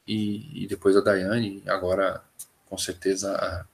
e, 0.05 0.63
e, 0.63 0.67
depois 0.67 0.97
a 0.97 1.01
Daiane, 1.01 1.63
agora 1.65 2.21
com 2.65 2.77
certeza 2.77 3.33
a, 3.35 3.65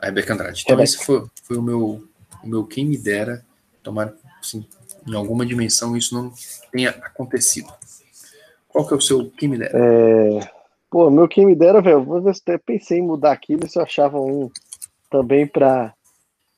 a 0.00 0.06
Rebeca 0.06 0.32
Andrade. 0.32 0.62
Então, 0.64 0.80
esse 0.80 1.04
foi, 1.04 1.26
foi 1.42 1.56
o, 1.56 1.62
meu, 1.62 2.08
o 2.42 2.46
meu 2.46 2.64
quem 2.64 2.86
me 2.86 2.96
dera, 2.96 3.44
tomar 3.82 4.14
assim, 4.40 4.64
em 5.06 5.14
alguma 5.14 5.44
dimensão 5.44 5.96
isso 5.96 6.14
não 6.14 6.32
tenha 6.70 6.90
acontecido. 6.90 7.72
Qual 8.72 8.86
que 8.86 8.94
é 8.94 8.96
o 8.96 9.00
seu 9.00 9.30
quem 9.30 9.48
me 9.48 9.58
dera? 9.58 9.72
É... 9.74 10.50
Pô, 10.90 11.10
meu 11.10 11.28
quem 11.28 11.46
me 11.46 11.54
dera, 11.54 11.80
velho, 11.80 12.04
eu 12.04 12.58
pensei 12.58 12.98
em 12.98 13.06
mudar 13.06 13.32
aqui, 13.32 13.56
ver 13.56 13.68
se 13.68 13.78
eu 13.78 13.82
achava 13.82 14.20
um 14.20 14.50
também 15.10 15.46
para 15.46 15.94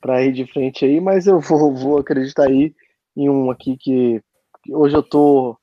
para 0.01 0.23
ir 0.25 0.33
de 0.33 0.45
frente 0.47 0.85
aí, 0.85 1.01
mas 1.01 1.29
eu 1.29 1.39
vou, 1.39 1.73
vou 1.73 1.99
acreditar 1.99 2.49
aí 2.49 2.75
em 3.17 3.31
um 3.31 3.51
aqui 3.51 3.77
que, 3.77 4.21
que 4.65 4.75
hoje 4.75 4.97
eu 4.97 5.03
tô 5.03 5.57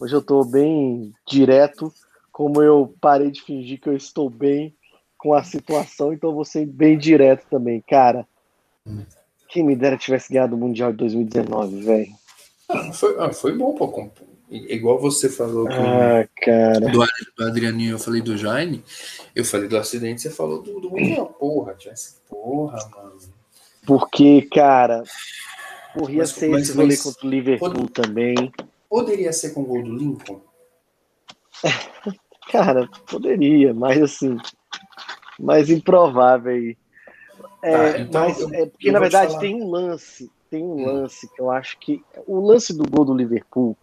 hoje 0.00 0.14
eu 0.14 0.22
tô 0.22 0.44
bem 0.44 1.12
direto, 1.26 1.92
como 2.32 2.62
eu 2.62 2.94
parei 3.00 3.30
de 3.30 3.42
fingir 3.42 3.80
que 3.80 3.88
eu 3.88 3.96
estou 3.96 4.30
bem 4.30 4.74
com 5.18 5.34
a 5.34 5.42
situação, 5.44 6.12
então 6.12 6.34
vou 6.34 6.44
ser 6.44 6.66
bem 6.66 6.98
direto 6.98 7.46
também, 7.48 7.80
cara. 7.80 8.26
Hum. 8.86 9.04
Quem 9.48 9.62
me 9.62 9.76
dera 9.76 9.96
tivesse 9.96 10.32
ganhado 10.32 10.56
o 10.56 10.58
Mundial 10.58 10.90
de 10.92 10.98
2019, 10.98 11.82
velho. 11.82 12.12
Ah, 12.68 12.92
foi, 12.92 13.16
ah, 13.18 13.32
foi 13.32 13.56
bom, 13.56 13.74
pô. 13.74 14.10
Igual 14.54 15.00
você 15.00 15.28
falou 15.28 15.66
ah. 15.68 16.24
Do, 16.78 17.04
do 17.36 17.44
Adrianinho, 17.44 17.92
eu 17.92 17.98
falei 17.98 18.22
do 18.22 18.36
Jaime, 18.36 18.84
eu 19.34 19.44
falei 19.44 19.66
do 19.66 19.76
acidente, 19.76 20.22
você 20.22 20.30
falou 20.30 20.62
do, 20.62 20.78
do 20.78 20.90
Mundial. 20.90 21.26
Porra, 21.26 21.74
tivesse 21.74 22.20
porra, 22.28 22.78
mano. 22.94 23.18
Porque, 23.84 24.42
cara, 24.42 25.02
corria 25.92 26.18
mas, 26.18 26.30
ser 26.30 26.48
mas, 26.50 26.68
esse 26.68 26.76
rolê 26.76 26.96
contra 26.96 27.26
o 27.26 27.30
Liverpool 27.30 27.72
pod... 27.72 27.92
também. 27.92 28.52
Poderia 28.88 29.32
ser 29.32 29.50
com 29.50 29.62
o 29.62 29.64
gol 29.64 29.82
do 29.82 29.96
Lincoln? 29.96 30.40
cara, 32.52 32.88
poderia, 33.10 33.74
mas 33.74 34.00
assim, 34.00 34.36
mais 35.36 35.68
improvável 35.68 36.52
aí. 36.52 36.76
É, 37.60 37.76
tá, 37.76 37.98
então, 37.98 38.28
mas, 38.28 38.40
eu, 38.40 38.54
é 38.54 38.66
porque 38.66 38.92
na 38.92 39.00
verdade 39.00 39.36
tem 39.40 39.60
um 39.60 39.68
lance, 39.68 40.30
tem 40.48 40.62
um 40.62 40.84
lance 40.84 41.28
que 41.34 41.40
eu 41.40 41.50
acho 41.50 41.76
que 41.80 42.04
o 42.24 42.38
lance 42.38 42.72
do 42.72 42.88
gol 42.88 43.04
do 43.04 43.14
Liverpool, 43.14 43.76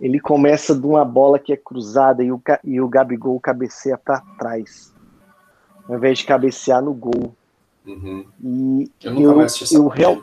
ele 0.00 0.20
começa 0.20 0.74
de 0.74 0.86
uma 0.86 1.04
bola 1.04 1.38
que 1.38 1.52
é 1.52 1.56
cruzada 1.56 2.22
e 2.22 2.30
o, 2.30 2.40
e 2.64 2.80
o 2.80 2.88
Gabigol 2.88 3.40
cabeceia 3.40 3.96
para 3.96 4.20
trás, 4.38 4.94
ao 5.88 5.96
invés 5.96 6.18
de 6.18 6.26
cabecear 6.26 6.82
no 6.82 6.92
gol. 6.92 7.34
Uhum. 7.86 8.26
E 8.42 8.90
eu 9.02 9.12
nunca 9.12 9.22
eu, 9.22 9.36
mais 9.36 9.54
assisti 9.54 9.74
eu, 9.76 9.86
real, 9.86 10.22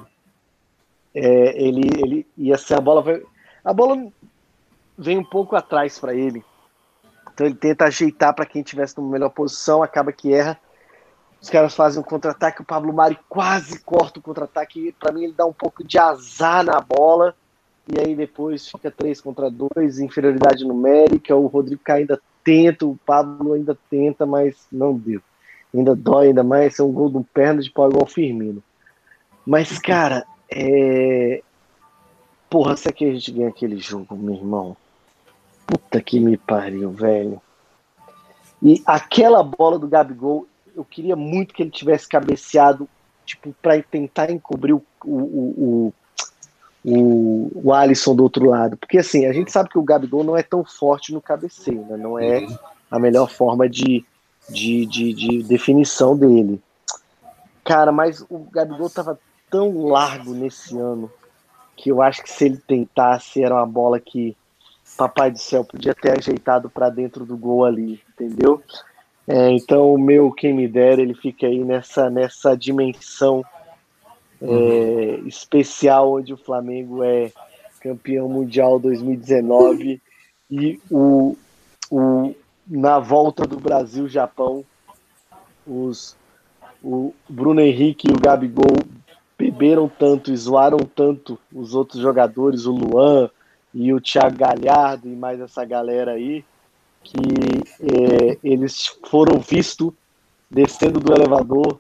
é, 1.14 1.62
ele, 1.62 1.90
ele 2.04 2.28
ia 2.38 2.58
ser 2.58 2.76
a 2.76 2.82
bola 2.82 3.02
vai, 3.02 3.22
a 3.64 3.74
bola 3.74 4.12
vem 4.98 5.18
um 5.18 5.24
pouco 5.24 5.56
atrás 5.56 6.00
para 6.00 6.14
ele. 6.14 6.44
Então 7.34 7.48
ele 7.48 7.56
tenta 7.56 7.86
ajeitar 7.86 8.34
para 8.34 8.46
quem 8.46 8.62
estivesse 8.62 8.98
numa 8.98 9.12
melhor 9.12 9.30
posição, 9.30 9.82
acaba 9.82 10.12
que 10.12 10.34
erra. 10.34 10.60
Os 11.42 11.50
caras 11.50 11.76
fazem 11.76 12.00
um 12.00 12.04
contra-ataque, 12.04 12.62
o 12.62 12.66
Pablo 12.66 12.94
Mari 12.94 13.20
quase 13.28 13.80
corta 13.80 14.20
o 14.20 14.22
contra-ataque. 14.22 14.96
Para 14.98 15.12
mim, 15.12 15.26
ele 15.26 15.34
dá 15.34 15.46
um 15.46 15.52
pouco 15.52 15.84
de 15.84 15.98
azar 15.98 16.64
na 16.64 16.80
bola. 16.80 17.36
E 17.88 18.00
aí 18.00 18.16
depois 18.16 18.70
fica 18.70 18.90
3 18.90 19.20
contra 19.20 19.52
2, 19.52 20.00
inferioridade 20.00 20.64
numérica. 20.66 21.36
O 21.36 21.48
Rodrigo 21.48 21.82
ainda 21.90 22.20
tenta, 22.44 22.86
o 22.86 22.98
Pablo 23.06 23.54
ainda 23.54 23.78
tenta, 23.90 24.26
mas 24.26 24.68
não 24.72 24.98
deu. 24.98 25.22
Ainda 25.74 25.96
dói 25.96 26.28
ainda 26.28 26.44
mais. 26.44 26.80
É 26.80 26.84
um 26.84 26.92
gol 26.92 27.10
do 27.10 27.24
perna 27.24 27.62
de 27.62 27.72
pau 27.72 27.90
igual 27.90 28.06
Firmino. 28.06 28.64
Mas, 29.46 29.78
cara, 29.80 30.26
é. 30.50 31.42
Porra, 32.50 32.78
se 32.78 32.88
é 32.88 32.92
que 32.92 33.06
a 33.06 33.12
gente 33.12 33.32
ganha 33.32 33.50
aquele 33.50 33.78
jogo, 33.78 34.16
meu 34.16 34.36
irmão. 34.36 34.78
Puta 35.66 36.02
que 36.02 36.20
me 36.20 36.38
pariu, 36.38 36.92
velho. 36.92 37.42
E 38.62 38.82
aquela 38.86 39.44
bola 39.44 39.78
do 39.78 39.88
Gabigol, 39.88 40.48
eu 40.76 40.86
queria 40.86 41.16
muito 41.16 41.54
que 41.54 41.64
ele 41.64 41.72
tivesse 41.72 42.08
cabeceado, 42.08 42.88
tipo, 43.26 43.54
para 43.62 43.82
tentar 43.82 44.30
encobrir 44.30 44.74
o, 44.74 44.82
o, 45.04 45.18
o, 45.18 45.94
o, 46.84 47.52
o 47.56 47.74
Alisson 47.74 48.16
do 48.16 48.24
outro 48.24 48.50
lado. 48.50 48.78
Porque 48.78 48.98
assim, 48.98 49.26
a 49.26 49.34
gente 49.34 49.52
sabe 49.52 49.70
que 49.70 49.78
o 49.78 49.84
Gabigol 49.84 50.24
não 50.24 50.36
é 50.36 50.44
tão 50.44 50.64
forte 50.64 51.14
no 51.14 51.22
cabeceio, 51.22 51.86
né? 51.86 51.98
Não 51.98 52.20
é 52.20 52.46
a 52.92 53.00
melhor 53.00 53.30
forma 53.30 53.70
de, 53.70 54.06
de, 54.50 54.86
de, 54.86 55.14
de 55.14 55.44
definição 55.44 56.18
dele. 56.18 56.62
Cara, 57.64 57.92
mas 57.92 58.26
o 58.30 58.40
Gabigol 58.52 58.90
tava 58.90 59.18
tão 59.50 59.86
largo 59.86 60.34
nesse 60.34 60.78
ano 60.78 61.10
que 61.76 61.90
eu 61.90 62.02
acho 62.02 62.22
que 62.22 62.30
se 62.30 62.46
ele 62.46 62.58
tentasse 62.58 63.44
era 63.44 63.56
uma 63.56 63.66
bola 63.66 64.00
que 64.00 64.36
Papai 64.98 65.32
do 65.32 65.40
Céu 65.40 65.64
podia 65.64 65.96
ter 65.96 66.18
ajeitado 66.18 66.70
para 66.70 66.90
dentro 66.90 67.26
do 67.26 67.36
gol 67.36 67.66
ali, 67.66 68.02
entendeu? 68.12 68.62
É, 69.28 69.50
então 69.52 69.94
o 69.94 69.98
meu 69.98 70.32
quem 70.32 70.54
me 70.54 70.68
dera 70.68 71.02
ele 71.02 71.14
fica 71.14 71.48
aí 71.48 71.64
nessa 71.64 72.10
nessa 72.10 72.56
dimensão 72.56 73.44
é, 74.44 75.20
especial 75.26 76.14
onde 76.14 76.34
o 76.34 76.38
Flamengo 76.38 77.04
é 77.04 77.32
campeão 77.82 78.30
mundial 78.30 78.80
2019 78.80 80.02
e 80.52 80.80
o, 80.90 81.36
o 81.90 82.36
na 82.68 83.00
volta 83.00 83.46
do 83.46 83.60
Brasil 83.60 84.08
Japão 84.08 84.64
os 85.66 86.16
o 86.84 87.14
Bruno 87.30 87.62
Henrique 87.62 88.10
e 88.10 88.14
o 88.14 88.20
Gabigol 88.20 88.76
beberam 89.38 89.88
tanto 89.88 90.32
e 90.32 90.38
zoaram 90.38 90.80
tanto 90.80 91.40
os 91.52 91.74
outros 91.74 92.02
jogadores, 92.02 92.66
o 92.66 92.72
Luan, 92.72 93.30
e 93.74 93.94
o 93.94 94.02
Thiago 94.02 94.38
Galhardo 94.38 95.08
e 95.08 95.16
mais 95.16 95.40
essa 95.40 95.66
galera 95.66 96.12
aí, 96.12 96.44
que 97.04 97.18
é, 97.82 98.38
eles 98.44 98.96
foram 99.10 99.40
vistos 99.40 99.92
descendo 100.50 101.00
do 101.00 101.14
elevador, 101.14 101.80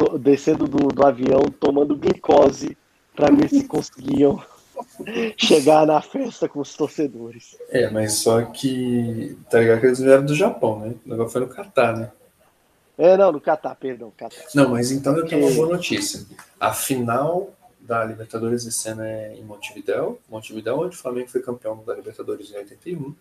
to, 0.00 0.18
descendo 0.18 0.66
do, 0.66 0.88
do 0.88 1.06
avião, 1.06 1.42
tomando 1.60 1.96
glicose 1.96 2.76
para 3.14 3.34
ver 3.34 3.48
se 3.50 3.64
conseguiam 3.64 4.42
chegar 5.36 5.86
na 5.86 6.00
festa 6.00 6.48
com 6.48 6.60
os 6.60 6.74
torcedores. 6.74 7.56
É, 7.68 7.90
mas 7.90 8.14
só 8.14 8.42
que 8.42 9.36
tá 9.50 9.60
ligado 9.60 9.80
que 9.80 9.86
eles 9.86 10.00
vieram 10.00 10.24
do 10.24 10.34
Japão, 10.34 10.80
né? 10.80 10.94
O 11.04 11.08
negócio 11.08 11.32
foi 11.32 11.40
no 11.42 11.48
Catar, 11.48 11.96
né? 11.96 12.10
É, 12.96 13.16
não, 13.16 13.32
no 13.32 13.40
Catar, 13.40 13.74
perdão, 13.74 14.12
Catar. 14.16 14.44
Não, 14.54 14.70
mas 14.70 14.90
então 14.90 15.16
eu 15.16 15.26
tenho 15.26 15.46
uma 15.46 15.54
boa 15.54 15.68
notícia. 15.68 16.26
A 16.58 16.72
final 16.72 17.50
da 17.80 18.04
Libertadores 18.04 18.66
esse 18.66 18.88
ano 18.88 19.02
é 19.02 19.34
em 19.34 19.42
Montevidéu. 19.42 20.18
Montevidéu, 20.28 20.78
onde 20.78 20.96
o 20.96 20.98
Flamengo 20.98 21.28
foi 21.28 21.42
campeão 21.42 21.82
da 21.84 21.94
Libertadores 21.94 22.50
em 22.50 22.56
81. 22.56 23.14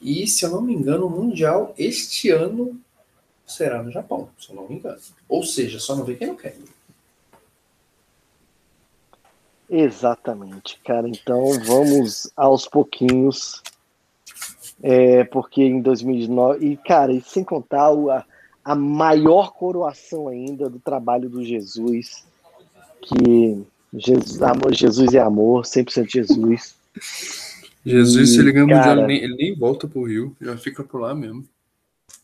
E, 0.00 0.26
se 0.26 0.44
eu 0.44 0.50
não 0.50 0.60
me 0.60 0.74
engano, 0.74 1.06
o 1.06 1.10
Mundial 1.10 1.74
este 1.78 2.30
ano 2.30 2.80
será 3.54 3.82
no 3.82 3.90
Japão, 3.90 4.28
se 4.38 4.50
eu 4.50 4.56
não 4.56 4.68
me 4.68 4.76
engano. 4.76 4.98
Ou 5.28 5.42
seja, 5.42 5.78
só 5.78 5.94
não 5.94 6.04
vê 6.04 6.14
quem 6.14 6.28
não 6.28 6.36
quer. 6.36 6.56
Exatamente, 9.68 10.78
cara. 10.84 11.08
Então 11.08 11.52
vamos 11.64 12.30
aos 12.36 12.68
pouquinhos. 12.68 13.62
É, 14.82 15.24
porque 15.24 15.62
em 15.62 15.80
2019. 15.80 16.66
E, 16.66 16.76
cara, 16.76 17.12
e 17.12 17.22
sem 17.22 17.42
contar 17.42 17.88
a, 17.88 18.24
a 18.64 18.74
maior 18.74 19.52
coroação 19.52 20.28
ainda 20.28 20.68
do 20.68 20.78
trabalho 20.78 21.28
do 21.30 21.44
Jesus, 21.44 22.26
que 23.00 23.64
Jesus, 23.94 24.42
amor, 24.42 24.74
Jesus 24.74 25.14
é 25.14 25.20
amor, 25.20 25.64
100% 25.64 26.10
Jesus. 26.10 26.74
Jesus, 27.84 28.30
e, 28.30 28.32
se 28.32 28.40
ele 28.40 28.52
ganha 28.52 28.66
cara, 28.68 29.00
mundial, 29.00 29.10
ele 29.10 29.36
nem 29.36 29.54
volta 29.54 29.88
pro 29.88 30.04
Rio, 30.04 30.36
já 30.40 30.56
fica 30.56 30.84
por 30.84 31.00
lá 31.00 31.14
mesmo. 31.14 31.44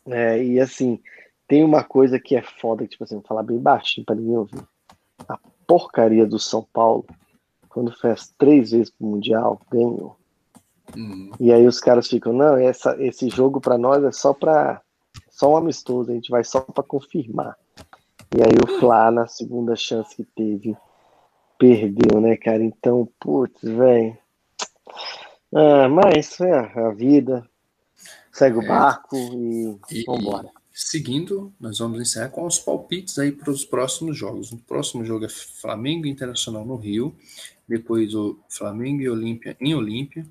É, 0.06 0.42
e 0.42 0.60
assim, 0.60 0.98
tem 1.48 1.64
uma 1.64 1.82
coisa 1.82 2.20
que 2.20 2.36
é 2.36 2.42
foda, 2.42 2.84
que, 2.84 2.90
tipo 2.90 3.04
assim, 3.04 3.16
vou 3.16 3.24
falar 3.24 3.42
bem 3.42 3.58
baixinho 3.58 4.04
pra 4.04 4.14
ninguém 4.14 4.36
ouvir. 4.36 4.62
A 5.26 5.38
porcaria 5.66 6.26
do 6.26 6.38
São 6.38 6.62
Paulo, 6.72 7.06
quando 7.70 7.90
fez 7.98 8.32
três 8.36 8.70
vezes 8.70 8.90
pro 8.90 9.06
Mundial, 9.06 9.58
ganhou. 9.70 10.16
Uhum. 10.94 11.30
E 11.40 11.50
aí 11.50 11.66
os 11.66 11.80
caras 11.80 12.06
ficam, 12.06 12.34
não, 12.34 12.56
essa, 12.56 12.96
esse 13.02 13.30
jogo 13.30 13.60
para 13.60 13.78
nós 13.78 14.04
é 14.04 14.12
só 14.12 14.34
para 14.34 14.80
só 15.30 15.52
um 15.52 15.56
amistoso, 15.56 16.10
a 16.10 16.14
gente 16.14 16.30
vai 16.30 16.44
só 16.44 16.60
para 16.60 16.84
confirmar. 16.84 17.56
E 18.36 18.42
aí 18.42 18.52
o 18.62 18.78
Flá, 18.78 19.10
na 19.10 19.26
segunda 19.26 19.74
chance 19.74 20.14
que 20.14 20.24
teve, 20.24 20.76
perdeu, 21.58 22.20
né, 22.20 22.36
cara? 22.36 22.62
Então, 22.62 23.08
putz, 23.18 23.62
velho. 23.62 24.18
Ah, 25.54 25.88
mas 25.88 26.38
é 26.40 26.52
a 26.52 26.90
vida. 26.90 27.48
Segue 28.32 28.58
o 28.58 28.62
é. 28.62 28.68
barco 28.68 29.16
e, 29.16 29.78
e 29.90 30.04
vambora. 30.04 30.50
Seguindo, 30.80 31.52
nós 31.58 31.80
vamos 31.80 32.00
encerrar 32.00 32.28
com 32.28 32.46
os 32.46 32.60
palpites 32.60 33.18
aí 33.18 33.32
para 33.32 33.50
os 33.50 33.64
próximos 33.64 34.16
jogos. 34.16 34.52
O 34.52 34.58
próximo 34.58 35.04
jogo 35.04 35.24
é 35.24 35.28
Flamengo 35.28 36.06
Internacional 36.06 36.64
no 36.64 36.76
Rio, 36.76 37.16
depois 37.66 38.14
o 38.14 38.38
Flamengo 38.48 39.02
e 39.02 39.10
Olímpia 39.10 39.56
em 39.60 39.74
Olímpia, 39.74 40.24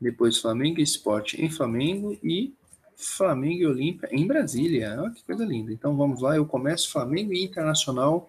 depois 0.00 0.38
Flamengo 0.38 0.78
e 0.78 0.84
Esporte 0.84 1.42
em 1.44 1.50
Flamengo 1.50 2.16
e 2.22 2.54
Flamengo 2.94 3.62
e 3.62 3.66
Olímpia 3.66 4.08
em 4.12 4.24
Brasília. 4.24 4.94
Olha 5.02 5.10
que 5.10 5.24
coisa 5.24 5.44
linda. 5.44 5.72
Então 5.72 5.96
vamos 5.96 6.22
lá, 6.22 6.36
eu 6.36 6.46
começo 6.46 6.92
Flamengo 6.92 7.34
Internacional 7.34 8.28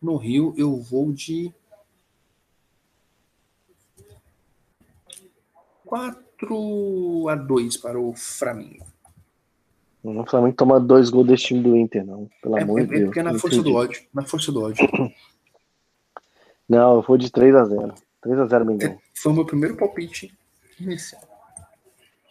no 0.00 0.16
Rio. 0.16 0.54
Eu 0.56 0.80
vou 0.80 1.12
de 1.12 1.52
4 5.84 7.28
a 7.28 7.34
2 7.34 7.76
para 7.76 8.00
o 8.00 8.14
Flamengo. 8.14 8.93
O 10.04 10.26
Flamengo 10.26 10.54
toma 10.54 10.78
dois 10.78 11.08
gols 11.08 11.26
desse 11.26 11.44
time 11.44 11.62
do 11.62 11.74
Inter, 11.74 12.04
não. 12.04 12.28
Pelo 12.42 12.58
é, 12.58 12.62
amor 12.62 12.80
é, 12.80 12.84
de 12.84 12.90
Deus. 12.90 13.00
É 13.00 13.04
porque 13.06 13.20
é 13.20 13.22
na 13.22 13.38
força 13.38 13.62
do 13.62 13.74
ódio. 13.74 14.02
Na 14.12 14.22
força 14.22 14.52
do 14.52 14.62
ódio. 14.62 14.86
Não, 16.68 16.96
eu 16.96 17.02
vou 17.02 17.16
de 17.16 17.30
3 17.30 17.54
a 17.54 17.64
0 17.64 17.94
3 18.22 18.38
a 18.38 18.46
0 18.46 18.64
Mengão. 18.66 18.90
É, 18.90 18.98
foi 19.14 19.32
o 19.32 19.34
meu 19.34 19.44
primeiro 19.44 19.76
palpite 19.76 20.32
inicial. 20.78 21.22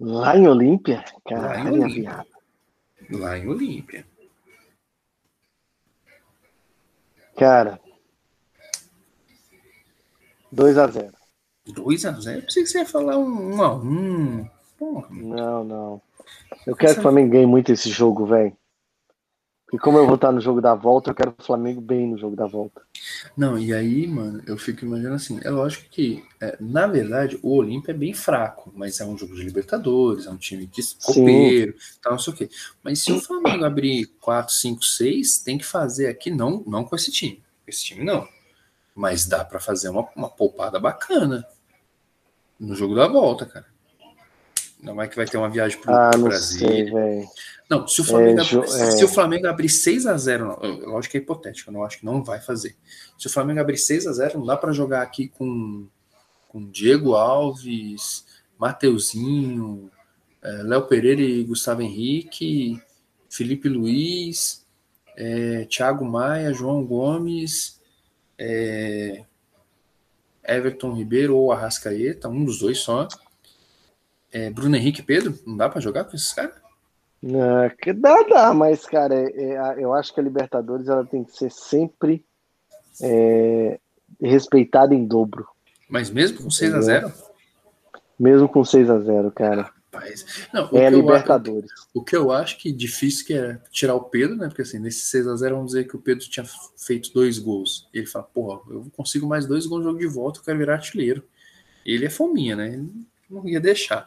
Lá 0.00 0.36
em 0.36 0.48
Olímpia? 0.48 1.04
Caralho, 1.24 1.64
Lá 1.64 1.70
em 1.70 1.82
Olímpia. 1.82 2.26
Lá 3.10 3.38
em 3.38 3.48
Olímpia. 3.48 4.06
Cara. 7.36 7.80
2x0. 10.54 11.12
2x0? 11.68 12.42
Pensei 12.42 12.62
que 12.62 12.68
você 12.68 12.78
ia 12.78 12.86
falar 12.86 13.18
um 13.18 13.56
1x1. 13.56 13.84
Um, 13.84 14.48
um, 14.80 15.02
Não, 15.10 15.64
não. 15.64 16.02
Eu 16.66 16.76
quero 16.76 16.92
Essa... 16.92 16.94
que 16.94 17.00
o 17.00 17.02
Flamengo 17.02 17.32
ganhe 17.32 17.46
muito 17.46 17.72
esse 17.72 17.90
jogo, 17.90 18.26
velho. 18.26 18.56
E 19.74 19.78
como 19.78 19.98
eu 19.98 20.06
vou 20.06 20.14
estar 20.14 20.30
no 20.30 20.40
jogo 20.40 20.60
da 20.60 20.72
volta, 20.72 21.10
eu 21.10 21.14
quero 21.16 21.34
o 21.36 21.42
Flamengo 21.42 21.80
bem 21.80 22.06
no 22.06 22.16
jogo 22.16 22.36
da 22.36 22.46
volta. 22.46 22.82
Não, 23.36 23.58
e 23.58 23.74
aí, 23.74 24.06
mano, 24.06 24.40
eu 24.46 24.56
fico 24.56 24.84
imaginando 24.84 25.16
assim, 25.16 25.40
é 25.42 25.50
lógico 25.50 25.90
que, 25.90 26.22
é, 26.40 26.56
na 26.60 26.86
verdade, 26.86 27.40
o 27.42 27.56
Olímpio 27.56 27.90
é 27.90 27.94
bem 27.94 28.14
fraco, 28.14 28.72
mas 28.72 29.00
é 29.00 29.04
um 29.04 29.18
jogo 29.18 29.34
de 29.34 29.42
Libertadores, 29.42 30.26
é 30.26 30.30
um 30.30 30.36
time 30.36 30.64
de 30.64 30.80
copeiro, 31.02 31.74
tal, 32.00 32.12
não 32.12 32.20
sei 32.20 32.32
o 32.32 32.36
quê. 32.36 32.48
Mas 32.84 33.00
se 33.00 33.10
o 33.10 33.20
Flamengo 33.20 33.64
abrir 33.64 34.06
4, 34.20 34.54
5, 34.54 34.84
6, 34.84 35.38
tem 35.38 35.58
que 35.58 35.66
fazer 35.66 36.06
aqui, 36.06 36.30
não, 36.30 36.62
não 36.64 36.84
com 36.84 36.94
esse 36.94 37.10
time. 37.10 37.42
Esse 37.66 37.82
time 37.82 38.04
não. 38.04 38.28
Mas 38.94 39.26
dá 39.26 39.44
para 39.44 39.58
fazer 39.58 39.88
uma, 39.88 40.08
uma 40.14 40.30
poupada 40.30 40.78
bacana 40.78 41.44
no 42.60 42.76
jogo 42.76 42.94
da 42.94 43.08
volta, 43.08 43.44
cara. 43.44 43.73
Não 44.84 45.00
é 45.00 45.08
que 45.08 45.16
vai 45.16 45.26
ter 45.26 45.38
uma 45.38 45.48
viagem 45.48 45.80
pro, 45.80 45.92
ah, 45.92 46.10
Brasil. 46.10 46.68
Sei. 46.68 47.28
Não, 47.68 47.88
se 47.88 48.02
o 48.02 48.04
Flamengo, 48.04 48.40
É, 48.40 48.42
abrir, 48.42 48.64
é. 48.64 48.90
se 48.90 49.04
o 49.04 49.08
Flamengo 49.08 49.46
abrir 49.46 49.68
6 49.70 50.06
a 50.06 50.16
0 50.16 50.46
não, 50.46 50.90
lógico 50.90 51.12
que 51.12 51.18
é 51.18 51.20
hipotético, 51.20 51.70
eu 51.70 51.74
não 51.74 51.84
acho 51.84 51.98
que 51.98 52.04
não 52.04 52.22
vai 52.22 52.40
fazer. 52.40 52.76
Se 53.18 53.26
o 53.26 53.30
Flamengo 53.30 53.60
abrir 53.60 53.78
6 53.78 54.06
a 54.06 54.12
0 54.12 54.38
não 54.38 54.46
dá 54.46 54.56
para 54.56 54.72
jogar 54.72 55.02
aqui 55.02 55.28
com, 55.28 55.88
com 56.48 56.70
Diego 56.70 57.14
Alves, 57.14 58.26
Mateuzinho, 58.58 59.90
eh, 60.42 60.62
Léo 60.62 60.86
Pereira 60.86 61.22
e 61.22 61.42
Gustavo 61.42 61.80
Henrique, 61.80 62.78
Felipe 63.30 63.68
Luiz, 63.68 64.64
eh, 65.16 65.66
Thiago 65.70 66.04
Maia, 66.04 66.52
João 66.52 66.84
Gomes, 66.84 67.80
eh, 68.38 69.24
Everton 70.46 70.92
Ribeiro 70.92 71.36
ou 71.36 71.50
Arrascaeta, 71.50 72.28
um 72.28 72.44
dos 72.44 72.58
dois 72.58 72.78
só. 72.78 73.08
Eh, 74.34 74.50
Bruno 74.50 74.76
Henrique 74.76 75.00
e 75.00 75.04
Pedro, 75.04 75.38
não 75.46 75.56
dá 75.56 75.68
para 75.68 75.80
jogar 75.80 76.04
com 76.04 76.14
esses 76.16 76.32
caras? 76.32 76.54
Não, 77.22 77.70
que 77.80 77.92
dá, 77.92 78.22
dá, 78.24 78.52
mas, 78.52 78.84
cara, 78.84 79.14
é- 79.14 79.42
é 79.44 79.58
a- 79.58 79.74
eu 79.78 79.94
acho 79.94 80.12
que 80.12 80.20
a 80.20 80.22
Libertadores 80.22 80.88
ela 80.88 81.06
tem 81.06 81.24
que 81.24 81.32
ser 81.36 81.50
sempre 81.50 82.24
é, 83.00 83.80
respeitada 84.20 84.94
em 84.94 85.04
dobro. 85.04 85.46
Mas 85.88 86.10
mesmo 86.10 86.42
com 86.42 86.50
6 86.50 86.72
a 86.74 86.80
0 86.80 87.12
Mesmo 88.18 88.48
com 88.48 88.64
6 88.64 88.88
a 88.88 89.00
0 89.00 89.32
cara. 89.32 89.72
Rapaz. 89.92 90.46
Não, 90.52 90.70
o, 90.70 90.76
É 90.76 90.86
a 90.86 90.90
que 90.90 90.94
eu, 90.94 91.00
Libertadores. 91.00 91.70
o 91.94 92.04
que 92.04 92.16
eu 92.16 92.30
acho 92.30 92.58
que 92.58 92.70
difícil 92.72 93.26
que 93.26 93.34
é 93.34 93.58
tirar 93.70 93.94
o 93.96 94.04
Pedro, 94.04 94.36
né? 94.36 94.46
Porque 94.48 94.62
assim, 94.62 94.78
nesse 94.78 95.00
6x0, 95.06 95.54
vamos 95.54 95.72
dizer 95.72 95.84
que 95.88 95.96
o 95.96 96.00
Pedro 96.00 96.24
tinha 96.28 96.46
feito 96.76 97.12
dois 97.12 97.38
gols. 97.38 97.88
Ele 97.92 98.06
fala, 98.06 98.24
porra, 98.24 98.60
eu 98.70 98.86
consigo 98.96 99.26
mais 99.26 99.46
dois 99.46 99.66
gols 99.66 99.82
no 99.84 99.90
jogo 99.90 99.98
de 100.00 100.06
volta, 100.06 100.38
eu 100.40 100.44
quero 100.44 100.58
virar 100.58 100.74
artilheiro. 100.74 101.22
Ele 101.84 102.06
é 102.06 102.10
fominha, 102.10 102.54
né? 102.56 102.68
Ele 102.74 102.92
não 103.30 103.46
ia 103.48 103.60
deixar. 103.60 104.06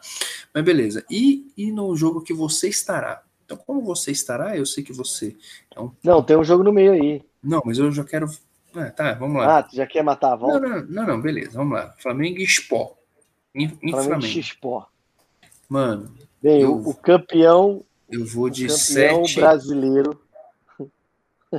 Mas 0.54 0.64
beleza. 0.64 1.04
E, 1.10 1.50
e 1.56 1.70
no 1.70 1.94
jogo 1.96 2.22
que 2.22 2.32
você 2.32 2.68
estará? 2.68 3.22
Então, 3.44 3.56
como 3.56 3.80
você 3.82 4.10
estará, 4.10 4.56
eu 4.56 4.66
sei 4.66 4.84
que 4.84 4.92
você 4.92 5.34
é 5.74 5.80
um. 5.80 5.90
Não, 6.02 6.22
tem 6.22 6.36
um 6.36 6.44
jogo 6.44 6.62
no 6.62 6.72
meio 6.72 6.92
aí. 6.92 7.22
Não, 7.42 7.62
mas 7.64 7.78
eu 7.78 7.90
já 7.90 8.04
quero. 8.04 8.26
Ah, 8.74 8.90
tá, 8.90 9.14
vamos 9.14 9.38
lá. 9.38 9.58
Ah, 9.58 9.62
tu 9.62 9.74
já 9.74 9.86
quer 9.86 10.02
matar 10.02 10.28
a 10.28 10.30
não, 10.32 10.38
volta? 10.38 10.60
não, 10.60 10.82
não, 10.86 11.06
não, 11.06 11.20
beleza, 11.20 11.52
vamos 11.52 11.72
lá. 11.72 11.94
Flamengo 11.98 12.38
e 12.38 12.44
Sport. 12.44 12.92
Em, 13.54 13.64
em 13.64 13.90
Flamengo 13.90 13.92
Flamengo. 13.92 14.26
X-Sport. 14.26 14.88
Mano, 15.68 16.14
Bem, 16.40 16.62
Eu- 16.62 16.76
o, 16.76 16.94
campeão, 16.94 17.84
eu 18.08 18.24
vou 18.24 18.48
de 18.48 18.68
campeão 18.68 19.24
7 19.24 19.40
brasileiro, 19.40 20.20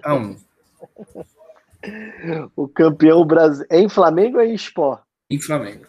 a 0.04 0.16
1. 0.16 0.38
o 2.56 2.68
campeão 2.68 3.26
brasileiro. 3.26 3.68
É 3.76 3.80
em 3.82 3.90
Flamengo 3.90 4.38
ou 4.38 4.44
é 4.44 4.48
em 4.48 4.56
Sport? 4.56 5.02
Em 5.30 5.40
Flamengo. 5.42 5.86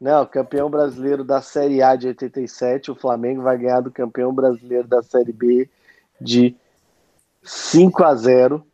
Não, 0.00 0.24
campeão 0.24 0.70
brasileiro 0.70 1.22
da 1.22 1.42
Série 1.42 1.82
A 1.82 1.94
de 1.94 2.06
87, 2.06 2.90
o 2.90 2.94
Flamengo 2.94 3.42
vai 3.42 3.58
ganhar 3.58 3.80
do 3.80 3.90
campeão 3.90 4.32
brasileiro 4.32 4.88
da 4.88 5.02
Série 5.02 5.32
B 5.32 5.68
de 6.18 6.56
5 7.42 8.02
a 8.02 8.14
0 8.14 8.66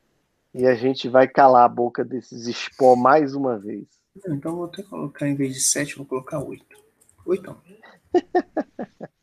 e 0.54 0.66
a 0.66 0.74
gente 0.76 1.08
vai 1.08 1.26
calar 1.26 1.64
a 1.64 1.68
boca 1.68 2.04
desses 2.04 2.46
Sport 2.46 2.98
mais 2.98 3.34
uma 3.34 3.58
vez. 3.58 3.84
Então 4.28 4.54
vou 4.54 4.66
até 4.66 4.84
colocar, 4.84 5.28
em 5.28 5.34
vez 5.34 5.54
de 5.54 5.60
7, 5.60 5.96
vou 5.96 6.06
colocar 6.06 6.38
8. 6.38 6.64
8. 7.26 7.56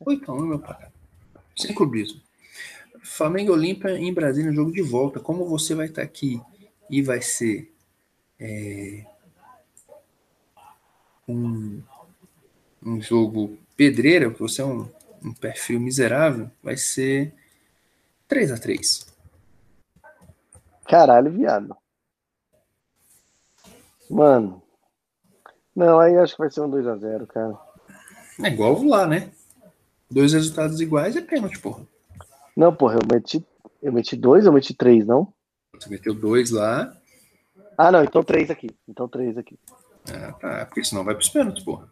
8 0.00 0.34
meu 0.42 0.58
pai. 0.58 0.88
Sem 1.56 1.74
clubismo. 1.74 2.20
Flamengo 3.02 3.52
Olímpia 3.52 3.98
em 3.98 4.12
Brasília, 4.12 4.52
jogo 4.52 4.72
de 4.72 4.82
volta. 4.82 5.20
Como 5.20 5.48
você 5.48 5.74
vai 5.74 5.86
estar 5.86 6.02
aqui 6.02 6.40
e 6.90 7.02
vai 7.02 7.20
ser 7.20 7.72
é, 8.38 9.04
um, 11.28 11.82
um 12.84 13.00
jogo 13.00 13.56
pedreira, 13.76 14.28
porque 14.28 14.42
você 14.42 14.62
é 14.62 14.64
um, 14.64 14.88
um 15.22 15.32
perfil 15.32 15.80
miserável, 15.80 16.50
vai 16.62 16.76
ser 16.76 17.32
3 18.28 18.52
a 18.52 18.58
3 18.58 19.14
Caralho, 20.86 21.30
viado. 21.30 21.76
Mano. 24.10 24.62
Não, 25.74 25.98
aí 25.98 26.16
acho 26.16 26.34
que 26.34 26.40
vai 26.40 26.50
ser 26.50 26.60
um 26.60 26.70
2 26.70 26.86
a 26.86 26.96
0 26.96 27.26
cara. 27.26 27.58
É 28.42 28.48
igual 28.48 28.82
lá, 28.84 29.06
né? 29.06 29.30
Dois 30.10 30.32
resultados 30.32 30.80
iguais 30.80 31.16
é 31.16 31.20
pênalti, 31.20 31.58
porra. 31.58 31.86
Não, 32.56 32.74
porra, 32.74 32.96
eu 32.96 33.06
meti, 33.10 33.44
eu 33.82 33.92
meti 33.92 34.14
dois, 34.14 34.44
eu 34.44 34.52
meti 34.52 34.74
três, 34.74 35.06
não? 35.06 35.32
Você 35.72 35.88
meteu 35.88 36.14
dois 36.14 36.50
lá, 36.50 36.96
Ah, 37.76 37.90
não, 37.90 38.04
então 38.04 38.22
três 38.22 38.50
aqui. 38.50 38.68
Então 38.86 39.08
três 39.08 39.36
aqui. 39.36 39.58
Ah, 40.12 40.32
tá, 40.32 40.66
porque 40.66 40.84
senão 40.84 41.02
vai 41.02 41.14
pros 41.14 41.28
pênaltis, 41.28 41.64
porra. 41.64 41.88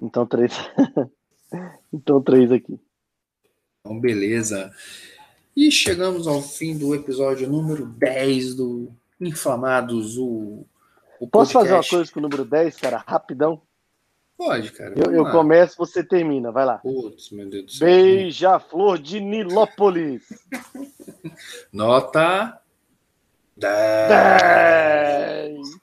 Então 0.00 0.26
três. 0.26 0.52
então 1.92 2.22
três 2.22 2.50
aqui. 2.50 2.80
Então, 3.80 3.98
beleza. 3.98 4.72
E 5.56 5.70
chegamos 5.70 6.26
ao 6.26 6.40
fim 6.40 6.76
do 6.78 6.94
episódio 6.94 7.48
número 7.48 7.86
10 7.86 8.54
do 8.54 8.92
Inflamados, 9.20 10.16
o, 10.16 10.64
o 11.18 11.28
Posso 11.28 11.52
fazer 11.52 11.74
uma 11.74 11.84
coisa 11.84 12.10
com 12.10 12.18
o 12.18 12.22
número 12.22 12.44
10, 12.44 12.76
cara? 12.76 13.04
Rapidão. 13.06 13.60
Pode, 14.36 14.72
cara. 14.72 14.94
Eu, 14.96 15.12
eu 15.12 15.30
começo, 15.30 15.76
você 15.76 16.02
termina. 16.02 16.50
Vai 16.50 16.64
lá. 16.64 16.78
Putz, 16.78 17.30
meu 17.30 17.48
Deus 17.48 17.66
do 17.66 17.72
céu. 17.72 17.86
Beija-flor 17.86 18.98
de 18.98 19.20
Nilópolis. 19.20 20.22
Nota 21.70 22.58
10. 23.54 24.08
10. 24.08 25.80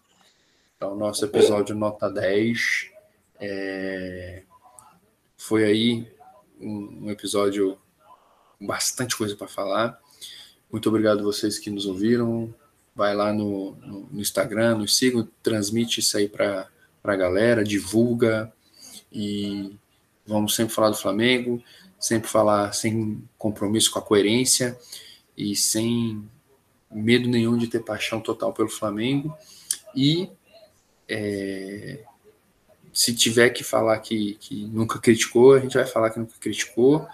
Então, 0.76 0.96
nosso 0.96 1.26
episódio 1.26 1.76
nota 1.76 2.10
10. 2.10 2.92
É, 3.40 4.44
Foi 5.38 5.64
aí 5.64 6.12
um, 6.60 7.06
um 7.06 7.12
episódio 7.12 7.78
com 8.58 8.66
bastante 8.66 9.16
coisa 9.16 9.36
para 9.36 9.48
falar. 9.48 10.00
Muito 10.72 10.90
obrigado 10.90 11.20
a 11.20 11.24
vocês 11.24 11.60
que 11.60 11.70
nos 11.70 11.86
ouviram. 11.86 12.54
Vai 12.96 13.16
lá 13.16 13.32
no, 13.32 13.76
no, 13.76 14.00
no 14.12 14.22
Instagram, 14.22 14.80
nos 14.80 14.98
sigam, 14.98 15.28
transmite 15.44 16.00
isso 16.00 16.18
aí 16.18 16.28
para 16.28 16.68
a 17.04 17.16
galera, 17.16 17.64
divulga 17.64 18.52
e 19.12 19.78
vamos 20.26 20.56
sempre 20.56 20.74
falar 20.74 20.90
do 20.90 20.98
Flamengo, 20.98 21.64
sempre 22.00 22.30
falar 22.30 22.74
sem 22.74 23.24
compromisso 23.38 23.92
com 23.92 24.00
a 24.00 24.02
coerência 24.02 24.78
e 25.38 25.56
sem 25.56 26.28
medo 26.92 27.30
nenhum 27.30 27.58
de 27.58 27.68
ter 27.68 27.80
paixão 27.84 28.20
total 28.20 28.52
pelo 28.52 28.70
Flamengo. 28.70 29.38
E 29.96 30.30
é, 31.08 32.04
se 32.98 33.14
tiver 33.14 33.52
que 33.52 33.64
falar 33.64 34.00
que, 34.00 34.34
que 34.40 34.66
nunca 34.66 34.98
criticou, 34.98 35.54
a 35.54 35.60
gente 35.60 35.78
vai 35.78 35.86
falar 35.86 36.10
que 36.10 36.18
nunca 36.18 36.34
criticou 36.40 37.08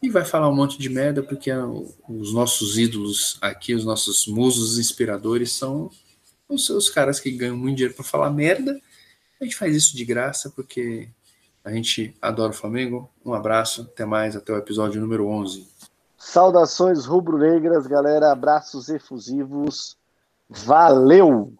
e 0.00 0.08
vai 0.08 0.24
falar 0.24 0.48
um 0.48 0.54
monte 0.54 0.78
de 0.78 0.88
merda, 0.88 1.20
porque 1.20 1.50
os 2.08 2.32
nossos 2.32 2.78
ídolos 2.78 3.36
aqui, 3.40 3.74
os 3.74 3.84
nossos 3.84 4.28
musos 4.28 4.78
inspiradores 4.78 5.50
são 5.50 5.90
os, 6.48 6.70
os 6.70 6.88
caras 6.88 7.18
que 7.18 7.32
ganham 7.32 7.56
muito 7.56 7.74
dinheiro 7.74 7.96
para 7.96 8.04
falar 8.04 8.30
merda. 8.30 8.80
A 9.40 9.44
gente 9.44 9.56
faz 9.56 9.74
isso 9.74 9.96
de 9.96 10.04
graça 10.04 10.48
porque 10.48 11.08
a 11.64 11.72
gente 11.72 12.16
adora 12.22 12.52
o 12.52 12.56
Flamengo. 12.56 13.10
Um 13.24 13.34
abraço, 13.34 13.82
até 13.82 14.04
mais, 14.04 14.36
até 14.36 14.52
o 14.52 14.58
episódio 14.58 15.00
número 15.00 15.26
11. 15.26 15.66
Saudações 16.16 17.04
rubro-negras, 17.04 17.84
galera. 17.88 18.30
Abraços 18.30 18.88
efusivos. 18.88 19.96
Valeu! 20.48 21.52